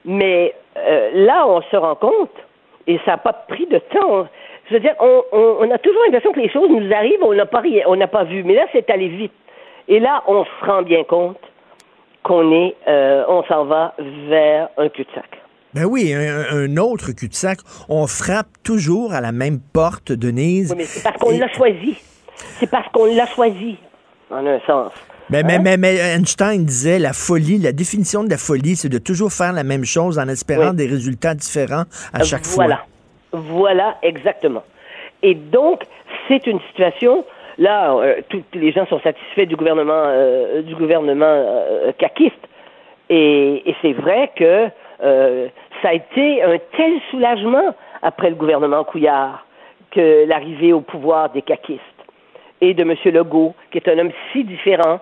Mais 0.06 0.54
euh, 0.78 1.12
là, 1.26 1.46
on 1.48 1.62
se 1.62 1.76
rend 1.76 1.96
compte, 1.96 2.32
et 2.88 2.98
ça 3.06 3.12
n'a 3.12 3.18
pas 3.18 3.34
pris 3.34 3.66
de 3.68 3.78
temps. 3.78 4.28
Je 4.74 4.78
veux 4.80 4.84
dire, 4.84 4.96
on, 5.00 5.22
on, 5.32 5.58
on 5.60 5.72
a 5.72 5.78
toujours 5.78 6.02
l'impression 6.06 6.32
que 6.32 6.40
les 6.40 6.50
choses 6.52 6.68
nous 6.68 6.92
arrivent, 6.92 7.20
on 7.22 7.36
n'a 7.36 7.46
pas 7.46 7.60
rien, 7.60 7.84
on 7.86 7.96
n'a 7.96 8.08
pas 8.08 8.24
vu. 8.24 8.44
Mais 8.44 8.56
là, 8.56 8.66
c'est 8.74 8.90
allé 8.90 9.08
vite. 9.08 9.32
Et 9.88 10.00
là, 10.00 10.24
on 10.28 10.44
se 10.46 10.66
rend 10.66 10.82
bien 10.82 11.04
compte 11.04 11.38
qu'on 12.24 12.52
est, 12.52 12.76
euh, 12.88 13.24
on 13.28 13.44
s'en 13.44 13.66
va 13.66 13.94
vers 14.30 14.70
un 14.78 14.90
cul-de-sac. 14.90 15.30
Ben 15.76 15.86
oui, 15.86 16.12
un, 16.12 16.46
un 16.52 16.78
autre 16.78 17.12
cul-de-sac. 17.12 17.60
On 17.88 18.08
frappe 18.08 18.48
toujours 18.64 19.14
à 19.14 19.22
la 19.22 19.32
même 19.32 19.60
porte, 19.60 20.12
Denise. 20.12 20.72
Oui, 20.72 20.78
mais 20.80 20.86
c'est 20.86 21.04
parce 21.04 21.18
qu'on 21.18 21.32
Et- 21.32 21.38
l'a 21.38 21.50
choisi. 21.54 21.96
C'est 22.36 22.70
parce 22.72 22.88
qu'on 22.92 23.06
l'a 23.14 23.28
choisi, 23.28 23.78
en 24.32 24.44
un 24.48 24.60
sens. 24.66 24.92
Mais, 25.30 25.40
Hein? 25.40 25.44
mais, 25.46 25.60
mais, 25.60 25.78
mais 25.78 25.96
Einstein 25.98 26.66
disait 26.66 26.98
la 26.98 27.14
folie, 27.14 27.60
la 27.60 27.72
définition 27.74 28.24
de 28.24 28.30
la 28.32 28.38
folie, 28.38 28.76
c'est 28.76 28.90
de 28.90 28.98
toujours 28.98 29.32
faire 29.32 29.54
la 29.54 29.64
même 29.64 29.86
chose 29.86 30.18
en 30.18 30.28
espérant 30.28 30.72
Oui. 30.72 30.76
des 30.78 30.88
résultats 30.88 31.36
différents 31.36 31.84
à 32.12 32.24
chaque 32.24 32.44
voilà. 32.46 32.76
Voilà, 32.76 32.86
exactement. 34.02 34.64
Et 35.22 35.36
donc, 35.36 35.84
c'est 36.28 36.46
une 36.48 36.60
situation. 36.70 37.26
Là, 37.58 37.94
euh, 37.94 38.22
tous 38.30 38.44
les 38.54 38.72
gens 38.72 38.86
sont 38.88 39.00
satisfaits 39.02 39.46
du 39.46 39.56
gouvernement, 39.56 40.06
euh, 40.08 40.62
du 40.62 40.76
gouvernement 40.76 41.26
euh, 41.28 41.92
caquiste. 41.98 42.48
Et, 43.10 43.70
et 43.70 43.76
c'est 43.82 43.94
vrai 43.94 44.32
que 44.36 44.70
euh, 45.04 45.48
ça 45.82 45.90
a 45.90 45.94
été 45.94 46.42
un 46.42 46.58
tel 46.76 46.94
soulagement 47.12 47.76
après 48.02 48.30
le 48.30 48.36
gouvernement 48.36 48.84
Couillard 48.84 49.46
que 49.92 50.26
l'arrivée 50.28 50.74
au 50.74 50.82
pouvoir 50.82 51.30
des 51.30 51.42
caquistes 51.42 51.82
et 52.62 52.74
de 52.74 52.82
M. 52.82 52.96
Legault, 53.14 53.54
qui 53.72 53.78
est 53.78 53.88
un 53.90 54.00
homme 54.00 54.12
si 54.32 54.44
différent, 54.44 55.00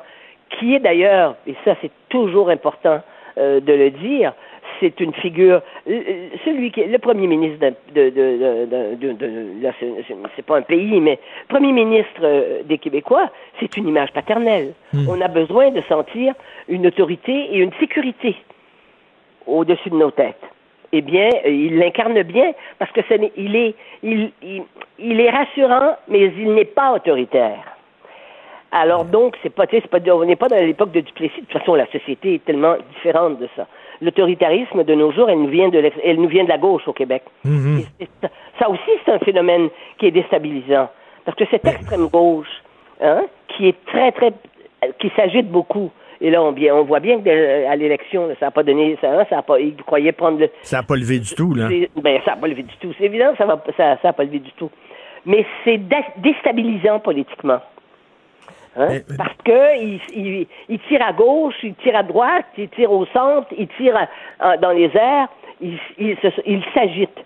qui 0.50 0.76
est 0.76 0.80
d'ailleurs, 0.80 1.36
et 1.46 1.56
ça 1.64 1.76
c'est 1.82 1.92
toujours 2.10 2.50
important 2.50 3.02
euh, 3.38 3.60
de 3.60 3.74
le 3.74 3.92
dire, 3.92 4.34
c'est 4.82 5.00
une 5.00 5.14
figure, 5.14 5.62
euh, 5.88 5.92
euh, 6.10 6.28
celui 6.44 6.72
qui 6.72 6.82
est 6.82 6.88
le 6.88 6.98
premier 7.00 7.28
ministre 7.28 7.60
de, 7.96 8.10
de, 8.10 9.16
c'est- 9.80 10.42
pas 10.46 10.58
un 10.58 10.62
pays, 10.64 11.00
mais 11.00 11.20
premier 11.48 11.72
ministre 11.72 12.20
euh, 12.24 12.64
des 12.64 12.78
Québécois, 12.78 13.30
c'est 13.60 13.78
une 13.78 13.88
image 13.88 14.12
paternelle. 14.12 14.74
On 15.08 15.22
a 15.22 15.28
besoin 15.30 15.70
de 15.72 15.82
sentir 15.82 16.34
une 16.68 16.86
autorité 16.88 17.32
et 17.54 17.60
une 17.60 17.72
sécurité 17.80 18.36
au-dessus 19.48 19.90
de 19.90 19.96
nos 19.96 20.12
têtes. 20.12 20.42
Eh 20.92 21.02
bien, 21.02 21.30
il 21.46 21.78
l'incarne 21.78 22.22
bien 22.24 22.52
parce 22.78 22.92
que 22.92 23.00
il 23.38 23.56
est, 23.56 23.76
il, 24.04 24.32
il, 24.42 24.64
il 25.00 25.22
est 25.22 25.30
rassurant, 25.30 25.96
mais 26.10 26.20
il 26.38 26.54
n'est 26.54 26.66
pas 26.66 26.92
autoritaire. 26.94 27.64
Alors 28.74 29.06
donc, 29.06 29.38
c'est 29.44 29.54
pas, 29.54 29.68
pas, 29.68 30.00
on 30.14 30.26
n'est 30.26 30.36
pas 30.36 30.48
dans 30.48 30.58
l'époque 30.58 30.92
de 30.92 31.02
Duplessis. 31.02 31.42
De 31.42 31.46
toute 31.46 31.60
façon, 31.60 31.76
la 31.76 31.88
société 31.88 32.36
est 32.36 32.46
tellement 32.46 32.76
différente 32.96 33.40
de 33.40 33.48
ça. 33.56 33.68
L'autoritarisme 34.02 34.84
de 34.84 34.94
nos 34.96 35.12
jours, 35.12 35.30
elle 35.30 35.40
nous 35.40 35.48
vient 35.48 35.70
de, 35.70 35.92
elle 36.04 36.18
nous 36.18 36.28
vient 36.28 36.44
de 36.44 36.50
la 36.50 36.58
gauche 36.58 36.88
au 36.88 36.94
Québec. 36.94 37.24
Et 38.00 38.08
c'est- 38.22 38.30
ça- 38.60 38.70
aussi, 38.70 38.92
c'est 39.06 39.12
un 39.12 39.20
phénomène 39.20 39.70
qui 40.00 40.08
est 40.08 40.12
déstabilisant. 40.12 40.90
Parce 41.24 41.38
que 41.38 41.46
cette 41.52 41.66
extrême 41.68 42.08
gauche, 42.08 42.50
hein, 43.00 43.22
qui 43.50 43.68
est 43.68 43.86
très, 43.86 44.12
très, 44.12 44.32
qui 45.00 45.12
s'agite 45.16 45.50
beaucoup. 45.50 45.92
Et 46.20 46.30
là, 46.30 46.42
on, 46.44 46.52
bien- 46.52 46.76
on 46.76 46.84
voit 46.84 47.00
bien 47.00 47.20
que 47.20 47.24
de- 47.24 47.66
à 47.68 47.76
l'élection, 47.76 48.28
ça 48.40 48.48
n'a 48.48 48.52
pas 48.52 48.64
donné, 48.64 48.98
ça, 49.02 49.12
hein, 49.22 49.26
ça 49.30 49.38
a 49.40 49.42
pas, 49.44 49.60
ils 49.60 49.76
croyaient 49.76 50.12
prendre 50.12 50.40
le, 50.40 50.50
Ça 50.64 50.78
n'a 50.78 50.84
pas 50.84 50.96
levé 50.96 51.20
du 51.20 51.34
tout, 51.36 51.54
là. 51.54 51.68
Ben, 52.02 52.20
ça 52.26 52.32
n'a 52.32 52.38
pas 52.38 52.48
levé 52.48 52.64
du 52.64 52.76
tout. 52.78 52.92
C'est 52.98 53.06
évident, 53.06 53.34
ça 53.38 53.46
va, 53.46 53.64
ça, 53.78 53.98
ça 54.02 54.10
a 54.10 54.14
pas 54.14 54.24
levé 54.24 54.40
du 54.40 54.52
tout. 54.54 54.70
Mais 55.26 55.46
c'est 55.64 55.78
dé- 55.78 55.96
déstabilisant 56.18 57.00
politiquement. 57.00 57.60
Hein? 58.78 58.88
Mais- 58.90 59.18
Parce 59.18 59.36
que 59.44 59.82
il, 59.82 60.00
il, 60.16 60.48
il 60.70 60.80
tire 60.88 61.06
à 61.06 61.12
gauche, 61.14 61.56
il 61.64 61.76
tire 61.76 61.96
à 61.96 62.04
droite, 62.04 62.46
il 62.58 62.70
tire 62.70 62.92
au 62.92 63.06
centre, 63.08 63.48
il 63.58 63.68
tire 63.78 63.96
à- 63.98 64.08
à- 64.52 64.58
dans 64.58 64.72
les 64.72 64.90
airs, 64.96 65.28
il, 65.62 65.78
il, 65.98 66.64
s'agite. 66.74 67.20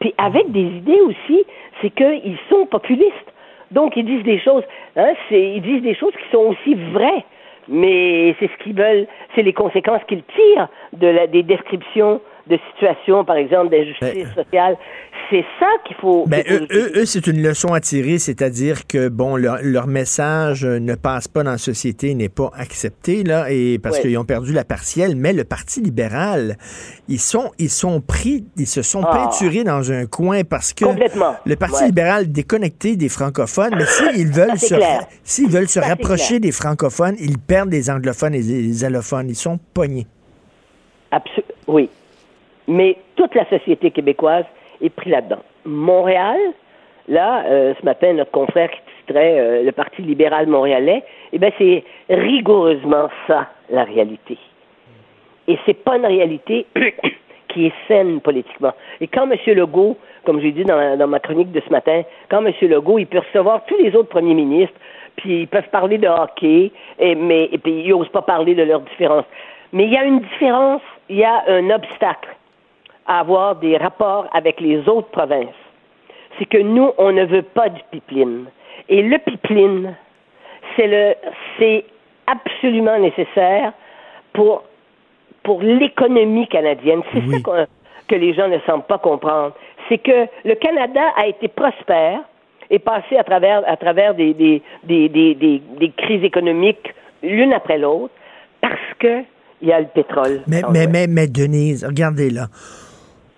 Puis 0.00 0.14
avec 0.18 0.50
des 0.52 0.62
idées 0.62 1.00
aussi, 1.00 1.44
c'est 1.80 1.90
qu'ils 1.90 2.38
sont 2.50 2.66
populistes. 2.66 3.32
Donc 3.70 3.96
ils 3.96 4.04
disent 4.04 4.22
des 4.24 4.38
choses, 4.40 4.64
hein, 4.96 5.12
c'est, 5.28 5.40
ils 5.52 5.62
disent 5.62 5.82
des 5.82 5.94
choses 5.94 6.12
qui 6.12 6.30
sont 6.32 6.38
aussi 6.52 6.74
vraies, 6.92 7.24
mais 7.68 8.34
c'est 8.40 8.48
ce 8.50 8.62
qu'ils 8.64 8.74
veulent, 8.74 9.06
c'est 9.34 9.42
les 9.42 9.52
conséquences 9.52 10.02
qu'ils 10.08 10.22
tirent 10.24 10.68
de 10.94 11.06
la, 11.06 11.26
des 11.26 11.42
descriptions 11.42 12.20
de 12.48 12.58
situations, 12.72 13.24
par 13.24 13.36
exemple, 13.36 13.70
d'injustice 13.70 14.28
sociale. 14.34 14.76
C'est 15.30 15.44
ça 15.60 15.66
qu'il 15.86 15.96
faut. 15.96 16.24
Ben, 16.26 16.42
eux, 16.50 16.66
eux, 16.70 16.92
eux, 16.96 17.04
c'est 17.04 17.26
une 17.26 17.42
leçon 17.42 17.74
à 17.74 17.80
tirer, 17.80 18.18
c'est-à-dire 18.18 18.86
que 18.86 19.08
bon, 19.08 19.36
leur, 19.36 19.58
leur 19.62 19.86
message 19.86 20.64
euh, 20.64 20.78
ne 20.78 20.94
passe 20.94 21.28
pas 21.28 21.42
dans 21.42 21.50
la 21.50 21.58
société, 21.58 22.14
n'est 22.14 22.30
pas 22.30 22.50
accepté 22.56 23.24
là, 23.24 23.50
et 23.50 23.78
parce 23.78 23.96
Ouais. 23.96 24.02
qu'ils 24.02 24.18
ont 24.18 24.24
perdu 24.24 24.54
la 24.54 24.64
partielle. 24.64 25.16
Mais 25.16 25.34
le 25.34 25.44
Parti 25.44 25.82
libéral, 25.82 26.56
ils 27.08 27.20
sont, 27.20 27.50
ils 27.58 27.68
sont 27.68 28.00
pris, 28.00 28.46
ils 28.56 28.66
se 28.66 28.80
sont 28.80 29.02
Ah. 29.04 29.12
peinturés 29.28 29.64
dans 29.64 29.92
un 29.92 30.06
coin 30.06 30.44
parce 30.44 30.72
que 30.72 30.86
le 31.44 31.56
Parti 31.56 31.80
Ouais. 31.82 31.86
libéral 31.88 32.32
déconnecté 32.32 32.96
des 32.96 33.10
francophones. 33.10 33.74
Mais 33.76 33.84
s'ils 33.84 34.28
veulent 34.32 34.58
se, 34.58 34.76
s'ils 35.24 35.50
veulent 35.50 35.68
se 35.68 35.80
rapprocher 35.80 36.40
des 36.40 36.52
francophones, 36.52 37.16
ils 37.20 37.38
perdent 37.38 37.70
les 37.72 37.90
anglophones 37.90 38.34
et 38.34 38.40
les 38.40 38.84
allophones. 38.84 39.28
Ils 39.28 39.34
sont 39.36 39.58
pognés. 39.74 40.06
Absol- 41.12 41.42
oui. 41.66 41.90
Mais 42.68 42.96
toute 43.16 43.34
la 43.34 43.46
société 43.46 43.90
québécoise 43.90 44.44
est 44.82 44.90
prise 44.90 45.12
là-dedans. 45.12 45.42
Montréal, 45.64 46.38
là, 47.08 47.42
euh, 47.46 47.74
ce 47.80 47.84
matin, 47.84 48.12
notre 48.12 48.30
confrère 48.30 48.70
qui 48.70 48.78
titrait 49.00 49.40
euh, 49.40 49.62
le 49.62 49.72
Parti 49.72 50.02
libéral 50.02 50.46
montréalais, 50.46 51.02
eh 51.32 51.38
bien, 51.38 51.50
c'est 51.56 51.82
rigoureusement 52.10 53.08
ça, 53.26 53.48
la 53.70 53.84
réalité. 53.84 54.36
Et 55.48 55.58
c'est 55.64 55.82
pas 55.82 55.96
une 55.96 56.04
réalité 56.04 56.66
qui 57.48 57.66
est 57.66 57.72
saine 57.88 58.20
politiquement. 58.20 58.74
Et 59.00 59.06
quand 59.06 59.30
M. 59.30 59.38
Legault, 59.46 59.96
comme 60.26 60.40
j'ai 60.40 60.52
dit 60.52 60.64
dans, 60.64 60.98
dans 60.98 61.08
ma 61.08 61.20
chronique 61.20 61.50
de 61.50 61.62
ce 61.66 61.70
matin, 61.70 62.02
quand 62.28 62.44
M. 62.44 62.52
Legault, 62.60 62.98
il 62.98 63.06
peut 63.06 63.20
recevoir 63.20 63.64
tous 63.64 63.78
les 63.82 63.96
autres 63.96 64.10
premiers 64.10 64.34
ministres, 64.34 64.76
puis 65.16 65.40
ils 65.40 65.48
peuvent 65.48 65.70
parler 65.70 65.96
de 65.96 66.06
hockey, 66.06 66.70
et, 66.98 67.14
mais, 67.14 67.48
et 67.50 67.56
puis 67.56 67.80
ils 67.80 67.88
n'osent 67.88 68.10
pas 68.10 68.22
parler 68.22 68.54
de 68.54 68.62
leurs 68.62 68.80
différences. 68.80 69.24
Mais 69.72 69.84
il 69.84 69.90
y 69.90 69.96
a 69.96 70.04
une 70.04 70.20
différence, 70.20 70.82
il 71.08 71.16
y 71.16 71.24
a 71.24 71.44
un 71.48 71.70
obstacle 71.70 72.28
à 73.08 73.20
avoir 73.20 73.56
des 73.56 73.76
rapports 73.76 74.26
avec 74.32 74.60
les 74.60 74.88
autres 74.88 75.08
provinces. 75.10 75.48
C'est 76.38 76.44
que 76.46 76.58
nous, 76.58 76.90
on 76.98 77.10
ne 77.10 77.24
veut 77.24 77.42
pas 77.42 77.68
du 77.68 77.80
pipeline. 77.90 78.44
Et 78.88 79.02
le 79.02 79.18
pipeline, 79.18 79.94
c'est 80.76 80.86
le, 80.86 81.14
c'est 81.58 81.84
absolument 82.26 82.98
nécessaire 82.98 83.72
pour, 84.32 84.62
pour 85.42 85.62
l'économie 85.62 86.46
canadienne. 86.48 87.00
C'est 87.12 87.20
ça 87.30 87.40
qu'on- 87.42 87.66
que 88.06 88.14
les 88.14 88.32
gens 88.34 88.48
ne 88.48 88.58
semblent 88.60 88.84
pas 88.84 88.98
comprendre. 88.98 89.52
C'est 89.88 89.98
que 89.98 90.26
le 90.44 90.54
Canada 90.54 91.00
a 91.16 91.26
été 91.26 91.48
prospère 91.48 92.20
et 92.70 92.78
passé 92.78 93.16
à 93.16 93.24
travers, 93.24 93.62
à 93.66 93.76
travers 93.76 94.14
des, 94.14 94.32
des, 94.34 94.62
des, 94.84 95.08
des, 95.08 95.34
des, 95.34 95.90
crises 95.96 96.22
économiques 96.24 96.94
l'une 97.22 97.52
après 97.52 97.78
l'autre 97.78 98.12
parce 98.60 98.74
que 98.98 99.22
il 99.60 99.68
y 99.68 99.72
a 99.72 99.80
le 99.80 99.86
pétrole. 99.86 100.42
Mais, 100.46 100.60
mais, 100.72 100.86
mais, 100.86 101.06
mais, 101.08 101.26
Denise, 101.26 101.84
regardez 101.84 102.30
là. 102.30 102.46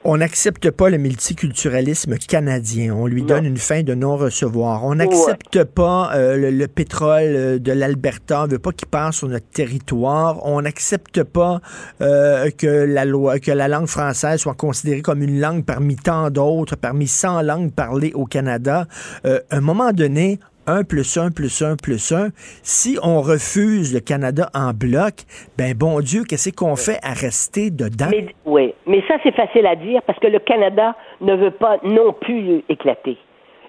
On 0.03 0.17
n'accepte 0.17 0.71
pas 0.71 0.89
le 0.89 0.97
multiculturalisme 0.97 2.17
canadien. 2.17 2.95
On 2.95 3.07
lui 3.07 3.23
donne 3.23 3.45
une 3.45 3.59
fin 3.59 3.83
de 3.83 3.93
non-recevoir. 3.93 4.83
On 4.85 4.95
n'accepte 4.95 5.65
pas 5.65 6.13
euh, 6.15 6.39
le, 6.39 6.51
le 6.51 6.69
pétrole 6.69 7.23
euh, 7.23 7.59
de 7.59 7.71
l'Alberta. 7.73 8.45
On 8.45 8.47
veut 8.47 8.59
pas 8.59 8.73
qu'il 8.73 8.89
passe 8.89 9.17
sur 9.17 9.29
notre 9.29 9.49
territoire. 9.49 10.39
On 10.47 10.63
n'accepte 10.63 11.23
pas 11.23 11.61
euh, 12.01 12.51
que 12.51 12.67
la 12.67 13.05
loi, 13.05 13.41
que 13.41 13.51
la 13.51 13.69
langue 13.69 13.89
française 13.89 14.41
soit 14.41 14.55
considérée 14.55 15.03
comme 15.03 15.23
une 15.23 15.39
langue 15.39 15.67
parmi 15.67 15.97
tant 15.97 16.31
d'autres, 16.31 16.77
parmi 16.77 17.07
100 17.07 17.43
langues 17.43 17.71
parlées 17.71 18.13
au 18.15 18.25
Canada. 18.25 18.87
Euh, 19.27 19.41
à 19.51 19.57
un 19.59 19.61
moment 19.61 19.93
donné, 19.93 20.41
1 20.67 20.85
plus 20.85 21.17
1 21.17 21.31
plus 21.31 21.63
1 21.63 21.77
plus 21.77 22.13
1. 22.13 22.29
Si 22.63 22.99
on 23.03 23.21
refuse 23.21 23.95
le 23.95 24.01
Canada 24.01 24.51
en 24.55 24.73
bloc, 24.73 25.25
ben 25.59 25.75
bon 25.75 26.01
Dieu, 26.01 26.23
qu'est-ce 26.29 26.51
qu'on 26.51 26.77
fait 26.77 26.99
à 27.03 27.13
rester 27.13 27.71
dedans? 27.71 28.09
Mais, 28.11 28.27
oui, 28.45 28.75
mais 28.87 29.03
ça, 29.09 29.15
c'est 29.23 29.35
facile 29.35 29.67
à 29.67 29.77
dire 29.77 30.03
parce 30.07 30.19
que 30.19 30.27
le 30.29 30.39
Canada 30.39 30.95
ne 31.21 31.35
veut 31.35 31.51
pas 31.51 31.79
non 31.83 32.13
plus 32.13 32.63
éclater. 32.69 33.17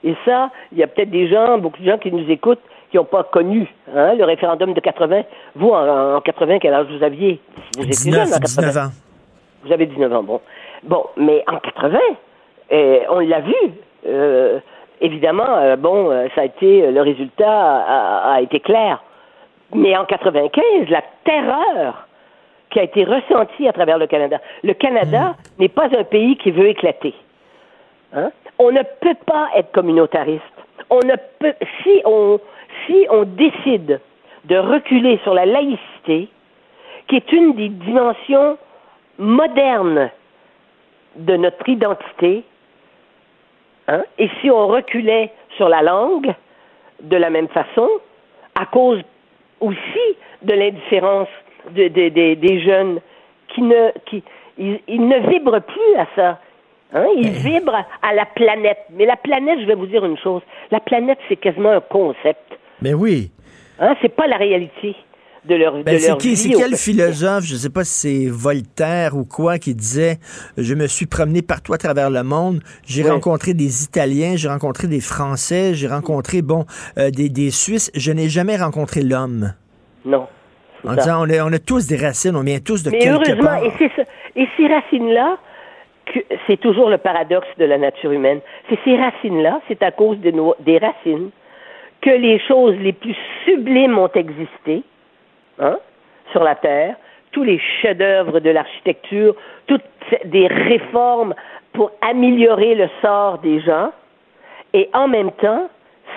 Et 0.03 0.15
ça, 0.25 0.49
il 0.71 0.79
y 0.79 0.83
a 0.83 0.87
peut-être 0.87 1.11
des 1.11 1.27
gens, 1.29 1.57
beaucoup 1.59 1.81
de 1.81 1.89
gens 1.89 1.97
qui 1.97 2.11
nous 2.11 2.29
écoutent, 2.29 2.61
qui 2.89 2.97
n'ont 2.97 3.05
pas 3.05 3.23
connu 3.23 3.67
hein, 3.95 4.15
le 4.15 4.23
référendum 4.25 4.73
de 4.73 4.79
80. 4.79 5.23
Vous, 5.55 5.69
en, 5.69 6.19
80, 6.21 6.59
quel 6.59 6.73
âge 6.73 6.87
vous 6.89 7.03
aviez? 7.03 7.39
Vous 7.77 7.83
étiez 7.83 8.11
19, 8.11 8.25
jeune 8.25 8.33
en 8.33 8.39
80. 8.39 8.67
19 8.67 8.77
ans. 8.77 8.89
Vous 9.63 9.71
avez 9.71 9.85
19 9.85 10.13
ans, 10.13 10.23
bon. 10.23 10.41
Bon, 10.83 11.05
mais 11.17 11.43
en 11.47 11.57
80, 11.57 11.99
euh, 12.73 12.99
on 13.09 13.19
l'a 13.19 13.41
vu. 13.41 13.53
euh, 14.07 14.59
évidemment, 15.01 15.57
euh, 15.57 15.75
bon, 15.75 16.09
euh, 16.09 16.27
ça 16.35 16.41
a 16.41 16.45
été, 16.45 16.91
le 16.91 17.01
résultat 17.01 17.51
a, 17.51 18.33
a 18.33 18.41
été 18.41 18.59
clair. 18.59 19.03
Mais 19.73 19.95
en 19.97 20.05
95, 20.05 20.89
la 20.89 21.01
terreur 21.23 22.07
qui 22.71 22.79
a 22.79 22.83
été 22.83 23.03
ressentie 23.03 23.67
à 23.67 23.73
travers 23.73 23.97
le 23.97 24.07
Canada. 24.07 24.39
Le 24.63 24.73
Canada 24.73 25.35
n'est 25.59 25.69
pas 25.69 25.89
un 25.97 26.03
pays 26.03 26.37
qui 26.37 26.51
veut 26.51 26.67
éclater. 26.67 27.13
Hein? 28.13 28.31
On 28.57 28.71
ne 28.71 28.81
peut 29.01 29.17
pas 29.25 29.49
être 29.55 29.71
communautariste. 29.71 30.43
On 30.89 30.99
ne 30.99 31.15
peut, 31.39 31.53
si 31.83 32.01
on, 32.05 32.39
si 32.85 33.05
on 33.09 33.23
décide 33.23 33.99
de 34.45 34.57
reculer 34.57 35.19
sur 35.23 35.33
la 35.33 35.45
laïcité, 35.45 36.29
qui 37.07 37.15
est 37.15 37.31
une 37.31 37.53
des 37.53 37.69
dimensions 37.69 38.57
modernes 39.17 40.09
de 41.15 41.35
notre 41.35 41.67
identité, 41.67 42.43
hein, 43.87 44.03
et 44.17 44.29
si 44.41 44.49
on 44.51 44.67
reculait 44.67 45.31
sur 45.57 45.69
la 45.69 45.81
langue 45.81 46.33
de 47.01 47.17
la 47.17 47.29
même 47.29 47.47
façon, 47.49 47.87
à 48.59 48.65
cause 48.65 49.01
aussi 49.59 50.15
de 50.41 50.53
l'indifférence 50.53 51.27
de- 51.71 51.87
de- 51.87 52.09
de- 52.09 52.33
des 52.35 52.61
jeunes 52.61 52.99
qui 53.49 53.61
ne, 53.61 53.91
qui, 54.05 54.23
ils, 54.57 54.79
ils 54.87 55.07
ne 55.07 55.19
vibrent 55.29 55.61
plus 55.61 55.95
à 55.99 56.07
ça. 56.15 56.39
Hein, 56.93 57.05
ils 57.15 57.29
vibrent 57.29 57.85
à 58.01 58.13
la 58.13 58.25
planète. 58.25 58.79
Mais 58.91 59.05
la 59.05 59.15
planète, 59.15 59.59
je 59.61 59.65
vais 59.65 59.75
vous 59.75 59.85
dire 59.85 60.03
une 60.05 60.17
chose, 60.17 60.41
la 60.71 60.79
planète, 60.79 61.19
c'est 61.29 61.37
quasiment 61.37 61.69
un 61.71 61.79
concept. 61.81 62.57
Ben 62.81 62.95
oui. 62.95 63.31
Hein, 63.79 63.95
c'est 64.01 64.13
pas 64.13 64.27
la 64.27 64.37
réalité 64.37 64.95
de 65.45 65.55
leur, 65.55 65.73
Ben, 65.83 65.95
de 65.95 65.99
c'est 65.99 66.07
leur 66.09 66.17
qui, 66.19 66.29
vie 66.29 66.35
c'est 66.37 66.55
au 66.55 66.59
quel 66.59 66.75
philosophe, 66.75 67.43
je 67.45 67.55
sais 67.55 67.69
pas 67.69 67.83
si 67.83 67.93
c'est 68.25 68.29
Voltaire 68.29 69.15
ou 69.17 69.25
quoi, 69.25 69.57
qui 69.57 69.73
disait 69.73 70.17
Je 70.57 70.75
me 70.75 70.85
suis 70.87 71.07
promené 71.07 71.41
partout 71.41 71.73
à 71.73 71.77
travers 71.77 72.09
le 72.11 72.21
monde, 72.23 72.61
j'ai 72.85 73.01
rencontré 73.09 73.53
des 73.55 73.83
Italiens, 73.83 74.33
j'ai 74.35 74.49
rencontré 74.49 74.87
des 74.87 74.99
Français, 75.01 75.73
j'ai 75.73 75.87
rencontré, 75.87 76.41
bon, 76.43 76.65
euh, 76.99 77.09
des, 77.09 77.29
des 77.29 77.49
Suisses, 77.49 77.89
je 77.95 78.11
n'ai 78.11 78.29
jamais 78.29 78.55
rencontré 78.57 79.01
l'homme. 79.01 79.53
Non. 80.05 80.27
En 80.87 80.95
disant, 80.95 81.23
on, 81.23 81.29
est- 81.29 81.41
on 81.41 81.53
a 81.53 81.59
tous 81.59 81.87
des 81.87 81.97
racines, 81.97 82.35
on 82.35 82.43
vient 82.43 82.59
tous 82.59 82.83
de 82.83 82.89
Mais 82.91 82.99
quelque 82.99 83.29
heureusement, 83.31 83.43
part. 83.43 83.63
et, 83.63 83.71
ça- 83.95 84.03
et 84.35 84.47
ces 84.57 84.67
racines-là, 84.67 85.37
c'est 86.47 86.59
toujours 86.59 86.89
le 86.89 86.97
paradoxe 86.97 87.47
de 87.57 87.65
la 87.65 87.77
nature 87.77 88.11
humaine. 88.11 88.39
C'est 88.69 88.79
ces 88.83 88.95
racines-là, 88.97 89.61
c'est 89.67 89.81
à 89.83 89.91
cause 89.91 90.19
de 90.19 90.31
nos, 90.31 90.55
des 90.59 90.77
racines 90.77 91.29
que 92.01 92.09
les 92.09 92.39
choses 92.47 92.75
les 92.79 92.93
plus 92.93 93.15
sublimes 93.45 93.97
ont 93.97 94.09
existé 94.13 94.83
hein, 95.61 95.77
sur 96.31 96.43
la 96.43 96.55
Terre. 96.55 96.95
Tous 97.31 97.43
les 97.43 97.59
chefs-d'œuvre 97.81 98.39
de 98.41 98.49
l'architecture, 98.49 99.35
toutes 99.67 99.81
des 100.25 100.47
réformes 100.47 101.33
pour 101.73 101.91
améliorer 102.01 102.75
le 102.75 102.89
sort 103.01 103.37
des 103.37 103.61
gens. 103.61 103.91
Et 104.73 104.89
en 104.93 105.07
même 105.07 105.31
temps, 105.33 105.69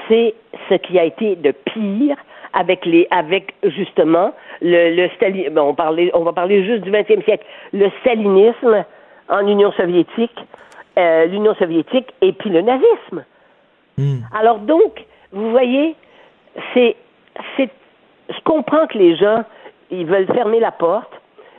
c'est 0.08 0.34
ce 0.68 0.74
qui 0.74 0.98
a 0.98 1.04
été 1.04 1.36
de 1.36 1.52
pire 1.52 2.16
avec 2.52 2.84
les, 2.86 3.06
avec 3.10 3.54
justement 3.64 4.32
le, 4.60 4.94
le 4.94 5.08
Stali- 5.16 5.48
bon, 5.50 5.68
on 5.70 5.74
parlait, 5.74 6.10
on 6.14 6.22
va 6.24 6.32
parler 6.32 6.64
juste 6.64 6.82
du 6.82 6.90
20e 6.90 7.22
siècle, 7.24 7.44
le 7.72 7.90
stalinisme 8.00 8.84
en 9.28 9.46
Union 9.46 9.72
soviétique, 9.72 10.36
euh, 10.98 11.26
l'Union 11.26 11.54
soviétique 11.54 12.12
et 12.22 12.32
puis 12.32 12.50
le 12.50 12.60
nazisme. 12.62 13.24
Alors 14.36 14.58
donc, 14.58 15.04
vous 15.32 15.50
voyez, 15.50 15.94
c'est, 16.72 16.96
c'est, 17.56 17.70
je 18.28 18.40
comprends 18.44 18.86
que 18.86 18.98
les 18.98 19.16
gens, 19.16 19.44
ils 19.90 20.06
veulent 20.06 20.26
fermer 20.26 20.60
la 20.60 20.72
porte, 20.72 21.10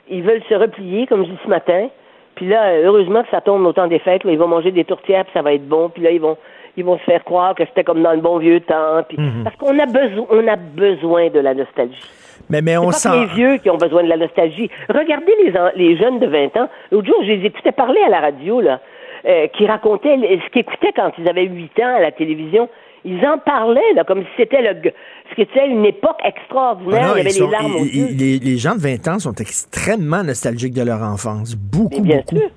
ils 0.09 0.23
veulent 0.23 0.43
se 0.49 0.55
replier, 0.55 1.07
comme 1.07 1.25
je 1.25 1.31
dis 1.31 1.39
ce 1.43 1.49
matin. 1.49 1.87
Puis 2.35 2.47
là, 2.47 2.75
heureusement 2.83 3.23
que 3.23 3.29
ça 3.29 3.41
tombe 3.41 3.65
au 3.65 3.73
temps 3.73 3.87
des 3.87 3.99
fêtes, 3.99 4.23
là, 4.23 4.31
ils 4.31 4.37
vont 4.37 4.47
manger 4.47 4.71
des 4.71 4.83
tourtières, 4.83 5.23
puis 5.23 5.33
ça 5.33 5.41
va 5.41 5.53
être 5.53 5.67
bon. 5.67 5.89
Puis 5.89 6.03
là, 6.03 6.11
ils 6.11 6.19
vont, 6.19 6.37
ils 6.75 6.83
vont 6.83 6.97
se 6.97 7.03
faire 7.03 7.23
croire 7.23 7.55
que 7.55 7.65
c'était 7.65 7.83
comme 7.83 8.03
dans 8.03 8.11
le 8.11 8.21
bon 8.21 8.37
vieux 8.37 8.59
temps. 8.59 9.03
Puis, 9.07 9.17
Parce 9.43 9.55
qu'on 9.55 9.77
a 9.79 9.85
besoin, 9.85 10.25
on 10.29 10.47
a 10.47 10.55
besoin 10.55 11.29
de 11.29 11.39
la 11.39 11.53
nostalgie. 11.53 12.03
Mais, 12.49 12.61
mais 12.61 12.77
on 12.77 12.87
pas 12.87 12.91
sent. 12.91 13.09
que 13.09 13.19
les 13.19 13.25
vieux 13.27 13.57
qui 13.57 13.69
ont 13.69 13.77
besoin 13.77 14.03
de 14.03 14.09
la 14.09 14.17
nostalgie. 14.17 14.69
Regardez 14.89 15.33
les, 15.43 15.53
les 15.75 15.97
jeunes 15.97 16.19
de 16.19 16.27
20 16.27 16.57
ans. 16.57 16.69
L'autre 16.91 17.07
jour, 17.07 17.23
je 17.23 17.31
les 17.31 17.45
écoutais 17.45 17.71
parler 17.71 18.01
à 18.05 18.09
la 18.09 18.19
radio, 18.19 18.61
là, 18.61 18.81
euh, 19.25 19.47
qui 19.47 19.65
racontaient 19.65 20.15
ce 20.15 20.49
qu'ils 20.51 20.61
écoutaient 20.61 20.93
quand 20.93 21.11
ils 21.17 21.27
avaient 21.29 21.45
8 21.45 21.79
ans 21.79 21.95
à 21.95 22.01
la 22.01 22.11
télévision. 22.11 22.69
Ils 23.07 23.23
en 23.25 23.37
parlaient, 23.37 23.93
là, 23.95 24.03
comme 24.03 24.21
si 24.23 24.27
c'était 24.35 24.61
le, 24.61 24.91
ce 25.29 25.35
qui 25.35 25.41
était 25.43 25.67
une 25.67 25.85
époque 25.85 26.19
extraordinaire. 26.23 27.01
Ah 27.03 27.07
non, 27.09 27.13
Il 27.15 27.17
y 27.17 27.21
avait 27.21 27.29
sont- 27.29 27.45
les 27.45 27.51
larmes 27.51 27.75
aux 27.75 27.85
ils- 27.85 27.95
yeux. 27.95 28.07
ils- 28.09 28.17
les, 28.17 28.39
les 28.39 28.57
gens 28.57 28.73
de 28.75 28.79
20 28.81 29.07
ans 29.07 29.19
sont 29.19 29.33
extrêmement 29.35 30.23
nostalgiques 30.23 30.73
de 30.73 30.81
leur 30.83 31.01
enfance. 31.03 31.55
Beaucoup, 31.55 31.89
Mais 31.97 32.01
bien 32.01 32.17
beaucoup. 32.17 32.37
sûr. 32.37 32.49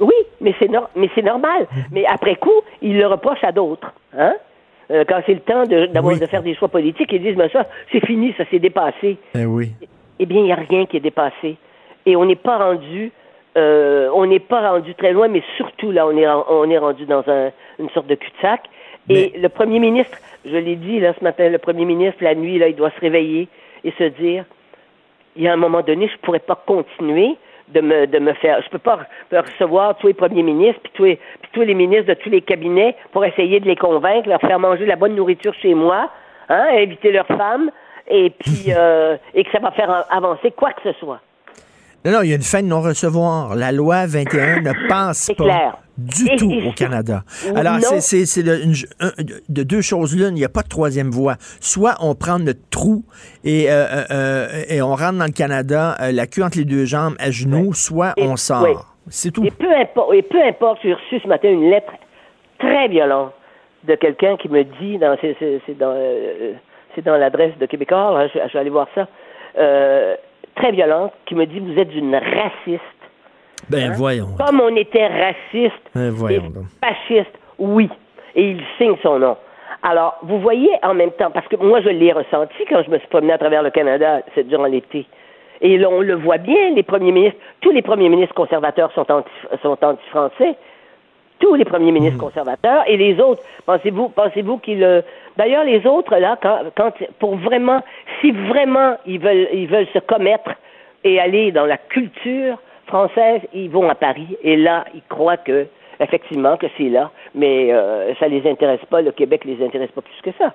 Oui, 0.00 0.14
mais 0.40 0.54
c'est 0.58 0.68
mais 0.96 1.08
c'est 1.14 1.22
normal. 1.22 1.66
Mais 1.90 2.04
après 2.06 2.36
coup, 2.36 2.60
ils 2.82 2.96
le 2.98 3.06
reprochent 3.06 3.44
à 3.44 3.52
d'autres. 3.52 3.92
Hein? 4.16 4.34
Euh, 4.90 5.04
quand 5.08 5.20
c'est 5.24 5.32
le 5.34 5.40
temps 5.40 5.62
de, 5.64 5.88
Oui. 6.02 6.18
de 6.20 6.26
faire 6.26 6.42
des 6.42 6.54
choix 6.54 6.68
politiques, 6.68 7.10
ils 7.12 7.22
disent, 7.22 7.36
mais 7.36 7.48
ça, 7.48 7.66
c'est 7.90 8.04
fini, 8.04 8.34
ça 8.36 8.44
s'est 8.50 8.58
dépassé. 8.58 9.16
Ben 9.34 9.46
oui. 9.46 9.72
Eh 10.18 10.26
bien, 10.26 10.38
il 10.40 10.44
n'y 10.44 10.52
a 10.52 10.56
rien 10.56 10.84
qui 10.84 10.98
est 10.98 11.00
dépassé. 11.00 11.56
Et 12.04 12.14
on 12.16 12.26
n'est 12.26 12.36
pas 12.36 12.58
rendu, 12.58 13.10
euh, 13.56 14.10
on 14.14 14.26
n'est 14.26 14.40
pas 14.40 14.68
rendu 14.70 14.94
très 14.94 15.12
loin, 15.12 15.28
mais 15.28 15.42
surtout 15.56 15.90
là, 15.90 16.06
on 16.06 16.14
est, 16.16 16.26
on 16.28 16.68
est 16.70 16.76
rendu 16.78 17.06
dans 17.06 17.24
un- 17.26 17.50
une 17.78 17.88
sorte 17.90 18.06
de 18.08 18.14
cul-de-sac. 18.16 18.60
Et 19.08 19.32
le 19.38 19.48
premier 19.48 19.78
ministre, 19.80 20.16
je 20.46 20.56
l'ai 20.56 20.76
dit 20.76 20.98
là 21.00 21.12
ce 21.18 21.22
matin, 21.22 21.48
le 21.48 21.58
premier 21.58 21.84
ministre, 21.84 22.22
la 22.22 22.34
nuit, 22.34 22.58
là, 22.58 22.68
il 22.68 22.76
doit 22.76 22.90
se 22.90 23.00
réveiller 23.00 23.48
et 23.84 23.92
se 23.98 24.04
dire, 24.04 24.44
il 25.36 25.42
y 25.42 25.48
a 25.48 25.52
un 25.52 25.56
moment 25.56 25.82
donné, 25.82 26.06
je 26.08 26.12
ne 26.14 26.18
pourrais 26.18 26.38
pas 26.38 26.62
continuer 26.66 27.36
de 27.68 27.80
me, 27.80 28.06
de 28.06 28.18
me 28.18 28.32
faire. 28.34 28.62
Je 28.64 28.68
peux 28.70 28.78
pas 28.78 29.00
re- 29.32 29.40
recevoir 29.42 29.96
tous 29.98 30.06
les 30.06 30.14
premiers 30.14 30.42
ministres, 30.42 30.80
puis 30.82 30.92
tous, 30.94 31.04
les, 31.04 31.16
puis 31.16 31.50
tous 31.52 31.62
les 31.62 31.74
ministres 31.74 32.06
de 32.06 32.14
tous 32.14 32.30
les 32.30 32.40
cabinets 32.40 32.94
pour 33.12 33.24
essayer 33.24 33.60
de 33.60 33.66
les 33.66 33.76
convaincre, 33.76 34.28
leur 34.28 34.40
faire 34.40 34.58
manger 34.58 34.86
la 34.86 34.96
bonne 34.96 35.14
nourriture 35.14 35.54
chez 35.60 35.74
moi, 35.74 36.10
hein, 36.48 36.66
inviter 36.72 37.10
leurs 37.12 37.26
femmes, 37.26 37.70
et 38.08 38.30
puis 38.30 38.66
euh, 38.76 39.16
et 39.34 39.44
que 39.44 39.50
ça 39.50 39.58
va 39.58 39.70
faire 39.72 40.06
avancer 40.10 40.50
quoi 40.50 40.72
que 40.72 40.82
ce 40.92 40.98
soit. 40.98 41.20
Non, 42.04 42.12
non, 42.12 42.22
il 42.22 42.30
y 42.30 42.32
a 42.32 42.36
une 42.36 42.42
fin 42.42 42.62
de 42.62 42.66
non-recevoir. 42.68 43.54
La 43.54 43.72
loi 43.72 44.06
21 44.06 44.60
ne 44.60 44.88
passe 44.88 45.18
C'est 45.18 45.34
pas 45.36 45.44
clair. 45.44 45.76
Du 45.98 46.26
Et- 46.28 46.36
tout 46.36 46.50
et- 46.50 46.66
au 46.68 46.72
Canada. 46.72 47.22
Alors, 47.54 47.78
c'est- 47.80 48.42
de, 48.42 49.62
deux 49.62 49.80
choses 49.80 50.16
l'une. 50.16 50.28
Il 50.36 50.40
n'y 50.40 50.44
a 50.44 50.48
pas 50.48 50.62
de 50.62 50.68
troisième 50.68 51.10
voie. 51.10 51.36
Soit 51.60 51.94
on 52.00 52.14
prend 52.14 52.38
notre 52.38 52.68
trou 52.70 53.04
et, 53.44 53.70
euh, 53.70 53.84
euh, 53.84 54.04
euh, 54.10 54.46
et 54.68 54.82
on 54.82 54.94
rentre 54.94 55.18
dans 55.18 55.24
le 55.26 55.32
Canada, 55.32 55.96
euh, 56.00 56.12
la 56.12 56.26
queue 56.26 56.42
entre 56.42 56.58
les 56.58 56.64
deux 56.64 56.84
jambes, 56.84 57.14
à 57.18 57.30
genoux, 57.30 57.72
soit 57.74 58.14
on 58.18 58.36
sort. 58.36 58.62
oui. 58.64 58.74
C'est 59.08 59.30
tout. 59.30 59.44
Et 59.44 59.50
peu 59.50 59.70
importe, 59.70 60.14
et 60.14 60.22
peu 60.22 60.42
importe, 60.42 60.78
j'ai 60.82 60.94
reçu 60.94 61.20
ce 61.22 61.28
matin 61.28 61.50
une 61.50 61.68
lettre 61.70 61.92
très 62.58 62.88
violente 62.88 63.32
de 63.86 63.94
quelqu'un 63.96 64.36
qui 64.38 64.48
me 64.48 64.64
dit, 64.64 64.96
dans, 64.96 65.14
c'est, 65.20 65.78
dans, 65.78 65.94
dans 67.04 67.16
l'adresse 67.18 67.52
de 67.60 67.66
Québécois, 67.66 68.14
là, 68.18 68.28
je, 68.28 68.38
je 68.48 68.52
vais 68.54 68.58
aller 68.60 68.70
voir 68.70 68.88
ça, 68.94 69.06
très 70.56 70.72
violente, 70.72 71.12
qui 71.26 71.34
me 71.34 71.44
dit, 71.46 71.60
vous 71.60 71.78
êtes 71.78 71.92
une 71.94 72.14
raciste. 72.14 72.82
Ben 73.68 73.92
voyons. 73.92 74.28
Comme 74.38 74.60
on 74.60 74.74
était 74.76 75.06
raciste 75.06 75.82
Ben 75.94 76.10
voyons 76.10 76.52
fasciste, 76.82 77.38
oui. 77.58 77.88
Et 78.34 78.50
il 78.50 78.62
signe 78.78 78.96
son 79.02 79.18
nom. 79.18 79.36
Alors, 79.82 80.16
vous 80.22 80.40
voyez 80.40 80.70
en 80.82 80.94
même 80.94 81.12
temps, 81.12 81.30
parce 81.30 81.46
que 81.46 81.56
moi, 81.56 81.80
je 81.82 81.90
l'ai 81.90 82.12
ressenti 82.12 82.56
quand 82.68 82.82
je 82.82 82.90
me 82.90 82.98
suis 82.98 83.08
promené 83.08 83.32
à 83.32 83.38
travers 83.38 83.62
le 83.62 83.70
Canada 83.70 84.22
c'est 84.34 84.48
durant 84.48 84.64
l'été. 84.64 85.06
Et 85.60 85.78
là, 85.78 85.88
on 85.90 86.00
le 86.00 86.14
voit 86.14 86.38
bien, 86.38 86.70
les 86.74 86.82
premiers 86.82 87.12
ministres, 87.12 87.38
tous 87.60 87.70
les 87.70 87.82
premiers 87.82 88.08
ministres 88.08 88.34
conservateurs 88.34 88.90
sont 88.92 89.10
anti, 89.10 89.30
sont 89.62 89.76
anti-français. 89.82 90.56
Tous 91.38 91.54
les 91.54 91.64
premiers 91.64 91.92
ministres 91.92 92.18
conservateurs 92.18 92.84
et 92.86 92.96
les 92.96 93.20
autres, 93.20 93.42
pensez-vous, 93.66 94.08
pensez-vous 94.08 94.58
qu'ils, 94.58 94.82
euh, 94.82 95.02
d'ailleurs, 95.36 95.64
les 95.64 95.86
autres, 95.86 96.16
là, 96.16 96.38
quand, 96.40 96.60
quand, 96.76 96.92
pour 97.18 97.36
vraiment, 97.36 97.82
si 98.20 98.30
vraiment 98.30 98.96
ils 99.04 99.18
veulent, 99.18 99.48
ils 99.52 99.66
veulent 99.66 99.88
se 99.92 99.98
commettre 99.98 100.50
et 101.02 101.20
aller 101.20 101.52
dans 101.52 101.66
la 101.66 101.76
culture 101.76 102.58
française, 102.94 103.40
ils 103.52 103.68
vont 103.70 103.88
à 103.88 103.94
Paris. 103.96 104.36
Et 104.42 104.56
là, 104.56 104.84
ils 104.94 105.02
croient 105.08 105.36
que, 105.36 105.66
effectivement, 105.98 106.56
que 106.56 106.66
c'est 106.78 106.88
là. 106.88 107.10
Mais 107.34 107.72
euh, 107.72 108.14
ça 108.20 108.28
les 108.28 108.48
intéresse 108.48 108.84
pas. 108.88 109.00
Le 109.02 109.10
Québec 109.10 109.44
les 109.44 109.64
intéresse 109.64 109.90
pas 109.90 110.02
plus 110.02 110.20
que 110.30 110.36
ça. 110.38 110.54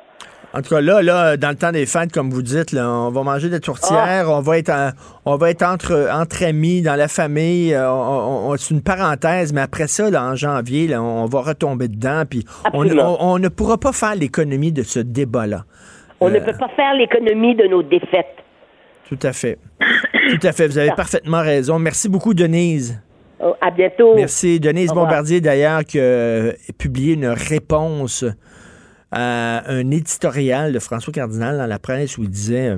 En 0.53 0.61
tout 0.61 0.69
cas, 0.73 0.81
là, 0.81 1.01
là, 1.03 1.37
dans 1.37 1.49
le 1.49 1.55
temps 1.55 1.71
des 1.71 1.85
fêtes, 1.85 2.11
comme 2.11 2.29
vous 2.31 2.41
dites, 2.41 2.71
là, 2.71 2.89
on 2.89 3.11
va 3.11 3.21
manger 3.23 3.49
des 3.49 3.59
tourtières, 3.59 4.25
Ah. 4.27 4.31
on 4.37 4.39
va 4.41 4.57
être 4.57 4.69
en- 4.71 4.89
on 5.25 5.35
va 5.35 5.51
être 5.51 5.61
entre, 5.63 6.09
entre 6.11 6.43
amis, 6.43 6.81
dans 6.81 6.95
la 6.95 7.07
famille. 7.07 7.73
euh, 7.73 7.91
on- 7.91 8.51
on- 8.51 8.55
c'est 8.57 8.73
une 8.73 8.81
parenthèse, 8.81 9.53
mais 9.53 9.61
après 9.61 9.87
ça, 9.87 10.09
là, 10.09 10.23
en 10.23 10.35
janvier, 10.35 10.87
là, 10.87 11.03
on 11.03 11.25
va 11.25 11.41
retomber 11.41 11.87
dedans. 11.87 12.23
Puis 12.27 12.45
on 12.73 13.37
ne 13.37 13.49
pourra 13.49 13.77
pas 13.77 13.91
faire 13.91 14.15
l'économie 14.15 14.71
de 14.71 14.81
ce 14.81 14.99
débat-là. 14.99 15.65
On 16.21 16.29
ne 16.29 16.37
Euh, 16.37 16.39
peut 16.45 16.57
pas 16.57 16.69
faire 16.69 16.93
l'économie 16.95 17.53
de 17.55 17.65
nos 17.67 17.83
défaites. 17.83 18.35
Tout 19.09 19.19
à 19.23 19.33
fait. 19.33 19.57
Tout 20.29 20.47
à 20.47 20.51
fait. 20.51 20.67
Vous 20.67 20.77
avez 20.77 20.91
parfaitement 20.95 21.41
raison. 21.41 21.79
Merci 21.79 22.07
beaucoup, 22.07 22.33
Denise. 22.33 23.01
Oh, 23.39 23.55
à 23.59 23.71
bientôt. 23.71 24.15
Merci. 24.15 24.59
Denise. 24.59 24.91
Bombardier, 24.91 25.41
d'ailleurs, 25.41 25.83
qui 25.83 25.99
a 25.99 26.53
publié 26.77 27.15
une 27.15 27.27
réponse 27.27 28.23
à 29.11 29.63
un 29.71 29.91
éditorial 29.91 30.71
de 30.71 30.79
François 30.79 31.11
Cardinal 31.11 31.57
dans 31.57 31.65
la 31.65 31.79
presse 31.79 32.17
où 32.19 32.23
il 32.23 32.29
disait 32.29 32.69
euh, 32.69 32.77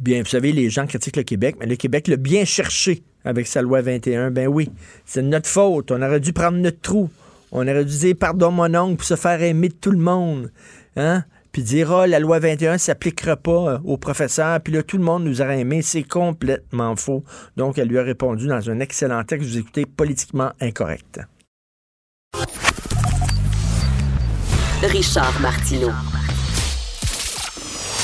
Bien, 0.00 0.20
vous 0.20 0.28
savez, 0.28 0.52
les 0.52 0.70
gens 0.70 0.86
critiquent 0.86 1.16
le 1.16 1.22
Québec, 1.22 1.56
mais 1.58 1.66
le 1.66 1.76
Québec 1.76 2.08
l'a 2.08 2.16
bien 2.16 2.44
cherché 2.44 3.02
avec 3.24 3.46
sa 3.46 3.62
loi 3.62 3.80
21. 3.80 4.30
Ben 4.30 4.46
oui, 4.46 4.70
c'est 5.04 5.22
de 5.22 5.28
notre 5.28 5.48
faute. 5.48 5.90
On 5.90 6.02
aurait 6.02 6.20
dû 6.20 6.32
prendre 6.32 6.58
notre 6.58 6.80
trou. 6.80 7.10
On 7.52 7.62
aurait 7.62 7.84
dû 7.84 7.96
dire 7.96 8.14
pardon, 8.18 8.50
mon 8.50 8.72
oncle, 8.74 8.96
pour 8.96 9.04
se 9.04 9.16
faire 9.16 9.40
aimer 9.42 9.68
de 9.68 9.74
tout 9.74 9.90
le 9.90 9.98
monde. 9.98 10.50
Hein? 10.96 11.24
Puis 11.54 11.62
dire, 11.62 11.92
ah, 11.92 12.08
la 12.08 12.18
loi 12.18 12.40
21 12.40 12.78
s'appliquera 12.78 13.36
pas 13.36 13.74
euh, 13.74 13.78
aux 13.84 13.96
professeurs. 13.96 14.60
Puis 14.60 14.72
là, 14.72 14.82
tout 14.82 14.98
le 14.98 15.04
monde 15.04 15.22
nous 15.22 15.40
aurait 15.40 15.60
aimés. 15.60 15.82
C'est 15.82 16.02
complètement 16.02 16.96
faux. 16.96 17.22
Donc, 17.56 17.78
elle 17.78 17.86
lui 17.86 17.96
a 17.96 18.02
répondu 18.02 18.48
dans 18.48 18.68
un 18.70 18.80
excellent 18.80 19.22
texte. 19.22 19.48
Vous 19.48 19.58
écoutez 19.58 19.86
politiquement 19.86 20.50
incorrect. 20.60 21.20
Richard 24.82 25.40
Martineau. 25.40 25.92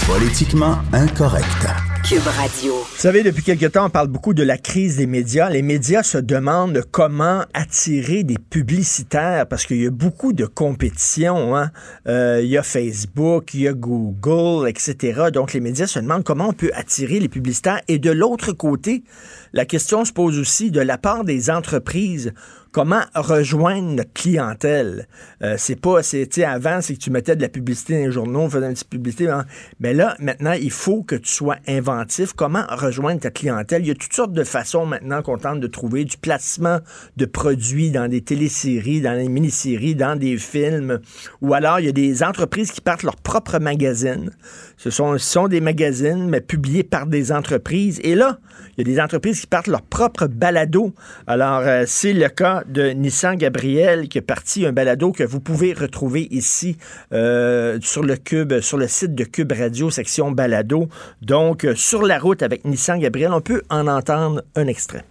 Politiquement 0.07 0.77
incorrect. 0.93 1.90
Cube 2.09 2.27
Radio. 2.27 2.75
Vous 2.75 2.97
savez, 2.97 3.23
depuis 3.23 3.43
quelque 3.43 3.67
temps, 3.67 3.87
on 3.87 3.91
parle 3.91 4.09
beaucoup 4.09 4.35
de 4.35 4.43
la 4.43 4.59
crise 4.59 4.97
des 4.97 5.07
médias. 5.07 5.49
Les 5.49 5.63
médias 5.63 6.03
se 6.03 6.19
demandent 6.19 6.83
comment 6.91 7.45
attirer 7.55 8.25
des 8.25 8.37
publicitaires 8.39 9.47
parce 9.47 9.65
qu'il 9.65 9.83
y 9.83 9.87
a 9.87 9.91
beaucoup 9.91 10.33
de 10.33 10.45
compétition. 10.47 11.57
hein. 11.57 11.71
Euh, 12.09 12.41
il 12.43 12.49
y 12.49 12.57
a 12.59 12.63
Facebook, 12.63 13.55
il 13.55 13.61
y 13.61 13.69
a 13.69 13.73
Google, 13.73 14.69
etc. 14.69 15.31
Donc, 15.33 15.53
les 15.53 15.61
médias 15.61 15.87
se 15.87 16.01
demandent 16.01 16.25
comment 16.25 16.49
on 16.49 16.53
peut 16.53 16.71
attirer 16.75 17.21
les 17.21 17.29
publicitaires. 17.29 17.81
Et 17.87 17.99
de 17.99 18.11
l'autre 18.11 18.53
côté, 18.53 19.05
la 19.53 19.65
question 19.65 20.05
se 20.05 20.13
pose 20.13 20.39
aussi 20.39 20.71
de 20.71 20.81
la 20.81 20.99
part 20.99 21.25
des 21.25 21.49
entreprises. 21.51 22.33
Comment 22.73 23.03
rejoindre 23.17 23.95
notre 23.97 24.13
clientèle? 24.13 25.09
Euh, 25.43 25.57
c'est 25.59 25.75
pas, 25.75 26.05
c'est, 26.05 26.29
avant, 26.45 26.81
c'est 26.81 26.95
que 26.95 27.01
tu 27.01 27.11
mettais 27.11 27.35
de 27.35 27.43
la 27.43 27.49
publicité 27.49 27.95
dans 27.95 28.07
les 28.07 28.13
journaux, 28.13 28.43
on 28.43 28.49
faisait 28.49 28.67
une 28.67 28.75
petite 28.75 28.89
publicité. 28.89 29.29
hein. 29.29 29.45
Mais 29.81 29.93
là, 29.93 30.15
maintenant, 30.21 30.53
il 30.53 30.71
faut 30.71 31.03
que 31.03 31.17
tu 31.17 31.29
sois 31.29 31.57
inventif. 31.67 32.33
Comment 32.33 32.63
rejoindre 32.71 33.21
ta 33.21 33.31
clientèle? 33.31 33.83
Il 33.83 33.89
y 33.89 33.91
a 33.91 33.95
toutes 33.97 34.13
sortes 34.13 34.33
de 34.33 34.45
façons 34.45 34.87
maintenant 34.87 35.21
qu'on 35.21 35.37
tente 35.37 35.59
de 35.59 35.67
trouver 35.67 36.05
du 36.05 36.17
placement 36.17 36.79
de 37.17 37.25
produits 37.25 37.91
dans 37.91 38.07
des 38.07 38.21
téléséries, 38.21 39.01
dans 39.01 39.17
des 39.17 39.29
mini-séries, 39.29 39.97
dans 39.97 40.15
des 40.15 40.37
films. 40.37 41.01
Ou 41.41 41.55
alors, 41.55 41.81
il 41.81 41.87
y 41.87 41.89
a 41.89 41.93
des 41.93 42.23
entreprises 42.23 42.71
qui 42.71 42.81
partent 42.81 43.03
leur 43.03 43.17
propre 43.17 43.59
magazine. 43.59 44.31
Ce 44.77 44.91
sont 44.91 45.49
des 45.49 45.61
magazines, 45.61 46.29
mais 46.29 46.41
publiés 46.41 46.85
par 46.85 47.07
des 47.07 47.33
entreprises. 47.33 47.99
Et 48.05 48.15
là, 48.15 48.39
des 48.83 49.01
entreprises 49.01 49.41
qui 49.41 49.47
partent 49.47 49.67
leur 49.67 49.83
propre 49.83 50.27
balado. 50.27 50.93
Alors, 51.27 51.61
euh, 51.61 51.85
c'est 51.87 52.13
le 52.13 52.29
cas 52.29 52.63
de 52.67 52.91
Nissan 52.91 53.37
Gabriel 53.37 54.09
qui 54.09 54.19
est 54.19 54.23
parti 54.23 54.67
un 54.67 54.73
balado 54.73 55.13
que 55.13 55.25
vous 55.25 55.41
pouvez 55.41 55.73
retrouver 55.73 56.29
ici 56.31 56.77
euh, 57.13 57.79
sur 57.83 58.03
le 58.03 58.17
Cube, 58.17 58.61
sur 58.61 58.79
le 58.79 58.89
site 58.89 59.15
de 59.15 59.25
Cube 59.25 59.53
Radio, 59.53 59.91
section 59.91 60.31
balado. 60.31 60.89
Donc, 61.23 61.65
euh, 61.65 61.75
sur 61.75 62.03
la 62.03 62.19
route 62.19 62.43
avec 62.43 62.65
Nissan 62.65 62.99
Gabriel, 62.99 63.33
on 63.33 63.41
peut 63.41 63.63
en 63.71 63.87
entendre 63.87 64.43
un 64.57 64.67
extrait. 64.67 65.05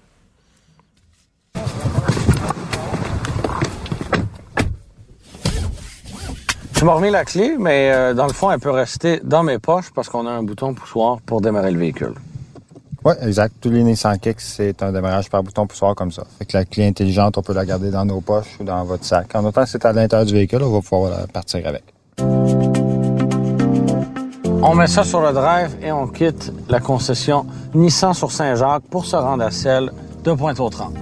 Tu 6.76 6.86
m'as 6.86 6.94
remis 6.94 7.12
la 7.12 7.26
clé, 7.26 7.58
mais 7.60 8.14
dans 8.14 8.26
le 8.26 8.32
fond, 8.32 8.50
elle 8.52 8.60
peut 8.60 8.70
rester 8.70 9.20
dans 9.22 9.44
mes 9.44 9.60
poches 9.60 9.92
parce 9.94 10.08
qu'on 10.08 10.26
a 10.26 10.32
un 10.32 10.44
bouton 10.44 10.74
poussoir 10.74 11.20
pour 11.26 11.42
démarrer 11.42 11.72
le 11.72 11.80
véhicule. 11.80 12.14
Oui, 13.06 13.14
exact. 13.22 13.56
Tous 13.62 13.70
les 13.70 13.84
Nissan 13.84 14.20
Kicks, 14.20 14.42
c'est 14.42 14.84
un 14.84 14.92
démarrage 14.92 15.30
par 15.30 15.42
bouton 15.42 15.66
poussoir 15.66 15.96
comme 15.96 16.12
ça. 16.12 16.24
Fait 16.38 16.46
que 16.46 16.58
la 16.58 16.66
clé 16.66 16.86
intelligente, 16.86 17.38
on 17.38 17.42
peut 17.42 17.54
la 17.54 17.66
garder 17.66 17.92
dans 17.92 18.04
nos 18.04 18.20
poches 18.20 18.58
ou 18.60 18.64
dans 18.64 18.84
votre 18.84 19.06
sac. 19.06 19.34
En 19.36 19.46
autant 19.46 19.64
que 19.64 19.70
c'est 19.70 19.86
à 19.86 19.94
l'intérieur 19.94 20.26
du 20.26 20.34
véhicule, 20.34 20.64
on 20.64 20.72
va 20.72 20.82
pouvoir 20.82 21.28
partir 21.28 21.66
avec. 21.66 21.84
On 24.62 24.76
met 24.76 24.88
ça 24.88 25.06
sur 25.06 25.22
le 25.22 25.32
drive 25.32 25.78
et 25.82 25.92
on 25.92 26.08
quitte 26.08 26.52
la 26.68 26.82
concession 26.82 27.46
Nissan 27.74 28.14
sur 28.14 28.32
Saint-Jacques 28.32 28.84
pour 28.90 29.06
se 29.06 29.16
rendre 29.16 29.44
à 29.46 29.52
celle 29.52 29.92
de 30.24 30.34
Pointe-aux-Trembles. 30.34 31.00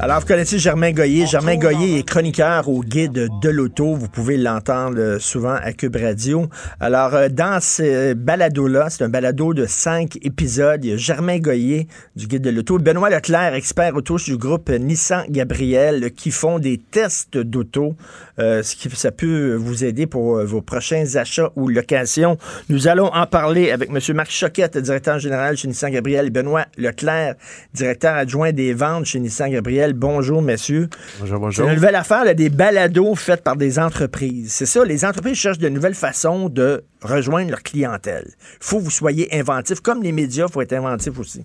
Alors, 0.00 0.20
vous 0.20 0.26
connaissez 0.26 0.60
Germain 0.60 0.92
Goyer. 0.92 1.26
Germain 1.26 1.56
Goyer 1.56 1.98
est 1.98 2.02
chroniqueur 2.04 2.68
au 2.68 2.82
guide 2.82 3.28
de 3.42 3.48
l'auto. 3.48 3.96
Vous 3.96 4.06
pouvez 4.08 4.36
l'entendre 4.36 4.96
euh, 4.96 5.18
souvent 5.18 5.56
à 5.60 5.72
Cube 5.72 5.96
Radio. 5.96 6.46
Alors, 6.78 7.16
euh, 7.16 7.28
dans 7.28 7.58
ce 7.60 8.14
balado-là, 8.14 8.90
c'est 8.90 9.02
un 9.02 9.08
balado 9.08 9.54
de 9.54 9.66
cinq 9.66 10.16
épisodes. 10.22 10.84
Il 10.84 10.90
y 10.90 10.94
a 10.94 10.96
Germain 10.96 11.40
Goyer 11.40 11.88
du 12.14 12.28
guide 12.28 12.42
de 12.42 12.50
l'auto. 12.50 12.78
Benoît 12.78 13.10
Leclerc, 13.10 13.54
expert 13.54 13.96
auto 13.96 14.18
du 14.18 14.36
groupe 14.36 14.70
Nissan 14.70 15.24
Gabriel, 15.30 16.12
qui 16.12 16.30
font 16.30 16.60
des 16.60 16.78
tests 16.78 17.36
d'auto. 17.36 17.96
Euh, 18.38 18.62
ce 18.62 18.76
qui 18.76 18.88
ça 18.90 19.10
peut 19.10 19.54
vous 19.54 19.82
aider 19.82 20.06
pour 20.06 20.44
vos 20.44 20.62
prochains 20.62 21.16
achats 21.16 21.50
ou 21.56 21.66
locations. 21.66 22.38
Nous 22.68 22.86
allons 22.86 23.12
en 23.12 23.26
parler 23.26 23.72
avec 23.72 23.90
M. 23.90 23.98
Marc 24.14 24.30
Choquette, 24.30 24.78
directeur 24.78 25.18
général 25.18 25.56
chez 25.56 25.66
Nissan 25.66 25.90
Gabriel, 25.90 26.26
et 26.26 26.30
Benoît 26.30 26.66
Leclerc, 26.76 27.34
directeur 27.74 28.14
adjoint 28.14 28.52
des 28.52 28.74
ventes 28.74 29.06
chez 29.06 29.18
Nissan 29.18 29.50
Gabriel. 29.50 29.87
Bonjour, 29.94 30.42
messieurs. 30.42 30.88
Bonjour, 31.20 31.36
C'est 31.36 31.40
bonjour. 31.40 31.68
une 31.68 31.74
nouvelle 31.74 31.94
affaire, 31.94 32.24
là, 32.24 32.34
des 32.34 32.48
balados 32.50 33.14
faits 33.14 33.42
par 33.42 33.56
des 33.56 33.78
entreprises. 33.78 34.52
C'est 34.52 34.66
ça, 34.66 34.84
les 34.84 35.04
entreprises 35.04 35.36
cherchent 35.36 35.58
de 35.58 35.68
nouvelles 35.68 35.94
façons 35.94 36.48
de 36.48 36.84
rejoindre 37.02 37.50
leur 37.50 37.62
clientèle. 37.62 38.24
Il 38.28 38.56
faut 38.60 38.78
que 38.78 38.84
vous 38.84 38.90
soyez 38.90 39.28
inventifs. 39.38 39.80
Comme 39.80 40.02
les 40.02 40.12
médias, 40.12 40.46
il 40.48 40.52
faut 40.52 40.62
être 40.62 40.72
inventif 40.72 41.18
aussi. 41.18 41.44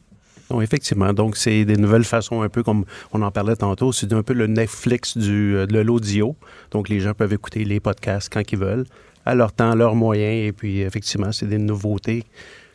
Non, 0.51 0.61
effectivement. 0.61 1.13
Donc, 1.13 1.37
c'est 1.37 1.63
des 1.65 1.77
nouvelles 1.77 2.03
façons, 2.03 2.41
un 2.41 2.49
peu 2.49 2.63
comme 2.63 2.83
on 3.13 3.21
en 3.21 3.31
parlait 3.31 3.55
tantôt. 3.55 3.91
C'est 3.91 4.11
un 4.13 4.23
peu 4.23 4.33
le 4.33 4.45
Netflix 4.47 5.17
du, 5.17 5.55
euh, 5.55 5.65
de 5.65 5.79
l'audio. 5.79 6.35
Donc, 6.71 6.89
les 6.89 6.99
gens 6.99 7.13
peuvent 7.13 7.31
écouter 7.33 7.63
les 7.63 7.79
podcasts 7.79 8.29
quand 8.31 8.43
ils 8.51 8.57
veulent, 8.59 8.85
à 9.25 9.35
leur 9.35 9.53
temps, 9.53 9.73
leurs 9.73 9.95
moyens. 9.95 10.47
Et 10.47 10.51
puis, 10.51 10.81
effectivement, 10.81 11.31
c'est 11.31 11.47
des 11.47 11.57
nouveautés 11.57 12.25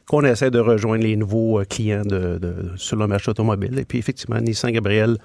qu'on 0.07 0.25
essaie 0.25 0.51
de 0.51 0.59
rejoindre 0.59 1.05
les 1.05 1.15
nouveaux 1.17 1.61
euh, 1.61 1.65
clients 1.65 2.01
de, 2.07 2.39
de- 2.39 2.71
sur 2.77 2.97
le 2.97 3.07
marché 3.07 3.31
automobile. 3.31 3.79
Et 3.79 3.85
puis, 3.85 3.99
effectivement, 3.99 4.41
Nissan 4.41 4.71
Gabriel 4.73 5.19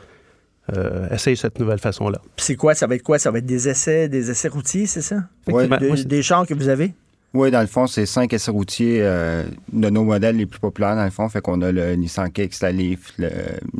euh, 0.71 1.09
essaye 1.09 1.35
cette 1.35 1.59
nouvelle 1.59 1.79
façon-là. 1.79 2.19
Puis 2.35 2.45
c'est 2.45 2.55
quoi? 2.55 2.73
Ça 2.75 2.87
va 2.87 2.95
être 2.95 3.03
quoi? 3.03 3.19
Ça 3.19 3.31
va 3.31 3.39
être 3.39 3.45
des 3.45 3.67
essais, 3.67 4.07
des 4.07 4.29
essais 4.31 4.47
routiers, 4.47 4.85
c'est 4.85 5.01
ça? 5.01 5.17
Ouais. 5.47 5.63
De- 5.67 5.87
Moi, 5.87 5.97
c'est- 5.97 6.05
des 6.07 6.21
chars 6.21 6.45
que 6.47 6.53
vous 6.53 6.69
avez? 6.69 6.93
Oui, 7.33 7.49
dans 7.49 7.61
le 7.61 7.67
fond, 7.67 7.87
c'est 7.87 8.05
cinq 8.05 8.31
essais 8.33 8.51
routiers 8.51 8.99
euh, 9.01 9.43
de 9.71 9.89
nos 9.89 10.03
modèles 10.03 10.37
les 10.37 10.45
plus 10.45 10.59
populaires, 10.59 10.95
dans 10.95 11.03
le 11.03 11.09
fond. 11.09 11.27
Fait 11.29 11.41
qu'on 11.41 11.61
a 11.63 11.71
le 11.71 11.95
Nissan 11.95 12.31
Kicks, 12.31 12.59
la 12.61 12.71
Leaf, 12.71 13.11
le- 13.17 13.29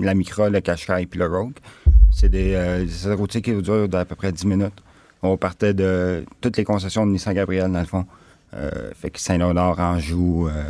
la 0.01 0.15
Micra, 0.15 0.49
le 0.49 0.59
Qashqai 0.59 1.05
puis 1.05 1.19
le 1.19 1.27
Rogue. 1.27 1.53
C'est 2.11 2.29
des, 2.29 2.53
euh, 2.55 2.83
des 2.83 2.91
essais 2.91 3.13
routiers 3.13 3.41
qui 3.43 3.53
durent 3.53 3.87
d'à 3.87 4.05
peu 4.05 4.15
près 4.15 4.31
10 4.31 4.45
minutes. 4.47 4.73
On 5.21 5.37
partait 5.37 5.73
de 5.75 6.25
toutes 6.41 6.57
les 6.57 6.63
concessions 6.63 7.05
de 7.05 7.11
Nissan 7.11 7.33
Gabriel, 7.33 7.71
dans 7.71 7.79
le 7.79 7.85
fond. 7.85 8.05
Euh, 8.55 8.91
fait 8.99 9.09
que 9.11 9.19
Saint-Léonard, 9.19 9.79
Anjou, 9.79 10.47
euh, 10.47 10.63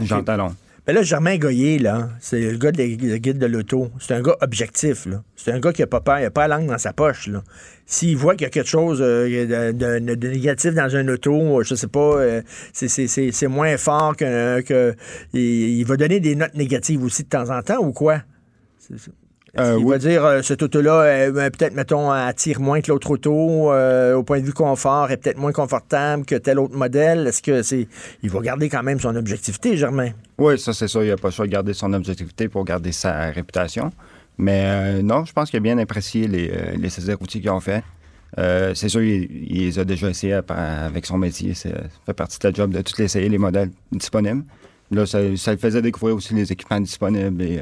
Jean 0.00 0.22
Talon. 0.24 0.54
Mais 0.86 0.92
là, 0.92 1.02
Germain 1.02 1.38
Goyer, 1.38 1.78
là, 1.78 2.08
c'est 2.18 2.40
le 2.40 2.58
gars 2.58 2.72
de 2.72 2.82
guide 2.82 3.38
de 3.38 3.46
l'auto. 3.46 3.90
C'est 4.00 4.14
un 4.14 4.20
gars 4.20 4.36
objectif, 4.40 5.06
là. 5.06 5.22
C'est 5.36 5.52
un 5.52 5.60
gars 5.60 5.72
qui 5.72 5.80
a 5.82 5.86
pas 5.86 6.00
peur, 6.00 6.18
il 6.18 6.24
a 6.24 6.30
pas 6.30 6.48
la 6.48 6.56
langue 6.56 6.68
dans 6.68 6.78
sa 6.78 6.92
poche, 6.92 7.28
là. 7.28 7.44
S'il 7.86 8.16
voit 8.16 8.34
qu'il 8.34 8.42
y 8.42 8.46
a 8.46 8.50
quelque 8.50 8.68
chose 8.68 8.98
euh, 9.00 9.72
de, 9.72 9.98
négatif 10.28 10.74
dans 10.74 10.96
un 10.96 11.06
auto, 11.06 11.60
euh, 11.60 11.62
je 11.62 11.76
sais 11.76 11.86
pas, 11.86 12.16
euh, 12.16 12.42
c'est- 12.72 13.46
moins 13.46 13.76
fort 13.76 14.16
que, 14.16 14.60
que 14.62 14.94
il, 15.34 15.84
va 15.84 15.96
donner 15.96 16.18
des 16.18 16.34
notes 16.34 16.54
négatives 16.54 17.04
aussi 17.04 17.22
de 17.22 17.28
temps 17.28 17.50
en 17.50 17.62
temps 17.62 17.78
ou 17.78 17.92
quoi? 17.92 18.22
C'est- 18.78 18.98
c'est- 18.98 19.12
Euh, 19.58 19.76
il 19.78 19.84
oui. 19.84 19.90
va 19.90 19.98
dire 19.98 20.24
euh, 20.24 20.40
cette 20.40 20.62
auto-là, 20.62 21.02
euh, 21.02 21.50
peut-être, 21.50 21.74
mettons, 21.74 22.10
attire 22.10 22.58
moins 22.58 22.80
que 22.80 22.90
l'autre 22.90 23.10
auto, 23.10 23.70
euh, 23.70 24.14
au 24.14 24.22
point 24.22 24.40
de 24.40 24.46
vue 24.46 24.54
confort, 24.54 25.10
est 25.10 25.18
peut-être 25.18 25.36
moins 25.36 25.52
confortable 25.52 26.24
que 26.24 26.36
tel 26.36 26.58
autre 26.58 26.74
modèle. 26.74 27.26
Est-ce 27.26 27.42
que 27.42 27.62
c'est. 27.62 27.86
Il 28.22 28.30
va 28.30 28.40
garder 28.40 28.70
quand 28.70 28.82
même 28.82 28.98
son 28.98 29.14
objectivité, 29.14 29.76
Germain? 29.76 30.12
Oui, 30.38 30.58
ça, 30.58 30.72
c'est 30.72 30.88
sûr. 30.88 31.04
Il 31.04 31.10
n'a 31.10 31.16
pas 31.16 31.28
le 31.28 31.32
choix 31.32 31.46
de 31.46 31.52
garder 31.52 31.74
son 31.74 31.92
objectivité 31.92 32.48
pour 32.48 32.64
garder 32.64 32.92
sa 32.92 33.26
réputation. 33.30 33.92
Mais 34.38 34.62
euh, 34.64 35.02
non, 35.02 35.26
je 35.26 35.32
pense 35.34 35.50
qu'il 35.50 35.58
a 35.58 35.60
bien 35.60 35.76
apprécié 35.76 36.26
les, 36.28 36.50
les 36.78 36.86
essais 36.86 37.12
routiers 37.12 37.42
qu'ils 37.42 37.50
ont 37.50 37.60
fait. 37.60 37.82
C'est 38.74 38.88
sûr, 38.88 39.02
il, 39.02 39.28
il 39.50 39.66
les 39.66 39.78
a 39.78 39.84
déjà 39.84 40.08
essayés 40.08 40.40
avec 40.48 41.04
son 41.04 41.18
métier. 41.18 41.52
C'est- 41.52 41.68
Ça 41.68 41.88
fait 42.06 42.14
partie 42.14 42.38
de 42.38 42.48
la 42.48 42.54
job 42.54 42.70
de 42.72 42.80
tous 42.80 42.96
les 42.96 43.04
essayer, 43.04 43.28
les 43.28 43.36
modèles 43.36 43.68
disponibles. 43.92 44.44
Là, 44.90 45.04
ça, 45.04 45.18
ça 45.36 45.52
le 45.52 45.58
faisait 45.58 45.82
découvrir 45.82 46.16
aussi 46.16 46.32
les 46.32 46.50
équipements 46.50 46.80
disponibles 46.80 47.42
et 47.42 47.60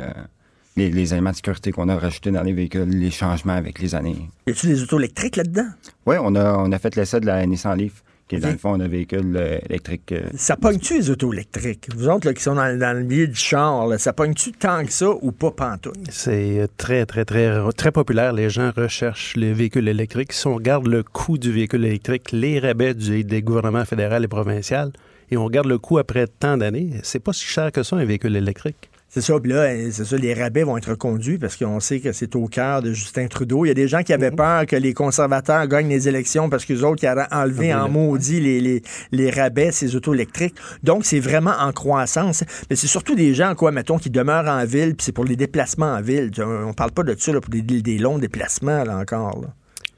les, 0.77 0.91
les 0.91 1.13
éléments 1.13 1.31
de 1.31 1.37
sécurité 1.37 1.73
qu'on 1.73 1.89
a 1.89 1.97
rajoutés 1.99 2.31
dans 2.31 2.43
les 2.43 2.53
véhicules, 2.53 2.89
les 2.89 3.11
changements 3.11 3.55
avec 3.55 3.81
les 3.81 3.95
années. 3.95 4.29
Y 4.47 4.51
a-tu 4.51 4.67
des 4.67 4.83
autos 4.83 4.99
électriques 4.99 5.37
là-dedans? 5.37 5.69
Oui, 6.07 6.17
on 6.21 6.35
a, 6.35 6.55
on 6.59 6.71
a 6.73 6.79
fait 6.79 6.95
l'essai 6.97 7.21
de 7.21 7.27
la 7.27 7.45
Nissan 7.47 7.77
Leaf, 7.77 8.03
qui 8.29 8.37
est 8.37 8.39
dans 8.39 8.51
le 8.51 8.57
fond 8.59 8.81
un 8.81 8.87
véhicule 8.87 9.35
euh, 9.37 9.59
électrique. 9.69 10.13
euh, 10.13 10.21
Ça 10.37 10.57
pogne-tu 10.57 10.95
les 10.99 11.11
autos 11.11 11.33
électriques? 11.33 11.89
Vous 11.97 12.09
autres 12.09 12.29
là, 12.29 12.33
qui 12.33 12.43
sont 12.45 12.55
dans, 12.55 12.79
dans 12.79 12.97
le 12.97 13.03
milieu 13.03 13.27
du 13.27 13.35
char, 13.35 13.89
là, 13.89 13.99
ça 13.99 14.13
pogne-tu 14.13 14.53
tant 14.53 14.85
que 14.85 14.93
ça 14.93 15.11
ou 15.11 15.33
pas 15.33 15.51
pantoute? 15.51 15.97
C'est 16.11 16.61
euh, 16.61 16.67
très, 16.77 17.05
très, 17.07 17.25
très, 17.25 17.51
très 17.73 17.91
populaire. 17.91 18.33
Les 18.33 18.49
gens 18.49 18.71
recherchent 18.77 19.35
les 19.37 19.53
véhicules 19.53 19.89
électriques. 19.89 20.33
Si 20.33 20.47
on 20.47 20.55
regarde 20.55 20.87
le 20.87 21.03
coût 21.03 21.39
du 21.39 21.51
véhicule 21.51 21.85
électrique, 21.85 22.31
les 22.31 22.61
rabais 22.61 22.95
du- 22.95 23.25
des 23.25 23.43
gouvernements 23.43 23.85
fédéral 23.85 24.23
et 24.23 24.29
provincial, 24.29 24.93
et 25.33 25.37
on 25.37 25.45
regarde 25.45 25.67
le 25.67 25.79
coût 25.79 25.99
après 25.99 26.29
tant 26.29 26.57
d'années, 26.57 26.91
c'est 27.03 27.19
pas 27.19 27.33
si 27.33 27.45
cher 27.45 27.73
que 27.73 27.83
ça, 27.83 27.97
un 27.97 28.05
véhicule 28.05 28.37
électrique. 28.37 28.91
C'est 29.13 29.23
ça, 29.23 29.41
puis 29.41 29.51
là, 29.51 29.63
euh, 29.63 29.89
c'est 29.91 30.05
ça, 30.05 30.17
les 30.17 30.35
rabais 30.35 30.63
vont 30.63 30.77
être 30.77 30.91
reconduits 30.91 31.37
parce 31.37 31.57
qu'on 31.57 31.81
sait 31.81 31.99
que 31.99 32.13
c'est 32.13 32.37
au 32.37 32.47
cœur 32.47 32.81
de 32.81 32.93
Justin 32.93 33.27
Trudeau. 33.27 33.65
Il 33.65 33.69
y 33.69 33.71
a 33.73 33.75
des 33.75 33.89
gens 33.89 34.05
qui 34.05 34.13
avaient 34.13 34.31
peur 34.31 34.67
que 34.67 34.77
les 34.77 34.95
conservateurs 34.95 35.67
gagnent 35.67 35.89
les 35.89 36.07
élections 36.09 36.49
parce 36.49 36.65
que 36.65 36.73
les 36.75 36.85
autres 36.85 37.01
qui 37.01 37.09
auraient 37.09 37.27
enlevé 37.33 37.75
en 37.75 37.89
maudit 37.89 38.39
les, 38.41 38.61
les, 38.61 38.83
les 39.11 39.31
rabais, 39.31 39.73
ces 39.73 39.97
autos 39.97 40.15
électriques. 40.15 40.55
Donc, 40.85 41.05
c'est 41.05 41.19
vraiment 41.19 41.55
en 41.59 41.73
croissance. 41.73 42.45
Mais 42.71 42.77
c'est 42.77 42.87
surtout 42.87 43.17
des 43.17 43.35
gens, 43.35 43.57
quoi, 43.57 43.73
mettons, 43.73 43.99
qui 43.99 44.11
demeurent 44.11 44.47
en 44.49 44.65
ville, 44.65 44.95
puis 44.95 45.05
c'est 45.07 45.13
pour 45.13 45.25
les 45.25 45.35
déplacements 45.35 45.93
en 45.93 46.01
ville. 46.01 46.31
On 46.41 46.73
parle 46.73 46.93
pas 46.93 47.03
de 47.03 47.17
ça 47.19 47.33
là, 47.33 47.41
pour 47.41 47.51
des, 47.51 47.63
des 47.63 47.99
longs 47.99 48.19
déplacements, 48.21 48.85
là, 48.85 48.97
encore. 48.97 49.41
là. 49.41 49.49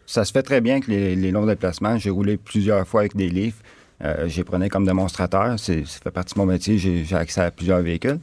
Ça 0.07 0.25
se 0.25 0.33
fait 0.33 0.43
très 0.43 0.63
bien 0.63 0.77
avec 0.77 0.89
les, 0.89 1.17
les 1.17 1.31
longs 1.33 1.45
déplacements. 1.47 1.99
J'ai 1.99 2.09
roulé 2.09 2.39
plusieurs 2.39 2.89
fois 2.89 3.01
avec 3.03 3.15
des 3.15 3.29
livres. 3.29 3.57
Euh, 4.03 4.25
j'ai 4.27 4.43
prenais 4.43 4.71
comme 4.71 4.87
démonstrateur. 4.87 5.59
C'est- 5.59 5.85
Ça 5.87 5.99
fait 6.03 6.11
partie 6.11 6.33
de 6.35 6.41
mon 6.41 6.47
métier. 6.47 6.79
J'ai 6.79 7.05
j'ai 7.05 7.15
accès 7.17 7.43
à 7.43 7.51
plusieurs 7.51 7.83
véhicules. 7.83 8.19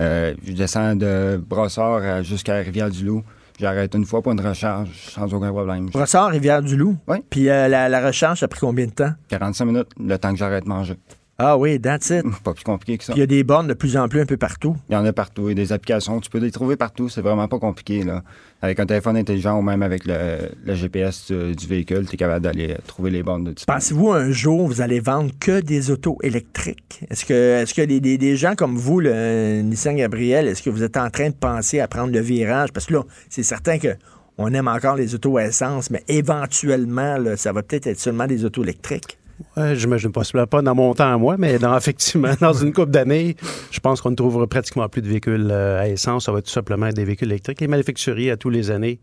Euh, 0.00 0.34
je 0.46 0.52
descends 0.52 0.96
de 0.96 1.36
Brossard 1.46 1.96
à- 2.02 2.22
jusqu'à 2.22 2.56
Rivière-du-Loup. 2.56 3.22
J'arrête 3.58 3.94
une 3.94 4.06
fois 4.06 4.22
pour 4.22 4.32
une 4.32 4.40
recharge 4.40 4.88
sans 5.10 5.32
aucun 5.34 5.50
problème. 5.50 5.86
Brossard, 5.90 6.30
Rivière-du-Loup? 6.30 6.96
Oui. 7.08 7.18
Puis 7.28 7.50
euh, 7.50 7.68
la, 7.68 7.88
la 7.90 8.06
recharge, 8.06 8.40
ça 8.40 8.46
a 8.46 8.48
pris 8.48 8.60
combien 8.60 8.86
de 8.86 8.92
temps? 8.92 9.12
45 9.28 9.64
minutes, 9.66 9.88
le 10.02 10.16
temps 10.16 10.32
que 10.32 10.38
j'arrête 10.38 10.64
de 10.64 10.68
manger. 10.70 10.94
Ah 11.42 11.56
oui, 11.56 11.80
that's 11.80 12.10
it. 12.10 12.22
Pas 12.44 12.52
plus 12.52 12.64
compliqué 12.64 12.98
que 12.98 13.04
ça. 13.04 13.14
Il 13.16 13.18
y 13.18 13.22
a 13.22 13.26
des 13.26 13.42
bornes 13.44 13.66
de 13.66 13.72
plus 13.72 13.96
en 13.96 14.08
plus 14.08 14.20
un 14.20 14.26
peu 14.26 14.36
partout. 14.36 14.76
Il 14.90 14.92
y 14.92 14.96
en 14.96 15.04
a 15.06 15.12
partout. 15.14 15.48
Et 15.48 15.54
des 15.54 15.72
applications, 15.72 16.20
tu 16.20 16.28
peux 16.28 16.36
les 16.38 16.50
trouver 16.50 16.76
partout. 16.76 17.08
C'est 17.08 17.22
vraiment 17.22 17.48
pas 17.48 17.58
compliqué. 17.58 18.02
Là. 18.02 18.22
Avec 18.60 18.78
un 18.78 18.84
téléphone 18.84 19.16
intelligent 19.16 19.58
ou 19.58 19.62
même 19.62 19.82
avec 19.82 20.04
le, 20.04 20.50
le 20.66 20.74
GPS 20.74 21.32
du, 21.32 21.56
du 21.56 21.66
véhicule, 21.66 22.06
tu 22.06 22.14
es 22.14 22.18
capable 22.18 22.44
d'aller 22.44 22.76
trouver 22.86 23.10
les 23.10 23.22
bornes 23.22 23.44
de 23.44 23.54
Pensez-vous 23.66 24.12
un 24.12 24.30
jour 24.30 24.66
vous 24.66 24.82
allez 24.82 25.00
vendre 25.00 25.30
que 25.40 25.60
des 25.62 25.90
autos 25.90 26.18
électriques? 26.22 27.00
Est-ce 27.08 27.24
que, 27.24 27.62
est-ce 27.62 27.72
que 27.72 27.82
des, 27.82 28.00
des- 28.00 28.18
des 28.18 28.36
gens 28.36 28.54
comme 28.54 28.76
vous, 28.76 29.00
le 29.00 29.10
euh, 29.10 29.62
Nissan 29.62 29.96
Gabriel, 29.96 30.46
est-ce 30.46 30.62
que 30.62 30.68
vous 30.68 30.82
êtes 30.82 30.98
en 30.98 31.08
train 31.08 31.30
de 31.30 31.34
penser 31.34 31.80
à 31.80 31.88
prendre 31.88 32.12
le 32.12 32.20
virage? 32.20 32.70
Parce 32.74 32.84
que 32.84 32.92
là, 32.92 33.02
c'est 33.30 33.42
certain 33.44 33.78
que 33.78 33.88
on 34.36 34.52
aime 34.52 34.68
encore 34.68 34.96
les 34.96 35.14
autos 35.14 35.38
à 35.38 35.44
essence, 35.44 35.90
mais 35.90 36.02
éventuellement, 36.08 37.16
là, 37.18 37.36
ça 37.36 37.52
va 37.52 37.62
peut-être 37.62 37.86
être 37.86 38.00
seulement 38.00 38.26
des 38.26 38.44
autos 38.44 38.62
électriques. 38.62 39.18
Ouais, 39.56 39.74
j'imagine 39.74 40.12
possiblement 40.12 40.46
pas 40.46 40.62
dans 40.62 40.74
mon 40.74 40.94
temps 40.94 41.12
à 41.12 41.18
moi, 41.18 41.36
mais 41.38 41.58
dans, 41.58 41.76
effectivement, 41.78 42.32
dans 42.40 42.52
une 42.52 42.72
couple 42.72 42.90
d'années, 42.90 43.36
je 43.70 43.80
pense 43.80 44.00
qu'on 44.00 44.10
ne 44.10 44.16
trouvera 44.16 44.46
pratiquement 44.46 44.88
plus 44.88 45.02
de 45.02 45.08
véhicules 45.08 45.48
euh, 45.50 45.80
à 45.80 45.88
essence. 45.88 46.26
Ça 46.26 46.32
va 46.32 46.42
tout 46.42 46.50
simplement 46.50 46.86
être 46.86 46.96
des 46.96 47.04
véhicules 47.04 47.28
électriques. 47.28 47.60
Les 47.60 47.68
manufacturiers, 47.68 48.30
à 48.30 48.36
tous 48.36 48.50
les 48.50 48.70
années, 48.70 49.00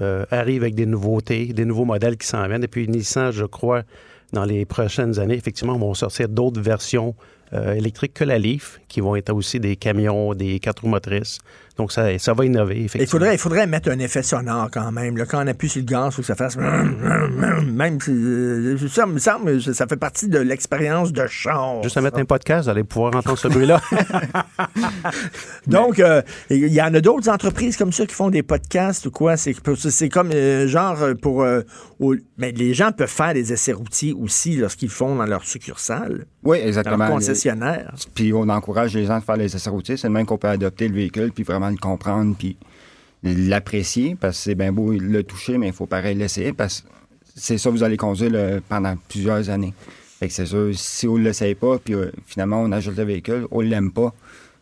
euh, 0.00 0.24
arrivent 0.30 0.62
avec 0.62 0.74
des 0.74 0.86
nouveautés, 0.86 1.46
des 1.46 1.64
nouveaux 1.64 1.84
modèles 1.84 2.16
qui 2.16 2.26
s'en 2.26 2.46
viennent. 2.46 2.64
Et 2.64 2.68
puis 2.68 2.86
Nissan, 2.88 3.32
je 3.32 3.44
crois, 3.44 3.82
dans 4.32 4.44
les 4.44 4.64
prochaines 4.64 5.18
années, 5.18 5.34
effectivement, 5.34 5.76
vont 5.78 5.94
sortir 5.94 6.28
d'autres 6.28 6.60
versions 6.60 7.14
euh, 7.52 7.74
électriques 7.74 8.14
que 8.14 8.24
la 8.24 8.38
Leaf, 8.38 8.80
qui 8.88 9.00
vont 9.00 9.16
être 9.16 9.32
aussi 9.34 9.58
des 9.58 9.76
camions, 9.76 10.34
des 10.34 10.60
quatre 10.60 10.82
roues 10.82 10.88
motrices. 10.88 11.38
Donc, 11.78 11.92
ça, 11.92 12.18
ça 12.18 12.34
va 12.34 12.44
innover, 12.44 12.74
Il 12.76 12.84
effectivement. 12.86 13.10
faudrait, 13.10 13.34
il 13.34 13.38
faudrait 13.38 13.66
mettre 13.68 13.88
un 13.90 13.98
effet 14.00 14.22
sonore 14.24 14.68
quand 14.72 14.90
même. 14.90 15.16
Là. 15.16 15.26
Quand 15.26 15.42
on 15.42 15.46
appuie 15.46 15.68
sur 15.68 15.80
le 15.80 15.86
gaz, 15.86 16.08
il 16.08 16.12
faut 16.16 16.22
que 16.22 16.26
ça 16.26 16.34
fasse... 16.34 16.56
Même 17.66 18.00
si... 18.00 18.10
euh, 18.10 18.76
Ça 18.88 19.06
me 19.06 19.18
semble 19.18 19.62
ça 19.62 19.86
fait 19.86 19.96
partie 19.96 20.28
de 20.28 20.38
l'expérience 20.40 21.12
de 21.12 21.26
char. 21.28 21.82
Juste 21.84 21.96
à 21.96 22.00
mettre 22.00 22.18
un 22.18 22.24
podcast, 22.24 22.64
vous 22.64 22.70
allez 22.70 22.84
pouvoir 22.84 23.14
entendre 23.14 23.38
ce 23.38 23.48
bruit-là. 23.48 23.80
Donc, 25.66 25.98
euh, 26.00 26.22
il 26.50 26.66
y 26.72 26.80
en 26.82 26.92
a 26.94 27.00
d'autres 27.00 27.28
entreprises 27.28 27.76
comme 27.76 27.92
ça 27.92 28.06
qui 28.06 28.14
font 28.14 28.30
des 28.30 28.42
podcasts 28.42 29.06
ou 29.06 29.10
quoi? 29.10 29.36
C'est 29.36 29.54
c'est 29.76 30.08
comme 30.08 30.30
euh, 30.34 30.66
genre 30.66 30.98
pour... 31.20 31.42
euh, 31.42 31.60
mais 32.38 32.52
les 32.52 32.74
gens 32.74 32.92
peuvent 32.92 33.08
faire 33.08 33.34
des 33.34 33.52
essais 33.52 33.72
routiers 33.72 34.12
aussi 34.12 34.56
lorsqu'ils 34.56 34.88
font 34.88 35.16
dans 35.16 35.26
leur 35.26 35.44
succursale. 35.44 36.26
Oui, 36.44 36.58
exactement. 36.58 36.96
Dans 36.98 37.04
leur 37.04 37.12
concessionnaire. 37.14 37.92
Puis 38.14 38.32
on 38.32 38.48
encourage 38.48 38.94
les 38.94 39.04
gens 39.06 39.14
à 39.16 39.20
faire 39.20 39.36
les 39.36 39.54
essais 39.54 39.70
routiers. 39.70 39.96
C'est 39.96 40.06
le 40.06 40.12
même 40.12 40.24
qu'on 40.26 40.38
peut 40.38 40.48
adopter 40.48 40.88
le 40.88 40.94
véhicule, 40.94 41.32
puis 41.32 41.42
vraiment 41.44 41.67
le 41.70 41.76
comprendre, 41.76 42.34
puis 42.38 42.56
l'apprécier, 43.22 44.16
parce 44.18 44.36
que 44.38 44.42
c'est 44.44 44.54
bien 44.54 44.72
beau 44.72 44.92
le 44.92 45.22
toucher, 45.22 45.58
mais 45.58 45.68
il 45.68 45.72
faut 45.72 45.86
pareil 45.86 46.16
l'essayer, 46.16 46.52
parce 46.52 46.82
que 46.82 46.88
c'est 47.34 47.58
ça 47.58 47.70
que 47.70 47.74
vous 47.74 47.82
allez 47.82 47.96
conduire 47.96 48.60
pendant 48.68 48.96
plusieurs 49.08 49.50
années. 49.50 49.74
C'est 50.28 50.46
sûr, 50.46 50.70
si 50.74 51.06
on 51.06 51.16
ne 51.16 51.24
l'essaye 51.24 51.54
pas, 51.54 51.78
puis 51.78 51.94
euh, 51.94 52.10
finalement 52.26 52.60
on 52.60 52.72
ajoute 52.72 52.96
le 52.96 53.04
véhicule, 53.04 53.46
on 53.52 53.62
ne 53.62 53.68
l'aime 53.68 53.92
pas, 53.92 54.12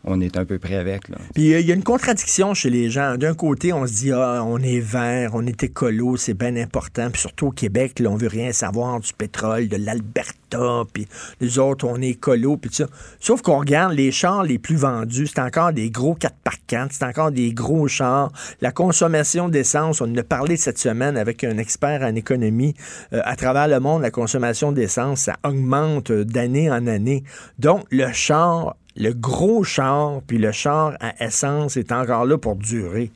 on 0.06 0.20
est 0.20 0.36
un 0.36 0.44
peu 0.44 0.58
prêt 0.58 0.76
avec. 0.76 1.02
Puis 1.34 1.52
euh, 1.52 1.60
il 1.60 1.66
y 1.66 1.72
a 1.72 1.74
une 1.74 1.82
contradiction 1.82 2.54
chez 2.54 2.70
les 2.70 2.88
gens. 2.90 3.16
D'un 3.16 3.34
côté, 3.34 3.72
on 3.72 3.86
se 3.86 3.92
dit 3.92 4.12
ah, 4.12 4.42
on 4.44 4.58
est 4.58 4.80
vert, 4.80 5.32
on 5.34 5.44
est 5.46 5.62
écolo, 5.62 6.16
c'est 6.16 6.34
bien 6.34 6.56
important. 6.56 7.10
Puis 7.10 7.20
surtout 7.20 7.48
au 7.48 7.50
Québec, 7.50 7.98
là, 7.98 8.10
on 8.10 8.16
veut 8.16 8.28
rien 8.28 8.52
savoir 8.52 9.00
du 9.00 9.12
pétrole, 9.12 9.68
de 9.68 9.76
l'Alberta, 9.76 10.84
puis 10.92 11.06
les 11.40 11.58
autres, 11.58 11.86
on 11.86 12.00
est 12.00 12.10
écolo, 12.10 12.56
puis 12.56 12.70
tout 12.70 12.76
ça. 12.76 12.86
Sauf 13.20 13.42
qu'on 13.42 13.58
regarde 13.58 13.94
les 13.94 14.12
chars 14.12 14.44
les 14.44 14.58
plus 14.58 14.76
vendus, 14.76 15.26
c'est 15.26 15.40
encore 15.40 15.72
des 15.72 15.90
gros 15.90 16.16
4x4, 16.16 16.88
c'est 16.90 17.04
encore 17.04 17.32
des 17.32 17.52
gros 17.52 17.88
chars. 17.88 18.30
La 18.60 18.70
consommation 18.70 19.48
d'essence, 19.48 20.00
on 20.00 20.12
en 20.12 20.16
a 20.16 20.22
parlé 20.22 20.56
cette 20.56 20.78
semaine 20.78 21.16
avec 21.16 21.42
un 21.42 21.58
expert 21.58 22.02
en 22.02 22.14
économie. 22.14 22.74
Euh, 23.12 23.20
à 23.24 23.34
travers 23.34 23.66
le 23.66 23.80
monde, 23.80 24.02
la 24.02 24.10
consommation 24.10 24.72
d'essence, 24.72 25.22
ça 25.22 25.36
augmente 25.44 26.10
euh, 26.10 26.24
d'année 26.24 26.70
en 26.70 26.86
année. 26.86 27.24
Donc, 27.58 27.84
le 27.90 28.12
char 28.12 28.76
le 28.96 29.12
gros 29.12 29.62
char 29.62 30.22
puis 30.26 30.38
le 30.38 30.52
char 30.52 30.94
à 31.00 31.22
essence 31.24 31.76
est 31.76 31.92
encore 31.92 32.24
là 32.24 32.38
pour 32.38 32.56
durer. 32.56 33.10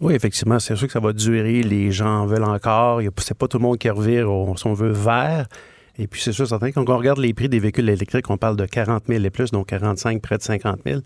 Oui, 0.00 0.14
effectivement, 0.14 0.58
c'est 0.58 0.76
sûr 0.76 0.86
que 0.86 0.92
ça 0.92 1.00
va 1.00 1.12
durer. 1.12 1.62
Les 1.62 1.90
gens 1.90 2.22
en 2.22 2.26
veulent 2.26 2.44
encore. 2.44 3.00
C'est 3.18 3.36
pas 3.36 3.48
tout 3.48 3.58
le 3.58 3.62
monde 3.62 3.78
qui 3.78 3.88
revire, 3.88 4.28
si 4.56 4.66
on 4.66 4.74
veut, 4.74 4.90
vert. 4.90 5.46
Et 5.96 6.06
puis, 6.06 6.20
c'est 6.20 6.32
sûr, 6.32 6.46
certain, 6.46 6.72
quand 6.72 6.88
on 6.88 6.98
regarde 6.98 7.18
les 7.18 7.32
prix 7.32 7.48
des 7.48 7.60
véhicules 7.60 7.88
électriques, 7.88 8.28
on 8.28 8.36
parle 8.36 8.56
de 8.56 8.66
40 8.66 9.04
000 9.08 9.24
et 9.24 9.30
plus, 9.30 9.52
donc 9.52 9.68
45, 9.68 10.20
près 10.20 10.36
de 10.36 10.42
50 10.42 10.80
000. 10.84 11.00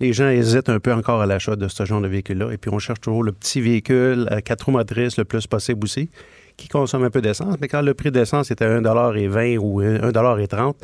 Les 0.00 0.12
gens 0.12 0.28
hésitent 0.28 0.68
un 0.68 0.80
peu 0.80 0.92
encore 0.92 1.20
à 1.20 1.26
l'achat 1.26 1.54
de 1.54 1.68
ce 1.68 1.84
genre 1.84 2.00
de 2.00 2.08
véhicule-là. 2.08 2.50
Et 2.52 2.58
puis, 2.58 2.70
on 2.72 2.80
cherche 2.80 3.00
toujours 3.00 3.22
le 3.22 3.30
petit 3.30 3.60
véhicule 3.60 4.26
à 4.30 4.42
quatre 4.42 4.66
roues 4.66 4.72
motrices 4.72 5.16
le 5.16 5.24
plus 5.24 5.46
possible 5.46 5.84
aussi, 5.84 6.10
qui 6.56 6.66
consomme 6.66 7.04
un 7.04 7.10
peu 7.10 7.22
d'essence. 7.22 7.54
Mais 7.60 7.68
quand 7.68 7.82
le 7.82 7.94
prix 7.94 8.10
d'essence 8.10 8.50
est 8.50 8.60
à 8.60 8.66
1,20 8.66 9.58
ou 9.58 9.80
1,30 9.80 10.74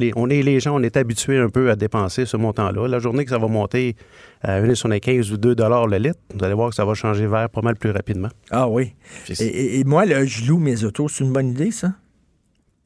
les, 0.00 0.12
on 0.16 0.28
est, 0.28 0.42
les 0.42 0.58
gens, 0.60 0.74
on 0.76 0.82
est 0.82 0.96
habitués 0.96 1.38
un 1.38 1.48
peu 1.48 1.70
à 1.70 1.76
dépenser 1.76 2.26
ce 2.26 2.36
montant-là. 2.36 2.88
La 2.88 2.98
journée 2.98 3.24
que 3.24 3.30
ça 3.30 3.38
va 3.38 3.46
monter 3.46 3.94
à 4.42 4.60
1,75 4.60 5.30
ou 5.32 5.36
2 5.36 5.54
le 5.54 5.96
litre, 5.98 6.18
vous 6.34 6.44
allez 6.44 6.54
voir 6.54 6.70
que 6.70 6.74
ça 6.74 6.84
va 6.84 6.94
changer 6.94 7.26
vert 7.26 7.48
pas 7.50 7.60
mal 7.62 7.76
plus 7.76 7.90
rapidement. 7.90 8.28
Ah 8.50 8.68
oui. 8.68 8.94
Et, 9.28 9.44
et- 9.44 9.78
et 9.80 9.84
moi, 9.84 10.04
là, 10.06 10.24
je 10.24 10.44
loue 10.46 10.58
mes 10.58 10.82
autos. 10.84 11.08
C'est 11.08 11.22
une 11.24 11.32
bonne 11.32 11.50
idée, 11.50 11.70
ça? 11.70 11.92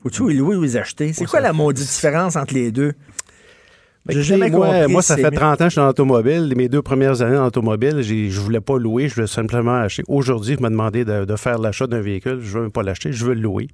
Faut-tu 0.03 0.29
les 0.29 0.35
louer 0.35 0.57
ou 0.57 0.63
les 0.63 0.77
acheter? 0.77 1.13
C'est 1.15 1.25
quoi 1.25 1.41
la 1.41 1.53
maudite 1.55 1.87
différence 1.89 2.37
entre 2.37 2.53
les 2.55 2.71
deux? 2.71 2.93
J'ai 4.09 4.23
jamais 4.23 4.51
moi, 4.51 4.67
compris. 4.67 4.93
moi, 4.93 5.03
ça 5.03 5.17
fait 5.17 5.31
mieux. 5.31 5.37
30 5.37 5.53
ans 5.53 5.57
que 5.57 5.65
je 5.65 5.69
suis 5.71 5.81
dans 5.81 5.87
l'automobile. 5.87 6.53
Mes 6.57 6.69
deux 6.69 6.83
premières 6.83 7.23
années 7.23 7.37
dans 7.37 7.45
l'automobile, 7.45 8.03
je 8.03 8.39
voulais 8.41 8.61
pas 8.61 8.79
louer, 8.79 9.09
je 9.09 9.15
voulais 9.15 9.27
simplement 9.27 9.77
acheter. 9.77 10.03
Aujourd'hui, 10.09 10.57
je 10.59 10.63
me 10.63 10.69
demandé 10.69 11.05
de, 11.05 11.25
de 11.25 11.37
faire 11.37 11.59
l'achat 11.59 11.87
d'un 11.87 12.01
véhicule. 12.01 12.41
Je 12.43 12.59
veux 12.59 12.63
même 12.63 12.71
pas 12.71 12.83
l'acheter, 12.83 13.13
je 13.13 13.25
veux 13.25 13.35
le 13.35 13.41
louer. 13.41 13.69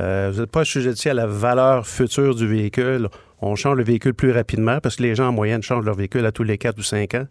Euh, 0.00 0.30
vous 0.32 0.40
n'êtes 0.40 0.50
pas 0.50 0.64
sujeté 0.64 1.10
à 1.10 1.14
la 1.14 1.26
valeur 1.26 1.86
future 1.86 2.34
du 2.36 2.46
véhicule. 2.46 3.08
On 3.40 3.56
change 3.56 3.76
le 3.76 3.84
véhicule 3.84 4.14
plus 4.14 4.30
rapidement 4.30 4.78
parce 4.80 4.96
que 4.96 5.02
les 5.02 5.14
gens, 5.16 5.28
en 5.28 5.32
moyenne, 5.32 5.62
changent 5.62 5.84
leur 5.84 5.96
véhicule 5.96 6.24
à 6.24 6.32
tous 6.32 6.44
les 6.44 6.56
4 6.56 6.78
ou 6.78 6.82
5 6.82 7.14
ans. 7.14 7.26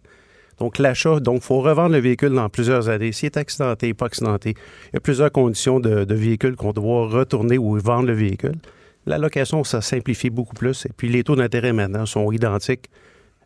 Donc, 0.58 0.78
l'achat, 0.78 1.18
donc, 1.20 1.40
il 1.42 1.44
faut 1.44 1.60
revendre 1.60 1.90
le 1.90 1.98
véhicule 1.98 2.32
dans 2.32 2.48
plusieurs 2.48 2.88
années. 2.88 3.10
S'il 3.10 3.26
est 3.26 3.36
accidenté, 3.36 3.92
pas 3.94 4.06
accidenté, 4.06 4.50
il 4.50 4.94
y 4.94 4.96
a 4.96 5.00
plusieurs 5.00 5.32
conditions 5.32 5.80
de, 5.80 6.04
de 6.04 6.14
véhicule 6.14 6.54
qu'on 6.56 6.72
doit 6.72 7.08
retourner 7.08 7.58
ou 7.58 7.76
vendre 7.80 8.06
le 8.06 8.12
véhicule. 8.12 8.54
La 9.06 9.18
location, 9.18 9.64
ça 9.64 9.80
simplifie 9.80 10.30
beaucoup 10.30 10.54
plus. 10.54 10.86
Et 10.86 10.90
puis, 10.96 11.08
les 11.08 11.24
taux 11.24 11.36
d'intérêt 11.36 11.72
maintenant 11.72 12.06
sont 12.06 12.32
identiques, 12.32 12.88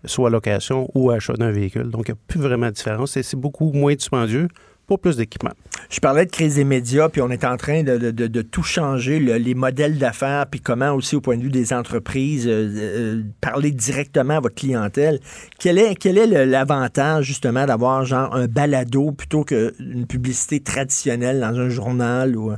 soit 0.04 0.30
location 0.30 0.88
ou 0.94 1.10
achat 1.10 1.34
d'un 1.34 1.50
véhicule. 1.50 1.90
Donc, 1.90 2.08
il 2.08 2.12
n'y 2.12 2.18
a 2.18 2.20
plus 2.28 2.40
vraiment 2.40 2.66
de 2.66 2.72
différence. 2.72 3.16
Et 3.16 3.22
c'est 3.22 3.36
beaucoup 3.36 3.72
moins 3.72 3.94
dispendieux 3.94 4.48
pour 4.86 5.00
plus 5.00 5.16
d'équipement. 5.16 5.50
Je 5.90 6.00
parlais 6.00 6.24
de 6.24 6.30
crise 6.30 6.54
des 6.54 6.64
médias, 6.64 7.10
puis 7.10 7.20
on 7.20 7.28
est 7.30 7.44
en 7.44 7.58
train 7.58 7.82
de, 7.82 7.98
de- 7.98 8.26
de- 8.26 8.42
tout 8.42 8.62
changer, 8.62 9.18
le- 9.18 9.36
les 9.36 9.54
modèles 9.54 9.98
d'affaires, 9.98 10.46
puis 10.50 10.60
comment 10.60 10.92
aussi, 10.92 11.14
au 11.14 11.20
point 11.20 11.36
de 11.36 11.42
vue 11.42 11.50
des 11.50 11.74
entreprises, 11.74 12.46
euh, 12.46 12.70
euh, 12.74 13.22
parler 13.42 13.70
directement 13.70 14.38
à 14.38 14.40
votre 14.40 14.54
clientèle. 14.54 15.20
Quel 15.58 15.76
est, 15.78 15.94
quel 15.96 16.16
est 16.16 16.46
l'avantage, 16.46 17.26
justement, 17.26 17.66
d'avoir 17.66 18.06
genre 18.06 18.34
un 18.34 18.46
balado 18.46 19.12
plutôt 19.12 19.44
qu'une 19.44 20.06
publicité 20.08 20.60
traditionnelle 20.60 21.40
dans 21.40 21.58
un 21.58 21.68
journal 21.68 22.36
ou... 22.36 22.52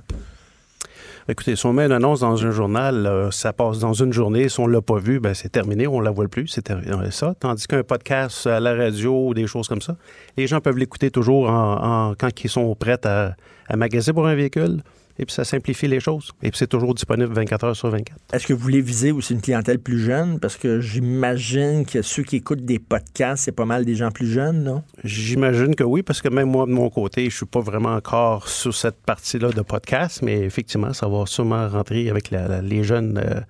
Écoutez, 1.30 1.54
si 1.54 1.64
on 1.66 1.72
met 1.72 1.84
une 1.86 1.92
annonce 1.92 2.20
dans 2.20 2.44
un 2.44 2.50
journal, 2.50 3.28
ça 3.30 3.52
passe 3.52 3.78
dans 3.78 3.92
une 3.92 4.12
journée. 4.12 4.48
Si 4.48 4.58
on 4.58 4.66
ne 4.66 4.72
l'a 4.72 4.82
pas 4.82 4.98
vu, 4.98 5.20
ben, 5.20 5.32
c'est 5.32 5.48
terminé, 5.48 5.86
on 5.86 6.00
ne 6.00 6.04
la 6.04 6.10
voit 6.10 6.26
plus, 6.26 6.48
c'est 6.48 6.72
ça. 7.10 7.34
Tandis 7.38 7.66
qu'un 7.68 7.84
podcast 7.84 8.48
à 8.48 8.58
la 8.58 8.74
radio 8.74 9.28
ou 9.28 9.34
des 9.34 9.46
choses 9.46 9.68
comme 9.68 9.80
ça, 9.80 9.96
les 10.36 10.48
gens 10.48 10.60
peuvent 10.60 10.76
l'écouter 10.76 11.12
toujours 11.12 11.48
en, 11.48 12.08
en- 12.10 12.14
quand 12.18 12.30
ils 12.42 12.50
sont 12.50 12.74
prêts 12.74 12.98
à, 13.06 13.36
à 13.68 13.76
magasiner 13.76 14.12
pour 14.12 14.26
un 14.26 14.34
véhicule. 14.34 14.82
Et 15.20 15.26
puis 15.26 15.34
ça 15.34 15.44
simplifie 15.44 15.86
les 15.86 16.00
choses. 16.00 16.30
Et 16.42 16.50
puis 16.50 16.56
c'est 16.58 16.66
toujours 16.66 16.94
disponible 16.94 17.32
24 17.34 17.64
heures 17.64 17.76
sur 17.76 17.90
24. 17.90 18.16
Est-ce 18.32 18.46
que 18.46 18.54
vous 18.54 18.58
voulez 18.60 18.80
viser 18.80 19.12
aussi 19.12 19.34
une 19.34 19.42
clientèle 19.42 19.78
plus 19.78 20.00
jeune? 20.00 20.40
Parce 20.40 20.56
que 20.56 20.80
j'imagine 20.80 21.84
que 21.84 22.00
ceux 22.00 22.22
qui 22.22 22.36
écoutent 22.36 22.64
des 22.64 22.78
podcasts, 22.78 23.44
c'est 23.44 23.52
pas 23.52 23.66
mal 23.66 23.84
des 23.84 23.94
gens 23.94 24.10
plus 24.10 24.26
jeunes, 24.32 24.64
non? 24.64 24.82
J'imagine 25.04 25.74
que 25.74 25.84
oui, 25.84 26.02
parce 26.02 26.22
que 26.22 26.28
même 26.30 26.48
moi, 26.50 26.64
de 26.66 26.70
mon 26.72 26.88
côté, 26.88 27.28
je 27.28 27.36
suis 27.36 27.46
pas 27.46 27.60
vraiment 27.60 27.94
encore 27.94 28.48
sur 28.48 28.74
cette 28.74 28.96
partie-là 29.04 29.50
de 29.50 29.60
podcast, 29.60 30.22
mais 30.22 30.38
effectivement, 30.40 30.92
ça 30.94 31.06
va 31.06 31.24
sûrement 31.26 31.68
rentrer 31.68 32.08
avec 32.08 32.30
la- 32.30 32.48
la- 32.48 32.62
les 32.62 32.82
jeunes 32.82 33.18
euh, 33.22 33.40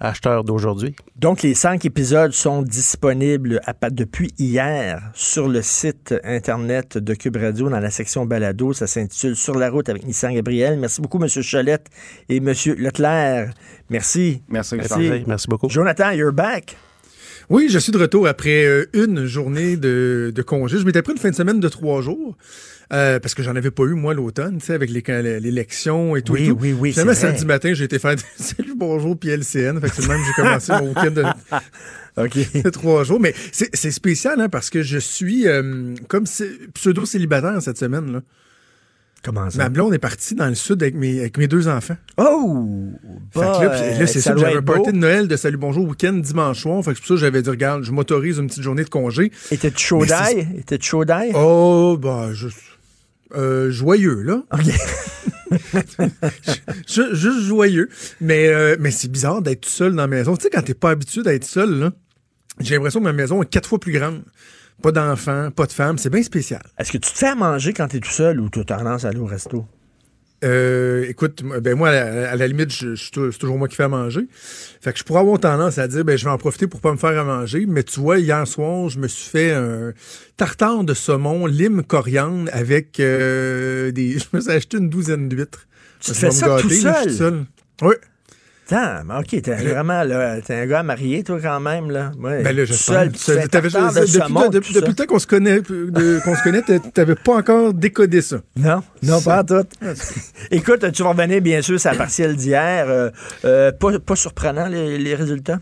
acheteurs 0.00 0.44
d'aujourd'hui. 0.44 0.94
Donc, 1.16 1.42
les 1.42 1.54
cinq 1.54 1.84
épisodes 1.84 2.32
sont 2.32 2.62
disponibles 2.62 3.60
à 3.66 3.74
depuis 3.90 4.32
hier 4.38 5.10
sur 5.14 5.48
le 5.48 5.62
site 5.62 6.14
Internet 6.24 6.98
de 6.98 7.14
Cube 7.14 7.36
Radio 7.36 7.68
dans 7.68 7.80
la 7.80 7.90
section 7.90 8.26
balado. 8.26 8.72
Ça 8.72 8.86
s'intitule 8.86 9.36
Sur 9.36 9.56
la 9.56 9.70
route 9.70 9.88
avec 9.88 10.04
Nissan 10.06 10.34
Gabriel. 10.34 10.78
Merci 10.78 11.00
beaucoup, 11.00 11.22
M. 11.22 11.28
Cholette 11.42 11.88
et 12.28 12.36
M. 12.36 12.52
Leclerc. 12.76 13.52
Merci. 13.90 14.42
Merci, 14.48 14.76
Merci, 14.76 15.24
merci 15.26 15.46
beaucoup. 15.48 15.68
Jonathan, 15.68 16.10
you're 16.12 16.32
back. 16.32 16.76
Oui, 17.50 17.68
je 17.70 17.78
suis 17.78 17.92
de 17.92 17.98
retour 17.98 18.26
après 18.28 18.64
euh, 18.66 18.84
une 18.92 19.24
journée 19.24 19.76
de, 19.78 20.30
de 20.34 20.42
congé. 20.42 20.78
Je 20.78 20.84
m'étais 20.84 21.00
pris 21.00 21.12
une 21.14 21.18
fin 21.18 21.30
de 21.30 21.34
semaine 21.34 21.60
de 21.60 21.68
trois 21.68 22.02
jours. 22.02 22.36
euh, 22.92 23.18
parce 23.20 23.34
que 23.34 23.42
j'en 23.42 23.56
avais 23.56 23.70
pas 23.70 23.84
eu, 23.84 23.94
moi, 23.94 24.12
l'automne, 24.14 24.58
tu 24.58 24.66
sais, 24.66 24.74
avec 24.74 24.90
les- 24.90 25.40
l'élection 25.40 26.14
et 26.16 26.22
tout. 26.22 26.34
Oui, 26.34 26.44
et 26.44 26.48
tout. 26.48 26.58
oui, 26.60 26.72
oui, 26.78 26.92
Finalement, 26.92 27.14
c'est 27.14 27.20
vrai. 27.20 27.30
samedi 27.32 27.46
matin, 27.46 27.72
j'ai 27.74 27.84
été 27.84 27.98
faire 27.98 28.16
salut, 28.36 28.74
bonjour, 28.76 29.18
puis 29.18 29.30
LCN. 29.30 29.80
Fait 29.80 29.88
que 29.88 29.94
c'est 29.94 30.02
le 30.02 30.08
même 30.08 30.20
que 30.20 30.26
j'ai 30.26 30.42
commencé 30.42 30.72
mon 30.72 30.88
week-end 30.88 31.10
de, 32.64 32.70
trois 32.70 33.04
jours. 33.04 33.20
Mais 33.20 33.34
c'est 33.52 33.90
spécial, 33.92 34.40
hein, 34.40 34.48
parce 34.50 34.68
que 34.70 34.82
je 34.82 34.98
suis 34.98 35.46
euh, 35.48 35.94
comme 36.08 36.24
pseudo-célibataire 36.74 37.62
cette 37.62 37.78
semaine, 37.78 38.12
là. 38.12 38.22
Comment 39.22 39.50
ça? 39.50 39.58
Ma 39.58 39.68
blonde 39.68 39.92
est 39.94 39.98
partie 39.98 40.34
dans 40.34 40.46
le 40.46 40.54
sud 40.54 40.80
avec 40.82 40.94
mes, 40.94 41.18
avec 41.20 41.36
mes 41.38 41.48
deux 41.48 41.66
enfants. 41.68 41.96
Oh! 42.16 42.68
Fait 43.32 43.40
que 43.40 43.44
là, 43.44 43.98
là, 43.98 44.06
c'est 44.06 44.20
ça 44.20 44.30
ça, 44.30 44.36
j'avais 44.36 44.56
un 44.56 44.62
party 44.62 44.92
de 44.92 44.96
Noël 44.96 45.26
de 45.28 45.36
Salut 45.36 45.56
Bonjour 45.56 45.86
week-end 45.86 46.12
dimanche 46.14 46.62
soir. 46.62 46.82
Fait 46.84 46.92
que 46.92 46.96
c'est 46.96 47.00
pour 47.00 47.08
ça 47.08 47.14
que 47.14 47.20
j'avais 47.20 47.42
dit, 47.42 47.50
regarde, 47.50 47.82
je 47.82 47.90
m'autorise 47.92 48.38
une 48.38 48.46
petite 48.46 48.62
journée 48.62 48.84
de 48.84 48.88
congé. 48.88 49.32
Était-tu 49.50 49.84
chaud 49.86 49.98
Mais 50.00 50.06
c'est- 50.06 50.34
d'ail? 50.34 50.48
Était-tu 50.58 50.86
chaud 50.88 51.04
d'ail? 51.04 51.32
Oh, 51.34 51.98
bah, 52.00 52.32
juste. 52.32 52.58
euh, 53.34 53.70
joyeux, 53.70 54.22
là. 54.22 54.42
Ju- 56.86 57.14
juste 57.14 57.40
joyeux. 57.40 57.88
Mais, 58.20 58.48
euh, 58.48 58.76
mais 58.78 58.90
c'est 58.90 59.10
bizarre 59.10 59.42
d'être 59.42 59.64
seul 59.66 59.92
dans 59.92 60.02
la 60.02 60.06
maison. 60.06 60.36
Tu 60.36 60.44
sais, 60.44 60.50
quand 60.50 60.62
t'es 60.62 60.74
pas 60.74 60.90
habitué 60.90 61.22
d'être 61.22 61.44
seul, 61.44 61.78
là, 61.78 61.92
j'ai 62.60 62.74
l'impression 62.76 63.00
que 63.00 63.04
ma 63.04 63.12
maison 63.12 63.42
est 63.42 63.46
quatre 63.50 63.68
fois 63.68 63.78
plus 63.80 63.92
grande. 63.92 64.22
Pas 64.82 64.92
d'enfants, 64.92 65.50
pas 65.50 65.66
de 65.66 65.72
femmes. 65.72 65.98
C'est 65.98 66.10
bien 66.10 66.22
spécial. 66.22 66.62
Est-ce 66.78 66.92
que 66.92 66.98
tu 66.98 67.10
te 67.12 67.18
fais 67.18 67.26
à 67.28 67.34
manger 67.34 67.72
quand 67.72 67.88
t'es 67.88 68.00
tout 68.00 68.10
seul 68.10 68.40
ou 68.40 68.48
tu 68.48 68.60
as 68.60 68.64
tendance 68.64 69.04
à 69.04 69.08
aller 69.08 69.18
au 69.18 69.26
resto? 69.26 69.66
Euh, 70.44 71.04
écoute, 71.08 71.42
ben 71.42 71.76
moi, 71.76 71.88
à 71.88 71.92
la, 71.92 72.30
à 72.30 72.36
la 72.36 72.46
limite, 72.46 72.70
je- 72.72 72.94
c'est 72.94 73.38
toujours 73.38 73.58
moi 73.58 73.66
qui 73.66 73.74
fais 73.74 73.82
à 73.82 73.88
manger. 73.88 74.28
Fait 74.80 74.92
que 74.92 74.98
je 75.00 75.02
pourrais 75.02 75.18
avoir 75.18 75.40
tendance 75.40 75.78
à 75.78 75.88
dire, 75.88 76.04
ben, 76.04 76.16
je 76.16 76.24
vais 76.24 76.30
en 76.30 76.38
profiter 76.38 76.68
pour 76.68 76.80
pas 76.80 76.92
me 76.92 76.96
faire 76.96 77.18
à 77.18 77.24
manger. 77.24 77.66
Mais 77.66 77.82
tu 77.82 77.98
vois, 77.98 78.18
hier 78.20 78.46
soir, 78.46 78.88
je 78.88 79.00
me 79.00 79.08
suis 79.08 79.28
fait 79.28 79.50
un 79.52 79.92
tartare 80.36 80.84
de 80.84 80.94
saumon, 80.94 81.46
lime, 81.46 81.82
coriandre 81.82 82.48
avec 82.52 83.00
euh, 83.00 83.90
des. 83.90 84.16
Je 84.20 84.24
me 84.32 84.40
suis 84.40 84.52
acheté 84.52 84.76
une 84.78 84.88
douzaine 84.90 85.28
d'huîtres. 85.28 85.66
Tu 85.98 86.12
te 86.12 86.16
fais 86.16 86.30
ça 86.30 86.46
gâter, 86.46 86.62
tout 86.62 86.68
là, 86.68 86.76
je 86.76 86.82
seul? 86.82 87.08
suis 87.08 87.18
seul. 87.18 87.44
Oui. 87.82 87.94
OK, 88.70 89.42
t'es 89.42 89.62
Le- 89.64 89.70
vraiment 89.70 90.02
là, 90.04 90.40
t'es 90.42 90.54
un 90.54 90.66
gars 90.66 90.82
marié, 90.82 91.22
toi, 91.24 91.38
quand 91.40 91.60
même, 91.60 91.90
là. 91.90 92.10
Ouais, 92.18 92.42
Ben 92.42 92.54
là, 92.54 92.64
je 92.64 92.72
seul, 92.74 93.10
puis 93.10 93.18
tu 93.18 93.24
fais 93.32 93.42
un 93.42 93.46
T'avais- 93.46 93.70
tartare 93.70 93.92
de 93.94 94.00
depuis, 94.00 94.50
depuis- 94.50 94.74
depuis 94.74 94.88
le 94.90 94.94
temps 94.94 95.06
qu'on 95.06 95.18
se 95.18 95.26
connaît, 95.26 95.60
de- 95.60 96.20
qu'on 96.24 96.36
se 96.36 96.42
connaît, 96.42 96.62
t'a- 96.62 96.78
t'avais 96.78 97.14
pas 97.14 97.36
encore 97.36 97.72
décodé 97.72 98.20
ça. 98.20 98.36
Non, 98.56 98.82
non, 99.02 99.20
pas 99.22 99.40
en 99.40 99.44
tout. 99.44 99.66
Écoute, 100.50 100.90
tu 100.92 101.02
vas 101.02 101.08
revenir, 101.10 101.40
bien 101.40 101.62
sûr, 101.62 101.80
sur 101.80 101.90
la 101.90 101.96
partielle 101.96 102.36
d'hier. 102.36 102.86
Euh, 102.88 103.10
euh, 103.44 103.72
pas, 103.72 103.98
pas 103.98 104.16
surprenant, 104.16 104.66
les, 104.68 104.98
les 104.98 105.14
résultats? 105.14 105.60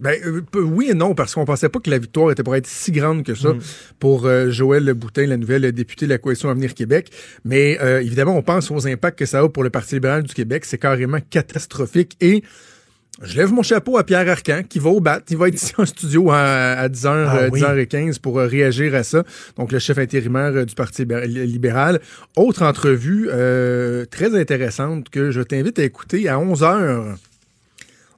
Ben, 0.00 0.18
euh, 0.26 0.42
oui 0.60 0.88
et 0.90 0.94
non, 0.94 1.14
parce 1.14 1.34
qu'on 1.34 1.44
pensait 1.44 1.68
pas 1.68 1.78
que 1.78 1.88
la 1.88 1.98
victoire 1.98 2.32
était 2.32 2.42
pour 2.42 2.56
être 2.56 2.66
si 2.66 2.90
grande 2.90 3.22
que 3.24 3.34
ça 3.36 3.50
Mm. 3.50 3.58
pour 4.00 4.26
euh, 4.26 4.50
Joël 4.50 4.92
Boutin, 4.94 5.26
la 5.26 5.36
nouvelle 5.36 5.70
députée 5.70 6.06
de 6.06 6.10
la 6.10 6.18
Coalition 6.18 6.48
Avenir 6.50 6.74
Québec. 6.74 7.10
Mais 7.44 7.78
euh, 7.80 8.00
évidemment, 8.02 8.36
on 8.36 8.42
pense 8.42 8.70
aux 8.72 8.86
impacts 8.88 9.18
que 9.20 9.26
ça 9.26 9.40
a 9.40 9.48
pour 9.48 9.62
le 9.62 9.70
Parti 9.70 9.94
libéral 9.94 10.24
du 10.24 10.34
Québec. 10.34 10.64
C'est 10.64 10.78
carrément 10.78 11.18
catastrophique. 11.30 12.16
Et 12.20 12.42
je 13.22 13.36
lève 13.36 13.52
mon 13.52 13.62
chapeau 13.62 13.96
à 13.96 14.02
Pierre 14.02 14.28
Arcan, 14.28 14.62
qui 14.68 14.80
va 14.80 14.90
au 14.90 15.00
bat. 15.00 15.20
Il 15.30 15.36
va 15.36 15.46
être 15.46 15.54
ici 15.54 15.72
en 15.78 15.86
studio 15.86 16.32
à, 16.32 16.38
à 16.72 16.88
10h, 16.88 17.06
Ah 17.28 17.36
euh, 17.36 17.48
oui. 17.52 17.60
10h15 17.60 18.18
pour 18.18 18.38
réagir 18.38 18.96
à 18.96 19.04
ça. 19.04 19.22
Donc, 19.56 19.70
le 19.70 19.78
chef 19.78 19.98
intérimaire 19.98 20.66
du 20.66 20.74
Parti 20.74 21.02
libé- 21.02 21.24
libéral. 21.46 22.00
Autre 22.34 22.62
entrevue 22.64 23.28
très 24.10 24.34
intéressante 24.36 25.08
que 25.08 25.30
je 25.30 25.40
t'invite 25.40 25.78
à 25.78 25.84
écouter 25.84 26.28
à 26.28 26.38
11h. 26.38 27.14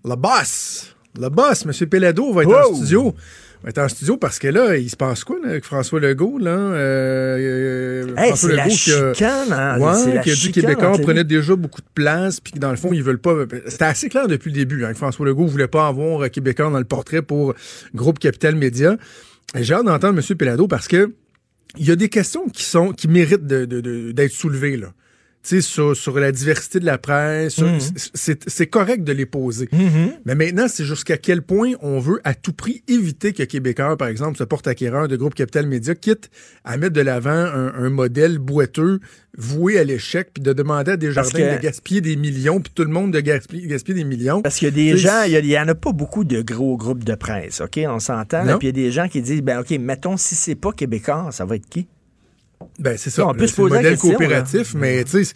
Le 0.07 0.15
boss, 0.16 0.95
le 1.20 1.28
boss, 1.28 1.64
M. 1.66 1.88
Pelado 1.88 2.32
va 2.32 2.43
être 2.43 2.51
en 2.70 2.74
studio. 2.74 3.14
Va 3.62 3.70
être 3.70 3.78
en 3.78 3.88
studio 3.88 4.16
parce 4.18 4.38
que 4.38 4.48
là, 4.48 4.76
il 4.76 4.90
se 4.90 4.97
passe 4.97 5.24
quoi 5.24 5.36
là, 5.43 5.48
avec 5.51 5.64
François 5.64 5.98
Legault, 5.98 6.38
là? 6.38 6.51
Euh, 6.51 7.36
euh, 7.38 8.14
Hey, 8.16 8.28
François 8.28 8.51
c'est 8.51 8.56
la 8.56 8.68
qui 8.68 8.93
a- 8.93 9.14
chicane, 9.14 9.52
hein? 9.52 9.78
Ouais, 9.80 9.94
C'est 9.94 10.14
la 10.14 10.22
qui 10.22 10.30
a 10.30 10.34
dit 10.34 10.40
que 10.40 10.47
chicane 10.47 10.62
Québécois 10.62 10.97
les 10.98 11.02
prenait 11.02 11.24
déjà 11.24 11.56
beaucoup 11.56 11.80
de 11.80 11.86
place, 11.94 12.38
puis 12.40 12.52
que 12.52 12.59
dans 12.59 12.70
le 12.70 12.76
fond, 12.76 12.93
ils 12.93 13.02
veulent 13.02 13.18
pas. 13.18 13.34
C'était 13.66 13.84
assez 13.84 14.09
clair 14.09 14.28
depuis 14.28 14.51
le 14.51 14.56
début. 14.56 14.84
Hein, 14.84 14.93
que 14.93 14.98
François 14.98 15.24
Legault 15.26 15.47
voulait 15.47 15.68
pas 15.68 15.86
avoir 15.88 16.30
Québécois 16.30 16.70
dans 16.70 16.78
le 16.78 16.84
portrait 16.84 17.22
pour 17.22 17.55
Groupe 17.94 18.18
Capital 18.18 18.55
Média. 18.56 18.97
J'ai 19.55 19.74
hâte 19.74 19.86
d'entendre 19.86 20.18
M. 20.18 20.36
Pelado 20.36 20.68
parce 20.68 20.86
que 20.86 21.12
il 21.78 21.86
y 21.86 21.90
a 21.90 21.97
des 21.97 22.09
questions 22.09 22.48
qui 22.48 22.62
sont 22.62 22.93
qui 22.93 23.09
méritent 23.09 23.47
de- 23.47 23.64
de- 23.64 23.80
de- 23.80 24.12
d'être 24.12 24.32
soulevées 24.32 24.76
là. 24.76 24.88
Sur, 25.60 25.97
sur 25.97 26.18
la 26.18 26.32
diversité 26.32 26.81
de 26.81 26.86
la 26.86 26.98
presse, 26.98 27.59
Mhm. 27.59 27.78
c'est 28.14 28.66
correct 28.66 29.05
de 29.05 29.12
les 29.12 29.27
poser. 29.27 29.68
Mais 30.24 30.35
maintenant, 30.35 30.66
c'est 30.68 30.85
jusqu'à 30.85 31.16
quel 31.18 31.43
point 31.43 31.73
on 31.82 32.01
veut 32.01 32.20
à 32.24 32.35
tout 32.35 32.52
prix 32.52 32.82
éviter 32.89 33.32
que 33.32 33.43
Québécois, 33.44 33.97
par 33.97 34.09
exemple, 34.09 34.36
se 34.39 34.44
porte 34.44 34.66
acquéreur 34.66 35.06
de 35.09 35.16
Groupe 35.16 35.35
Capital 35.35 35.66
Média, 35.66 35.94
quitte 35.94 36.31
à 36.64 36.77
mettre 36.77 36.94
de 36.94 37.01
l'avant 37.01 37.31
un, 37.31 37.73
un 37.74 37.90
modèle 37.90 38.39
boiteux, 38.39 38.98
voué 39.39 39.78
à 39.78 39.85
l'échec, 39.85 40.31
puis 40.35 40.43
de 40.43 40.52
demander 40.52 40.93
à 40.93 40.97
des 40.97 41.12
jardins 41.12 41.31
que- 41.39 41.56
de 41.56 41.62
gaspiller 41.62 42.01
des 42.01 42.16
millions, 42.16 42.60
puis 42.60 42.73
tout 42.74 42.82
le 42.85 42.90
monde 42.90 43.12
de 43.12 43.20
gaspiller, 43.20 43.66
gaspiller 43.68 43.98
des 44.02 44.05
millions. 44.05 44.43
Parce 44.43 44.56
qu'il 44.56 44.66
y 44.66 44.70
a 44.70 44.74
des 44.74 44.97
gens, 44.97 45.23
il 45.27 45.32
y 45.32 45.36
a- 45.36 45.40
il 45.40 45.47
y, 45.47 45.59
en 45.59 45.68
a 45.68 45.74
pas 45.74 45.93
beaucoup 45.93 46.24
de 46.24 46.40
gros 46.43 46.77
groupes 46.77 47.05
de 47.05 47.14
presse, 47.14 47.60
OK? 47.60 47.78
On 47.86 48.01
s'entend. 48.01 48.44
Puis 48.59 48.68
il 48.68 48.77
y 48.77 48.81
a 48.81 48.85
des 48.86 48.90
gens 48.90 49.09
qui 49.09 49.20
disent, 49.23 49.43
ben 49.43 49.60
OK, 49.60 49.70
mettons, 49.78 50.16
si 50.16 50.35
c'est 50.35 50.55
pas 50.55 50.73
québécois, 50.73 51.28
ça 51.32 51.44
va 51.44 51.56
être 51.56 51.68
qui? 51.68 51.86
Ben, 52.78 52.97
c'est 52.99 53.11
ça. 53.11 53.27
On 53.27 53.33
peut 53.35 53.41
Là, 53.43 53.47
se 53.49 53.55
c'est 53.55 53.62
le 53.62 53.69
modèle 53.69 53.93
question, 53.93 54.11
coopératif, 54.11 54.74
là. 54.74 54.81
mais 54.81 55.05
tu 55.05 55.24
sais, 55.24 55.35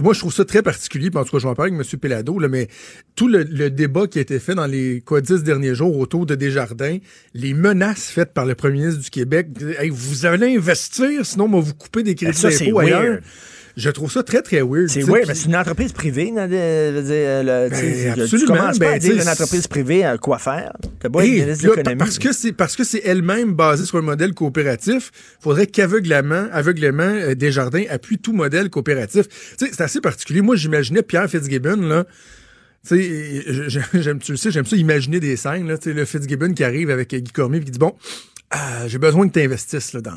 moi, 0.00 0.12
je 0.14 0.18
trouve 0.20 0.32
ça 0.32 0.44
très 0.44 0.62
particulier. 0.62 1.10
puis 1.10 1.18
En 1.18 1.24
tout 1.24 1.30
cas, 1.32 1.38
je 1.38 1.44
vais 1.44 1.50
en 1.50 1.54
parler 1.54 1.74
avec 1.74 1.86
M. 1.92 1.98
Pelado, 1.98 2.38
là, 2.38 2.48
mais 2.48 2.68
tout 3.16 3.28
le, 3.28 3.42
le 3.44 3.70
débat 3.70 4.06
qui 4.06 4.18
a 4.18 4.22
été 4.22 4.38
fait 4.38 4.54
dans 4.54 4.66
les 4.66 5.00
quoi, 5.00 5.20
dix 5.20 5.42
derniers 5.42 5.74
jours 5.74 5.96
autour 5.98 6.26
de 6.26 6.34
Desjardins, 6.34 6.98
les 7.34 7.54
menaces 7.54 8.08
faites 8.10 8.32
par 8.32 8.46
le 8.46 8.54
premier 8.54 8.78
ministre 8.80 9.02
du 9.02 9.10
Québec, 9.10 9.48
hey, 9.78 9.90
vous 9.90 10.26
allez 10.26 10.56
investir, 10.56 11.24
sinon 11.26 11.46
on 11.46 11.60
va 11.60 11.60
vous 11.60 11.74
couper 11.74 12.02
des 12.02 12.14
crédits 12.14 12.42
Ben, 12.42 12.50
d'impôt 12.50 12.78
ailleurs. 12.78 13.02
weird. 13.02 13.22
Je 13.76 13.90
trouve 13.90 14.10
ça 14.10 14.22
très, 14.22 14.42
très 14.42 14.62
weird. 14.62 14.88
C'est 14.88 15.00
puis- 15.02 15.12
mais 15.26 15.34
c'est 15.34 15.46
une 15.46 15.56
entreprise 15.56 15.92
privée. 15.92 16.32
là, 16.34 16.46
de- 16.48 16.52
le- 16.54 17.68
tu 17.68 18.14
Ben, 18.16 18.20
absolument, 18.22 18.46
commences 18.54 18.78
pas 18.78 18.86
à 18.86 18.90
ben, 18.92 18.98
dire 18.98 19.14
sais, 19.16 19.22
une 19.22 19.28
entreprise 19.28 19.66
privée 19.66 20.04
à 20.04 20.18
quoi 20.18 20.38
faire. 20.38 20.72
T'as 20.98 21.08
beau 21.08 21.20
Hey, 21.20 21.44
là, 21.44 21.54
parce 21.98 22.18
que 22.18 22.32
c'est 22.32 22.52
parce 22.52 22.76
que 22.76 22.84
c'est 22.84 23.02
elle-même 23.04 23.52
basée 23.54 23.84
sur 23.84 23.98
un 23.98 24.02
modèle 24.02 24.34
coopératif, 24.34 25.10
faudrait 25.40 25.66
qu'aveuglément, 25.66 26.46
aveuglément, 26.52 27.02
euh, 27.04 27.34
Desjardins 27.34 27.84
appuie 27.90 28.18
tout 28.18 28.32
modèle 28.32 28.70
coopératif. 28.70 29.26
C'est 29.58 29.80
assez 29.80 30.00
particulier. 30.00 30.40
Moi, 30.42 30.56
j'imaginais 30.56 31.02
Pierre 31.02 31.28
Fitzgibbon 31.30 31.76
là. 31.76 32.04
Tu 32.88 33.02
sais, 33.02 33.80
j'aime, 34.00 34.18
tu 34.20 34.32
le 34.32 34.38
sais, 34.38 34.50
j'aime 34.50 34.64
ça 34.64 34.74
imaginer 34.74 35.20
des 35.20 35.36
scènes, 35.36 35.68
là. 35.68 35.76
Tu 35.76 35.90
sais, 35.90 35.92
le 35.94 36.04
Fitzgibbon 36.06 36.54
qui 36.54 36.64
arrive 36.64 36.88
avec 36.90 37.14
Guy 37.14 37.30
Cormier 37.30 37.58
et 37.58 37.64
qui 37.64 37.70
dit, 37.72 37.78
bon, 37.78 37.94
euh, 38.54 38.88
j'ai 38.88 38.96
besoin 38.98 39.28
que 39.28 39.34
tu 39.34 39.44
investisses, 39.44 39.92
là, 39.92 40.00
dans, 40.00 40.12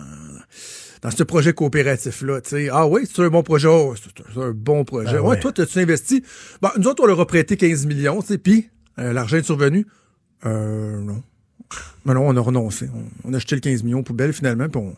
dans 1.03 1.11
ce 1.11 1.21
projet 1.23 1.53
coopératif-là, 1.53 2.41
tu 2.41 2.49
sais. 2.49 2.69
Ah 2.71 2.87
oui, 2.87 3.01
c'est 3.11 3.21
un 3.21 3.27
bon 3.29 3.43
projet. 3.43 3.67
Oh, 3.67 3.93
c'est 3.95 4.39
un 4.41 4.51
bon 4.51 4.83
projet. 4.85 5.13
Ben 5.13 5.19
ouais, 5.19 5.27
ouais. 5.31 5.39
toi, 5.39 5.51
t'as-tu 5.51 5.79
investi? 5.79 6.23
Bon, 6.61 6.69
nous 6.79 6.87
autres, 6.87 7.03
on 7.03 7.07
leur 7.07 7.19
a 7.19 7.27
prêté 7.27 7.57
15 7.57 7.85
millions, 7.85 8.21
tu 8.21 8.27
sais, 8.29 8.37
puis 8.37 8.69
euh, 8.99 9.13
l'argent 9.13 9.37
est 9.37 9.43
survenu? 9.43 9.85
Euh, 10.45 10.99
non. 11.01 11.21
Mais 12.05 12.13
non, 12.13 12.27
on 12.27 12.35
a 12.37 12.39
renoncé. 12.41 12.89
On, 12.93 13.29
on 13.29 13.33
a 13.33 13.37
acheté 13.37 13.55
le 13.55 13.61
15 13.61 13.83
millions 13.83 14.03
poubelle 14.03 14.33
finalement, 14.33 14.67
puis 14.69 14.81
on, 14.81 14.95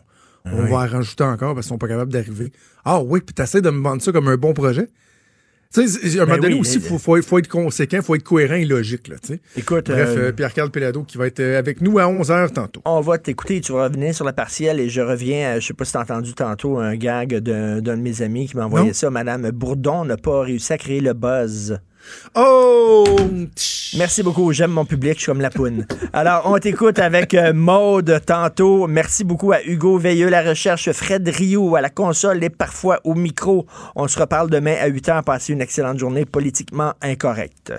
on 0.48 0.62
Ouais. 0.62 0.70
va 0.70 0.76
en 0.76 0.86
rajouter 0.86 1.24
encore 1.24 1.54
parce 1.54 1.66
qu'ils 1.66 1.70
sont 1.74 1.78
pas 1.78 1.88
capables 1.88 2.12
d'arriver. 2.12 2.52
Ah 2.84 3.00
oui, 3.02 3.20
puis 3.20 3.34
t'essaies 3.34 3.62
de 3.62 3.70
me 3.70 3.82
vendre 3.82 4.00
ça 4.00 4.12
comme 4.12 4.28
un 4.28 4.36
bon 4.36 4.54
projet? 4.54 4.88
Tu 5.74 5.86
sais, 5.88 6.18
à 6.18 6.22
un 6.22 6.26
Ben 6.26 6.30
moment 6.32 6.42
donné 6.42 6.54
oui, 6.54 6.60
aussi, 6.60 6.76
il 6.76 6.80
faut, 6.80 6.98
faut, 6.98 7.20
faut 7.22 7.38
être 7.38 7.48
conséquent, 7.48 7.98
il 7.98 8.02
faut 8.02 8.14
être 8.14 8.22
cohérent 8.22 8.54
et 8.54 8.64
logique. 8.64 9.08
Là, 9.08 9.16
tu 9.20 9.34
sais. 9.34 9.40
Écoute, 9.56 9.86
Bref, 9.90 10.08
euh, 10.10 10.28
euh, 10.28 10.32
Pierre-Carl 10.32 10.70
Pelado 10.70 11.02
qui 11.02 11.18
va 11.18 11.26
être 11.26 11.40
euh, 11.40 11.58
avec 11.58 11.80
nous 11.80 11.98
à 11.98 12.04
11h 12.04 12.52
tantôt. 12.52 12.80
On 12.84 13.00
va 13.00 13.18
t'écouter, 13.18 13.60
tu 13.60 13.72
vas 13.72 13.84
revenir 13.84 14.14
sur 14.14 14.24
la 14.24 14.32
partielle 14.32 14.80
et 14.80 14.88
je 14.88 15.00
reviens, 15.00 15.50
à- 15.52 15.60
je 15.60 15.66
sais 15.66 15.74
pas 15.74 15.84
si 15.84 15.92
t'as 15.92 16.02
entendu 16.02 16.32
tantôt 16.34 16.78
un 16.78 16.94
gag 16.96 17.34
d'un 17.38 17.80
d'un 17.80 17.96
de 17.96 18.02
mes 18.02 18.22
amis 18.22 18.46
qui 18.48 18.56
m'a 18.56 18.66
envoyé 18.66 18.86
Non. 18.88 18.92
ça. 18.94 19.10
Madame 19.10 19.50
Bourdon 19.50 20.04
n'a 20.04 20.16
pas 20.16 20.42
réussi 20.42 20.72
à 20.72 20.78
créer 20.78 21.00
le 21.00 21.12
buzz. 21.12 21.78
Oh! 22.34 23.04
Merci 23.96 24.22
beaucoup, 24.22 24.52
j'aime 24.52 24.72
mon 24.72 24.84
public, 24.84 25.14
je 25.14 25.20
suis 25.20 25.26
comme 25.26 25.40
la 25.40 25.50
poune. 25.50 25.86
Alors, 26.12 26.42
on 26.46 26.58
t'écoute 26.58 26.98
avec 26.98 27.34
euh, 27.34 27.52
Maude 27.54 28.20
tantôt. 28.26 28.86
Merci 28.86 29.24
beaucoup 29.24 29.52
à 29.52 29.62
Hugo 29.62 29.98
Veilleux, 29.98 30.28
la 30.28 30.42
recherche, 30.42 30.90
Fred 30.92 31.26
Rio 31.28 31.76
à 31.76 31.80
la 31.80 31.90
console 31.90 32.44
et 32.44 32.50
parfois 32.50 33.00
au 33.04 33.14
micro. 33.14 33.66
On 33.94 34.06
se 34.08 34.18
reparle 34.18 34.50
demain 34.50 34.76
à 34.80 34.88
8h. 34.88 35.22
Passez 35.24 35.52
une 35.52 35.62
excellente 35.62 35.98
journée 35.98 36.24
politiquement 36.24 36.92
incorrecte. 37.00 37.72